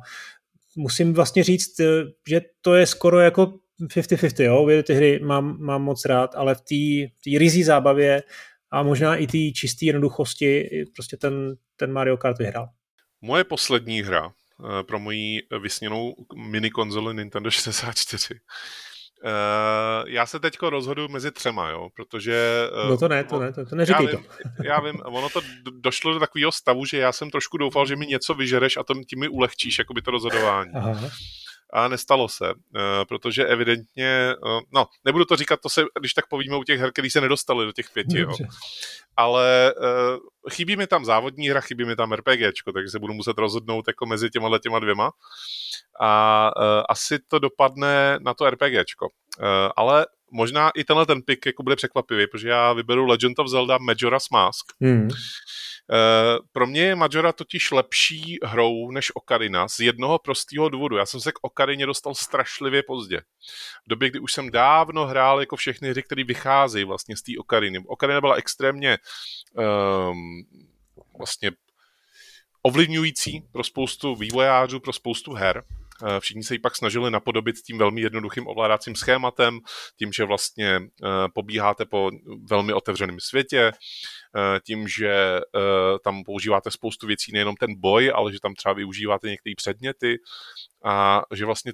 musím 0.77 1.15
vlastně 1.15 1.45
říct, 1.45 1.81
uh, 1.81 1.87
že 2.29 2.41
to 2.61 2.75
je 2.75 2.87
skoro 2.87 3.21
jako 3.21 3.55
50-50, 3.83 4.45
jo, 4.45 4.57
obě 4.57 4.83
ty 4.83 4.95
hry 4.95 5.21
mám, 5.25 5.57
mám 5.61 5.83
moc 5.83 6.05
rád, 6.05 6.35
ale 6.35 6.55
v 6.55 6.61
té 6.61 7.39
rizí 7.39 7.63
zábavě 7.63 8.23
a 8.71 8.83
možná 8.83 9.17
i 9.17 9.27
té 9.27 9.53
čisté 9.55 9.87
jednoduchosti 9.87 10.69
prostě 10.95 11.17
ten, 11.17 11.57
ten 11.77 11.93
Mario 11.93 12.17
Kart 12.17 12.39
vyhrál. 12.39 12.69
Moje 13.21 13.45
poslední 13.45 14.03
hra 14.03 14.33
pro 14.87 14.99
moji 14.99 15.43
vysněnou 15.63 16.15
mini 16.37 16.71
konzoli 16.71 17.15
Nintendo 17.15 17.51
64 17.51 18.35
Uh, 19.25 20.09
já 20.09 20.27
se 20.27 20.41
teďko 20.41 20.71
rozhodu 20.71 21.09
mezi 21.09 21.31
třema, 21.31 21.71
jo, 21.71 21.89
protože... 21.97 22.69
Uh, 22.85 22.91
no 22.91 22.97
to 22.99 23.09
ne, 23.09 23.25
to 23.25 23.41
ne, 23.41 23.53
to, 23.53 23.67
to 23.67 23.77
neříkej 23.77 24.07
já 24.07 24.11
vím, 24.13 24.25
to. 24.57 24.65
já 24.65 24.81
vím, 24.81 25.01
ono 25.05 25.29
to 25.29 25.41
došlo 25.71 26.15
do 26.15 26.21
takového 26.21 26.53
stavu, 26.53 26.85
že 26.85 26.99
já 26.99 27.13
jsem 27.13 27.31
trošku 27.31 27.59
doufal, 27.59 27.87
že 27.87 27.97
mi 27.97 28.07
něco 28.07 28.35
vyžereš 28.35 28.77
a 28.77 28.83
to 28.83 28.95
ti 28.95 29.17
mi 29.17 29.29
ulehčíš, 29.29 29.79
jakoby 29.79 30.03
to 30.03 30.11
rozhodování. 30.11 30.71
Aha. 30.75 31.11
A 31.73 31.89
nestalo 31.89 32.29
se, 32.29 32.53
protože 33.09 33.47
evidentně, 33.47 34.35
no, 34.73 34.87
nebudu 35.05 35.25
to 35.25 35.37
říkat, 35.37 35.61
to 35.61 35.69
se, 35.69 35.83
když 36.01 36.13
tak 36.15 36.29
povíme 36.29 36.57
u 36.57 36.65
těch 36.65 36.81
her, 36.81 36.93
který 36.93 37.11
se 37.11 37.21
nedostali 37.21 37.67
do 37.67 37.73
těch 37.73 37.91
pěti, 37.91 38.21
jo. 38.21 38.33
ale 39.17 39.75
chybí 40.51 40.77
mi 40.77 40.87
tam 40.87 41.05
závodní 41.05 41.49
hra, 41.49 41.61
chybí 41.61 41.85
mi 41.85 41.97
tam 41.97 42.13
RPGčko, 42.13 42.73
takže 42.73 42.91
se 42.91 42.99
budu 42.99 43.15
muset 43.15 43.39
rozhodnout 43.39 43.85
jako 43.89 44.07
mezi 44.07 44.31
těma 44.31 44.59
těma 44.59 44.79
dvěma 44.79 45.11
a 46.01 46.49
asi 46.89 47.19
to 47.29 47.39
dopadne 47.39 48.19
na 48.21 48.35
to 48.35 48.51
RPGčko. 48.51 49.09
ale 49.77 50.07
možná 50.31 50.71
i 50.71 50.85
tenhle 50.85 51.07
ten 51.07 51.23
pick 51.23 51.47
jako 51.47 51.63
bude 51.63 51.77
překvapivý, 51.77 52.27
protože 52.27 52.49
já 52.49 52.73
vyberu 52.73 53.07
Legend 53.07 53.39
of 53.39 53.49
Zelda 53.49 53.79
Majora's 53.79 54.29
Mask. 54.31 54.73
Hmm. 54.81 55.09
Uh, 55.91 56.47
pro 56.53 56.67
mě 56.67 56.81
je 56.81 56.97
Majora 56.97 57.33
totiž 57.33 57.71
lepší 57.71 58.39
hrou 58.45 58.91
než 58.91 59.13
Ocarina 59.15 59.69
z 59.69 59.81
jednoho 59.81 60.19
prostého 60.19 60.69
důvodu. 60.69 60.97
Já 60.97 61.07
jsem 61.07 61.21
se 61.21 61.33
k 61.33 61.39
Okarině 61.43 61.87
dostal 61.87 62.15
strašlivě 62.15 62.83
pozdě. 62.83 63.21
V 63.87 63.89
době, 63.89 64.11
kdy 64.11 64.19
už 64.19 64.33
jsem 64.33 64.51
dávno 64.51 65.07
hrál 65.07 65.41
jako 65.41 65.57
všechny 65.57 65.91
hry, 65.91 66.03
které 66.03 66.25
vycházejí 66.25 66.85
vlastně 66.85 67.17
z 67.17 67.23
té 67.23 67.33
Ocariny. 67.39 67.79
Ocarina 67.87 68.21
byla 68.21 68.35
extrémně 68.35 68.99
um, 70.11 70.45
vlastně 71.19 71.51
ovlivňující 72.63 73.43
pro 73.53 73.65
spoustu 73.65 74.17
vývojářů, 74.17 74.81
pro 74.81 74.93
spoustu 74.93 75.33
her. 75.33 75.65
Eh, 76.05 76.21
všichni 76.21 76.43
se 76.43 76.55
ji 76.55 76.59
pak 76.59 76.77
snažili 76.77 77.11
napodobit 77.11 77.57
tím 77.57 77.79
velmi 77.79 78.01
jednoduchým 78.01 78.47
ovládacím 78.47 78.97
schématem, 78.97 79.59
tím, 79.99 80.13
že 80.13 80.25
vlastně 80.25 80.77
eh, 80.77 81.09
pobíháte 81.35 81.85
po 81.87 82.11
velmi 82.51 82.73
otevřeném 82.73 83.21
světě, 83.21 83.73
eh, 84.37 84.61
tím, 84.67 84.89
že 84.89 85.41
tam 86.05 86.23
používáte 86.25 86.71
spoustu 86.71 87.07
věcí, 87.07 87.33
nejenom 87.33 87.57
ten 87.57 87.81
boj, 87.81 88.13
ale 88.15 88.33
že 88.33 88.41
tam 88.43 88.55
třeba 88.55 88.73
využíváte 88.73 89.29
některé 89.29 89.55
předměty 89.57 90.17
a 90.85 91.23
že 91.35 91.45
vlastně 91.45 91.73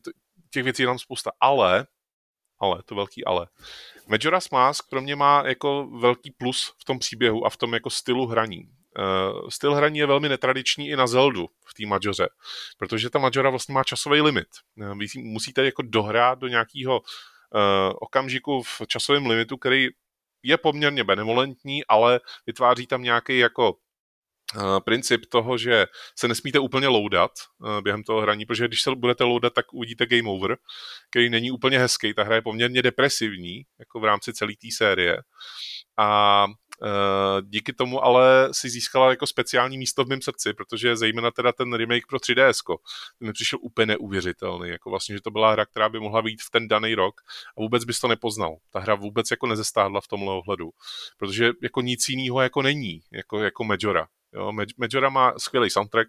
těch 0.50 0.64
věcí 0.64 0.82
je 0.82 0.86
tam 0.86 0.98
spousta. 0.98 1.30
Ale, 1.40 1.86
ale, 2.60 2.82
to 2.84 2.94
velký 2.94 3.24
ale. 3.24 3.46
Majora's 4.06 4.50
Mask 4.50 4.84
pro 4.90 5.00
mě 5.02 5.16
má 5.16 5.42
jako 5.46 5.86
velký 6.00 6.30
plus 6.30 6.74
v 6.80 6.84
tom 6.84 6.98
příběhu 6.98 7.46
a 7.46 7.50
v 7.50 7.56
tom 7.56 7.74
jako 7.74 7.90
stylu 7.90 8.26
hraní. 8.26 8.62
Uh, 8.98 9.48
styl 9.48 9.74
hraní 9.74 9.98
je 9.98 10.06
velmi 10.06 10.28
netradiční 10.28 10.88
i 10.88 10.96
na 10.96 11.06
Zeldu 11.06 11.48
v 11.66 11.74
té 11.74 11.86
Majoře, 11.86 12.28
protože 12.78 13.10
ta 13.10 13.18
Majora 13.18 13.50
vlastně 13.50 13.74
má 13.74 13.84
časový 13.84 14.20
limit. 14.20 14.48
Uh, 14.76 14.98
vy 14.98 15.06
musíte 15.16 15.64
jako 15.64 15.82
dohrát 15.82 16.38
do 16.38 16.48
nějakého 16.48 17.00
uh, 17.00 17.60
okamžiku 18.00 18.62
v 18.62 18.82
časovém 18.86 19.26
limitu, 19.26 19.56
který 19.56 19.88
je 20.42 20.56
poměrně 20.56 21.04
benevolentní, 21.04 21.84
ale 21.84 22.20
vytváří 22.46 22.86
tam 22.86 23.02
nějaký 23.02 23.38
jako 23.38 23.76
princip 24.84 25.26
toho, 25.26 25.58
že 25.58 25.86
se 26.18 26.28
nesmíte 26.28 26.58
úplně 26.58 26.88
loudat 26.88 27.30
během 27.82 28.02
toho 28.02 28.20
hraní, 28.20 28.46
protože 28.46 28.68
když 28.68 28.82
se 28.82 28.90
budete 28.94 29.24
loudat, 29.24 29.52
tak 29.52 29.72
uvidíte 29.72 30.06
game 30.06 30.30
over, 30.30 30.56
který 31.10 31.30
není 31.30 31.50
úplně 31.50 31.78
hezký. 31.78 32.14
Ta 32.14 32.22
hra 32.22 32.34
je 32.34 32.42
poměrně 32.42 32.82
depresivní, 32.82 33.62
jako 33.78 34.00
v 34.00 34.04
rámci 34.04 34.32
celé 34.32 34.52
té 34.60 34.68
série. 34.76 35.18
A 35.96 36.46
Eh, 36.46 36.61
díky 37.42 37.72
tomu 37.72 38.04
ale 38.04 38.48
si 38.52 38.70
získala 38.70 39.10
jako 39.10 39.26
speciální 39.26 39.78
místo 39.78 40.04
v 40.04 40.08
mém 40.08 40.22
srdci, 40.22 40.54
protože 40.54 40.96
zejména 40.96 41.30
teda 41.30 41.52
ten 41.52 41.74
remake 41.74 42.06
pro 42.08 42.18
3DS, 42.18 42.76
ten 43.18 43.26
mi 43.26 43.32
přišel 43.32 43.58
úplně 43.62 43.86
neuvěřitelný, 43.86 44.68
jako 44.68 44.90
vlastně, 44.90 45.14
že 45.14 45.22
to 45.22 45.30
byla 45.30 45.52
hra, 45.52 45.66
která 45.66 45.88
by 45.88 46.00
mohla 46.00 46.22
být 46.22 46.42
v 46.42 46.50
ten 46.50 46.68
daný 46.68 46.94
rok 46.94 47.20
a 47.58 47.60
vůbec 47.60 47.84
bys 47.84 48.00
to 48.00 48.08
nepoznal. 48.08 48.56
Ta 48.70 48.80
hra 48.80 48.94
vůbec 48.94 49.30
jako 49.30 49.46
nezestádla 49.46 50.00
v 50.00 50.08
tomhle 50.08 50.34
ohledu, 50.34 50.70
protože 51.16 51.50
jako 51.62 51.80
nic 51.80 52.08
jiného 52.08 52.40
jako 52.40 52.62
není, 52.62 53.00
jako, 53.12 53.38
jako 53.38 53.64
Majora. 53.64 54.06
Jo, 54.32 54.52
Majora 54.78 55.08
má 55.08 55.34
skvělý 55.38 55.70
soundtrack, 55.70 56.08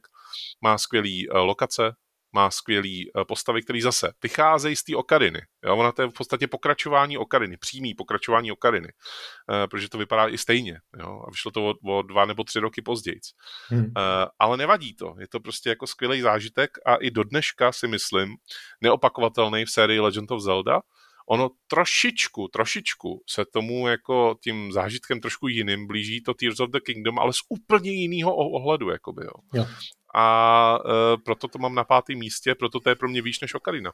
má 0.62 0.78
skvělý 0.78 1.30
uh, 1.30 1.38
lokace, 1.38 1.96
má 2.34 2.52
skvělý 2.52 3.10
eh, 3.10 3.26
postavy, 3.26 3.62
který 3.62 3.82
zase 3.82 4.14
vycházejí 4.24 4.76
z 4.76 4.84
té 4.84 4.96
Okariny. 4.96 5.42
Jo? 5.66 5.78
Ona 5.78 5.92
to 5.92 6.02
je 6.02 6.08
v 6.08 6.14
podstatě 6.14 6.48
pokračování 6.48 7.18
Okariny, 7.18 7.58
přímý 7.58 7.94
pokračování 7.94 8.52
Okariny, 8.52 8.88
uh, 8.88 9.68
protože 9.68 9.90
to 9.90 9.98
vypadá 9.98 10.28
i 10.28 10.38
stejně. 10.38 10.80
Jo? 11.00 11.24
A 11.28 11.32
vyšlo 11.32 11.52
to 11.52 11.70
o, 11.70 11.98
o 11.98 12.02
dva 12.02 12.26
nebo 12.26 12.44
tři 12.44 12.60
roky 12.60 12.82
později. 12.82 13.20
Hmm. 13.68 13.80
Uh, 13.80 13.92
ale 14.40 14.58
nevadí 14.58 14.96
to. 14.96 15.16
Je 15.20 15.28
to 15.28 15.40
prostě 15.40 15.70
jako 15.70 15.88
skvělý 15.88 16.22
zážitek 16.22 16.72
a 16.86 16.96
i 16.96 17.12
do 17.12 17.24
dneška 17.24 17.72
si 17.72 17.88
myslím 17.88 18.36
neopakovatelný 18.82 19.66
v 19.66 19.72
sérii 19.72 20.00
Legend 20.00 20.32
of 20.32 20.42
Zelda, 20.42 20.82
ono 21.28 21.50
trošičku, 21.68 22.48
trošičku 22.48 23.24
se 23.30 23.46
tomu 23.46 23.88
jako 23.88 24.36
tím 24.44 24.72
zážitkem 24.72 25.22
trošku 25.22 25.48
jiným 25.48 25.88
blíží 25.88 26.24
to 26.24 26.34
Tears 26.34 26.60
of 26.60 26.70
the 26.70 26.80
Kingdom, 26.86 27.20
ale 27.20 27.34
z 27.34 27.38
úplně 27.50 27.92
jiného 27.92 28.36
ohledu, 28.36 28.90
jakoby, 28.90 29.24
jo. 29.26 29.32
jo 29.54 29.66
a 30.14 30.78
uh, 30.86 31.22
proto 31.26 31.48
to 31.48 31.60
mám 31.60 31.76
na 31.76 31.84
pátém 31.84 32.18
místě, 32.20 32.56
proto 32.56 32.80
to 32.80 32.90
je 32.90 32.96
pro 32.96 33.10
mě 33.10 33.22
výš 33.22 33.42
než 33.42 33.56
Ocarina. 33.56 33.92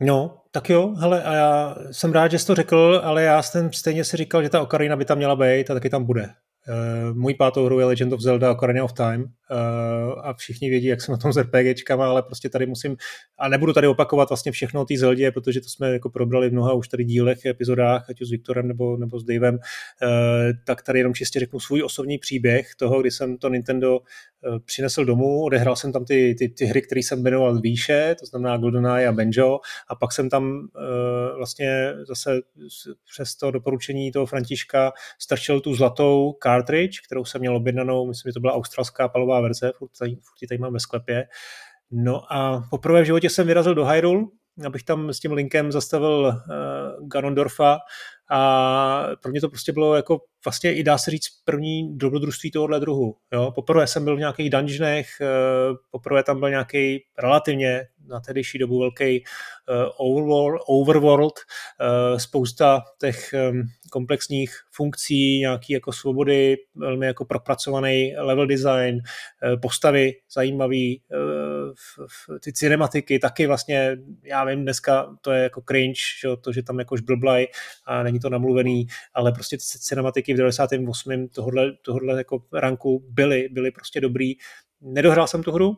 No, 0.00 0.42
tak 0.50 0.70
jo, 0.70 0.94
hele, 0.98 1.22
a 1.22 1.34
já 1.34 1.76
jsem 1.90 2.12
rád, 2.12 2.30
že 2.30 2.38
jsi 2.38 2.46
to 2.46 2.54
řekl, 2.54 3.00
ale 3.04 3.22
já 3.22 3.42
jsem 3.42 3.72
stejně 3.72 4.04
si 4.04 4.16
říkal, 4.16 4.42
že 4.42 4.48
ta 4.48 4.62
Ocarina 4.62 4.96
by 4.96 5.04
tam 5.04 5.18
měla 5.18 5.36
být 5.36 5.70
a 5.70 5.74
taky 5.74 5.90
tam 5.90 6.04
bude. 6.04 6.34
Uh, 6.68 7.16
můj 7.16 7.34
pátou 7.34 7.64
hru 7.64 7.80
je 7.80 7.86
Legend 7.86 8.12
of 8.12 8.20
Zelda 8.20 8.52
Ocarina 8.52 8.84
of 8.84 8.92
Time 8.92 9.22
uh, 9.22 9.28
a 10.22 10.34
všichni 10.34 10.70
vědí, 10.70 10.86
jak 10.86 11.00
jsem 11.00 11.12
na 11.12 11.18
tom 11.18 11.32
s 11.32 11.36
RPGčkama, 11.36 12.08
ale 12.08 12.22
prostě 12.22 12.48
tady 12.48 12.66
musím, 12.66 12.96
a 13.38 13.48
nebudu 13.48 13.72
tady 13.72 13.86
opakovat 13.86 14.28
vlastně 14.28 14.52
všechno 14.52 14.82
o 14.82 14.84
té 14.84 14.98
Zeldě, 14.98 15.30
protože 15.30 15.60
to 15.60 15.68
jsme 15.68 15.92
jako 15.92 16.10
probrali 16.10 16.48
v 16.48 16.52
mnoha 16.52 16.72
už 16.72 16.88
tady 16.88 17.04
dílech, 17.04 17.46
epizodách, 17.46 18.10
ať 18.10 18.20
už 18.20 18.28
s 18.28 18.30
Viktorem 18.30 18.68
nebo, 18.68 18.96
nebo 18.96 19.20
s 19.20 19.24
Davem, 19.24 19.54
uh, 19.54 19.60
tak 20.66 20.82
tady 20.82 20.98
jenom 20.98 21.14
čistě 21.14 21.40
řeknu 21.40 21.60
svůj 21.60 21.82
osobní 21.82 22.18
příběh 22.18 22.74
toho, 22.78 23.00
kdy 23.00 23.10
jsem 23.10 23.38
to 23.38 23.48
Nintendo 23.48 23.98
uh, 23.98 24.58
přinesl 24.64 25.04
domů, 25.04 25.44
odehrál 25.44 25.76
jsem 25.76 25.92
tam 25.92 26.04
ty, 26.04 26.34
ty, 26.38 26.48
ty 26.48 26.64
hry, 26.64 26.82
které 26.82 26.98
jsem 26.98 27.22
jmenoval 27.22 27.60
výše, 27.60 28.16
to 28.20 28.26
znamená 28.26 28.56
GoldenEye 28.56 29.08
a 29.08 29.12
Benjo, 29.12 29.60
a 29.88 29.94
pak 29.94 30.12
jsem 30.12 30.30
tam 30.30 30.44
uh, 30.48 31.36
vlastně 31.36 31.92
zase 32.08 32.40
přes 33.12 33.36
to 33.36 33.50
doporučení 33.50 34.12
toho 34.12 34.26
Františka 34.26 34.92
strčil 35.18 35.60
tu 35.60 35.74
zlatou 35.74 36.32
cartridge, 36.56 37.00
kterou 37.06 37.24
jsem 37.24 37.40
měl 37.40 37.56
objednanou, 37.56 38.06
myslím, 38.06 38.30
že 38.30 38.34
to 38.34 38.40
byla 38.40 38.52
australská 38.52 39.08
palová 39.08 39.40
verze, 39.40 39.72
furt 39.76 39.90
tady, 39.98 40.10
furt 40.10 40.48
tady 40.48 40.58
mám 40.58 40.72
ve 40.72 40.80
sklepě. 40.80 41.24
No 41.90 42.32
a 42.32 42.62
poprvé 42.70 43.02
v 43.02 43.06
životě 43.06 43.30
jsem 43.30 43.46
vyrazil 43.46 43.74
do 43.74 43.84
Hyrule, 43.84 44.24
abych 44.66 44.82
tam 44.82 45.12
s 45.12 45.20
tím 45.20 45.32
linkem 45.32 45.72
zastavil 45.72 46.26
uh, 46.26 47.08
Ganondorfa 47.08 47.78
a 48.30 49.08
pro 49.22 49.30
mě 49.30 49.40
to 49.40 49.48
prostě 49.48 49.72
bylo 49.72 49.96
jako 49.96 50.20
vlastně 50.46 50.74
i 50.74 50.82
dá 50.82 50.98
se 50.98 51.10
říct 51.10 51.28
první 51.44 51.98
dobrodružství 51.98 52.50
tohohle 52.50 52.80
druhu. 52.80 53.16
Jo? 53.32 53.52
Poprvé 53.54 53.86
jsem 53.86 54.04
byl 54.04 54.16
v 54.16 54.18
nějakých 54.18 54.50
dungeonech, 54.50 55.08
uh, 55.20 55.76
poprvé 55.90 56.22
tam 56.22 56.40
byl 56.40 56.50
nějaký 56.50 57.04
relativně 57.18 57.86
na 58.08 58.20
tehdejší 58.20 58.58
dobu 58.58 58.80
velký 58.80 59.24
uh, 59.98 60.80
overworld, 60.80 61.34
uh, 61.38 62.18
spousta 62.18 62.82
těch 63.00 63.34
um, 63.50 63.62
komplexních 63.90 64.50
funkcí, 64.72 65.38
nějaký 65.38 65.72
jako 65.72 65.92
svobody, 65.92 66.56
velmi 66.74 67.06
jako 67.06 67.24
propracovaný 67.24 68.14
level 68.16 68.46
design, 68.46 69.00
postavy 69.62 70.12
zajímavý, 70.32 71.02
ty 72.40 72.52
cinematiky 72.52 73.18
taky 73.18 73.46
vlastně, 73.46 73.96
já 74.22 74.44
vím, 74.44 74.62
dneska 74.62 75.16
to 75.20 75.32
je 75.32 75.42
jako 75.42 75.62
cringe, 75.68 76.00
že, 76.20 76.28
to, 76.40 76.52
že 76.52 76.62
tam 76.62 76.78
jako 76.78 76.96
blblaj 77.04 77.46
a 77.86 78.02
není 78.02 78.20
to 78.20 78.30
namluvený, 78.30 78.86
ale 79.14 79.32
prostě 79.32 79.56
ty 79.56 79.62
cinematiky 79.62 80.35
v 80.36 80.38
98. 80.38 81.28
tohohle, 81.28 81.72
tohohle 81.82 82.18
jako 82.18 82.42
ranku 82.52 83.04
byly, 83.08 83.48
byly 83.48 83.70
prostě 83.70 84.00
dobrý. 84.00 84.34
Nedohrál 84.80 85.26
jsem 85.26 85.42
tu 85.42 85.52
hru, 85.52 85.76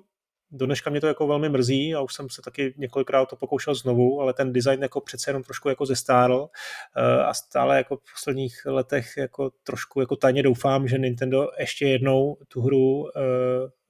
dneška 0.51 0.91
mě 0.91 1.01
to 1.01 1.07
jako 1.07 1.27
velmi 1.27 1.49
mrzí 1.49 1.95
a 1.95 2.01
už 2.01 2.15
jsem 2.15 2.31
se 2.31 2.43
taky 2.43 2.75
několikrát 2.77 3.27
to 3.27 3.37
pokoušel 3.37 3.75
znovu, 3.75 4.21
ale 4.21 4.33
ten 4.33 4.53
design 4.53 4.83
jako 4.83 5.01
přece 5.01 5.31
jenom 5.31 5.43
trošku 5.43 5.69
jako 5.69 5.87
zestárl 5.87 6.49
eh, 6.97 7.23
a 7.23 7.35
stále 7.35 7.77
jako 7.77 7.97
v 7.97 8.01
posledních 8.15 8.67
letech 8.67 9.17
jako 9.17 9.51
trošku 9.63 10.01
jako 10.01 10.17
tajně 10.17 10.43
doufám, 10.43 10.89
že 10.89 10.99
Nintendo 10.99 11.49
ještě 11.59 11.89
jednou 11.89 12.37
tu 12.49 12.61
hru 12.61 13.09
eh, 13.17 13.21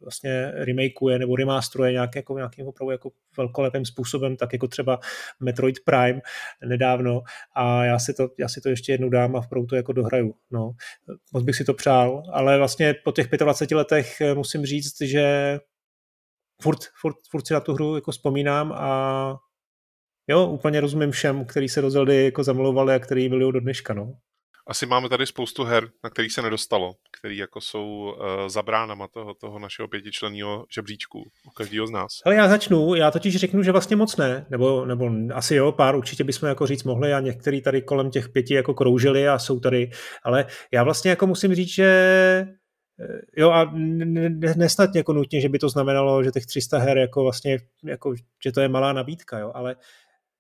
vlastně 0.01 0.53
remakeuje 0.55 1.19
nebo 1.19 1.37
remasteruje 1.37 1.93
nějak, 1.93 2.17
jako, 2.17 2.37
nějakým 2.37 2.67
opravdu 2.67 2.91
jako 2.91 3.11
velkolepým 3.37 3.85
způsobem, 3.85 4.37
tak 4.37 4.53
jako 4.53 4.69
třeba 4.69 4.99
Metroid 5.41 5.77
Prime 5.85 6.21
nedávno 6.67 7.23
a 7.55 7.85
já 7.85 7.99
si 7.99 8.15
to, 8.15 8.29
já 8.39 8.49
si 8.49 8.61
to 8.61 8.69
ještě 8.69 8.93
jednou 8.93 9.09
dám 9.09 9.37
a 9.37 9.39
opravdu 9.39 9.67
to 9.67 9.77
jako 9.77 9.93
dohraju. 9.93 10.35
No. 10.51 10.71
Moc 11.33 11.45
bych 11.45 11.57
si 11.57 11.65
to 11.65 11.75
přál, 11.75 12.23
ale 12.33 12.59
vlastně 12.59 12.95
po 13.05 13.13
těch 13.13 13.29
25 13.39 13.77
letech 13.77 14.23
musím 14.35 14.67
říct, 14.67 15.01
že 15.01 15.59
furt, 16.63 16.79
furt, 17.01 17.17
furt 17.31 17.47
si 17.47 17.55
na 17.55 17.61
tu 17.61 17.75
hru 17.75 17.95
jako 17.95 18.13
vzpomínám 18.13 18.73
a 18.73 19.35
jo, 20.29 20.47
úplně 20.47 20.81
rozumím 20.81 21.11
všem, 21.11 21.45
který 21.45 21.69
se 21.69 21.83
do 21.83 21.91
Zeldy 21.91 22.25
jako 22.25 22.45
zamilovali 22.45 22.95
a 22.95 22.99
který 22.99 23.29
byli 23.29 23.53
do 23.53 23.61
dneška, 23.61 23.95
no. 23.95 24.13
Asi 24.71 24.87
máme 24.87 25.09
tady 25.09 25.27
spoustu 25.27 25.65
her, 25.65 25.89
na 26.05 26.11
kterých 26.11 26.33
se 26.33 26.43
nedostalo, 26.43 26.93
který 27.19 27.37
jako 27.37 27.61
jsou 27.61 27.87
uh, 27.87 28.49
za 28.49 28.63
bránama 28.63 29.09
toho, 29.09 29.35
toho 29.35 29.59
našeho 29.59 29.89
pětičlenního 29.89 30.65
žebříčku 30.75 31.19
u 31.19 31.51
každého 31.51 31.87
z 31.87 31.91
nás. 31.91 32.09
Ale 32.27 32.35
já 32.35 32.49
začnu, 32.49 32.95
já 32.95 33.11
totiž 33.11 33.37
řeknu, 33.37 33.63
že 33.63 33.73
vlastně 33.73 33.97
moc 33.97 34.17
ne, 34.17 34.47
nebo, 34.51 34.85
nebo 34.85 35.11
asi 35.35 35.55
jo, 35.55 35.73
pár 35.73 35.97
určitě 35.97 36.25
bychom 36.25 36.49
jako 36.49 36.67
říct 36.67 36.85
mohli 36.85 37.13
a 37.13 37.21
některý 37.21 37.63
tady 37.63 37.83
kolem 37.83 38.11
těch 38.11 38.29
pěti 38.29 38.55
jako 38.55 38.75
kroužili 38.75 39.29
a 39.29 39.39
jsou 39.39 39.61
tady, 39.61 39.91
ale 40.25 40.47
já 40.73 40.85
vlastně 40.85 41.11
jako 41.11 41.27
musím 41.27 41.55
říct, 41.55 41.75
že 41.75 42.47
jo 43.37 43.51
a 43.51 43.73
nesnad 44.57 44.95
jako 44.95 45.13
nutně, 45.13 45.41
že 45.41 45.49
by 45.49 45.59
to 45.59 45.69
znamenalo, 45.69 46.25
že 46.25 46.31
těch 46.31 46.47
300 46.47 46.79
her 46.79 46.99
jako 46.99 47.23
vlastně, 47.23 47.59
jako, 47.85 48.15
že 48.45 48.53
to 48.53 48.61
je 48.61 48.69
malá 48.69 48.93
nabídka, 48.93 49.39
jo, 49.39 49.53
ale 49.55 49.77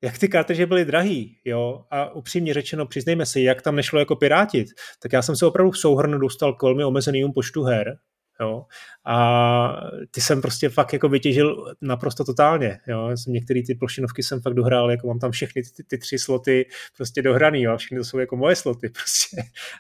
jak 0.02 0.18
ty 0.18 0.28
karty, 0.28 0.54
že 0.54 0.66
byly 0.66 0.84
drahý, 0.84 1.38
jo, 1.44 1.84
a 1.90 2.11
upřímně 2.14 2.54
řečeno, 2.54 2.86
přiznejme 2.86 3.26
si, 3.26 3.40
jak 3.40 3.62
tam 3.62 3.76
nešlo 3.76 3.98
jako 3.98 4.16
pirátit, 4.16 4.68
tak 5.02 5.12
já 5.12 5.22
jsem 5.22 5.36
se 5.36 5.46
opravdu 5.46 5.70
v 5.70 5.78
souhrnu 5.78 6.18
dostal 6.18 6.54
k 6.54 6.62
velmi 6.62 6.84
omezeným 6.84 7.32
počtu 7.32 7.62
her, 7.62 7.98
jo, 8.41 8.64
a 9.05 9.80
ty 10.11 10.20
jsem 10.20 10.43
prostě 10.43 10.68
fakt 10.68 10.93
jako 10.93 11.09
vytěžil 11.09 11.74
naprosto 11.80 12.24
totálně, 12.24 12.78
jo, 12.86 13.11
jsem 13.16 13.32
některé 13.32 13.61
ty 13.66 13.74
plošinovky 13.74 14.22
jsem 14.22 14.41
fakt 14.41 14.55
dohrál, 14.55 14.91
jako 14.91 15.07
mám 15.07 15.18
tam 15.18 15.30
všechny 15.30 15.62
ty, 15.62 15.84
ty 15.84 15.99
tři 15.99 16.18
sloty 16.18 16.66
prostě 16.97 17.22
dohraný, 17.22 17.62
jo, 17.62 17.76
všechny 17.76 17.99
to 17.99 18.05
jsou 18.05 18.18
jako 18.18 18.36
moje 18.36 18.57
sloty 18.57 18.89
prostě. 18.95 19.36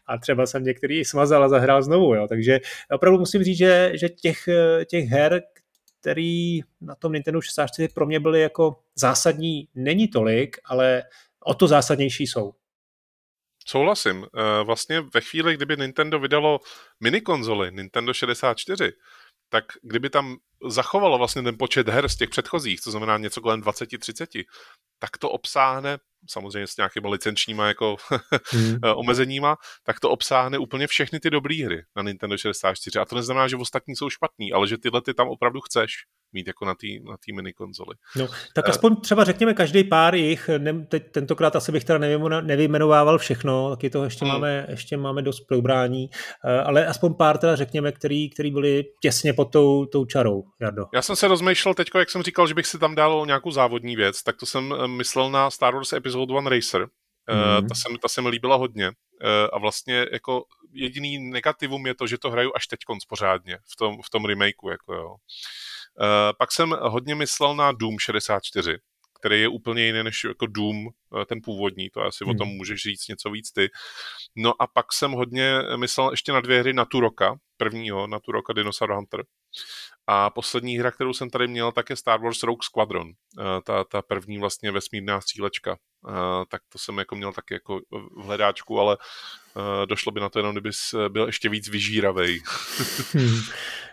A 0.06 0.18
třeba 0.18 0.46
jsem 0.46 0.64
některý 0.64 1.04
smazal 1.04 1.44
a 1.44 1.48
zahrál 1.48 1.82
znovu, 1.82 2.14
jo, 2.14 2.26
takže 2.28 2.60
opravdu 2.90 3.18
musím 3.18 3.44
říct, 3.44 3.58
že, 3.58 3.92
že 3.94 4.08
těch, 4.08 4.48
těch 4.86 5.04
her, 5.04 5.42
který 6.00 6.60
na 6.80 6.94
tom 6.94 7.12
Nintendo 7.12 7.40
64 7.40 7.88
pro 7.94 8.06
mě 8.06 8.20
byly 8.20 8.40
jako 8.40 8.80
zásadní, 8.94 9.68
není 9.74 10.08
tolik, 10.08 10.56
ale 10.64 11.02
o 11.44 11.54
to 11.54 11.68
zásadnější 11.68 12.26
jsou. 12.26 12.52
Souhlasím. 13.68 14.26
Eh, 14.26 14.64
vlastně 14.64 15.00
ve 15.00 15.20
chvíli, 15.20 15.54
kdyby 15.54 15.76
Nintendo 15.76 16.18
vydalo 16.18 16.60
minikonzoli 17.00 17.72
Nintendo 17.72 18.14
64, 18.14 18.92
tak 19.48 19.64
kdyby 19.82 20.10
tam 20.10 20.36
zachovalo 20.66 21.18
vlastně 21.18 21.42
ten 21.42 21.56
počet 21.58 21.88
her 21.88 22.08
z 22.08 22.16
těch 22.16 22.30
předchozích, 22.30 22.80
to 22.80 22.90
znamená 22.90 23.18
něco 23.18 23.40
kolem 23.40 23.60
20-30, 23.60 24.44
tak 24.98 25.18
to 25.18 25.30
obsáhne, 25.30 25.98
samozřejmě 26.30 26.66
s 26.66 26.76
nějakýma 26.76 27.08
licenčníma 27.08 27.66
jako 27.66 27.96
hmm. 28.50 28.78
omezeníma, 28.94 29.56
tak 29.84 30.00
to 30.00 30.10
obsáhne 30.10 30.58
úplně 30.58 30.86
všechny 30.86 31.20
ty 31.20 31.30
dobré 31.30 31.64
hry 31.64 31.82
na 31.96 32.02
Nintendo 32.02 32.38
64. 32.38 32.98
A 32.98 33.04
to 33.04 33.16
neznamená, 33.16 33.48
že 33.48 33.56
ostatní 33.56 33.96
jsou 33.96 34.10
špatný, 34.10 34.52
ale 34.52 34.68
že 34.68 34.78
tyhle 34.78 35.02
ty 35.02 35.14
tam 35.14 35.28
opravdu 35.28 35.60
chceš 35.60 35.90
mít 36.32 36.46
jako 36.46 36.64
na 36.64 36.74
té 36.74 36.86
na 37.10 37.16
tý 37.24 37.32
mini 37.32 37.52
konzoli. 37.52 37.94
No, 38.16 38.28
tak 38.54 38.64
uh, 38.64 38.70
aspoň 38.70 38.96
třeba 38.96 39.24
řekněme 39.24 39.54
každý 39.54 39.84
pár 39.84 40.14
jich, 40.14 40.50
ne, 40.58 40.86
teď, 40.86 41.12
tentokrát 41.12 41.56
asi 41.56 41.72
bych 41.72 41.84
teda 41.84 41.98
nevyjmenovával 42.40 43.18
všechno, 43.18 43.70
taky 43.70 43.90
to 43.90 44.04
ještě, 44.04 44.24
hmm. 44.24 44.34
máme, 44.34 44.66
ještě 44.68 44.96
máme 44.96 45.22
dost 45.22 45.40
probrání, 45.40 46.08
uh, 46.08 46.68
ale 46.68 46.86
aspoň 46.86 47.14
pár 47.14 47.38
teda 47.38 47.56
řekněme, 47.56 47.92
který, 47.92 48.30
který 48.30 48.50
byli 48.50 48.84
těsně 49.02 49.32
pod 49.32 49.52
tou, 49.52 49.86
tou 49.86 50.04
čarou, 50.04 50.44
Jardo. 50.60 50.84
Já 50.94 51.02
jsem 51.02 51.16
se 51.16 51.28
rozmýšlel 51.28 51.74
teď, 51.74 51.88
jak 51.98 52.10
jsem 52.10 52.22
říkal, 52.22 52.46
že 52.46 52.54
bych 52.54 52.66
si 52.66 52.78
tam 52.78 52.94
dal 52.94 53.26
nějakou 53.26 53.50
závodní 53.50 53.96
věc, 53.96 54.22
tak 54.22 54.36
to 54.36 54.46
jsem 54.46 54.74
eh, 54.74 54.88
myslel 54.88 55.30
na 55.30 55.50
Star 55.50 55.74
Wars 55.74 55.92
Episode 55.92 56.34
1 56.34 56.50
Racer, 56.50 56.86
Mm. 57.60 57.68
ta, 57.68 57.74
se, 57.74 57.88
ta 58.02 58.08
se 58.08 58.22
mi 58.22 58.28
líbila 58.28 58.56
hodně 58.56 58.90
a 59.52 59.58
vlastně 59.58 60.06
jako 60.12 60.44
jediný 60.72 61.18
negativum 61.18 61.86
je 61.86 61.94
to, 61.94 62.06
že 62.06 62.18
to 62.18 62.30
hraju 62.30 62.52
až 62.54 62.66
teď 62.66 62.78
pořádně 63.08 63.58
v 63.72 63.76
tom, 63.76 64.02
v 64.02 64.10
tom 64.10 64.24
remakeu, 64.24 64.68
jako 64.68 64.94
jo. 64.94 65.08
Uh, 66.00 66.32
pak 66.38 66.52
jsem 66.52 66.76
hodně 66.80 67.14
myslel 67.14 67.56
na 67.56 67.72
Doom 67.72 67.98
64, 67.98 68.78
který 69.20 69.40
je 69.40 69.48
úplně 69.48 69.86
jiný 69.86 70.02
než 70.02 70.24
jako 70.24 70.46
Doom, 70.46 70.86
uh, 70.86 71.24
ten 71.24 71.40
původní, 71.44 71.90
to 71.90 72.02
asi 72.02 72.24
hmm. 72.24 72.34
o 72.34 72.38
tom 72.38 72.48
můžeš 72.48 72.82
říct 72.82 73.08
něco 73.08 73.30
víc 73.30 73.52
ty. 73.52 73.68
No 74.36 74.62
a 74.62 74.66
pak 74.66 74.92
jsem 74.92 75.12
hodně 75.12 75.58
myslel 75.76 76.10
ještě 76.10 76.32
na 76.32 76.40
dvě 76.40 76.60
hry 76.60 76.72
na 76.72 76.84
tu 76.84 77.00
roka, 77.00 77.36
prvního, 77.56 78.06
na 78.06 78.20
tu 78.20 78.32
roka 78.32 78.52
Dinosaur 78.52 78.94
Hunter. 78.94 79.24
A 80.06 80.30
poslední 80.30 80.78
hra, 80.78 80.90
kterou 80.90 81.12
jsem 81.12 81.30
tady 81.30 81.48
měl, 81.48 81.72
tak 81.72 81.90
je 81.90 81.96
Star 81.96 82.20
Wars 82.20 82.42
Rogue 82.42 82.62
Squadron. 82.62 83.06
Uh, 83.06 83.14
ta, 83.64 83.84
ta 83.84 84.02
první 84.02 84.38
vlastně 84.38 84.70
vesmírná 84.70 85.20
střílečka. 85.20 85.78
Uh, 86.08 86.14
tak 86.48 86.62
to 86.68 86.78
jsem 86.78 86.98
jako 86.98 87.16
měl 87.16 87.32
taky 87.32 87.54
jako 87.54 87.80
v 87.90 88.22
hledáčku, 88.22 88.80
ale 88.80 88.96
došlo 89.88 90.12
by 90.12 90.20
na 90.20 90.28
to 90.28 90.38
jenom, 90.38 90.54
kdyby 90.54 90.70
byl 91.08 91.26
ještě 91.26 91.48
víc 91.48 91.68
vyžíravej. 91.68 92.40
hmm. 93.12 93.40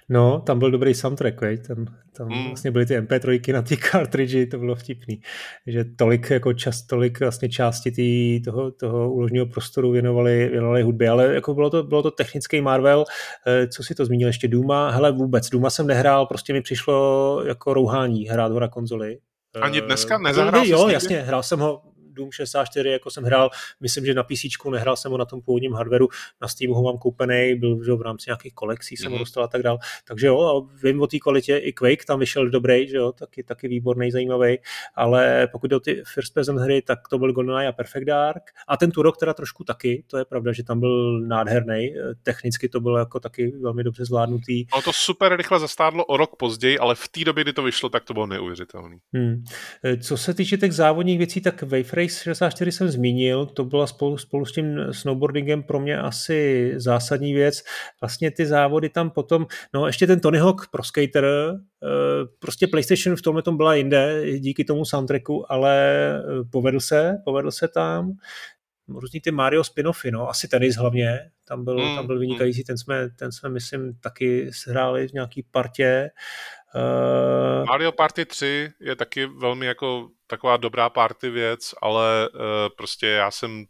No, 0.09 0.43
tam 0.45 0.59
byl 0.59 0.71
dobrý 0.71 0.93
soundtrack, 0.93 1.41
veď? 1.41 1.67
Tam, 1.67 1.85
tam 2.17 2.27
mm. 2.27 2.47
vlastně 2.47 2.71
byly 2.71 2.85
ty 2.85 2.99
MP3 2.99 3.53
na 3.53 3.61
ty 3.61 3.77
cartridge, 3.91 4.49
to 4.51 4.57
bylo 4.57 4.75
vtipný. 4.75 5.21
Že 5.67 5.85
tolik 5.85 6.29
jako 6.29 6.53
čas, 6.53 6.81
tolik 6.81 7.19
vlastně 7.19 7.49
části 7.49 7.91
tý, 7.91 8.41
toho, 8.41 8.71
toho 8.71 9.13
úložního 9.13 9.45
prostoru 9.45 9.91
věnovali, 9.91 10.49
věnovali 10.49 10.81
hudbě, 10.81 11.09
ale 11.09 11.33
jako 11.33 11.53
bylo 11.53 11.69
to, 11.69 11.83
bylo 11.83 12.03
to 12.03 12.11
technický 12.11 12.61
Marvel. 12.61 13.05
Eh, 13.47 13.67
co 13.67 13.83
si 13.83 13.95
to 13.95 14.05
zmínil 14.05 14.27
ještě? 14.27 14.47
Duma? 14.47 14.89
Hele, 14.89 15.11
vůbec. 15.11 15.49
Duma 15.49 15.69
jsem 15.69 15.87
nehrál, 15.87 16.25
prostě 16.25 16.53
mi 16.53 16.61
přišlo 16.61 17.43
jako 17.47 17.73
rouhání 17.73 18.27
hrát 18.27 18.51
ho 18.51 18.59
na 18.59 18.67
konzoli. 18.67 19.17
Ani 19.61 19.81
dneska 19.81 20.15
eh, 20.15 20.23
nezahrál 20.23 20.65
Jo, 20.65 20.87
jasně, 20.87 21.21
hrál 21.21 21.43
jsem 21.43 21.59
ho, 21.59 21.81
Doom 22.15 22.31
64 22.31 22.89
jako 22.89 23.11
jsem 23.11 23.23
hrál, 23.23 23.49
myslím, 23.79 24.05
že 24.05 24.13
na 24.13 24.23
PC, 24.23 24.45
nehrál 24.71 24.95
jsem 24.95 25.11
ho 25.11 25.17
na 25.17 25.25
tom 25.25 25.41
původním 25.41 25.73
hardwareu, 25.73 26.07
na 26.41 26.47
Steamu 26.47 26.73
ho 26.73 26.83
mám 26.83 26.97
koupený, 26.97 27.55
byl 27.55 27.83
že 27.83 27.93
v 27.93 28.01
rámci 28.01 28.23
nějakých 28.27 28.53
kolekcí 28.53 28.97
jsem 28.97 29.07
mm-hmm. 29.07 29.11
ho 29.11 29.15
mhm. 29.15 29.21
dostal 29.21 29.43
a 29.43 29.47
tak 29.47 29.61
dál. 29.61 29.77
Takže 30.07 30.27
jo, 30.27 30.41
a 30.41 30.75
vím 30.83 31.01
o 31.01 31.07
té 31.07 31.19
kvalitě, 31.19 31.57
i 31.57 31.73
Quake 31.73 32.05
tam 32.05 32.19
vyšel 32.19 32.49
dobrý, 32.49 32.87
že 32.87 32.97
jo, 32.97 33.11
taky, 33.11 33.43
taky 33.43 33.67
výborný, 33.67 34.11
zajímavý, 34.11 34.57
ale 34.95 35.47
pokud 35.51 35.67
jde 35.67 35.75
o 35.75 35.79
ty 35.79 36.03
first 36.13 36.33
person 36.33 36.57
hry, 36.57 36.81
tak 36.81 37.07
to 37.07 37.17
byl 37.17 37.33
GoldenEye 37.33 37.67
a 37.67 37.71
Perfect 37.71 38.05
Dark 38.05 38.43
a 38.67 38.77
ten 38.77 38.91
Turok 38.91 39.17
teda 39.17 39.33
trošku 39.33 39.63
taky, 39.63 40.03
to 40.07 40.17
je 40.17 40.25
pravda, 40.25 40.51
že 40.51 40.63
tam 40.63 40.79
byl 40.79 41.19
nádherný, 41.19 41.93
technicky 42.23 42.69
to 42.69 42.79
bylo 42.79 42.97
jako 42.97 43.19
taky 43.19 43.51
velmi 43.61 43.83
dobře 43.83 44.05
zvládnutý. 44.05 44.65
Ale 44.71 44.81
to 44.81 44.93
super 44.93 45.35
rychle 45.35 45.59
zastádlo 45.59 46.05
o 46.05 46.17
rok 46.17 46.35
později, 46.35 46.79
ale 46.79 46.95
v 46.95 47.07
té 47.07 47.23
době, 47.23 47.43
kdy 47.43 47.53
to 47.53 47.63
vyšlo, 47.63 47.89
tak 47.89 48.03
to 48.03 48.13
bylo 48.13 48.27
neuvěřitelné. 48.27 48.97
Hmm. 49.13 49.43
Co 50.01 50.17
se 50.17 50.33
týče 50.33 50.57
těch 50.57 50.73
závodních 50.73 51.17
věcí, 51.17 51.41
tak 51.41 51.61
Wave 51.61 51.83
Race 52.05 52.23
64 52.23 52.71
jsem 52.71 52.89
zmínil, 52.89 53.45
to 53.45 53.65
byla 53.65 53.87
spolu, 53.87 54.17
spolu 54.17 54.45
s 54.45 54.51
tím 54.51 54.79
snowboardingem 54.91 55.63
pro 55.63 55.79
mě 55.79 55.97
asi 55.97 56.71
zásadní 56.75 57.33
věc. 57.33 57.63
Vlastně 58.01 58.31
ty 58.31 58.45
závody 58.45 58.89
tam 58.89 59.09
potom, 59.09 59.45
no 59.73 59.87
ještě 59.87 60.07
ten 60.07 60.19
Tony 60.19 60.37
Hawk 60.37 60.67
Pro 60.71 60.83
Skater, 60.83 61.25
eh, 61.25 61.57
prostě 62.39 62.67
PlayStation 62.67 63.15
v 63.15 63.21
tomhle 63.21 63.41
tom 63.41 63.57
byla 63.57 63.75
jinde 63.75 64.23
díky 64.39 64.63
tomu 64.63 64.85
soundtracku, 64.85 65.51
ale 65.51 65.79
eh, 66.17 66.43
povedl 66.51 66.79
se, 66.79 67.17
povedl 67.25 67.51
se 67.51 67.67
tam 67.67 68.13
různý 68.87 69.21
ty 69.21 69.31
Mario 69.31 69.61
spin-offy, 69.61 70.11
no, 70.11 70.29
asi 70.29 70.47
tenis 70.47 70.75
hlavně, 70.75 71.19
tam 71.47 71.63
byl, 71.63 71.89
mm, 71.89 71.95
tam 71.95 72.07
byl 72.07 72.19
vynikající, 72.19 72.63
ten 72.63 72.77
jsme, 72.77 73.09
ten 73.09 73.31
jsme, 73.31 73.49
myslím, 73.49 73.93
taky 73.93 74.51
hráli 74.67 75.07
v 75.07 75.13
nějaký 75.13 75.43
partě. 75.51 76.09
Uh... 76.75 77.65
Mario 77.65 77.91
Party 77.91 78.25
3 78.25 78.71
je 78.79 78.95
taky 78.95 79.25
velmi 79.25 79.65
jako 79.65 80.09
taková 80.27 80.57
dobrá 80.57 80.89
party 80.89 81.29
věc, 81.29 81.73
ale 81.81 82.29
uh, 82.29 82.39
prostě 82.77 83.07
já 83.07 83.31
jsem 83.31 83.65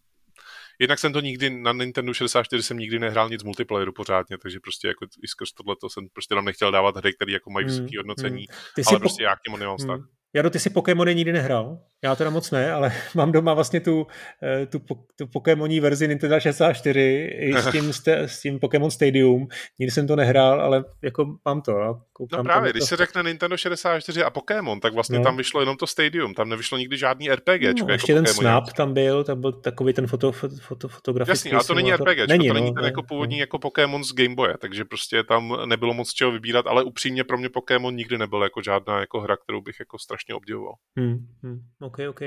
Jednak 0.79 0.99
jsem 0.99 1.13
to 1.13 1.19
nikdy, 1.19 1.49
na 1.49 1.73
Nintendo 1.73 2.13
64 2.13 2.63
jsem 2.63 2.77
nikdy 2.77 2.99
nehrál 2.99 3.29
nic 3.29 3.43
multiplayeru 3.43 3.91
pořádně, 3.91 4.37
takže 4.37 4.59
prostě 4.59 4.87
jako 4.87 5.05
i 5.23 5.27
skrz 5.27 5.51
tohle 5.51 5.75
jsem 5.87 6.07
prostě 6.13 6.35
tam 6.35 6.45
nechtěl 6.45 6.71
dávat 6.71 6.97
hry, 6.97 7.13
které 7.13 7.31
jako 7.31 7.49
mají 7.49 7.65
hmm, 7.65 7.75
vysoké 7.75 7.97
hodnocení, 7.97 8.45
hmm. 8.49 8.83
ale 8.87 8.95
po... 8.95 8.99
prostě 8.99 9.23
já 9.23 9.35
k 9.35 9.39
němu 9.47 9.57
nemám 9.57 9.77
vztah. 9.77 9.97
Hmm. 9.97 10.07
Jaro, 10.35 10.49
ty 10.49 10.59
si 10.59 10.69
Pokémony 10.69 11.15
nikdy 11.15 11.31
nehrál? 11.31 11.79
Já 12.05 12.15
teda 12.15 12.29
moc 12.29 12.51
ne, 12.51 12.71
ale 12.71 12.91
mám 13.15 13.31
doma 13.31 13.53
vlastně 13.53 13.79
tu, 13.79 14.07
eh, 14.43 14.65
tu, 14.65 14.79
tu 15.15 15.27
Pokémoní 15.27 15.79
verzi 15.79 16.07
Nintendo 16.07 16.39
64 16.39 17.29
i 17.39 17.53
s 17.53 17.71
tím, 17.71 17.93
s 18.07 18.41
tím 18.41 18.59
Pokémon 18.59 18.91
Stadium. 18.91 19.47
Nikdy 19.79 19.91
jsem 19.91 20.07
to 20.07 20.15
nehrál, 20.15 20.61
ale 20.61 20.83
jako 21.01 21.25
mám 21.45 21.61
to. 21.61 21.71
No, 21.71 22.01
no 22.37 22.43
právě, 22.43 22.71
když 22.71 22.79
to... 22.79 22.85
se 22.85 22.95
řekne 22.95 23.23
Nintendo 23.23 23.57
64 23.57 24.23
a 24.23 24.29
Pokémon, 24.29 24.79
tak 24.79 24.93
vlastně 24.93 25.17
no. 25.17 25.23
tam 25.23 25.37
vyšlo 25.37 25.59
jenom 25.59 25.77
to 25.77 25.87
Stadium, 25.87 26.33
tam 26.33 26.49
nevyšlo 26.49 26.77
nikdy 26.77 26.97
žádný 26.97 27.29
RPG. 27.29 27.61
No, 27.61 27.67
jako 27.67 27.91
ještě 27.91 28.13
ten 28.13 28.25
Snap 28.25 28.73
tam 28.73 28.93
byl, 28.93 29.23
tam 29.23 29.41
byl 29.41 29.51
takový 29.51 29.93
ten 29.93 30.07
foto, 30.07 30.31
foto, 30.31 30.55
foto 30.55 30.87
fotografický. 30.87 31.49
Jasný, 31.49 31.51
ale 31.51 31.63
to 31.63 31.73
není 31.73 31.93
RPG, 31.93 32.27
není, 32.27 32.47
to 32.47 32.53
není 32.53 32.67
no, 32.67 32.73
ten 32.73 32.81
ne, 32.81 32.87
jako 32.87 33.03
původní 33.03 33.35
ne. 33.35 33.39
jako 33.39 33.59
Pokémon 33.59 34.03
z 34.03 34.13
Game 34.13 34.35
Boye, 34.35 34.57
takže 34.57 34.85
prostě 34.85 35.23
tam 35.23 35.57
nebylo 35.65 35.93
moc 35.93 36.13
čeho 36.13 36.31
vybírat, 36.31 36.67
ale 36.67 36.83
upřímně 36.83 37.23
pro 37.23 37.37
mě 37.37 37.49
Pokémon 37.49 37.95
nikdy 37.95 38.17
nebyl 38.17 38.43
jako 38.43 38.61
žádná 38.61 38.99
jako 38.99 39.21
hra, 39.21 39.37
kterou 39.37 39.61
bych 39.61 39.79
jako 39.79 39.99
strašně 39.99 40.35
obdivoval. 40.35 40.73
Hmm, 40.97 41.27
hmm, 41.43 41.61
OK, 41.95 42.09
OK. 42.09 42.21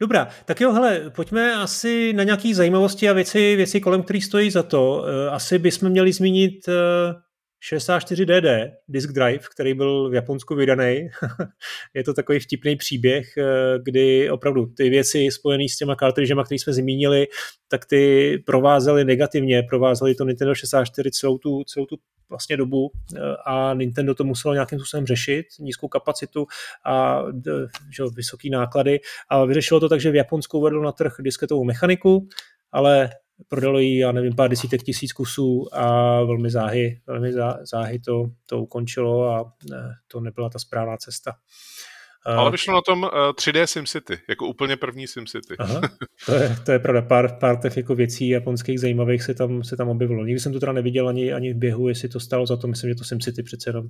Dobrá, 0.00 0.28
tak 0.44 0.60
jo, 0.60 0.72
hele, 0.72 1.10
pojďme 1.10 1.54
asi 1.54 2.12
na 2.12 2.24
nějaké 2.24 2.54
zajímavosti 2.54 3.08
a 3.08 3.12
věci, 3.12 3.56
věci 3.56 3.80
kolem 3.80 4.02
kterých 4.02 4.24
stojí 4.24 4.50
za 4.50 4.62
to. 4.62 5.04
Eh, 5.06 5.30
asi 5.30 5.58
bychom 5.58 5.88
měli 5.88 6.12
zmínit 6.12 6.68
64DD 7.72 8.46
eh, 8.46 8.72
disk 8.88 9.12
drive, 9.12 9.44
který 9.54 9.74
byl 9.74 10.10
v 10.10 10.14
Japonsku 10.14 10.54
vydaný. 10.54 11.08
je 11.94 12.04
to 12.04 12.14
takový 12.14 12.40
vtipný 12.40 12.76
příběh, 12.76 13.36
eh, 13.36 13.78
kdy 13.82 14.30
opravdu 14.30 14.66
ty 14.66 14.90
věci 14.90 15.28
spojené 15.30 15.64
s 15.68 15.76
těma 15.76 15.96
cartridgema, 15.96 16.44
které 16.44 16.58
jsme 16.58 16.72
zmínili, 16.72 17.26
tak 17.68 17.86
ty 17.86 18.42
provázely 18.46 19.04
negativně, 19.04 19.62
provázely 19.62 20.14
to 20.14 20.24
Nintendo 20.24 20.54
64 20.54 21.10
celou 21.10 21.38
tu, 21.38 21.64
celou 21.64 21.86
tu 21.86 21.96
vlastně 22.28 22.56
dobu 22.56 22.90
eh, 23.16 23.20
a 23.46 23.74
Nintendo 23.74 24.14
to 24.14 24.24
muselo 24.24 24.54
nějakým 24.54 24.78
způsobem 24.78 25.06
řešit, 25.06 25.46
nízkou 25.60 25.88
kapacitu 25.88 26.46
a 26.86 27.22
že, 27.96 28.02
vysoký 28.16 28.50
náklady 28.50 29.00
a 29.28 29.44
vyřešilo 29.44 29.80
to 29.80 29.88
tak, 29.88 30.00
že 30.00 30.10
v 30.10 30.14
Japonsku 30.14 30.58
uvedlo 30.58 30.82
na 30.82 30.92
trh 30.92 31.14
disketovou 31.20 31.64
mechaniku, 31.64 32.28
ale 32.72 33.10
prodalo 33.48 33.78
ji, 33.78 33.98
já 33.98 34.12
nevím, 34.12 34.34
pár 34.34 34.50
desítek 34.50 34.82
tisíc 34.82 35.12
kusů 35.12 35.68
a 35.72 36.18
velmi 36.24 36.50
záhy, 36.50 37.00
velmi 37.06 37.32
záhy 37.62 37.98
to, 37.98 38.24
to 38.46 38.62
ukončilo 38.62 39.30
a 39.30 39.52
eh, 39.72 39.76
to 40.08 40.20
nebyla 40.20 40.48
ta 40.50 40.58
správná 40.58 40.96
cesta. 40.96 41.32
Ale 42.26 42.50
vyšlo 42.50 42.74
na 42.74 42.80
tom 42.80 43.02
uh, 43.02 43.08
3D 43.10 43.64
SimCity, 43.64 44.18
jako 44.28 44.46
úplně 44.46 44.76
první 44.76 45.06
SimCity. 45.06 45.56
Aha, 45.58 45.80
to 46.26 46.34
je, 46.34 46.56
to 46.64 46.72
je 46.72 46.78
pravda, 46.78 47.02
pár, 47.02 47.38
pár 47.38 47.60
těch 47.60 47.76
jako 47.76 47.94
věcí 47.94 48.28
japonských 48.28 48.80
zajímavých 48.80 49.22
se 49.22 49.34
tam, 49.34 49.64
se 49.64 49.76
tam 49.76 49.88
objevilo. 49.88 50.24
Nikdy 50.24 50.40
jsem 50.40 50.52
to 50.52 50.60
teda 50.60 50.72
neviděl 50.72 51.08
ani, 51.08 51.32
ani 51.32 51.52
v 51.52 51.56
běhu, 51.56 51.88
jestli 51.88 52.08
to 52.08 52.20
stalo 52.20 52.46
za 52.46 52.56
to, 52.56 52.66
myslím, 52.66 52.90
že 52.90 52.94
to 52.94 53.04
SimCity 53.04 53.42
přece 53.42 53.70
jenom. 53.70 53.86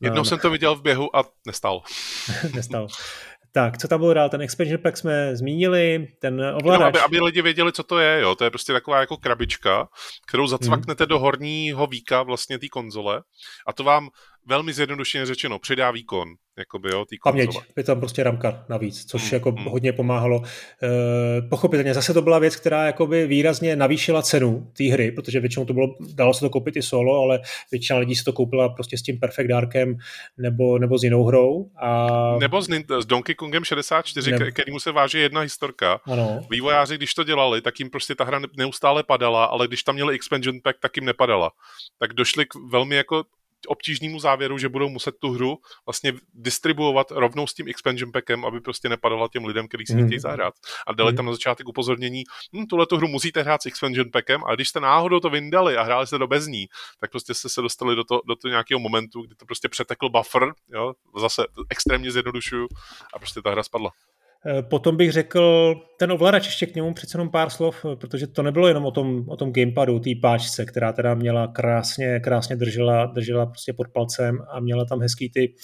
Jednou 0.00 0.24
jsem 0.24 0.38
to 0.38 0.50
viděl 0.50 0.76
v 0.76 0.82
běhu 0.82 1.16
a 1.16 1.24
nestalo. 1.46 1.82
nestalo. 2.54 2.86
Tak, 3.52 3.78
co 3.78 3.88
tam 3.88 4.00
bylo 4.00 4.14
dál? 4.14 4.28
Ten 4.28 4.42
expansion 4.42 4.82
pack 4.82 4.96
jsme 4.96 5.36
zmínili, 5.36 6.08
ten 6.20 6.42
ovladač. 6.54 6.80
No, 6.80 6.86
aby, 6.86 6.98
aby 7.00 7.20
lidi 7.20 7.42
věděli, 7.42 7.72
co 7.72 7.82
to 7.82 7.98
je, 7.98 8.20
jo. 8.20 8.34
To 8.34 8.44
je 8.44 8.50
prostě 8.50 8.72
taková 8.72 9.00
jako 9.00 9.16
krabička, 9.16 9.88
kterou 10.28 10.46
zacvaknete 10.46 11.04
hmm. 11.04 11.08
do 11.08 11.18
horního 11.18 11.86
víka 11.86 12.22
vlastně 12.22 12.58
té 12.58 12.68
konzole 12.68 13.22
a 13.66 13.72
to 13.72 13.84
vám 13.84 14.08
velmi 14.46 14.72
zjednodušeně 14.72 15.26
řečeno 15.26 15.58
přidá 15.58 15.90
výkon 15.90 16.34
jakoby, 16.60 16.88
jo, 16.92 17.04
tý 17.04 17.16
Paměť, 17.24 17.50
je 17.76 17.84
tam 17.84 18.00
prostě 18.00 18.22
ramka 18.22 18.64
navíc, 18.68 19.04
což 19.04 19.30
mm, 19.30 19.34
jako 19.34 19.52
mm. 19.52 19.64
hodně 19.64 19.92
pomáhalo. 19.92 20.42
E, 20.82 21.42
pochopitelně, 21.48 21.94
zase 21.94 22.14
to 22.14 22.22
byla 22.22 22.38
věc, 22.38 22.56
která 22.56 22.86
jakoby 22.86 23.26
výrazně 23.26 23.76
navýšila 23.76 24.22
cenu 24.22 24.70
té 24.76 24.84
hry, 24.84 25.12
protože 25.12 25.40
většinou 25.40 25.64
to 25.64 25.72
bylo, 25.72 25.94
dalo 26.14 26.34
se 26.34 26.40
to 26.40 26.50
koupit 26.50 26.76
i 26.76 26.82
solo, 26.82 27.22
ale 27.22 27.40
většina 27.70 27.98
lidí 27.98 28.16
si 28.16 28.24
to 28.24 28.32
koupila 28.32 28.68
prostě 28.68 28.98
s 28.98 29.02
tím 29.02 29.20
Perfect 29.20 29.48
Darkem 29.48 29.96
nebo, 30.38 30.78
nebo 30.78 30.98
s 30.98 31.04
jinou 31.04 31.24
hrou. 31.24 31.70
A... 31.82 32.08
Nebo 32.40 32.62
s, 32.62 32.68
s 33.00 33.06
Donkey 33.06 33.34
Kongem 33.34 33.64
64, 33.64 34.32
ne... 34.32 34.50
kterýmu 34.50 34.80
se 34.80 34.92
váže 34.92 35.18
jedna 35.18 35.40
historka. 35.40 36.00
Ano. 36.04 36.40
Vývojáři, 36.50 36.96
když 36.96 37.14
to 37.14 37.24
dělali, 37.24 37.60
tak 37.60 37.80
jim 37.80 37.90
prostě 37.90 38.14
ta 38.14 38.24
hra 38.24 38.40
neustále 38.56 39.02
padala, 39.02 39.44
ale 39.44 39.68
když 39.68 39.82
tam 39.82 39.94
měli 39.94 40.14
expansion 40.14 40.60
pack, 40.62 40.78
tak 40.80 40.96
jim 40.96 41.04
nepadala. 41.04 41.50
Tak 41.98 42.12
došli 42.12 42.46
k 42.46 42.54
velmi 42.70 42.96
jako 42.96 43.24
obtížnému 43.66 44.20
závěru, 44.20 44.58
že 44.58 44.68
budou 44.68 44.88
muset 44.88 45.14
tu 45.18 45.32
hru 45.32 45.58
vlastně 45.86 46.12
distribuovat 46.34 47.10
rovnou 47.10 47.46
s 47.46 47.54
tím 47.54 47.68
expansion 47.68 48.12
packem, 48.12 48.44
aby 48.44 48.60
prostě 48.60 48.88
nepadala 48.88 49.28
těm 49.32 49.44
lidem, 49.44 49.68
kteří 49.68 49.86
si 49.86 49.94
mm. 49.94 50.06
chtějí 50.06 50.20
zahrát. 50.20 50.54
A 50.86 50.92
dali 50.92 51.12
mm. 51.12 51.16
tam 51.16 51.26
na 51.26 51.32
začátek 51.32 51.68
upozornění, 51.68 52.24
hm, 52.56 52.66
tuhle 52.66 52.86
tu 52.86 52.96
hru 52.96 53.08
musíte 53.08 53.42
hrát 53.42 53.62
s 53.62 53.66
expansion 53.66 54.10
packem, 54.12 54.44
a 54.44 54.54
když 54.54 54.68
jste 54.68 54.80
náhodou 54.80 55.20
to 55.20 55.30
vyndali 55.30 55.76
a 55.76 55.82
hráli 55.82 56.06
jste 56.06 56.18
do 56.18 56.26
bez 56.26 56.46
ní, 56.46 56.66
tak 57.00 57.10
prostě 57.10 57.34
jste 57.34 57.48
se 57.48 57.62
dostali 57.62 57.96
do, 57.96 58.04
to, 58.04 58.20
do 58.26 58.36
toho 58.36 58.50
nějakého 58.50 58.80
momentu, 58.80 59.22
kdy 59.22 59.34
to 59.34 59.46
prostě 59.46 59.68
přetekl 59.68 60.08
buffer, 60.08 60.52
jo, 60.68 60.92
zase 61.18 61.42
extrémně 61.70 62.10
zjednodušuju, 62.10 62.68
a 63.14 63.18
prostě 63.18 63.42
ta 63.42 63.50
hra 63.50 63.62
spadla. 63.62 63.90
Eh, 64.46 64.62
potom 64.62 64.96
bych 64.96 65.12
řekl 65.12 65.74
ten 65.98 66.12
ovladač 66.12 66.46
ještě 66.46 66.66
k 66.66 66.74
němu 66.74 66.94
přece 66.94 67.16
jenom 67.16 67.30
pár 67.30 67.50
slov, 67.50 67.84
eh, 67.84 67.96
protože 67.96 68.26
to 68.26 68.42
nebylo 68.42 68.68
jenom 68.68 68.86
o 68.86 68.90
tom, 68.90 69.24
o 69.28 69.36
tom 69.36 69.52
gamepadu, 69.52 70.00
té 70.00 70.10
páčce, 70.22 70.64
která 70.64 70.92
teda 70.92 71.14
měla 71.14 71.46
krásně, 71.46 72.20
krásně 72.20 72.56
držela, 72.56 73.06
držela 73.06 73.46
prostě 73.46 73.72
pod 73.72 73.88
palcem 73.88 74.38
a 74.50 74.60
měla 74.60 74.84
tam 74.84 75.00
hezký 75.00 75.30
ty 75.30 75.54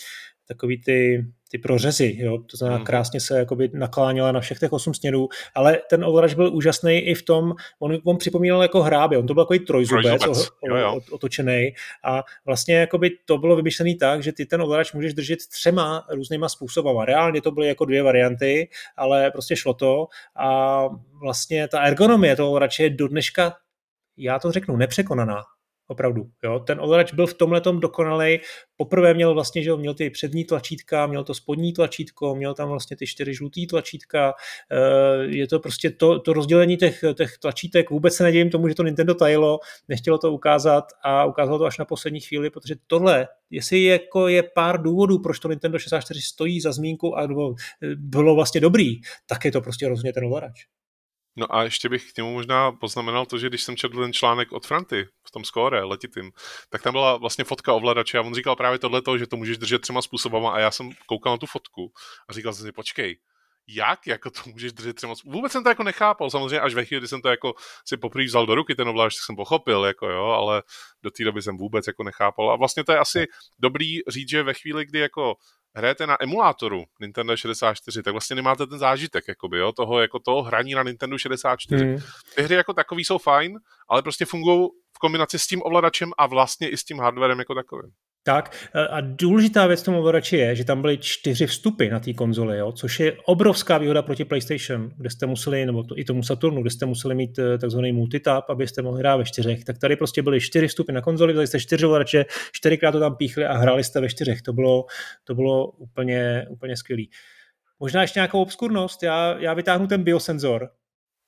takový 0.48 0.82
ty 0.82 1.26
ty 1.50 1.58
prořezy, 1.58 2.16
jo? 2.18 2.38
to 2.38 2.56
znamená 2.56 2.76
mhm. 2.76 2.86
krásně 2.86 3.20
se 3.20 3.38
jakoby 3.38 3.70
nakláněla 3.72 4.32
na 4.32 4.40
všech 4.40 4.58
těch 4.58 4.72
osm 4.72 4.94
směrů, 4.94 5.28
ale 5.54 5.78
ten 5.90 6.04
ovladač 6.04 6.34
byl 6.34 6.54
úžasný 6.54 6.98
i 6.98 7.14
v 7.14 7.22
tom, 7.22 7.54
on, 7.78 7.98
on 8.04 8.16
připomínal 8.16 8.62
jako 8.62 8.82
hrábě, 8.82 9.18
on 9.18 9.26
to 9.26 9.34
byl 9.34 9.44
takový 9.44 9.58
trojzubec, 9.58 10.22
trojzubec. 10.22 10.48
O, 10.48 10.74
o, 10.74 10.96
o, 10.96 11.00
otočený 11.10 11.72
a 12.04 12.22
vlastně 12.46 12.74
jakoby 12.74 13.10
to 13.24 13.38
bylo 13.38 13.56
vymyšlené 13.56 13.94
tak, 14.00 14.22
že 14.22 14.32
ty 14.32 14.46
ten 14.46 14.62
ovladač 14.62 14.92
můžeš 14.92 15.14
držet 15.14 15.38
třema 15.50 16.06
různýma 16.10 16.48
způsobama. 16.48 17.04
Reálně 17.04 17.40
to 17.40 17.50
byly 17.50 17.68
jako 17.68 17.84
dvě 17.84 18.02
varianty, 18.02 18.68
ale 18.96 19.30
prostě 19.30 19.56
šlo 19.56 19.74
to 19.74 20.06
a 20.36 20.80
vlastně 21.20 21.68
ta 21.68 21.80
ergonomie 21.80 22.36
toho 22.36 22.48
ovladače 22.48 22.82
je 22.82 22.90
do 22.90 23.08
dneška 23.08 23.52
já 24.16 24.38
to 24.38 24.52
řeknu, 24.52 24.76
nepřekonaná. 24.76 25.42
Opravdu. 25.88 26.30
Jo. 26.44 26.58
Ten 26.58 26.80
ovladač 26.80 27.12
byl 27.12 27.26
v 27.26 27.34
tomhle 27.34 27.62
dokonalej. 27.78 28.40
Poprvé 28.76 29.14
měl 29.14 29.34
vlastně, 29.34 29.62
že 29.62 29.76
měl 29.76 29.94
ty 29.94 30.10
přední 30.10 30.44
tlačítka, 30.44 31.06
měl 31.06 31.24
to 31.24 31.34
spodní 31.34 31.72
tlačítko, 31.72 32.34
měl 32.34 32.54
tam 32.54 32.68
vlastně 32.68 32.96
ty 32.96 33.06
čtyři 33.06 33.34
žlutý 33.34 33.66
tlačítka. 33.66 34.34
Eh, 34.72 35.24
je 35.24 35.46
to 35.46 35.58
prostě 35.60 35.90
to, 35.90 36.18
to 36.20 36.32
rozdělení 36.32 36.76
těch, 36.76 37.04
těch 37.14 37.38
tlačítek. 37.38 37.90
Vůbec 37.90 38.14
se 38.14 38.24
nedějím 38.24 38.50
tomu, 38.50 38.68
že 38.68 38.74
to 38.74 38.82
Nintendo 38.82 39.14
tajilo, 39.14 39.58
nechtělo 39.88 40.18
to 40.18 40.32
ukázat 40.32 40.84
a 41.02 41.24
ukázalo 41.24 41.58
to 41.58 41.64
až 41.64 41.78
na 41.78 41.84
poslední 41.84 42.20
chvíli, 42.20 42.50
protože 42.50 42.74
tohle, 42.86 43.28
jestli 43.50 43.84
jako 43.84 44.28
je 44.28 44.42
pár 44.42 44.82
důvodů, 44.82 45.18
proč 45.18 45.38
to 45.38 45.48
Nintendo 45.48 45.78
64 45.78 46.20
stojí 46.20 46.60
za 46.60 46.72
zmínku 46.72 47.18
a 47.18 47.28
bylo 47.96 48.34
vlastně 48.34 48.60
dobrý, 48.60 49.00
tak 49.26 49.44
je 49.44 49.52
to 49.52 49.60
prostě 49.60 49.88
rozhodně 49.88 50.12
ten 50.12 50.24
ovladač. 50.24 50.66
No 51.36 51.54
a 51.54 51.62
ještě 51.62 51.88
bych 51.88 52.12
k 52.12 52.16
němu 52.16 52.32
možná 52.32 52.72
poznamenal 52.72 53.26
to, 53.26 53.38
že 53.38 53.48
když 53.48 53.62
jsem 53.62 53.76
četl 53.76 54.00
ten 54.00 54.12
článek 54.12 54.52
od 54.52 54.66
Franty 54.66 55.08
v 55.26 55.30
tom 55.30 55.44
skóre 55.44 55.84
letitým, 55.84 56.32
tak 56.70 56.82
tam 56.82 56.92
byla 56.92 57.16
vlastně 57.16 57.44
fotka 57.44 57.72
ovladače 57.72 58.18
a 58.18 58.22
on 58.22 58.34
říkal 58.34 58.56
právě 58.56 58.78
tohle, 58.78 59.02
že 59.18 59.26
to 59.26 59.36
můžeš 59.36 59.58
držet 59.58 59.82
třema 59.82 60.02
způsobama 60.02 60.50
a 60.50 60.58
já 60.58 60.70
jsem 60.70 60.90
koukal 61.06 61.32
na 61.32 61.38
tu 61.38 61.46
fotku 61.46 61.92
a 62.28 62.32
říkal 62.32 62.52
jsem 62.52 62.66
si, 62.66 62.72
počkej, 62.72 63.16
jak 63.68 64.06
jako 64.06 64.30
to 64.30 64.40
můžeš 64.46 64.72
držet 64.72 64.96
třeba... 64.96 65.14
Vůbec 65.24 65.52
jsem 65.52 65.62
to 65.62 65.68
jako 65.68 65.82
nechápal, 65.82 66.30
samozřejmě 66.30 66.60
až 66.60 66.74
ve 66.74 66.84
chvíli, 66.84 67.00
kdy 67.00 67.08
jsem 67.08 67.22
to 67.22 67.28
jako 67.28 67.54
si 67.84 67.96
poprvé 67.96 68.24
vzal 68.24 68.46
do 68.46 68.54
ruky 68.54 68.74
ten 68.74 68.88
ovladač, 68.88 69.14
tak 69.14 69.24
jsem 69.24 69.36
pochopil, 69.36 69.84
jako 69.84 70.06
jo, 70.06 70.24
ale 70.24 70.62
do 71.02 71.10
té 71.10 71.24
doby 71.24 71.42
jsem 71.42 71.56
vůbec 71.56 71.86
jako 71.86 72.02
nechápal. 72.02 72.50
A 72.50 72.56
vlastně 72.56 72.84
to 72.84 72.92
je 72.92 72.98
asi 72.98 73.26
dobrý 73.58 73.98
říct, 74.08 74.30
že 74.30 74.42
ve 74.42 74.54
chvíli, 74.54 74.84
kdy 74.84 74.98
jako 74.98 75.34
hrajete 75.76 76.06
na 76.06 76.22
emulátoru 76.22 76.84
Nintendo 77.00 77.36
64, 77.36 78.02
tak 78.02 78.12
vlastně 78.12 78.36
nemáte 78.36 78.66
ten 78.66 78.78
zážitek 78.78 79.28
jakoby, 79.28 79.58
jo, 79.58 79.72
toho, 79.72 80.00
jako 80.00 80.18
toho 80.18 80.42
hraní 80.42 80.74
na 80.74 80.82
Nintendo 80.82 81.18
64. 81.18 81.84
Hmm. 81.84 81.98
Ty 82.34 82.42
hry 82.42 82.54
jako 82.54 82.72
takový 82.72 83.04
jsou 83.04 83.18
fajn, 83.18 83.58
ale 83.88 84.02
prostě 84.02 84.24
fungují 84.24 84.68
v 84.96 84.98
kombinaci 84.98 85.38
s 85.38 85.46
tím 85.46 85.62
ovladačem 85.64 86.12
a 86.18 86.26
vlastně 86.26 86.70
i 86.70 86.76
s 86.76 86.84
tím 86.84 86.98
hardwarem 86.98 87.38
jako 87.38 87.54
takovým. 87.54 87.90
Tak 88.26 88.56
a 88.90 89.00
důležitá 89.00 89.66
věc 89.66 89.82
tomu 89.82 89.98
ovladači 89.98 90.36
je, 90.36 90.56
že 90.56 90.64
tam 90.64 90.80
byly 90.80 90.98
čtyři 90.98 91.46
vstupy 91.46 91.88
na 91.88 92.00
té 92.00 92.12
konzoli, 92.12 92.58
jo, 92.58 92.72
což 92.72 93.00
je 93.00 93.16
obrovská 93.24 93.78
výhoda 93.78 94.02
proti 94.02 94.24
PlayStation, 94.24 94.90
kde 94.96 95.10
jste 95.10 95.26
museli, 95.26 95.66
nebo 95.66 95.82
to, 95.82 95.98
i 95.98 96.04
tomu 96.04 96.22
Saturnu, 96.22 96.60
kde 96.60 96.70
jste 96.70 96.86
museli 96.86 97.14
mít 97.14 97.38
eh, 97.38 97.58
takzvaný 97.58 97.92
multitap, 97.92 98.50
abyste 98.50 98.82
mohli 98.82 99.00
hrát 99.00 99.16
ve 99.16 99.24
čtyřech. 99.24 99.64
Tak 99.64 99.78
tady 99.78 99.96
prostě 99.96 100.22
byly 100.22 100.40
čtyři 100.40 100.68
vstupy 100.68 100.92
na 100.92 101.00
konzoli, 101.00 101.32
vzali 101.32 101.46
jste 101.46 101.60
čtyři 101.60 101.86
ovladače, 101.86 102.24
čtyřikrát 102.52 102.92
to 102.92 103.00
tam 103.00 103.16
píchli 103.16 103.44
a 103.44 103.56
hráli 103.56 103.84
jste 103.84 104.00
ve 104.00 104.08
čtyřech. 104.08 104.42
To 104.42 104.52
bylo, 104.52 104.86
to 105.24 105.34
bylo 105.34 105.66
úplně, 105.66 106.46
úplně 106.50 106.76
skvělý. 106.76 107.10
Možná 107.80 108.02
ještě 108.02 108.18
nějakou 108.18 108.42
obskurnost, 108.42 109.02
já, 109.02 109.36
já 109.38 109.54
vytáhnu 109.54 109.86
ten 109.86 110.02
biosenzor, 110.02 110.68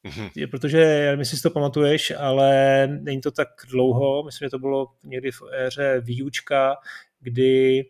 Mm-hmm. 0.07 0.51
Protože, 0.51 0.79
nevím, 0.85 1.19
jestli 1.19 1.37
si 1.37 1.43
to 1.43 1.51
pamatuješ, 1.51 2.13
ale 2.19 2.87
není 2.87 3.21
to 3.21 3.31
tak 3.31 3.49
dlouho, 3.71 4.23
myslím, 4.23 4.47
že 4.47 4.51
to 4.51 4.59
bylo 4.59 4.87
někdy 5.05 5.31
v 5.31 5.43
éře 5.53 6.01
výučka, 6.01 6.77
kdy 7.21 7.85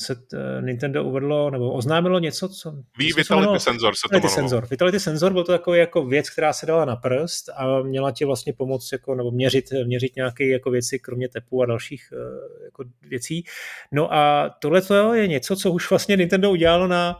se 0.00 0.14
t, 0.14 0.62
Nintendo 0.62 1.04
uvedlo, 1.04 1.50
nebo 1.50 1.72
oznámilo 1.72 2.18
něco, 2.18 2.48
co... 2.48 2.72
Ví, 2.98 3.12
Vitality 3.16 3.60
Sensor 3.60 3.94
se 3.94 4.08
Vitality 4.08 4.28
to 4.28 4.34
Sensor. 4.34 4.66
Vitality 4.70 5.00
Sensor 5.00 5.32
byl 5.32 5.44
to 5.44 5.52
takový 5.52 5.78
jako 5.78 6.06
věc, 6.06 6.30
která 6.30 6.52
se 6.52 6.66
dala 6.66 6.84
na 6.84 6.96
prst 6.96 7.48
a 7.56 7.82
měla 7.82 8.10
ti 8.10 8.24
vlastně 8.24 8.52
pomoct 8.52 8.92
jako, 8.92 9.14
nebo 9.14 9.30
měřit, 9.30 9.64
měřit 9.84 10.16
nějaké 10.16 10.46
jako 10.46 10.70
věci, 10.70 10.98
kromě 10.98 11.28
tepu 11.28 11.62
a 11.62 11.66
dalších 11.66 12.12
eh, 12.12 12.64
jako 12.64 12.84
věcí. 13.02 13.44
No 13.92 14.14
a 14.14 14.50
tohle 14.60 14.82
je 15.14 15.28
něco, 15.28 15.56
co 15.56 15.72
už 15.72 15.90
vlastně 15.90 16.16
Nintendo 16.16 16.50
udělalo 16.50 16.86
na 16.86 17.16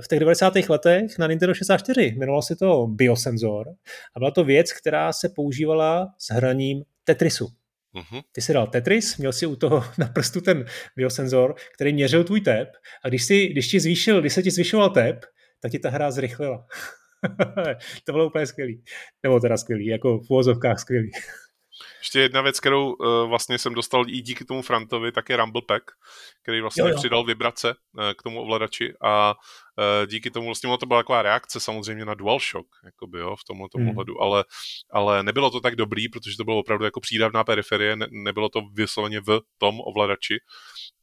v 0.00 0.08
těch 0.08 0.20
90. 0.20 0.54
letech 0.68 1.18
na 1.18 1.26
Nintendo 1.26 1.54
64. 1.54 2.04
Jmenovalo 2.04 2.42
se 2.42 2.56
to 2.56 2.86
biosenzor 2.86 3.68
a 4.16 4.18
byla 4.18 4.30
to 4.30 4.44
věc, 4.44 4.72
která 4.72 5.12
se 5.12 5.28
používala 5.28 6.08
s 6.18 6.34
hraním 6.34 6.82
Tetrisu. 7.04 7.48
Uh-huh. 7.94 8.22
Ty 8.32 8.40
si 8.40 8.52
dal 8.52 8.66
Tetris, 8.66 9.16
měl 9.16 9.32
si 9.32 9.46
u 9.46 9.56
toho 9.56 9.84
na 9.98 10.06
prstu 10.06 10.40
ten 10.40 10.64
biosenzor, 10.96 11.54
který 11.74 11.92
měřil 11.92 12.24
tvůj 12.24 12.40
tep 12.40 12.68
a 13.04 13.08
když, 13.08 13.24
si, 13.24 13.46
když, 13.46 13.68
ti 13.68 13.80
zvýšil, 13.80 14.20
když 14.20 14.32
se 14.32 14.42
ti 14.42 14.50
zvyšoval 14.50 14.90
tep, 14.90 15.24
tak 15.60 15.72
ti 15.72 15.78
ta 15.78 15.90
hra 15.90 16.10
zrychlila. 16.10 16.66
to 18.04 18.12
bylo 18.12 18.26
úplně 18.26 18.46
skvělý. 18.46 18.84
Nebo 19.22 19.40
teda 19.40 19.56
skvělý, 19.56 19.86
jako 19.86 20.18
v 20.18 20.30
uvozovkách 20.30 20.78
skvělý. 20.78 21.10
Ještě 22.00 22.20
jedna 22.20 22.40
věc, 22.40 22.60
kterou 22.60 22.92
uh, 22.92 23.28
vlastně 23.28 23.58
jsem 23.58 23.74
dostal 23.74 24.08
i 24.08 24.20
díky 24.20 24.44
tomu 24.44 24.62
Frantovi, 24.62 25.12
tak 25.12 25.28
je 25.28 25.36
Rumble 25.36 25.62
Pack, 25.66 25.84
který 26.42 26.60
vlastně 26.60 26.82
jo, 26.82 26.88
jo. 26.88 26.96
přidal 26.96 27.24
vibrace 27.24 27.68
uh, 27.68 28.10
k 28.18 28.22
tomu 28.22 28.42
ovladači 28.42 28.94
a 29.00 29.30
uh, 29.30 29.34
díky 30.06 30.30
tomu 30.30 30.46
vlastně 30.46 30.76
to 30.80 30.86
byla 30.86 31.00
taková 31.00 31.22
reakce 31.22 31.60
samozřejmě 31.60 32.04
na 32.04 32.14
DualShock, 32.14 32.66
jakoby, 32.84 33.18
jo, 33.18 33.36
v 33.36 33.44
tomhle 33.44 33.68
hmm. 33.76 33.88
ohledu, 33.88 34.22
ale, 34.22 34.44
ale 34.90 35.22
nebylo 35.22 35.50
to 35.50 35.60
tak 35.60 35.76
dobrý, 35.76 36.08
protože 36.08 36.36
to 36.36 36.44
bylo 36.44 36.58
opravdu 36.58 36.84
jako 36.84 37.00
přídavná 37.00 37.44
periferie, 37.44 37.96
ne, 37.96 38.06
nebylo 38.10 38.48
to 38.48 38.60
vysloveně 38.74 39.20
v 39.20 39.40
tom 39.58 39.80
ovladači, 39.80 40.38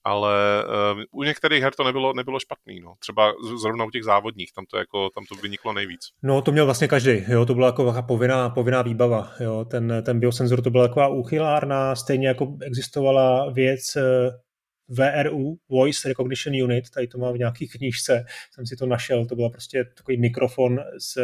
ale 0.04 0.64
uh, 0.94 1.02
u 1.12 1.24
některých 1.24 1.64
her 1.64 1.74
to 1.74 1.84
nebylo, 1.84 2.14
nebylo 2.14 2.40
špatný, 2.40 2.80
no. 2.80 2.94
Třeba 3.00 3.34
zrovna 3.62 3.86
u 3.86 3.90
těch 3.90 4.04
závodních, 4.04 4.52
tam 4.56 4.66
to, 4.66 4.78
jako, 4.78 5.10
tam 5.10 5.24
to 5.30 5.36
vyniklo 5.36 5.74
nejvíc. 5.74 6.00
No 6.24 6.42
to 6.42 6.52
měl 6.52 6.66
vlastně 6.66 6.88
každý, 6.88 7.24
jo, 7.28 7.46
to 7.46 7.54
byla 7.54 7.68
jako 7.68 7.94
povinná, 8.08 8.50
povinná 8.50 8.82
výbava, 8.82 9.32
jo, 9.40 9.66
ten, 9.66 10.04
ten 10.06 10.20
biosenzor 10.20 10.62
to 10.62 10.70
byla 10.70 10.88
taková 10.88 11.08
úchylárna, 11.08 11.96
stejně 11.96 12.28
jako 12.28 12.58
existovala 12.62 13.52
věc 13.52 13.96
eh, 13.96 14.30
VRU, 14.90 15.58
Voice 15.70 16.08
Recognition 16.08 16.64
Unit, 16.64 16.90
tady 16.90 17.08
to 17.08 17.18
mám 17.18 17.34
v 17.34 17.38
nějaký 17.38 17.68
knížce, 17.68 18.26
jsem 18.52 18.66
si 18.66 18.76
to 18.76 18.86
našel, 18.86 19.26
to 19.26 19.36
byl 19.36 19.50
prostě 19.50 19.86
takový 19.98 20.18
mikrofon 20.18 20.80
s, 21.00 21.18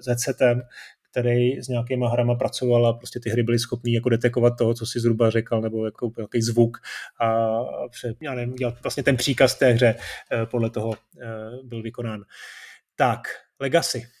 s 0.00 0.06
headsetem, 0.06 0.62
který 1.10 1.62
s 1.62 1.68
nějakýma 1.68 2.08
hrama 2.08 2.34
pracoval 2.34 2.86
a 2.86 2.92
prostě 2.92 3.20
ty 3.20 3.30
hry 3.30 3.42
byly 3.42 3.58
schopné 3.58 3.90
jako 3.90 4.08
detekovat 4.08 4.50
toho, 4.58 4.74
co 4.74 4.86
si 4.86 5.00
zhruba 5.00 5.30
řekl, 5.30 5.60
nebo 5.60 5.84
jako 5.84 6.12
nějaký 6.16 6.42
zvuk 6.42 6.78
a 7.20 7.58
před, 7.88 8.16
já 8.20 8.34
nevím, 8.34 8.54
dělat 8.54 8.82
vlastně 8.82 9.02
ten 9.02 9.16
příkaz 9.16 9.58
té 9.58 9.70
hře 9.70 9.94
podle 10.44 10.70
toho 10.70 10.94
byl 11.62 11.82
vykonán. 11.82 12.24
Tak, 12.96 13.20
Legacy. 13.60 14.17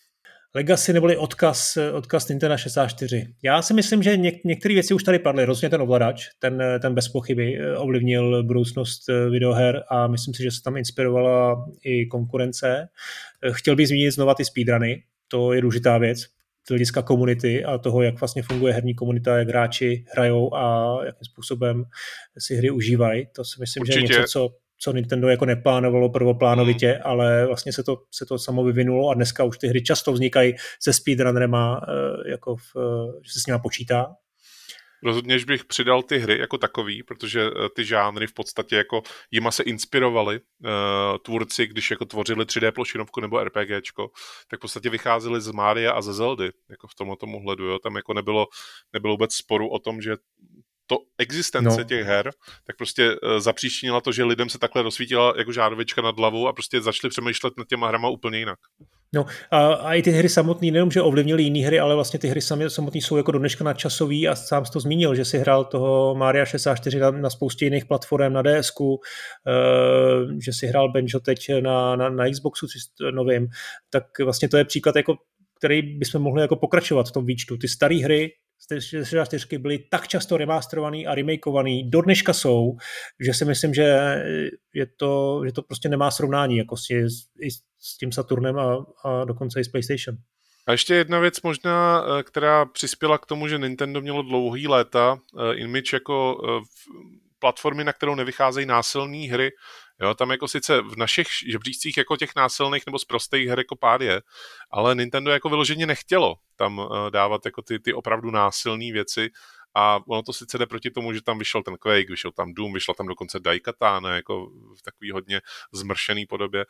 Legacy 0.58 0.92
neboli 0.92 1.16
odkaz, 1.16 1.78
odkaz 1.92 2.28
Nintendo 2.28 2.56
64. 2.56 3.26
Já 3.42 3.62
si 3.62 3.74
myslím, 3.74 4.02
že 4.02 4.16
něk, 4.16 4.44
některé 4.44 4.74
věci 4.74 4.94
už 4.94 5.02
tady 5.02 5.18
padly. 5.18 5.44
Rozhodně 5.44 5.70
ten 5.70 5.82
ovladač, 5.82 6.28
ten, 6.38 6.62
ten 6.82 6.94
bez 6.94 7.08
pochyby 7.08 7.58
eh, 7.58 7.76
ovlivnil 7.76 8.42
budoucnost 8.42 9.08
eh, 9.08 9.30
videoher 9.30 9.82
a 9.88 10.06
myslím 10.06 10.34
si, 10.34 10.42
že 10.42 10.50
se 10.50 10.62
tam 10.62 10.76
inspirovala 10.76 11.66
i 11.84 12.06
konkurence. 12.06 12.88
Eh, 13.42 13.52
chtěl 13.52 13.76
bych 13.76 13.88
zmínit 13.88 14.10
znova 14.10 14.34
ty 14.34 14.44
speedruny, 14.44 15.02
to 15.28 15.52
je 15.52 15.60
důležitá 15.60 15.98
věc, 15.98 16.18
z 16.66 16.68
hlediska 16.68 17.02
komunity 17.02 17.64
a 17.64 17.78
toho, 17.78 18.02
jak 18.02 18.20
vlastně 18.20 18.42
funguje 18.42 18.74
herní 18.74 18.94
komunita, 18.94 19.38
jak 19.38 19.48
hráči 19.48 20.04
hrajou 20.12 20.54
a 20.54 20.96
jakým 21.04 21.24
způsobem 21.24 21.84
si 22.38 22.56
hry 22.56 22.70
užívají. 22.70 23.26
To 23.32 23.44
si 23.44 23.60
myslím, 23.60 23.80
Určitě. 23.80 24.06
že 24.06 24.14
je 24.14 24.18
něco, 24.18 24.32
co 24.32 24.54
co 24.78 24.92
Nintendo 24.92 25.28
jako 25.28 25.44
neplánovalo 25.44 26.08
prvoplánovitě, 26.08 26.92
mm. 26.94 27.00
ale 27.04 27.46
vlastně 27.46 27.72
se 27.72 27.82
to, 27.82 27.96
se 28.10 28.26
to 28.26 28.38
samo 28.38 28.64
vyvinulo 28.64 29.10
a 29.10 29.14
dneska 29.14 29.44
už 29.44 29.58
ty 29.58 29.68
hry 29.68 29.82
často 29.82 30.12
vznikají 30.12 30.54
se 30.82 30.92
speedrunnerema, 30.92 31.80
eh, 31.88 32.30
jako 32.30 32.56
v, 32.56 32.76
eh, 32.76 33.20
že 33.22 33.32
se 33.32 33.40
s 33.40 33.46
nima 33.46 33.58
počítá. 33.58 34.06
Rozhodně, 35.02 35.38
že 35.38 35.46
bych 35.46 35.64
přidal 35.64 36.02
ty 36.02 36.18
hry 36.18 36.38
jako 36.38 36.58
takový, 36.58 37.02
protože 37.02 37.46
eh, 37.46 37.68
ty 37.76 37.84
žánry 37.84 38.26
v 38.26 38.32
podstatě 38.32 38.76
jako 38.76 39.02
jima 39.30 39.50
se 39.50 39.62
inspirovali 39.62 40.40
uh, 40.40 40.68
tvůrci, 41.22 41.66
když 41.66 41.90
jako 41.90 42.04
tvořili 42.04 42.44
3D 42.44 42.72
plošinovku 42.72 43.20
nebo 43.20 43.44
RPGčko, 43.44 44.10
tak 44.50 44.60
v 44.60 44.62
podstatě 44.62 44.90
vycházeli 44.90 45.40
z 45.40 45.50
Mária 45.50 45.92
a 45.92 46.02
ze 46.02 46.12
Zeldy, 46.14 46.50
jako 46.70 46.86
v 46.86 46.94
tomto 46.94 47.26
ohledu, 47.26 47.64
jo. 47.64 47.78
Tam 47.78 47.96
jako 47.96 48.14
nebylo, 48.14 48.46
nebylo 48.92 49.14
vůbec 49.14 49.34
sporu 49.34 49.68
o 49.68 49.78
tom, 49.78 50.00
že 50.02 50.16
to 50.88 50.98
existence 51.18 51.78
no. 51.78 51.84
těch 51.84 52.06
her, 52.06 52.30
tak 52.66 52.76
prostě 52.76 53.10
uh, 53.10 53.38
zapříčinila 53.38 54.00
to, 54.00 54.12
že 54.12 54.24
lidem 54.24 54.48
se 54.48 54.58
takhle 54.58 54.82
rozsvítila 54.82 55.34
jako 55.38 55.52
žárovička 55.52 56.02
nad 56.02 56.18
hlavou 56.18 56.48
a 56.48 56.52
prostě 56.52 56.80
začali 56.80 57.10
přemýšlet 57.10 57.52
nad 57.58 57.66
těma 57.68 57.88
hrama 57.88 58.08
úplně 58.08 58.38
jinak. 58.38 58.58
No 59.12 59.26
a, 59.50 59.74
a 59.74 59.94
i 59.94 60.02
ty 60.02 60.10
hry 60.10 60.28
samotné, 60.28 60.70
nejenom, 60.70 60.90
že 60.90 61.02
ovlivnily 61.02 61.42
jiné 61.42 61.66
hry, 61.66 61.80
ale 61.80 61.94
vlastně 61.94 62.18
ty 62.18 62.28
hry 62.28 62.40
samotné 62.68 63.00
jsou 63.00 63.16
jako 63.16 63.32
do 63.32 63.38
dneška 63.38 63.64
nadčasový 63.64 64.28
a 64.28 64.36
sám 64.36 64.64
jsi 64.64 64.72
to 64.72 64.80
zmínil, 64.80 65.14
že 65.14 65.24
si 65.24 65.38
hrál 65.38 65.64
toho 65.64 66.14
Maria 66.14 66.44
64 66.44 66.98
na, 66.98 67.10
na 67.10 67.30
spoustě 67.30 67.64
jiných 67.64 67.86
platform, 67.86 68.32
na 68.32 68.42
DSku, 68.42 68.94
uh, 68.94 68.98
eh, 69.48 70.40
že 70.44 70.52
si 70.52 70.66
hrál 70.66 70.92
Benjo 70.92 71.20
teď 71.20 71.50
na, 71.60 71.96
na, 71.96 72.08
na 72.08 72.30
Xboxu 72.30 72.66
novým, 73.10 73.48
tak 73.90 74.04
vlastně 74.24 74.48
to 74.48 74.56
je 74.56 74.64
příklad 74.64 74.96
jako 74.96 75.16
který 75.58 75.82
bychom 75.82 76.22
mohli 76.22 76.42
jako 76.42 76.56
pokračovat 76.56 77.08
v 77.08 77.12
tom 77.12 77.26
výčtu. 77.26 77.56
Ty 77.56 77.68
staré 77.68 77.96
hry 77.96 78.30
z 78.80 79.04
64 79.04 79.58
byly 79.58 79.78
tak 79.78 80.08
často 80.08 80.36
remasterovaný 80.36 81.06
a 81.06 81.14
remakeovaný, 81.14 81.90
do 81.90 82.02
dneška 82.02 82.32
jsou, 82.32 82.76
že 83.20 83.34
si 83.34 83.44
myslím, 83.44 83.74
že 83.74 84.16
je 84.74 84.86
to, 84.86 85.42
že 85.44 85.52
to 85.52 85.62
prostě 85.62 85.88
nemá 85.88 86.10
srovnání 86.10 86.56
jako 86.56 86.76
s, 86.76 86.90
i 87.40 87.50
s 87.78 87.96
tím 87.98 88.12
Saturnem 88.12 88.58
a, 88.58 88.86
a 89.04 89.24
dokonce 89.24 89.60
i 89.60 89.64
s 89.64 89.68
PlayStation. 89.68 90.16
A 90.68 90.72
ještě 90.72 90.94
jedna 90.94 91.18
věc 91.18 91.42
možná, 91.42 92.04
eh, 92.04 92.22
která 92.22 92.64
přispěla 92.64 93.18
k 93.18 93.26
tomu, 93.26 93.48
že 93.48 93.58
Nintendo 93.58 94.00
mělo 94.00 94.22
dlouhý 94.22 94.68
léta 94.68 95.18
eh, 95.18 95.54
image 95.54 95.92
jako 95.92 96.40
eh, 96.44 96.64
platformy, 97.38 97.84
na 97.84 97.92
kterou 97.92 98.14
nevycházejí 98.14 98.66
násilné 98.66 99.28
hry, 99.28 99.50
Jo, 100.00 100.14
tam 100.14 100.30
jako 100.30 100.48
sice 100.48 100.80
v 100.80 100.96
našich 100.96 101.26
žebříčcích 101.50 101.96
jako 101.96 102.16
těch 102.16 102.30
násilných 102.36 102.86
nebo 102.86 102.98
zprostých 102.98 103.48
her 103.48 103.58
jako 103.58 103.76
pár 103.76 104.02
je, 104.02 104.22
ale 104.70 104.94
Nintendo 104.94 105.30
jako 105.30 105.48
vyloženě 105.48 105.86
nechtělo 105.86 106.34
tam 106.56 106.78
uh, 106.78 107.10
dávat 107.10 107.44
jako 107.44 107.62
ty, 107.62 107.78
ty 107.78 107.92
opravdu 107.92 108.30
násilné 108.30 108.92
věci 108.92 109.30
a 109.74 110.00
ono 110.08 110.22
to 110.22 110.32
sice 110.32 110.58
jde 110.58 110.66
proti 110.66 110.90
tomu, 110.90 111.12
že 111.12 111.22
tam 111.22 111.38
vyšel 111.38 111.62
ten 111.62 111.76
Quake, 111.76 112.10
vyšel 112.10 112.32
tam 112.32 112.54
Doom, 112.54 112.72
vyšla 112.72 112.94
tam 112.94 113.06
dokonce 113.06 113.40
Daikatana, 113.40 114.16
jako 114.16 114.46
v 114.78 114.82
takový 114.82 115.10
hodně 115.10 115.40
zmršený 115.72 116.26
podobě, 116.26 116.66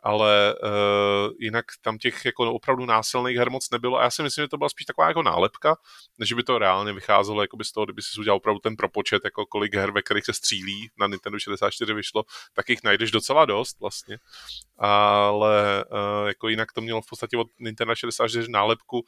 ale 0.00 0.54
uh, 0.54 1.34
jinak 1.38 1.64
tam 1.80 1.98
těch 1.98 2.24
jako 2.24 2.52
opravdu 2.52 2.86
násilných 2.86 3.36
her 3.36 3.50
moc 3.50 3.70
nebylo 3.70 3.98
a 3.98 4.02
já 4.02 4.10
si 4.10 4.22
myslím, 4.22 4.44
že 4.44 4.48
to 4.48 4.58
byla 4.58 4.68
spíš 4.68 4.86
taková 4.86 5.08
jako 5.08 5.22
nálepka, 5.22 5.76
než 6.18 6.32
by 6.32 6.42
to 6.42 6.58
reálně 6.58 6.92
vycházelo 6.92 7.42
jako 7.42 7.56
by 7.56 7.64
z 7.64 7.72
toho, 7.72 7.84
kdyby 7.84 8.02
si 8.02 8.20
udělal 8.20 8.36
opravdu 8.36 8.60
ten 8.60 8.76
propočet, 8.76 9.24
jako 9.24 9.46
kolik 9.46 9.74
her, 9.74 9.90
ve 9.90 10.02
kterých 10.02 10.24
se 10.24 10.32
střílí 10.32 10.90
na 10.98 11.06
Nintendo 11.06 11.38
64 11.38 11.94
vyšlo, 11.94 12.24
tak 12.52 12.68
jich 12.68 12.82
najdeš 12.84 13.10
docela 13.10 13.44
dost 13.44 13.80
vlastně, 13.80 14.18
ale 14.78 15.84
uh, 15.84 16.28
jako 16.28 16.48
jinak 16.48 16.72
to 16.72 16.80
mělo 16.80 17.02
v 17.02 17.08
podstatě 17.08 17.36
od 17.36 17.46
Nintendo 17.58 17.94
64 17.94 18.50
nálepku, 18.50 19.04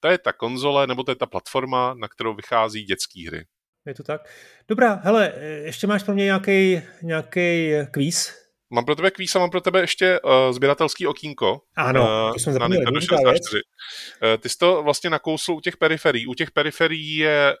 to 0.00 0.08
je 0.08 0.18
ta 0.18 0.32
konzole, 0.32 0.86
nebo 0.86 1.02
to 1.02 1.10
je 1.10 1.16
ta 1.16 1.26
platforma, 1.26 1.94
na 1.94 2.08
kterou 2.08 2.34
vychází 2.34 2.82
dětské 2.82 3.26
hry. 3.26 3.44
Je 3.86 3.94
to 3.94 4.02
tak. 4.02 4.20
Dobrá, 4.68 4.94
hele, 4.94 5.32
ještě 5.64 5.86
máš 5.86 6.02
pro 6.02 6.14
mě 6.14 6.24
nějaký, 6.24 6.82
nějaký 7.02 7.72
kvíz? 7.90 8.46
Mám 8.70 8.84
pro 8.84 8.96
tebe 8.96 9.10
kvíz 9.10 9.36
a 9.36 9.38
mám 9.38 9.50
pro 9.50 9.60
tebe 9.60 9.80
ještě 9.80 10.20
uh, 10.20 10.30
sběratelský 10.50 11.06
okýnko. 11.06 11.60
Ano, 11.76 12.32
to 12.32 12.38
zapomněli, 12.38 12.84
na 12.84 12.90
Nintendo 12.90 13.00
64. 13.00 13.56
Uh, 13.56 14.42
ty 14.42 14.48
jsi 14.48 14.58
to 14.58 14.82
vlastně 14.82 15.10
nakousl 15.10 15.52
u 15.52 15.60
těch 15.60 15.76
periferií. 15.76 16.26
U 16.26 16.34
těch 16.34 16.50
periferií 16.50 17.16
je 17.16 17.54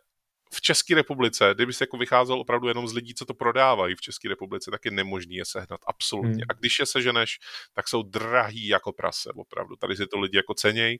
v 0.52 0.60
České 0.60 0.94
republice, 0.94 1.50
kdyby 1.54 1.72
se 1.72 1.82
jako 1.82 1.96
vycházel 1.96 2.40
opravdu 2.40 2.68
jenom 2.68 2.88
z 2.88 2.92
lidí, 2.92 3.14
co 3.14 3.24
to 3.24 3.34
prodávají 3.34 3.94
v 3.94 4.00
České 4.00 4.28
republice, 4.28 4.70
tak 4.70 4.84
je 4.84 4.90
nemožný 4.90 5.36
je 5.36 5.44
sehnat, 5.44 5.80
absolutně. 5.86 6.30
Hmm. 6.30 6.46
A 6.48 6.52
když 6.52 6.78
je 6.78 6.86
seženeš, 6.86 7.38
tak 7.74 7.88
jsou 7.88 8.02
drahý 8.02 8.66
jako 8.66 8.92
prase, 8.92 9.30
opravdu. 9.34 9.76
Tady 9.76 9.96
si 9.96 10.06
to 10.06 10.18
lidi 10.18 10.36
jako 10.36 10.54
ceněj 10.54 10.98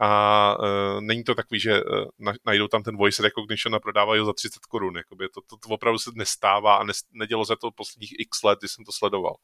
a 0.00 0.56
uh, 0.58 1.00
není 1.00 1.24
to 1.24 1.34
takový, 1.34 1.60
že 1.60 1.82
uh, 1.84 2.32
najdou 2.46 2.68
tam 2.68 2.82
ten 2.82 2.96
voice 2.96 3.22
recognition 3.22 3.74
a 3.74 3.80
prodávají 3.80 4.20
ho 4.20 4.26
za 4.26 4.32
30 4.32 4.66
korun. 4.66 4.96
Jakoby 4.96 5.28
to, 5.28 5.40
to, 5.40 5.56
to 5.56 5.68
opravdu 5.68 5.98
se 5.98 6.10
nestává 6.14 6.76
a 6.76 6.84
ne, 6.84 6.92
nedělo 7.12 7.44
se 7.44 7.54
to 7.60 7.70
posledních 7.70 8.14
x 8.18 8.42
let, 8.42 8.58
kdy 8.58 8.68
jsem 8.68 8.84
to 8.84 8.92
sledoval. 8.92 9.36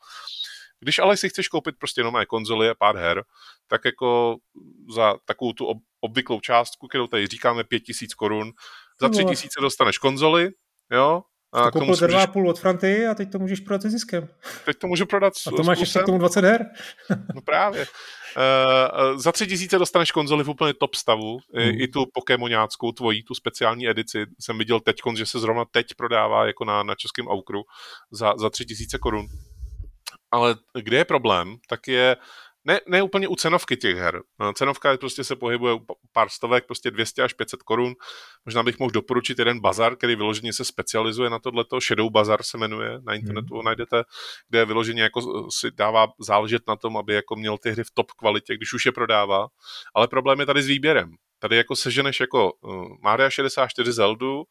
Když 0.81 0.99
ale 0.99 1.17
si 1.17 1.29
chceš 1.29 1.49
koupit 1.49 1.75
prostě 1.79 2.01
jenom 2.01 2.15
konzoli 2.29 2.69
a 2.69 2.75
pár 2.75 2.97
her, 2.97 3.25
tak 3.67 3.85
jako 3.85 4.37
za 4.95 5.15
takovou 5.25 5.53
tu 5.53 5.83
obvyklou 6.01 6.41
částku, 6.41 6.89
kterou 6.89 7.07
tady 7.07 7.27
říkáme 7.27 7.65
5000 7.65 8.15
korun, 8.15 8.53
za 9.01 9.09
tři 9.09 9.25
tisíce 9.25 9.61
dostaneš 9.61 9.99
konzoli, 9.99 10.49
jo, 10.93 11.23
a 11.53 11.71
to 11.71 11.79
koupil 11.79 11.97
za 11.97 12.07
dva 12.07 12.27
půl 12.27 12.49
od 12.49 12.59
Franty 12.59 13.07
a 13.07 13.15
teď 13.15 13.33
to 13.33 13.39
můžeš 13.39 13.61
prodat 13.61 13.83
se 13.83 13.91
ziskem. 13.91 14.29
Teď 14.65 14.77
to 14.79 14.87
můžu 14.87 15.07
prodat 15.07 15.33
A 15.47 15.51
to 15.51 15.63
máš 15.63 15.79
ještě 15.79 15.99
k 15.99 16.07
tomu 16.07 16.19
20 16.19 16.45
her. 16.45 16.67
no 17.35 17.43
právě. 17.43 17.87
Uh, 18.37 19.19
za 19.19 19.33
tři 19.33 19.47
tisíce 19.47 19.79
dostaneš 19.79 20.13
konzoli 20.13 20.45
v 20.45 20.51
úplně 20.51 20.75
top 20.75 20.95
stavu, 20.95 21.39
hmm. 21.55 21.81
i 21.81 21.89
tu 21.89 22.07
Pokémonáckou 22.15 22.93
tvojí, 22.93 23.25
tu 23.25 23.35
speciální 23.35 23.89
edici. 23.89 24.27
Jsem 24.41 24.59
viděl 24.59 24.81
teď, 24.81 24.97
že 25.17 25.27
se 25.27 25.39
zrovna 25.39 25.65
teď 25.71 25.87
prodává 25.97 26.47
jako 26.47 26.65
na, 26.65 26.83
na 26.83 26.95
českém 26.95 27.29
aukru 27.29 27.63
za, 28.11 28.35
za 28.39 28.51
tři 28.51 28.65
tisíce 28.65 28.99
korun. 28.99 29.27
Ale 30.31 30.57
kde 30.83 30.97
je 30.97 31.05
problém, 31.05 31.57
tak 31.69 31.89
je 31.89 32.17
ne, 32.65 32.81
ne 32.89 33.03
úplně 33.03 33.29
u 33.29 33.37
cenovky 33.37 33.77
těch 33.77 33.97
her. 33.97 34.23
No, 34.41 34.53
cenovka 34.53 34.97
prostě 34.97 35.25
se 35.25 35.37
pohybuje 35.37 35.75
pár 36.13 36.29
stovek, 36.29 36.67
prostě 36.67 36.91
200 36.91 37.23
až 37.23 37.33
500 37.33 37.63
korun. 37.63 37.95
Možná 38.45 38.63
bych 38.63 38.79
mohl 38.79 38.91
doporučit 38.91 39.39
jeden 39.39 39.61
bazar, 39.61 39.97
který 39.97 40.17
vyloženě 40.17 40.53
se 40.53 40.65
specializuje 40.65 41.31
na 41.31 41.39
tohleto. 41.39 41.81
Shadow 41.81 42.11
Bazar 42.11 42.43
se 42.43 42.59
jmenuje, 42.59 42.99
na 43.03 43.15
internetu 43.15 43.55
hmm. 43.55 43.65
najdete, 43.65 44.03
kde 44.49 44.65
vyloženě 44.65 45.03
jako 45.03 45.51
si 45.51 45.71
dává 45.71 46.07
záležet 46.21 46.63
na 46.69 46.77
tom, 46.77 46.97
aby 46.97 47.15
jako 47.15 47.37
měl 47.37 47.59
ty 47.59 47.71
hry 47.71 47.85
v 47.85 47.91
top 47.95 48.11
kvalitě, 48.11 48.57
když 48.57 48.73
už 48.73 48.87
je 48.87 48.93
prodává. 48.93 49.47
Ale 49.95 50.09
problém 50.09 50.41
je 50.41 50.47
tady 50.47 50.63
s 50.63 50.67
výběrem. 50.67 51.11
Tady 51.39 51.57
jako 51.57 51.77
seženeš 51.77 52.21
jako 52.21 52.53
uh, 52.53 52.85
Maria 53.03 53.31
64 53.31 53.93
Zeldu, 53.93 54.45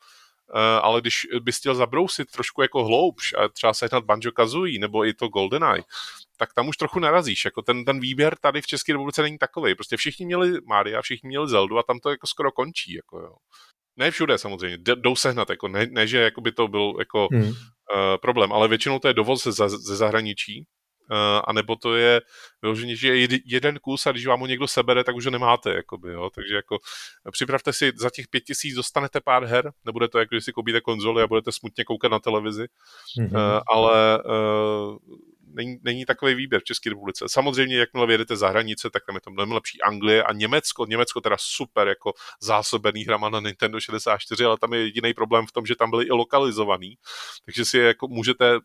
ale 0.82 1.02
když 1.02 1.28
bys 1.40 1.58
chtěl 1.58 1.76
zabrousit 1.76 2.32
trošku 2.32 2.62
jako 2.62 2.86
hloubš 2.86 3.34
a 3.34 3.48
třeba 3.50 3.74
sehnat 3.74 4.04
Banjo 4.04 4.32
Kazooie 4.32 4.80
nebo 4.80 5.06
i 5.06 5.14
to 5.14 5.28
GoldenEye, 5.28 5.84
tak 6.38 6.54
tam 6.54 6.68
už 6.68 6.78
trochu 6.78 7.00
narazíš. 7.00 7.46
Jako 7.46 7.62
ten, 7.62 7.86
ten 7.86 8.00
výběr 8.00 8.36
tady 8.42 8.62
v 8.62 8.68
České 8.68 8.94
republice 8.94 9.22
není 9.22 9.38
takový. 9.38 9.76
Prostě 9.76 9.98
všichni 9.98 10.26
měli 10.26 10.62
Maria, 10.66 11.02
všichni 11.02 11.28
měli 11.28 11.48
Zeldu 11.48 11.78
a 11.78 11.84
tam 11.84 12.00
to 12.00 12.10
jako 12.10 12.28
skoro 12.28 12.52
končí. 12.52 12.94
Jako 12.94 13.20
jo. 13.20 13.36
Ne 13.98 14.12
všude 14.12 14.38
samozřejmě, 14.38 14.78
jdou 14.78 15.16
sehnat, 15.16 15.50
jako 15.50 15.68
ne, 15.68 15.86
ne 15.86 16.08
že 16.08 16.18
jako 16.18 16.42
by 16.42 16.52
to 16.52 16.68
byl 16.68 16.94
jako 17.00 17.28
hmm. 17.32 17.44
uh, 17.44 17.54
problém, 18.22 18.54
ale 18.54 18.68
většinou 18.68 19.00
to 19.00 19.08
je 19.08 19.14
dovoz 19.14 19.44
ze, 19.44 19.70
ze 19.70 19.96
zahraničí, 19.96 20.66
anebo 21.48 21.76
to 21.76 21.96
je 21.96 22.22
vyloženě, 22.62 22.96
že 22.96 23.16
je 23.16 23.40
jeden 23.46 23.80
kus 23.80 24.08
a 24.08 24.12
když 24.12 24.26
vám 24.26 24.40
ho 24.40 24.48
někdo 24.48 24.68
sebere, 24.68 25.04
tak 25.04 25.16
už 25.16 25.26
ho 25.26 25.32
nemáte, 25.32 25.74
jakoby, 25.74 26.12
jo? 26.12 26.30
takže 26.36 26.56
jako 26.56 26.78
připravte 27.32 27.74
si, 27.74 27.92
za 27.96 28.10
těch 28.10 28.28
pět 28.28 28.42
tisíc 28.42 28.76
dostanete 28.76 29.20
pár 29.22 29.46
her, 29.46 29.72
nebude 29.86 30.08
to 30.08 30.20
jako, 30.20 30.36
když 30.36 30.46
si 30.46 30.54
koupíte 30.54 30.82
konzoli 30.82 31.24
a 31.24 31.28
budete 31.28 31.52
smutně 31.52 31.84
koukat 31.84 32.12
na 32.12 32.20
televizi, 32.20 32.66
mm-hmm. 33.20 33.62
ale 33.68 34.24
uh, 34.24 34.98
není, 35.54 35.80
není 35.84 36.06
takový 36.06 36.34
výběr 36.34 36.62
v 36.62 36.64
České 36.64 36.90
republice. 36.90 37.26
Samozřejmě, 37.28 37.78
jakmile 37.78 38.08
vyjedete 38.08 38.36
za 38.36 38.50
hranice, 38.50 38.90
tak 38.90 39.06
tam 39.06 39.16
je 39.16 39.22
to 39.22 39.32
mnohem 39.32 39.52
lepší 39.52 39.82
Anglie 39.82 40.24
a 40.24 40.34
Německo. 40.34 40.86
Německo 40.86 41.22
teda 41.22 41.36
super 41.40 41.88
jako 41.88 42.14
zásobený 42.42 43.04
hrama 43.04 43.30
na 43.30 43.40
Nintendo 43.40 43.80
64, 43.80 44.46
ale 44.46 44.58
tam 44.58 44.74
je 44.74 44.80
jediný 44.80 45.14
problém 45.14 45.46
v 45.48 45.52
tom, 45.52 45.66
že 45.66 45.76
tam 45.76 45.90
byly 45.90 46.06
i 46.06 46.12
lokalizovaný, 46.12 46.98
takže 47.46 47.66
si 47.66 47.78
jako 47.78 48.08
můžete 48.08 48.60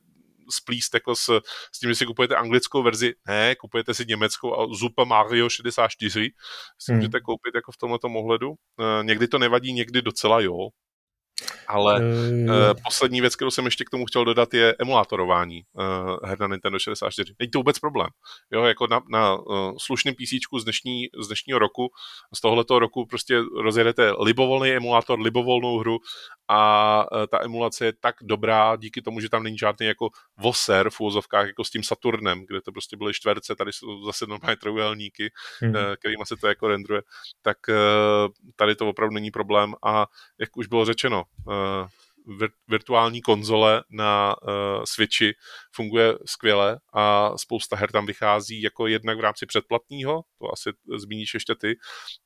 splíst 0.50 0.94
jako 0.94 1.16
s, 1.16 1.40
s 1.74 1.78
tím, 1.80 1.90
že 1.90 1.94
si 1.94 2.06
kupujete 2.06 2.36
anglickou 2.36 2.82
verzi. 2.82 3.12
Ne, 3.28 3.54
kupujete 3.56 3.94
si 3.94 4.04
německou 4.08 4.60
a 4.60 4.74
Super 4.78 5.06
Mario 5.06 5.48
64. 5.48 6.30
Si 6.78 6.92
hmm. 6.92 6.98
můžete 6.98 7.20
koupit 7.20 7.54
jako 7.54 7.72
v 7.72 7.76
tomto 7.76 8.08
ohledu. 8.08 8.48
Uh, 8.50 8.56
někdy 9.02 9.28
to 9.28 9.38
nevadí, 9.38 9.72
někdy 9.72 10.02
docela 10.02 10.40
jo. 10.40 10.68
Ale 11.68 12.00
uh, 12.00 12.80
poslední 12.84 13.20
věc, 13.20 13.36
kterou 13.36 13.50
jsem 13.50 13.64
ještě 13.64 13.84
k 13.84 13.90
tomu 13.90 14.06
chtěl 14.06 14.24
dodat, 14.24 14.54
je 14.54 14.74
emulátorování 14.78 15.62
uh, 15.72 16.28
her 16.28 16.40
na 16.40 16.46
Nintendo 16.46 16.78
64. 16.78 17.34
Není 17.38 17.50
to 17.50 17.58
vůbec 17.58 17.78
problém. 17.78 18.08
Jo, 18.52 18.64
jako 18.64 18.86
na, 18.86 19.00
na 19.10 19.34
uh, 19.34 19.76
slušném 19.80 20.14
PC 20.14 20.60
z, 20.60 20.64
dnešní, 20.64 21.06
z 21.18 21.26
dnešního 21.26 21.58
roku, 21.58 21.90
z 22.34 22.40
tohoto 22.40 22.78
roku 22.78 23.06
prostě 23.06 23.40
rozjedete 23.62 24.12
libovolný 24.20 24.70
emulátor, 24.70 25.20
libovolnou 25.20 25.78
hru 25.78 25.98
a 26.48 27.06
uh, 27.12 27.26
ta 27.26 27.44
emulace 27.44 27.84
je 27.84 27.92
tak 28.00 28.14
dobrá 28.22 28.76
díky 28.76 29.02
tomu, 29.02 29.20
že 29.20 29.28
tam 29.28 29.42
není 29.42 29.58
žádný 29.58 29.86
jako 29.86 30.08
voser 30.36 30.90
v 30.90 31.00
úvozovkách 31.00 31.46
jako 31.46 31.64
s 31.64 31.70
tím 31.70 31.82
Saturnem, 31.82 32.46
kde 32.46 32.60
to 32.60 32.72
prostě 32.72 32.96
byly 32.96 33.14
čtverce, 33.14 33.54
tady 33.56 33.72
jsou 33.72 34.04
zase 34.04 34.26
normálně 34.26 34.56
trojuhelníky, 34.56 35.32
hmm. 35.60 35.74
uh, 35.74 35.80
kterými 35.98 36.24
se 36.26 36.36
to 36.36 36.46
jako 36.46 36.68
rendruje, 36.68 37.02
tak 37.42 37.56
uh, 37.68 37.74
tady 38.56 38.74
to 38.74 38.88
opravdu 38.88 39.14
není 39.14 39.30
problém 39.30 39.74
a 39.84 40.06
jak 40.38 40.56
už 40.56 40.66
bylo 40.66 40.84
řečeno, 40.84 41.23
virtuální 42.68 43.22
konzole 43.22 43.84
na 43.90 44.34
uh, 44.42 44.52
Switchi 44.84 45.34
funguje 45.74 46.14
skvěle 46.26 46.78
a 46.92 47.32
spousta 47.38 47.76
her 47.76 47.92
tam 47.92 48.06
vychází 48.06 48.62
jako 48.62 48.86
jednak 48.86 49.18
v 49.18 49.20
rámci 49.20 49.46
předplatního, 49.46 50.22
to 50.38 50.52
asi 50.52 50.70
zmíníš 50.96 51.34
ještě 51.34 51.54
ty, 51.54 51.74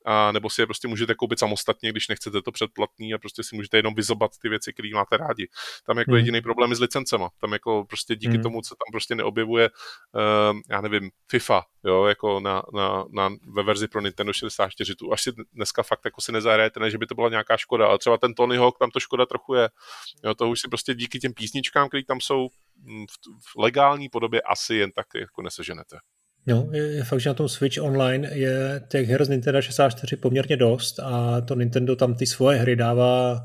a 0.05 0.33
nebo 0.33 0.51
si 0.51 0.63
je 0.63 0.67
prostě 0.67 0.89
můžete 0.89 1.15
koupit 1.15 1.39
samostatně, 1.39 1.91
když 1.91 2.09
nechcete 2.09 2.43
to 2.43 2.53
předplatný 2.53 3.15
a 3.15 3.19
prostě 3.19 3.43
si 3.43 3.57
můžete 3.57 3.77
jenom 3.77 3.95
vyzobat 3.95 4.31
ty 4.43 4.49
věci, 4.49 4.73
které 4.73 4.89
máte 4.95 5.17
rádi. 5.17 5.49
Tam 5.87 5.99
jako 5.99 6.11
hmm. 6.11 6.19
jediný 6.19 6.41
problém 6.41 6.71
je 6.71 6.77
s 6.77 6.81
licencema. 6.81 7.29
Tam 7.41 7.53
jako 7.53 7.85
prostě 7.85 8.17
díky 8.17 8.35
hmm. 8.35 8.43
tomu, 8.43 8.63
co 8.63 8.75
tam 8.75 8.93
prostě 8.93 9.15
neobjevuje, 9.15 9.71
uh, 9.71 10.59
já 10.71 10.81
nevím, 10.81 11.11
FIFA, 11.31 11.63
jo, 11.85 12.05
jako 12.05 12.41
na, 12.41 12.63
na, 12.75 13.05
na, 13.11 13.31
ve 13.55 13.63
verzi 13.63 13.89
pro 13.89 14.01
Nintendo 14.01 14.33
64, 14.33 14.95
tu 14.95 15.13
až 15.13 15.23
si 15.23 15.33
dneska 15.53 15.83
fakt 15.83 16.05
jako 16.05 16.21
si 16.21 16.33
nezahrajete, 16.33 16.81
ne, 16.81 16.91
že 16.91 16.99
by 16.99 17.07
to 17.07 17.15
byla 17.15 17.29
nějaká 17.29 17.57
škoda, 17.57 17.87
ale 17.87 17.99
třeba 17.99 18.19
ten 18.19 18.35
Tony 18.35 18.57
Hawk, 18.57 18.79
tam 18.79 18.91
to 18.91 19.01
škoda 19.01 19.27
trochu 19.27 19.55
je. 19.55 19.69
Jo, 20.25 20.35
to 20.35 20.49
už 20.49 20.61
si 20.61 20.69
prostě 20.69 20.95
díky 20.95 21.19
těm 21.19 21.33
písničkám, 21.33 21.89
které 21.89 22.05
tam 22.05 22.21
jsou 22.21 22.49
v, 23.09 23.59
legální 23.59 24.09
podobě 24.09 24.43
asi 24.43 24.75
jen 24.75 24.93
tak 24.93 25.07
jako 25.15 25.43
neseženete. 25.43 25.99
No, 26.49 26.69
je, 26.73 26.83
je 26.83 27.05
fakt, 27.05 27.21
že 27.21 27.31
na 27.31 27.35
tom 27.35 27.49
Switch 27.49 27.83
Online 27.83 28.31
je 28.33 28.81
těch 28.89 29.09
her 29.09 29.25
z 29.25 29.29
Nintendo 29.29 29.63
64 29.63 30.17
poměrně 30.17 30.57
dost 30.57 31.01
a 31.01 31.41
to 31.41 31.55
Nintendo 31.55 31.97
tam 31.97 32.15
ty 32.15 32.27
svoje 32.27 32.59
hry 32.59 32.77
dává 32.77 33.45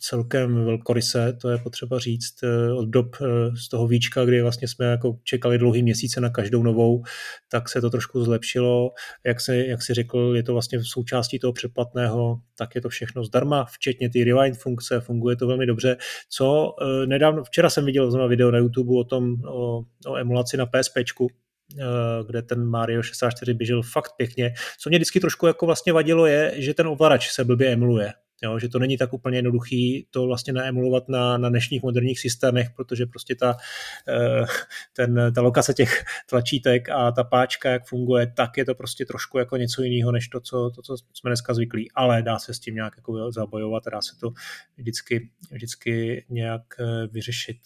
celkem 0.00 0.64
velkoryse, 0.64 1.32
to 1.32 1.48
je 1.48 1.58
potřeba 1.58 1.98
říct, 1.98 2.42
eh, 2.42 2.72
od 2.72 2.88
dob 2.88 3.16
eh, 3.22 3.56
z 3.56 3.68
toho 3.68 3.86
víčka, 3.86 4.24
kdy 4.24 4.42
vlastně 4.42 4.68
jsme 4.68 4.86
jako 4.86 5.18
čekali 5.24 5.58
dlouhý 5.58 5.82
měsíce 5.82 6.20
na 6.20 6.30
každou 6.30 6.62
novou, 6.62 7.02
tak 7.50 7.68
se 7.68 7.80
to 7.80 7.90
trošku 7.90 8.24
zlepšilo. 8.24 8.90
Jak, 9.26 9.40
se, 9.40 9.56
jak 9.56 9.82
si 9.82 9.94
řekl, 9.94 10.32
je 10.36 10.42
to 10.42 10.52
vlastně 10.52 10.78
v 10.78 10.84
součástí 10.86 11.38
toho 11.38 11.52
předplatného, 11.52 12.40
tak 12.58 12.74
je 12.74 12.80
to 12.80 12.88
všechno 12.88 13.24
zdarma, 13.24 13.64
včetně 13.64 14.10
ty 14.10 14.24
rewind 14.24 14.58
funkce, 14.58 15.00
funguje 15.00 15.36
to 15.36 15.46
velmi 15.46 15.66
dobře. 15.66 15.96
Co 16.30 16.74
eh, 16.82 17.06
nedávno, 17.06 17.44
včera 17.44 17.70
jsem 17.70 17.84
viděl 17.84 18.10
znovu 18.10 18.28
video 18.28 18.50
na 18.50 18.58
YouTube 18.58 19.00
o 19.00 19.04
tom, 19.04 19.34
o, 19.44 19.82
o 20.06 20.16
emulaci 20.16 20.56
na 20.56 20.66
PSPčku, 20.66 21.28
kde 22.26 22.42
ten 22.42 22.64
Mario 22.64 23.02
64 23.02 23.54
běžel 23.54 23.82
fakt 23.82 24.12
pěkně. 24.16 24.54
Co 24.78 24.88
mě 24.88 24.98
vždycky 24.98 25.20
trošku 25.20 25.46
jako 25.46 25.66
vlastně 25.66 25.92
vadilo 25.92 26.26
je, 26.26 26.54
že 26.56 26.74
ten 26.74 26.86
ovladač 26.86 27.30
se 27.30 27.44
blbě 27.44 27.72
emuluje. 27.72 28.12
Jo, 28.42 28.58
že 28.58 28.68
to 28.68 28.78
není 28.78 28.96
tak 28.96 29.12
úplně 29.12 29.38
jednoduchý 29.38 30.06
to 30.10 30.26
vlastně 30.26 30.52
naemulovat 30.52 31.08
na, 31.08 31.38
na 31.38 31.48
dnešních 31.48 31.82
moderních 31.82 32.20
systémech, 32.20 32.70
protože 32.76 33.06
prostě 33.06 33.34
ta, 33.34 33.56
eh, 34.08 34.44
ten, 34.92 35.32
ta 35.34 35.40
lokace 35.40 35.74
těch 35.74 36.04
tlačítek 36.28 36.88
a 36.88 37.12
ta 37.12 37.24
páčka, 37.24 37.70
jak 37.70 37.86
funguje, 37.86 38.32
tak 38.36 38.56
je 38.56 38.64
to 38.64 38.74
prostě 38.74 39.06
trošku 39.06 39.38
jako 39.38 39.56
něco 39.56 39.82
jiného, 39.82 40.12
než 40.12 40.28
to 40.28 40.40
co, 40.40 40.70
to, 40.70 40.82
co 40.82 40.96
jsme 40.96 41.30
dneska 41.30 41.54
zvyklí. 41.54 41.90
Ale 41.94 42.22
dá 42.22 42.38
se 42.38 42.54
s 42.54 42.60
tím 42.60 42.74
nějak 42.74 42.92
jako 42.96 43.32
zabojovat, 43.32 43.82
dá 43.92 44.02
se 44.02 44.16
to 44.20 44.30
vždycky, 44.76 45.30
vždycky 45.50 46.24
nějak 46.28 46.62
eh, 46.80 47.06
vyřešit. 47.06 47.58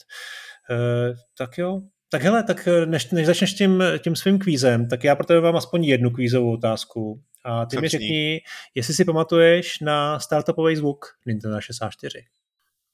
Tak 1.39 1.59
jo, 1.59 1.83
tak 2.15 2.23
hele, 2.23 2.43
tak 2.43 2.69
eh, 2.69 2.87
než, 2.87 3.11
než 3.11 3.27
začneš 3.27 3.55
tím, 3.55 3.83
tím 3.99 4.17
svým 4.17 4.39
kvízem, 4.39 4.89
tak 4.89 5.05
já 5.05 5.17
pro 5.17 5.27
tebe 5.27 5.41
mám 5.41 5.57
aspoň 5.57 5.85
jednu 5.85 6.11
kvízovou 6.11 6.53
otázku. 6.53 7.23
A 7.45 7.67
ty 7.67 7.81
mi 7.81 7.89
řekni, 7.89 8.41
jestli 8.75 8.95
si 8.95 9.05
pamatuješ 9.05 9.81
na 9.81 10.21
startupový 10.21 10.77
zvuk 10.77 11.07
Nintendo 11.27 11.61
64. 11.61 12.25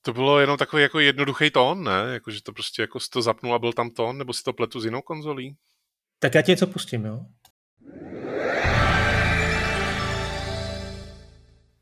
To 0.03 0.13
bylo 0.13 0.41
jenom 0.41 0.57
takový 0.59 0.83
jako 0.83 1.01
jednoduchý 1.01 1.51
tón, 1.51 1.85
ne? 1.85 2.13
Jako, 2.13 2.31
že 2.31 2.43
to 2.43 2.53
prostě 2.53 2.83
jako 2.83 2.99
to 3.13 3.23
zapnul 3.23 3.55
a 3.55 3.59
byl 3.59 3.73
tam 3.73 3.91
tón, 3.91 4.19
nebo 4.19 4.33
si 4.33 4.43
to 4.43 4.53
pletu 4.53 4.81
s 4.81 4.85
jinou 4.85 5.03
konzolí? 5.03 5.57
Tak 6.19 6.35
já 6.35 6.43
ti 6.43 6.51
něco 6.51 6.67
pustím, 6.67 7.05
jo? 7.05 7.21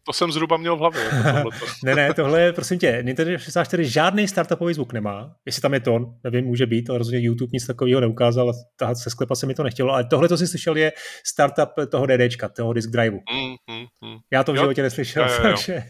To 0.08 0.12
jsem 0.12 0.32
zhruba 0.32 0.56
měl 0.56 0.76
v 0.76 0.78
hlavě. 0.78 1.10
Jako 1.26 1.50
ne, 1.84 1.94
ne, 1.94 2.14
tohle 2.14 2.40
je, 2.40 2.52
prosím 2.52 2.78
tě, 2.78 2.98
Nintendo 3.02 3.38
64 3.38 3.84
žádný 3.84 4.28
startupový 4.28 4.74
zvuk 4.74 4.92
nemá. 4.92 5.34
Jestli 5.46 5.62
tam 5.62 5.74
je 5.74 5.80
tón, 5.80 6.06
nevím, 6.24 6.44
může 6.44 6.66
být, 6.66 6.90
ale 6.90 6.98
rozhodně 6.98 7.20
YouTube 7.20 7.50
nic 7.52 7.66
takového 7.66 8.00
neukázal 8.00 8.50
a 8.50 8.52
tahat 8.76 8.94
se 8.94 9.10
sklepa 9.10 9.34
se 9.34 9.46
mi 9.46 9.54
to 9.54 9.62
nechtělo. 9.62 9.92
Ale 9.92 10.04
tohle, 10.04 10.28
co 10.28 10.36
jsi 10.36 10.46
slyšel, 10.46 10.76
je 10.76 10.92
startup 11.26 11.68
toho 11.90 12.06
DDčka, 12.06 12.48
toho 12.48 12.72
disk 12.72 12.90
driveu. 12.90 13.20
Mm, 13.32 13.76
mm, 13.76 13.86
mm. 14.10 14.18
Já 14.32 14.44
to 14.44 14.52
v 14.52 14.56
životě 14.56 14.82
neslyšel, 14.82 15.24
jo, 15.24 15.30
jo, 15.30 15.36
jo. 15.36 15.42
Takže, 15.42 15.82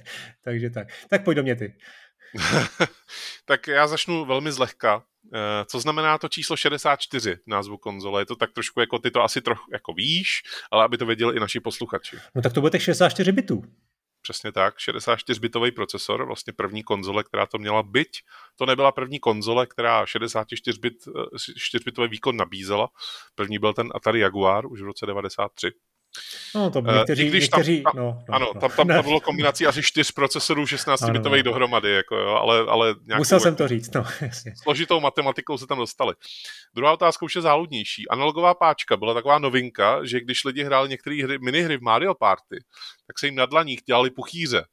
takže 0.44 0.70
tak. 0.70 0.88
Tak 1.10 1.24
pojď 1.24 1.36
do 1.36 1.42
mě 1.42 1.56
ty. 1.56 1.74
tak 3.46 3.66
já 3.66 3.86
začnu 3.86 4.24
velmi 4.24 4.52
zlehka. 4.52 5.02
Eh, 5.34 5.64
co 5.64 5.80
znamená 5.80 6.18
to 6.18 6.28
číslo 6.28 6.56
64 6.56 7.36
názvu 7.46 7.76
konzole? 7.76 8.22
Je 8.22 8.26
to 8.26 8.36
tak 8.36 8.52
trošku 8.52 8.80
jako 8.80 8.98
ty 8.98 9.10
to 9.10 9.22
asi 9.22 9.40
trochu 9.40 9.70
jako 9.72 9.92
víš, 9.92 10.42
ale 10.70 10.84
aby 10.84 10.98
to 10.98 11.06
věděli 11.06 11.36
i 11.36 11.40
naši 11.40 11.60
posluchači. 11.60 12.16
No 12.34 12.42
tak 12.42 12.52
to 12.52 12.60
bude 12.60 12.70
těch 12.70 12.82
64 12.82 13.32
bitů. 13.32 13.62
Přesně 14.22 14.52
tak, 14.52 14.78
64-bitový 14.78 15.74
procesor, 15.74 16.26
vlastně 16.26 16.52
první 16.52 16.82
konzole, 16.82 17.24
která 17.24 17.46
to 17.46 17.58
měla, 17.58 17.82
byť 17.82 18.22
to 18.56 18.66
nebyla 18.66 18.92
první 18.92 19.18
konzole, 19.18 19.66
která 19.66 20.04
64-bitový 20.04 22.04
eh, 22.04 22.08
výkon 22.08 22.36
nabízela. 22.36 22.88
První 23.34 23.58
byl 23.58 23.72
ten 23.72 23.88
Atari 23.94 24.20
Jaguar 24.20 24.66
už 24.66 24.80
v 24.80 24.84
roce 24.84 25.06
93. 25.06 25.72
No, 26.54 26.70
to 26.70 26.82
eh, 26.88 26.94
někteří, 26.94 27.28
když 27.28 27.42
někteří, 27.42 27.82
tam, 27.82 27.92
no, 27.96 28.02
no, 28.28 28.34
ano, 28.34 28.46
no. 28.54 28.60
tam, 28.60 28.70
tam, 28.70 28.88
tam 28.88 29.04
bylo 29.04 29.20
kombinací 29.20 29.66
asi 29.66 29.82
čtyř 29.82 30.12
procesorů 30.12 30.66
16 30.66 31.10
bitových 31.10 31.44
no. 31.44 31.50
dohromady, 31.52 31.90
jako 31.90 32.16
jo, 32.16 32.28
ale, 32.28 32.58
ale 32.68 32.94
nějakou, 33.06 33.20
Musel 33.20 33.40
jsem 33.40 33.56
to 33.56 33.68
říct, 33.68 33.94
no, 33.94 34.04
jasně. 34.20 34.52
Složitou 34.62 35.00
matematikou 35.00 35.58
se 35.58 35.66
tam 35.66 35.78
dostali. 35.78 36.14
Druhá 36.74 36.92
otázka 36.92 37.26
už 37.26 37.36
je 37.36 37.42
záludnější. 37.42 38.08
Analogová 38.08 38.54
páčka 38.54 38.96
byla 38.96 39.14
taková 39.14 39.38
novinka, 39.38 40.04
že 40.04 40.20
když 40.20 40.44
lidi 40.44 40.64
hráli 40.64 40.88
některé 40.88 41.22
hry, 41.24 41.38
minihry 41.38 41.76
v 41.76 41.82
Mario 41.82 42.14
Party, 42.14 42.58
tak 43.06 43.18
se 43.18 43.26
jim 43.26 43.34
na 43.34 43.46
dlaních 43.46 43.80
dělali 43.86 44.10
puchýře. 44.10 44.64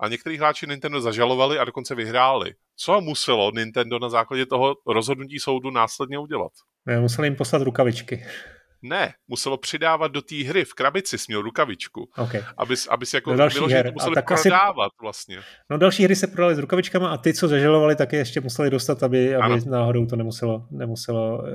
A 0.00 0.08
některý 0.08 0.38
hráči 0.38 0.66
Nintendo 0.66 1.00
zažalovali 1.00 1.58
a 1.58 1.64
dokonce 1.64 1.94
vyhráli. 1.94 2.54
Co 2.76 3.00
muselo 3.00 3.52
Nintendo 3.54 3.98
na 3.98 4.08
základě 4.08 4.46
toho 4.46 4.74
rozhodnutí 4.86 5.38
soudu 5.38 5.70
následně 5.70 6.18
udělat? 6.18 6.52
Museli 7.00 7.26
jim 7.26 7.36
poslat 7.36 7.62
rukavičky. 7.62 8.26
Ne, 8.82 9.12
muselo 9.28 9.56
přidávat 9.56 10.12
do 10.12 10.22
té 10.22 10.44
hry, 10.44 10.64
v 10.64 10.74
krabici 10.74 11.18
směl 11.18 11.42
rukavičku. 11.42 12.08
Okay. 12.18 12.42
Aby, 12.56 12.74
aby 12.88 13.06
si 13.06 13.16
jako 13.16 13.34
vyložit, 13.34 13.58
to 13.58 13.92
museli 13.92 14.14
tak 14.14 14.26
prodávat 14.26 14.86
asi, 14.86 15.02
vlastně. 15.02 15.38
No 15.70 15.78
další 15.78 16.04
hry 16.04 16.16
se 16.16 16.26
prodaly 16.26 16.54
s 16.54 16.58
rukavičkama 16.58 17.08
a 17.08 17.16
ty, 17.16 17.34
co 17.34 17.48
zažalovali, 17.48 17.96
tak 17.96 18.12
je 18.12 18.18
ještě 18.18 18.40
museli 18.40 18.70
dostat, 18.70 19.02
aby, 19.02 19.36
aby 19.36 19.60
náhodou 19.66 20.06
to 20.06 20.16
nemuselo, 20.16 20.66
nemuselo 20.70 21.44
eh, 21.46 21.52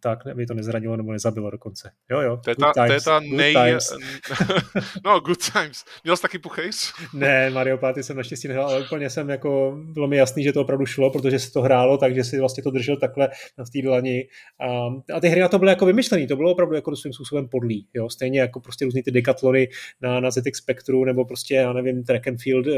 tak, 0.00 0.26
aby 0.26 0.46
to 0.46 0.54
nezranilo 0.54 0.96
nebo 0.96 1.12
nezabilo 1.12 1.50
dokonce. 1.50 1.90
Jo, 2.10 2.20
jo, 2.20 2.36
to 2.44 2.50
je 2.50 2.56
ta, 2.56 2.72
times, 2.72 2.88
to 2.88 2.92
je 2.92 3.00
ta 3.00 3.20
nej... 3.20 3.54
Times. 3.54 3.94
no, 5.04 5.20
good 5.20 5.52
times. 5.52 5.84
Měl 6.04 6.16
jsi 6.16 6.22
taky 6.22 6.38
puchejs? 6.38 6.92
ne, 7.14 7.50
Mario 7.50 7.78
Party 7.78 8.02
jsem 8.02 8.16
naštěstí 8.16 8.48
nehrál, 8.48 8.68
ale 8.68 8.80
úplně 8.80 9.10
jsem 9.10 9.30
jako, 9.30 9.78
bylo 9.78 10.08
mi 10.08 10.16
jasný, 10.16 10.44
že 10.44 10.52
to 10.52 10.60
opravdu 10.60 10.86
šlo, 10.86 11.10
protože 11.10 11.38
se 11.38 11.52
to 11.52 11.62
hrálo, 11.62 11.98
takže 11.98 12.24
si 12.24 12.40
vlastně 12.40 12.62
to 12.62 12.70
držel 12.70 12.96
takhle 12.96 13.28
na 13.58 13.64
té 13.64 13.82
dlani. 13.82 14.28
A, 14.60 14.66
a 15.16 15.20
ty 15.20 15.28
hry 15.28 15.40
na 15.40 15.48
to 15.48 15.58
byly 15.58 15.70
jako 15.70 15.86
vymyšlené, 15.86 16.26
to 16.26 16.36
bylo 16.36 16.52
opravdu 16.52 16.69
opravdu 16.70 16.76
jako 16.76 16.96
svým 16.96 17.12
způsobem 17.12 17.48
podlý. 17.48 17.86
Jo? 17.94 18.10
Stejně 18.10 18.40
jako 18.40 18.60
prostě 18.60 18.84
různý 18.84 19.02
ty 19.02 19.10
dekatlony 19.10 19.68
na, 20.00 20.20
na 20.20 20.30
ZX 20.30 20.58
Spectru 20.58 21.04
nebo 21.04 21.24
prostě, 21.24 21.54
já 21.54 21.72
nevím, 21.72 22.04
track 22.04 22.28
and 22.28 22.40
field 22.40 22.66
eh, 22.66 22.76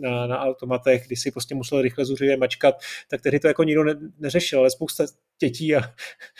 na, 0.00 0.26
na 0.26 0.38
automatech, 0.40 1.06
kdy 1.06 1.16
si 1.16 1.30
prostě 1.30 1.54
musel 1.54 1.82
rychle 1.82 2.04
zuřivě 2.04 2.36
mačkat, 2.36 2.74
tak 3.10 3.20
tehdy 3.20 3.40
to 3.40 3.48
jako 3.48 3.64
nikdo 3.64 3.84
ne, 3.84 3.94
neřešil, 4.18 4.58
ale 4.58 4.70
spousta 4.70 5.04
dětí 5.44 5.76
a 5.76 5.80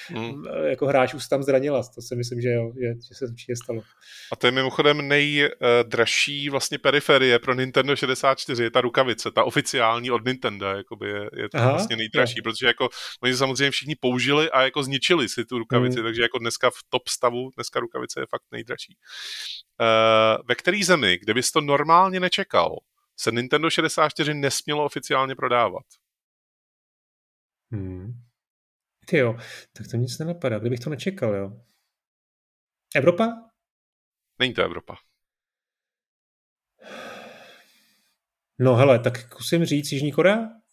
hmm. 0.09 0.44
jako 0.64 0.86
hráčů 0.86 1.20
se 1.20 1.28
tam 1.28 1.43
zranila. 1.43 1.82
To 1.94 2.02
si 2.02 2.16
myslím, 2.16 2.40
že, 2.40 2.48
jo, 2.48 2.72
že, 2.81 2.89
že 3.09 3.14
se 3.14 3.24
určitě 3.24 3.56
stalo. 3.56 3.82
A 4.32 4.36
to 4.36 4.47
je 4.47 4.51
mimochodem 4.51 5.09
nejdražší 5.09 6.51
vlastně 6.51 6.78
periferie 6.78 7.39
pro 7.39 7.55
Nintendo 7.55 7.97
64, 7.97 8.62
je 8.62 8.70
ta 8.70 8.81
rukavice, 8.81 9.31
ta 9.31 9.44
oficiální 9.44 10.10
od 10.10 10.24
Nintendo, 10.24 10.66
jakoby 10.66 11.09
je, 11.09 11.31
je 11.36 11.48
to 11.48 11.59
Aha, 11.59 11.70
vlastně 11.70 11.97
nejdražší, 11.97 12.39
je. 12.39 12.43
protože 12.43 12.66
jako 12.66 12.89
oni 13.22 13.36
samozřejmě 13.36 13.70
všichni 13.70 13.94
použili 14.01 14.51
a 14.51 14.62
jako 14.62 14.82
zničili 14.82 15.28
si 15.28 15.44
tu 15.44 15.59
rukavici, 15.59 15.97
hmm. 15.97 16.05
takže 16.05 16.22
jako 16.22 16.39
dneska 16.39 16.70
v 16.70 16.78
top 16.89 17.09
stavu, 17.09 17.51
dneska 17.56 17.81
rukavice 17.81 18.20
je 18.20 18.26
fakt 18.31 18.43
nejdražší. 18.52 18.97
Uh, 19.81 20.47
ve 20.48 20.55
který 20.55 20.85
zemi, 20.85 21.18
kde 21.18 21.35
bys 21.35 21.52
to 21.52 21.60
normálně 21.60 22.20
nečekal, 22.20 22.78
se 23.16 23.32
Nintendo 23.32 23.70
64 23.70 24.35
nesmělo 24.35 24.85
oficiálně 24.85 25.35
prodávat? 25.35 25.85
Hmm. 27.72 28.12
Ty 29.06 29.18
jo, 29.18 29.36
tak 29.72 29.86
to 29.90 29.97
nic 29.97 30.18
nenapadá, 30.18 30.59
kdybych 30.59 30.81
to 30.81 30.90
nečekal, 30.90 31.35
jo. 31.35 31.60
Evropa? 32.97 33.51
Není 34.39 34.55
to 34.55 34.62
Evropa. 34.62 34.97
No 38.59 38.76
hele, 38.76 38.98
tak 38.98 39.18
zkusím 39.18 39.64
říct 39.64 39.93
Jižní 39.93 40.12
Korea? 40.12 40.64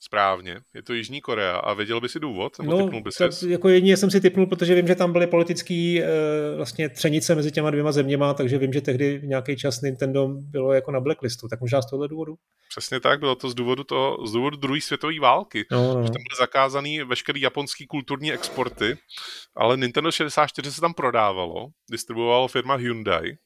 Správně, 0.00 0.60
je 0.74 0.82
to 0.82 0.94
Jižní 0.94 1.20
Korea 1.20 1.56
a 1.56 1.74
věděl 1.74 2.00
by 2.00 2.08
si 2.08 2.20
důvod? 2.20 2.58
Nebo 2.58 2.78
no, 2.78 3.00
by 3.00 3.10
tak, 3.18 3.30
jako 3.48 3.68
jedině 3.68 3.96
jsem 3.96 4.10
si 4.10 4.20
typnul, 4.20 4.46
protože 4.46 4.74
vím, 4.74 4.86
že 4.86 4.94
tam 4.94 5.12
byly 5.12 5.26
politické 5.26 5.74
e, 5.74 6.56
vlastně 6.56 6.88
třenice 6.88 7.34
mezi 7.34 7.52
těma 7.52 7.70
dvěma 7.70 7.92
zeměma, 7.92 8.34
takže 8.34 8.58
vím, 8.58 8.72
že 8.72 8.80
tehdy 8.80 9.18
v 9.18 9.24
nějaký 9.24 9.56
čas 9.56 9.80
Nintendo 9.80 10.28
bylo 10.28 10.72
jako 10.72 10.90
na 10.90 11.00
blacklistu, 11.00 11.48
tak 11.48 11.60
možná 11.60 11.82
z 11.82 11.90
tohohle 11.90 12.08
důvodu? 12.08 12.34
Přesně 12.68 13.00
tak, 13.00 13.20
bylo 13.20 13.34
to 13.34 13.50
z 13.50 13.54
důvodu, 13.54 13.84
toho, 13.84 14.26
z 14.26 14.32
důvodu 14.32 14.56
druhé 14.56 14.80
světové 14.80 15.20
války. 15.20 15.66
No, 15.72 15.82
no, 15.82 15.94
no. 15.94 16.02
Že 16.02 16.08
tam 16.08 16.22
byly 16.28 16.38
zakázaný 16.38 17.02
veškerý 17.02 17.40
japonský 17.40 17.86
kulturní 17.86 18.32
exporty, 18.32 18.96
ale 19.56 19.76
Nintendo 19.76 20.12
64 20.12 20.72
se 20.72 20.80
tam 20.80 20.94
prodávalo, 20.94 21.66
distribuovalo 21.90 22.48
firma 22.48 22.74
Hyundai 22.74 23.36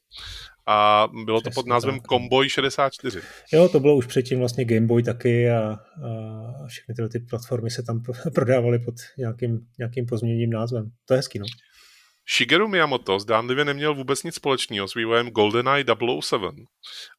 a 0.66 1.08
bylo 1.24 1.40
Přesně 1.40 1.54
to 1.54 1.54
pod 1.54 1.66
názvem 1.66 1.94
tak. 1.94 2.08
Comboy 2.08 2.48
64. 2.48 3.20
Jo, 3.52 3.68
to 3.68 3.80
bylo 3.80 3.96
už 3.96 4.06
předtím 4.06 4.38
vlastně 4.38 4.64
Game 4.64 4.86
Boy 4.86 5.02
taky 5.02 5.50
a, 5.50 5.78
a 6.62 6.66
všechny 6.66 6.94
tyhle 6.94 7.08
ty 7.08 7.18
platformy 7.18 7.70
se 7.70 7.82
tam 7.82 8.02
prodávaly 8.34 8.78
pod 8.78 8.94
nějakým, 9.18 9.60
nějakým 9.78 10.06
pozměněným 10.06 10.50
názvem. 10.50 10.90
To 11.04 11.14
je 11.14 11.18
hezký, 11.18 11.38
no. 11.38 11.46
Shigeru 12.28 12.68
Miyamoto 12.68 13.18
zdánlivě 13.18 13.64
neměl 13.64 13.94
vůbec 13.94 14.22
nic 14.22 14.34
společného 14.34 14.88
s 14.88 14.94
vývojem 14.94 15.30
GoldenEye 15.30 15.84
007, 16.20 16.56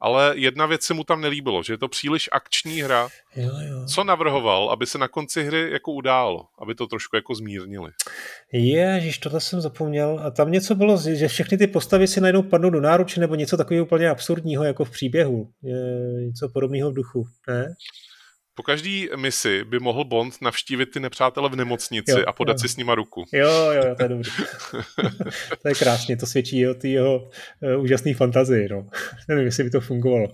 ale 0.01 0.33
jedna 0.35 0.65
věc 0.65 0.83
se 0.83 0.93
mu 0.93 1.03
tam 1.03 1.21
nelíbilo, 1.21 1.63
že 1.63 1.73
je 1.73 1.77
to 1.77 1.87
příliš 1.87 2.29
akční 2.31 2.81
hra. 2.81 3.09
Jo, 3.35 3.51
jo. 3.69 3.85
Co 3.85 4.03
navrhoval, 4.03 4.69
aby 4.69 4.85
se 4.85 4.97
na 4.97 5.07
konci 5.07 5.43
hry 5.43 5.71
jako 5.71 5.91
událo, 5.91 6.45
aby 6.61 6.75
to 6.75 6.87
trošku 6.87 7.15
jako 7.15 7.35
zmírnili? 7.35 7.91
Ježiš, 8.53 9.17
tohle 9.17 9.41
jsem 9.41 9.61
zapomněl. 9.61 10.19
A 10.23 10.31
tam 10.31 10.51
něco 10.51 10.75
bylo, 10.75 10.97
že 10.97 11.27
všechny 11.27 11.57
ty 11.57 11.67
postavy 11.67 12.07
si 12.07 12.21
najednou 12.21 12.43
padnou 12.43 12.69
do 12.69 12.81
náruče 12.81 13.19
nebo 13.19 13.35
něco 13.35 13.57
takového 13.57 13.85
úplně 13.85 14.09
absurdního 14.09 14.63
jako 14.63 14.85
v 14.85 14.91
příběhu. 14.91 15.49
Je 15.63 16.25
něco 16.25 16.49
podobného 16.53 16.91
v 16.91 16.93
duchu, 16.93 17.23
ne? 17.47 17.73
Po 18.55 18.63
každý 18.63 19.09
misi 19.15 19.63
by 19.63 19.79
mohl 19.79 20.03
Bond 20.03 20.41
navštívit 20.41 20.85
ty 20.85 20.99
nepřátele 20.99 21.49
v 21.49 21.55
nemocnici 21.55 22.11
jo, 22.11 22.23
a 22.27 22.33
podat 22.33 22.53
jo. 22.53 22.59
si 22.59 22.69
s 22.69 22.77
nima 22.77 22.95
ruku. 22.95 23.23
Jo, 23.33 23.71
jo, 23.71 23.95
to 23.95 24.03
je 24.03 24.09
dobrý. 24.09 24.31
to 25.61 25.67
je 25.67 25.75
krásně, 25.75 26.17
to 26.17 26.25
svědčí 26.25 26.67
o 26.67 26.73
té 26.73 26.87
jeho 26.87 27.29
uh, 27.75 27.83
úžasné 27.83 28.13
fantazii. 28.13 28.69
No. 28.69 28.89
Nevím, 29.29 29.45
jestli 29.45 29.63
by 29.63 29.69
to 29.69 29.81
fungovalo. 29.81 30.27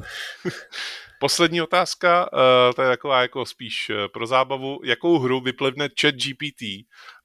Poslední 1.20 1.62
otázka, 1.62 2.34
uh, 2.34 2.74
to 2.76 2.82
je 2.82 2.88
taková 2.88 3.22
jako 3.22 3.46
spíš 3.46 3.90
uh, 3.90 3.96
pro 4.14 4.28
zábavu. 4.28 4.80
Jakou 4.86 5.20
hru 5.20 5.42
vyplivne 5.42 5.90
chat 6.02 6.16
GPT 6.16 6.62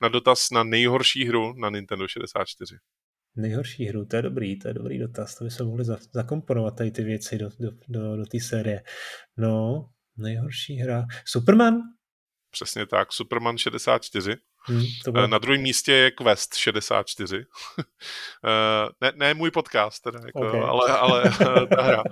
na 0.03 0.09
dotaz 0.09 0.51
na 0.51 0.65
nejhorší 0.65 1.25
hru 1.25 1.55
na 1.57 1.71
Nintendo 1.71 2.09
64? 2.09 2.77
Nejhorší 3.37 3.85
hru, 3.85 4.05
to 4.05 4.17
je 4.17 4.23
dobrý, 4.23 4.59
to 4.59 4.69
je 4.69 4.75
dobrý 4.75 4.99
dotaz, 4.99 5.35
to 5.35 5.45
by 5.45 5.51
se 5.51 5.65
mohli 5.65 5.85
za, 5.85 5.99
zakomponovat 6.13 6.77
tady 6.77 6.91
ty 6.91 7.03
věci 7.03 7.39
do, 7.39 7.49
do, 7.61 7.71
do, 7.89 8.17
do 8.17 8.27
té 8.27 8.41
série. 8.41 8.83
No, 9.37 9.85
Nejhorší 10.17 10.77
hra. 10.77 11.07
Superman? 11.25 11.75
Přesně 12.51 12.87
tak, 12.87 13.13
Superman 13.13 13.59
64. 13.59 14.37
Hmm, 14.67 14.83
to 15.05 15.13
bylo... 15.13 15.27
Na 15.27 15.39
druhém 15.39 15.63
místě 15.63 15.93
je 15.93 16.11
Quest 16.11 16.55
64. 16.55 17.45
Eh, 18.47 18.89
ne, 19.01 19.13
ne 19.15 19.35
můj 19.35 19.51
podcast, 19.51 20.03
teda, 20.03 20.21
jako, 20.27 20.49
okay. 20.49 20.61
ale, 20.61 20.99
ale 20.99 21.23
eh, 21.41 21.77
ta 21.77 21.83
hra. 21.83 22.03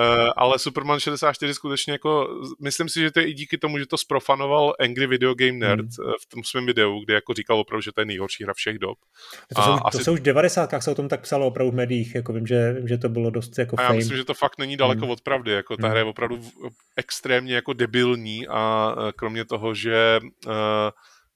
Eh, 0.00 0.30
ale 0.36 0.58
Superman 0.58 1.00
64 1.00 1.54
skutečně 1.54 1.92
jako, 1.92 2.28
myslím 2.62 2.88
si, 2.88 3.00
že 3.00 3.10
to 3.10 3.20
je 3.20 3.26
i 3.26 3.34
díky 3.34 3.58
tomu, 3.58 3.78
že 3.78 3.86
to 3.86 3.98
sprofanoval 3.98 4.74
Angry 4.80 5.06
Video 5.06 5.34
Game 5.34 5.52
Nerd 5.52 5.80
hmm. 5.80 6.12
v 6.22 6.26
tom 6.28 6.44
svém 6.44 6.66
videu, 6.66 7.00
kde 7.04 7.14
jako 7.14 7.34
říkal 7.34 7.58
opravdu, 7.60 7.82
že 7.82 7.92
to 7.92 8.00
je 8.00 8.04
nejhorší 8.04 8.44
hra 8.44 8.54
všech 8.54 8.78
dob. 8.78 8.98
To 9.56 9.62
jsou, 9.62 9.70
a 9.70 9.78
to 9.78 9.86
asi... 9.86 10.04
jsou 10.04 10.12
už 10.12 10.20
90. 10.20 10.70
se 10.78 10.90
o 10.90 10.94
tom 10.94 11.08
tak 11.08 11.20
psalo 11.20 11.46
opravdu 11.46 11.70
v 11.70 11.74
médiích, 11.74 12.14
jako 12.14 12.32
vím, 12.32 12.46
že, 12.46 12.72
vím, 12.72 12.88
že 12.88 12.98
to 12.98 13.08
bylo 13.08 13.30
dost 13.30 13.58
jako 13.58 13.76
A 13.78 13.82
já 13.82 13.88
fame. 13.88 13.98
myslím, 13.98 14.16
že 14.16 14.24
to 14.24 14.34
fakt 14.34 14.58
není 14.58 14.76
daleko 14.76 15.00
hmm. 15.00 15.10
od 15.10 15.20
pravdy, 15.20 15.52
jako 15.52 15.76
ta 15.76 15.82
hmm. 15.82 15.90
hra 15.90 15.98
je 15.98 16.04
opravdu 16.04 16.40
extrémně 16.96 17.54
jako 17.54 17.72
debilní 17.72 18.48
a 18.48 18.94
kromě 19.16 19.44
toho, 19.44 19.74
že 19.74 20.20
uh, 20.46 20.52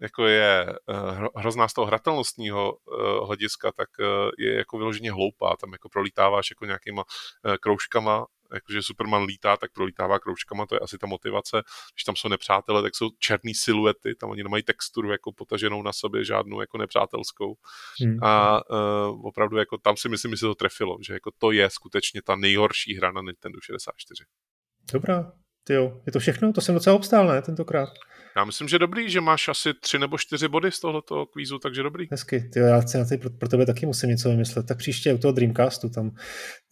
jako 0.05 0.27
je 0.27 0.67
eh, 0.69 1.29
hrozná 1.37 1.69
z 1.69 1.73
toho 1.73 1.87
hratelnostního 1.87 2.73
eh, 2.73 3.27
hlediska, 3.27 3.73
tak 3.73 3.89
eh, 4.01 4.05
je 4.39 4.55
jako 4.55 4.79
vyloženě 4.79 5.13
hloupá. 5.13 5.57
Tam 5.61 5.73
jako 5.73 5.89
prolítáváš 5.89 6.51
jako 6.51 6.65
nějakýma 6.65 7.05
kroužkama, 7.61 8.27
jakože 8.55 8.83
Superman 8.83 9.23
lítá, 9.23 9.57
tak 9.57 9.73
prolítává 9.73 10.19
kroužkama, 10.19 10.67
to 10.67 10.75
je 10.75 10.79
asi 10.79 10.99
ta 10.99 11.07
motivace. 11.07 11.63
Když 11.95 12.05
tam 12.05 12.17
jsou 12.17 12.29
nepřátelé, 12.29 12.83
tak 12.83 12.97
jsou 12.97 13.11
černé 13.19 13.53
siluety, 13.55 14.15
tam 14.15 14.31
oni 14.31 14.43
nemají 14.43 14.63
texturu 14.63 15.11
jako 15.11 15.33
potaženou 15.33 15.83
na 15.83 15.93
sobě, 15.93 16.25
žádnou 16.25 16.61
jako 16.61 16.79
nepřátelskou. 16.79 17.55
Hmm. 18.01 18.25
A 18.25 18.61
uh, 18.71 19.27
opravdu 19.27 19.57
jako 19.57 19.79
tam 19.79 19.97
si 19.97 20.09
myslím, 20.09 20.31
že 20.31 20.37
se 20.37 20.47
to 20.47 20.55
trefilo, 20.55 20.97
že 21.07 21.13
jako 21.13 21.31
to 21.39 21.51
je 21.51 21.71
skutečně 21.71 22.23
ta 22.23 22.37
nejhorší 22.37 22.97
hra 22.97 23.13
na 23.13 23.23
Nintendo 23.23 23.59
64. 23.61 24.25
Dobrá, 24.93 25.33
ty 25.65 25.75
jo, 25.75 26.01
je 26.07 26.13
to 26.13 26.19
všechno? 26.19 26.53
To 26.53 26.61
jsem 26.61 26.75
docela 26.75 26.97
obstál, 26.97 27.27
ne, 27.27 27.43
tentokrát? 27.43 27.89
Já 28.37 28.45
myslím, 28.45 28.69
že 28.69 28.79
dobrý, 28.79 29.11
že 29.11 29.21
máš 29.21 29.49
asi 29.49 29.75
tři 29.81 29.99
nebo 29.99 30.19
čtyři 30.19 30.49
body 30.49 30.73
z 30.73 30.81
tohoto 30.81 31.27
kvízu, 31.27 31.59
takže 31.59 31.83
dobrý. 31.83 32.09
Hezky, 32.11 32.41
ty, 32.41 32.59
já 32.59 32.83
si 32.83 32.99
na 32.99 33.05
ty, 33.05 33.19
pro, 33.19 33.31
pro 33.31 33.49
tebe 33.49 33.67
taky 33.67 33.87
musím 33.87 34.11
něco 34.11 34.29
vymyslet. 34.29 34.67
Tak 34.67 34.79
příště 34.79 35.15
u 35.15 35.19
toho 35.19 35.33
Dreamcastu, 35.33 35.91
tam, 35.91 36.11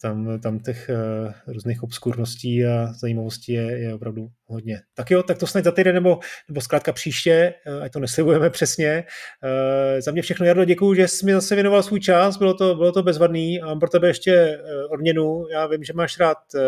tam, 0.01 0.39
tam 0.39 0.59
těch 0.59 0.89
uh, 0.89 1.53
různých 1.53 1.83
obskurností 1.83 2.65
a 2.65 2.93
zajímavostí 2.93 3.51
je, 3.51 3.79
je 3.79 3.93
opravdu 3.93 4.27
hodně. 4.45 4.81
Tak 4.93 5.11
jo, 5.11 5.23
tak 5.23 5.37
to 5.37 5.47
snad 5.47 5.63
za 5.63 5.71
týden 5.71 5.95
nebo, 5.95 6.19
nebo 6.47 6.61
zkrátka 6.61 6.91
příště, 6.91 7.53
uh, 7.67 7.83
ať 7.83 7.91
to 7.91 7.99
neslibujeme 7.99 8.49
přesně. 8.49 9.03
Uh, 9.43 10.01
za 10.01 10.11
mě 10.11 10.21
všechno, 10.21 10.45
Jardo, 10.45 10.65
děkuju, 10.65 10.93
že 10.93 11.07
jsi 11.07 11.25
mi 11.25 11.33
zase 11.33 11.55
věnoval 11.55 11.83
svůj 11.83 11.99
čas, 11.99 12.37
bylo 12.37 12.53
to, 12.53 12.75
bylo 12.75 12.91
to 12.91 13.03
bezvadný 13.03 13.61
a 13.61 13.65
mám 13.65 13.79
pro 13.79 13.89
tebe 13.89 14.07
ještě 14.07 14.57
uh, 14.57 14.93
odměnu. 14.93 15.45
Já 15.51 15.67
vím, 15.67 15.83
že 15.83 15.93
máš 15.93 16.19
rád 16.19 16.37
uh, 16.55 16.61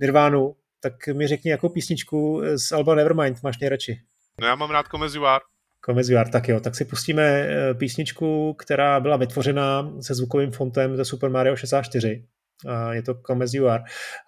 Nirvánu, 0.00 0.56
tak 0.80 1.06
mi 1.12 1.26
řekni, 1.26 1.50
jakou 1.50 1.68
písničku 1.68 2.42
z 2.56 2.72
Alba 2.72 2.94
Nevermind 2.94 3.42
máš 3.42 3.58
nejradši. 3.58 4.00
No 4.42 4.48
já 4.48 4.54
mám 4.54 4.70
rád 4.70 4.88
Komezuár. 4.88 5.40
Komezuár, 5.80 6.28
tak 6.30 6.48
jo, 6.48 6.60
tak 6.60 6.74
si 6.76 6.84
pustíme 6.84 7.22
eh, 7.22 7.74
písničku, 7.74 8.54
která 8.54 9.00
byla 9.00 9.16
vytvořena 9.16 9.92
se 10.00 10.14
zvukovým 10.14 10.50
fontem 10.50 10.96
ze 10.96 11.04
Super 11.04 11.30
Mario 11.30 11.56
64. 11.56 12.26
A 12.68 12.94
je 12.94 13.02
to 13.02 13.14
Komezuár. 13.14 13.82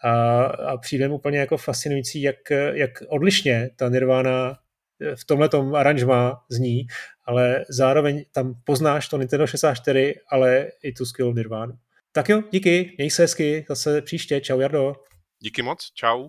A, 0.05 0.43
a 0.45 0.77
přijde 0.77 1.09
mi 1.09 1.15
úplně 1.15 1.39
jako 1.39 1.57
fascinující, 1.57 2.23
jak, 2.23 2.51
jak 2.73 2.91
odlišně 3.09 3.71
ta 3.77 3.89
Nirvana 3.89 4.59
eh, 5.01 5.17
v 5.17 5.25
tomhle 5.25 5.49
aranžma 5.75 6.45
zní, 6.51 6.87
ale 7.25 7.65
zároveň 7.69 8.25
tam 8.33 8.55
poznáš 8.65 9.09
to 9.09 9.19
Nintendo 9.19 9.47
64, 9.47 10.15
ale 10.31 10.67
i 10.83 10.93
tu 10.93 11.05
skill 11.07 11.35
Nirvana. 11.35 11.73
Tak 12.13 12.29
jo, 12.29 12.43
díky, 12.51 12.95
měj 12.99 13.11
se 13.11 13.23
hezky, 13.23 13.65
zase 13.69 14.03
příště, 14.03 14.41
čau 14.41 14.61
Jardo. 14.61 14.95
Díky 15.39 15.63
moc, 15.63 15.91
čau. 15.95 16.29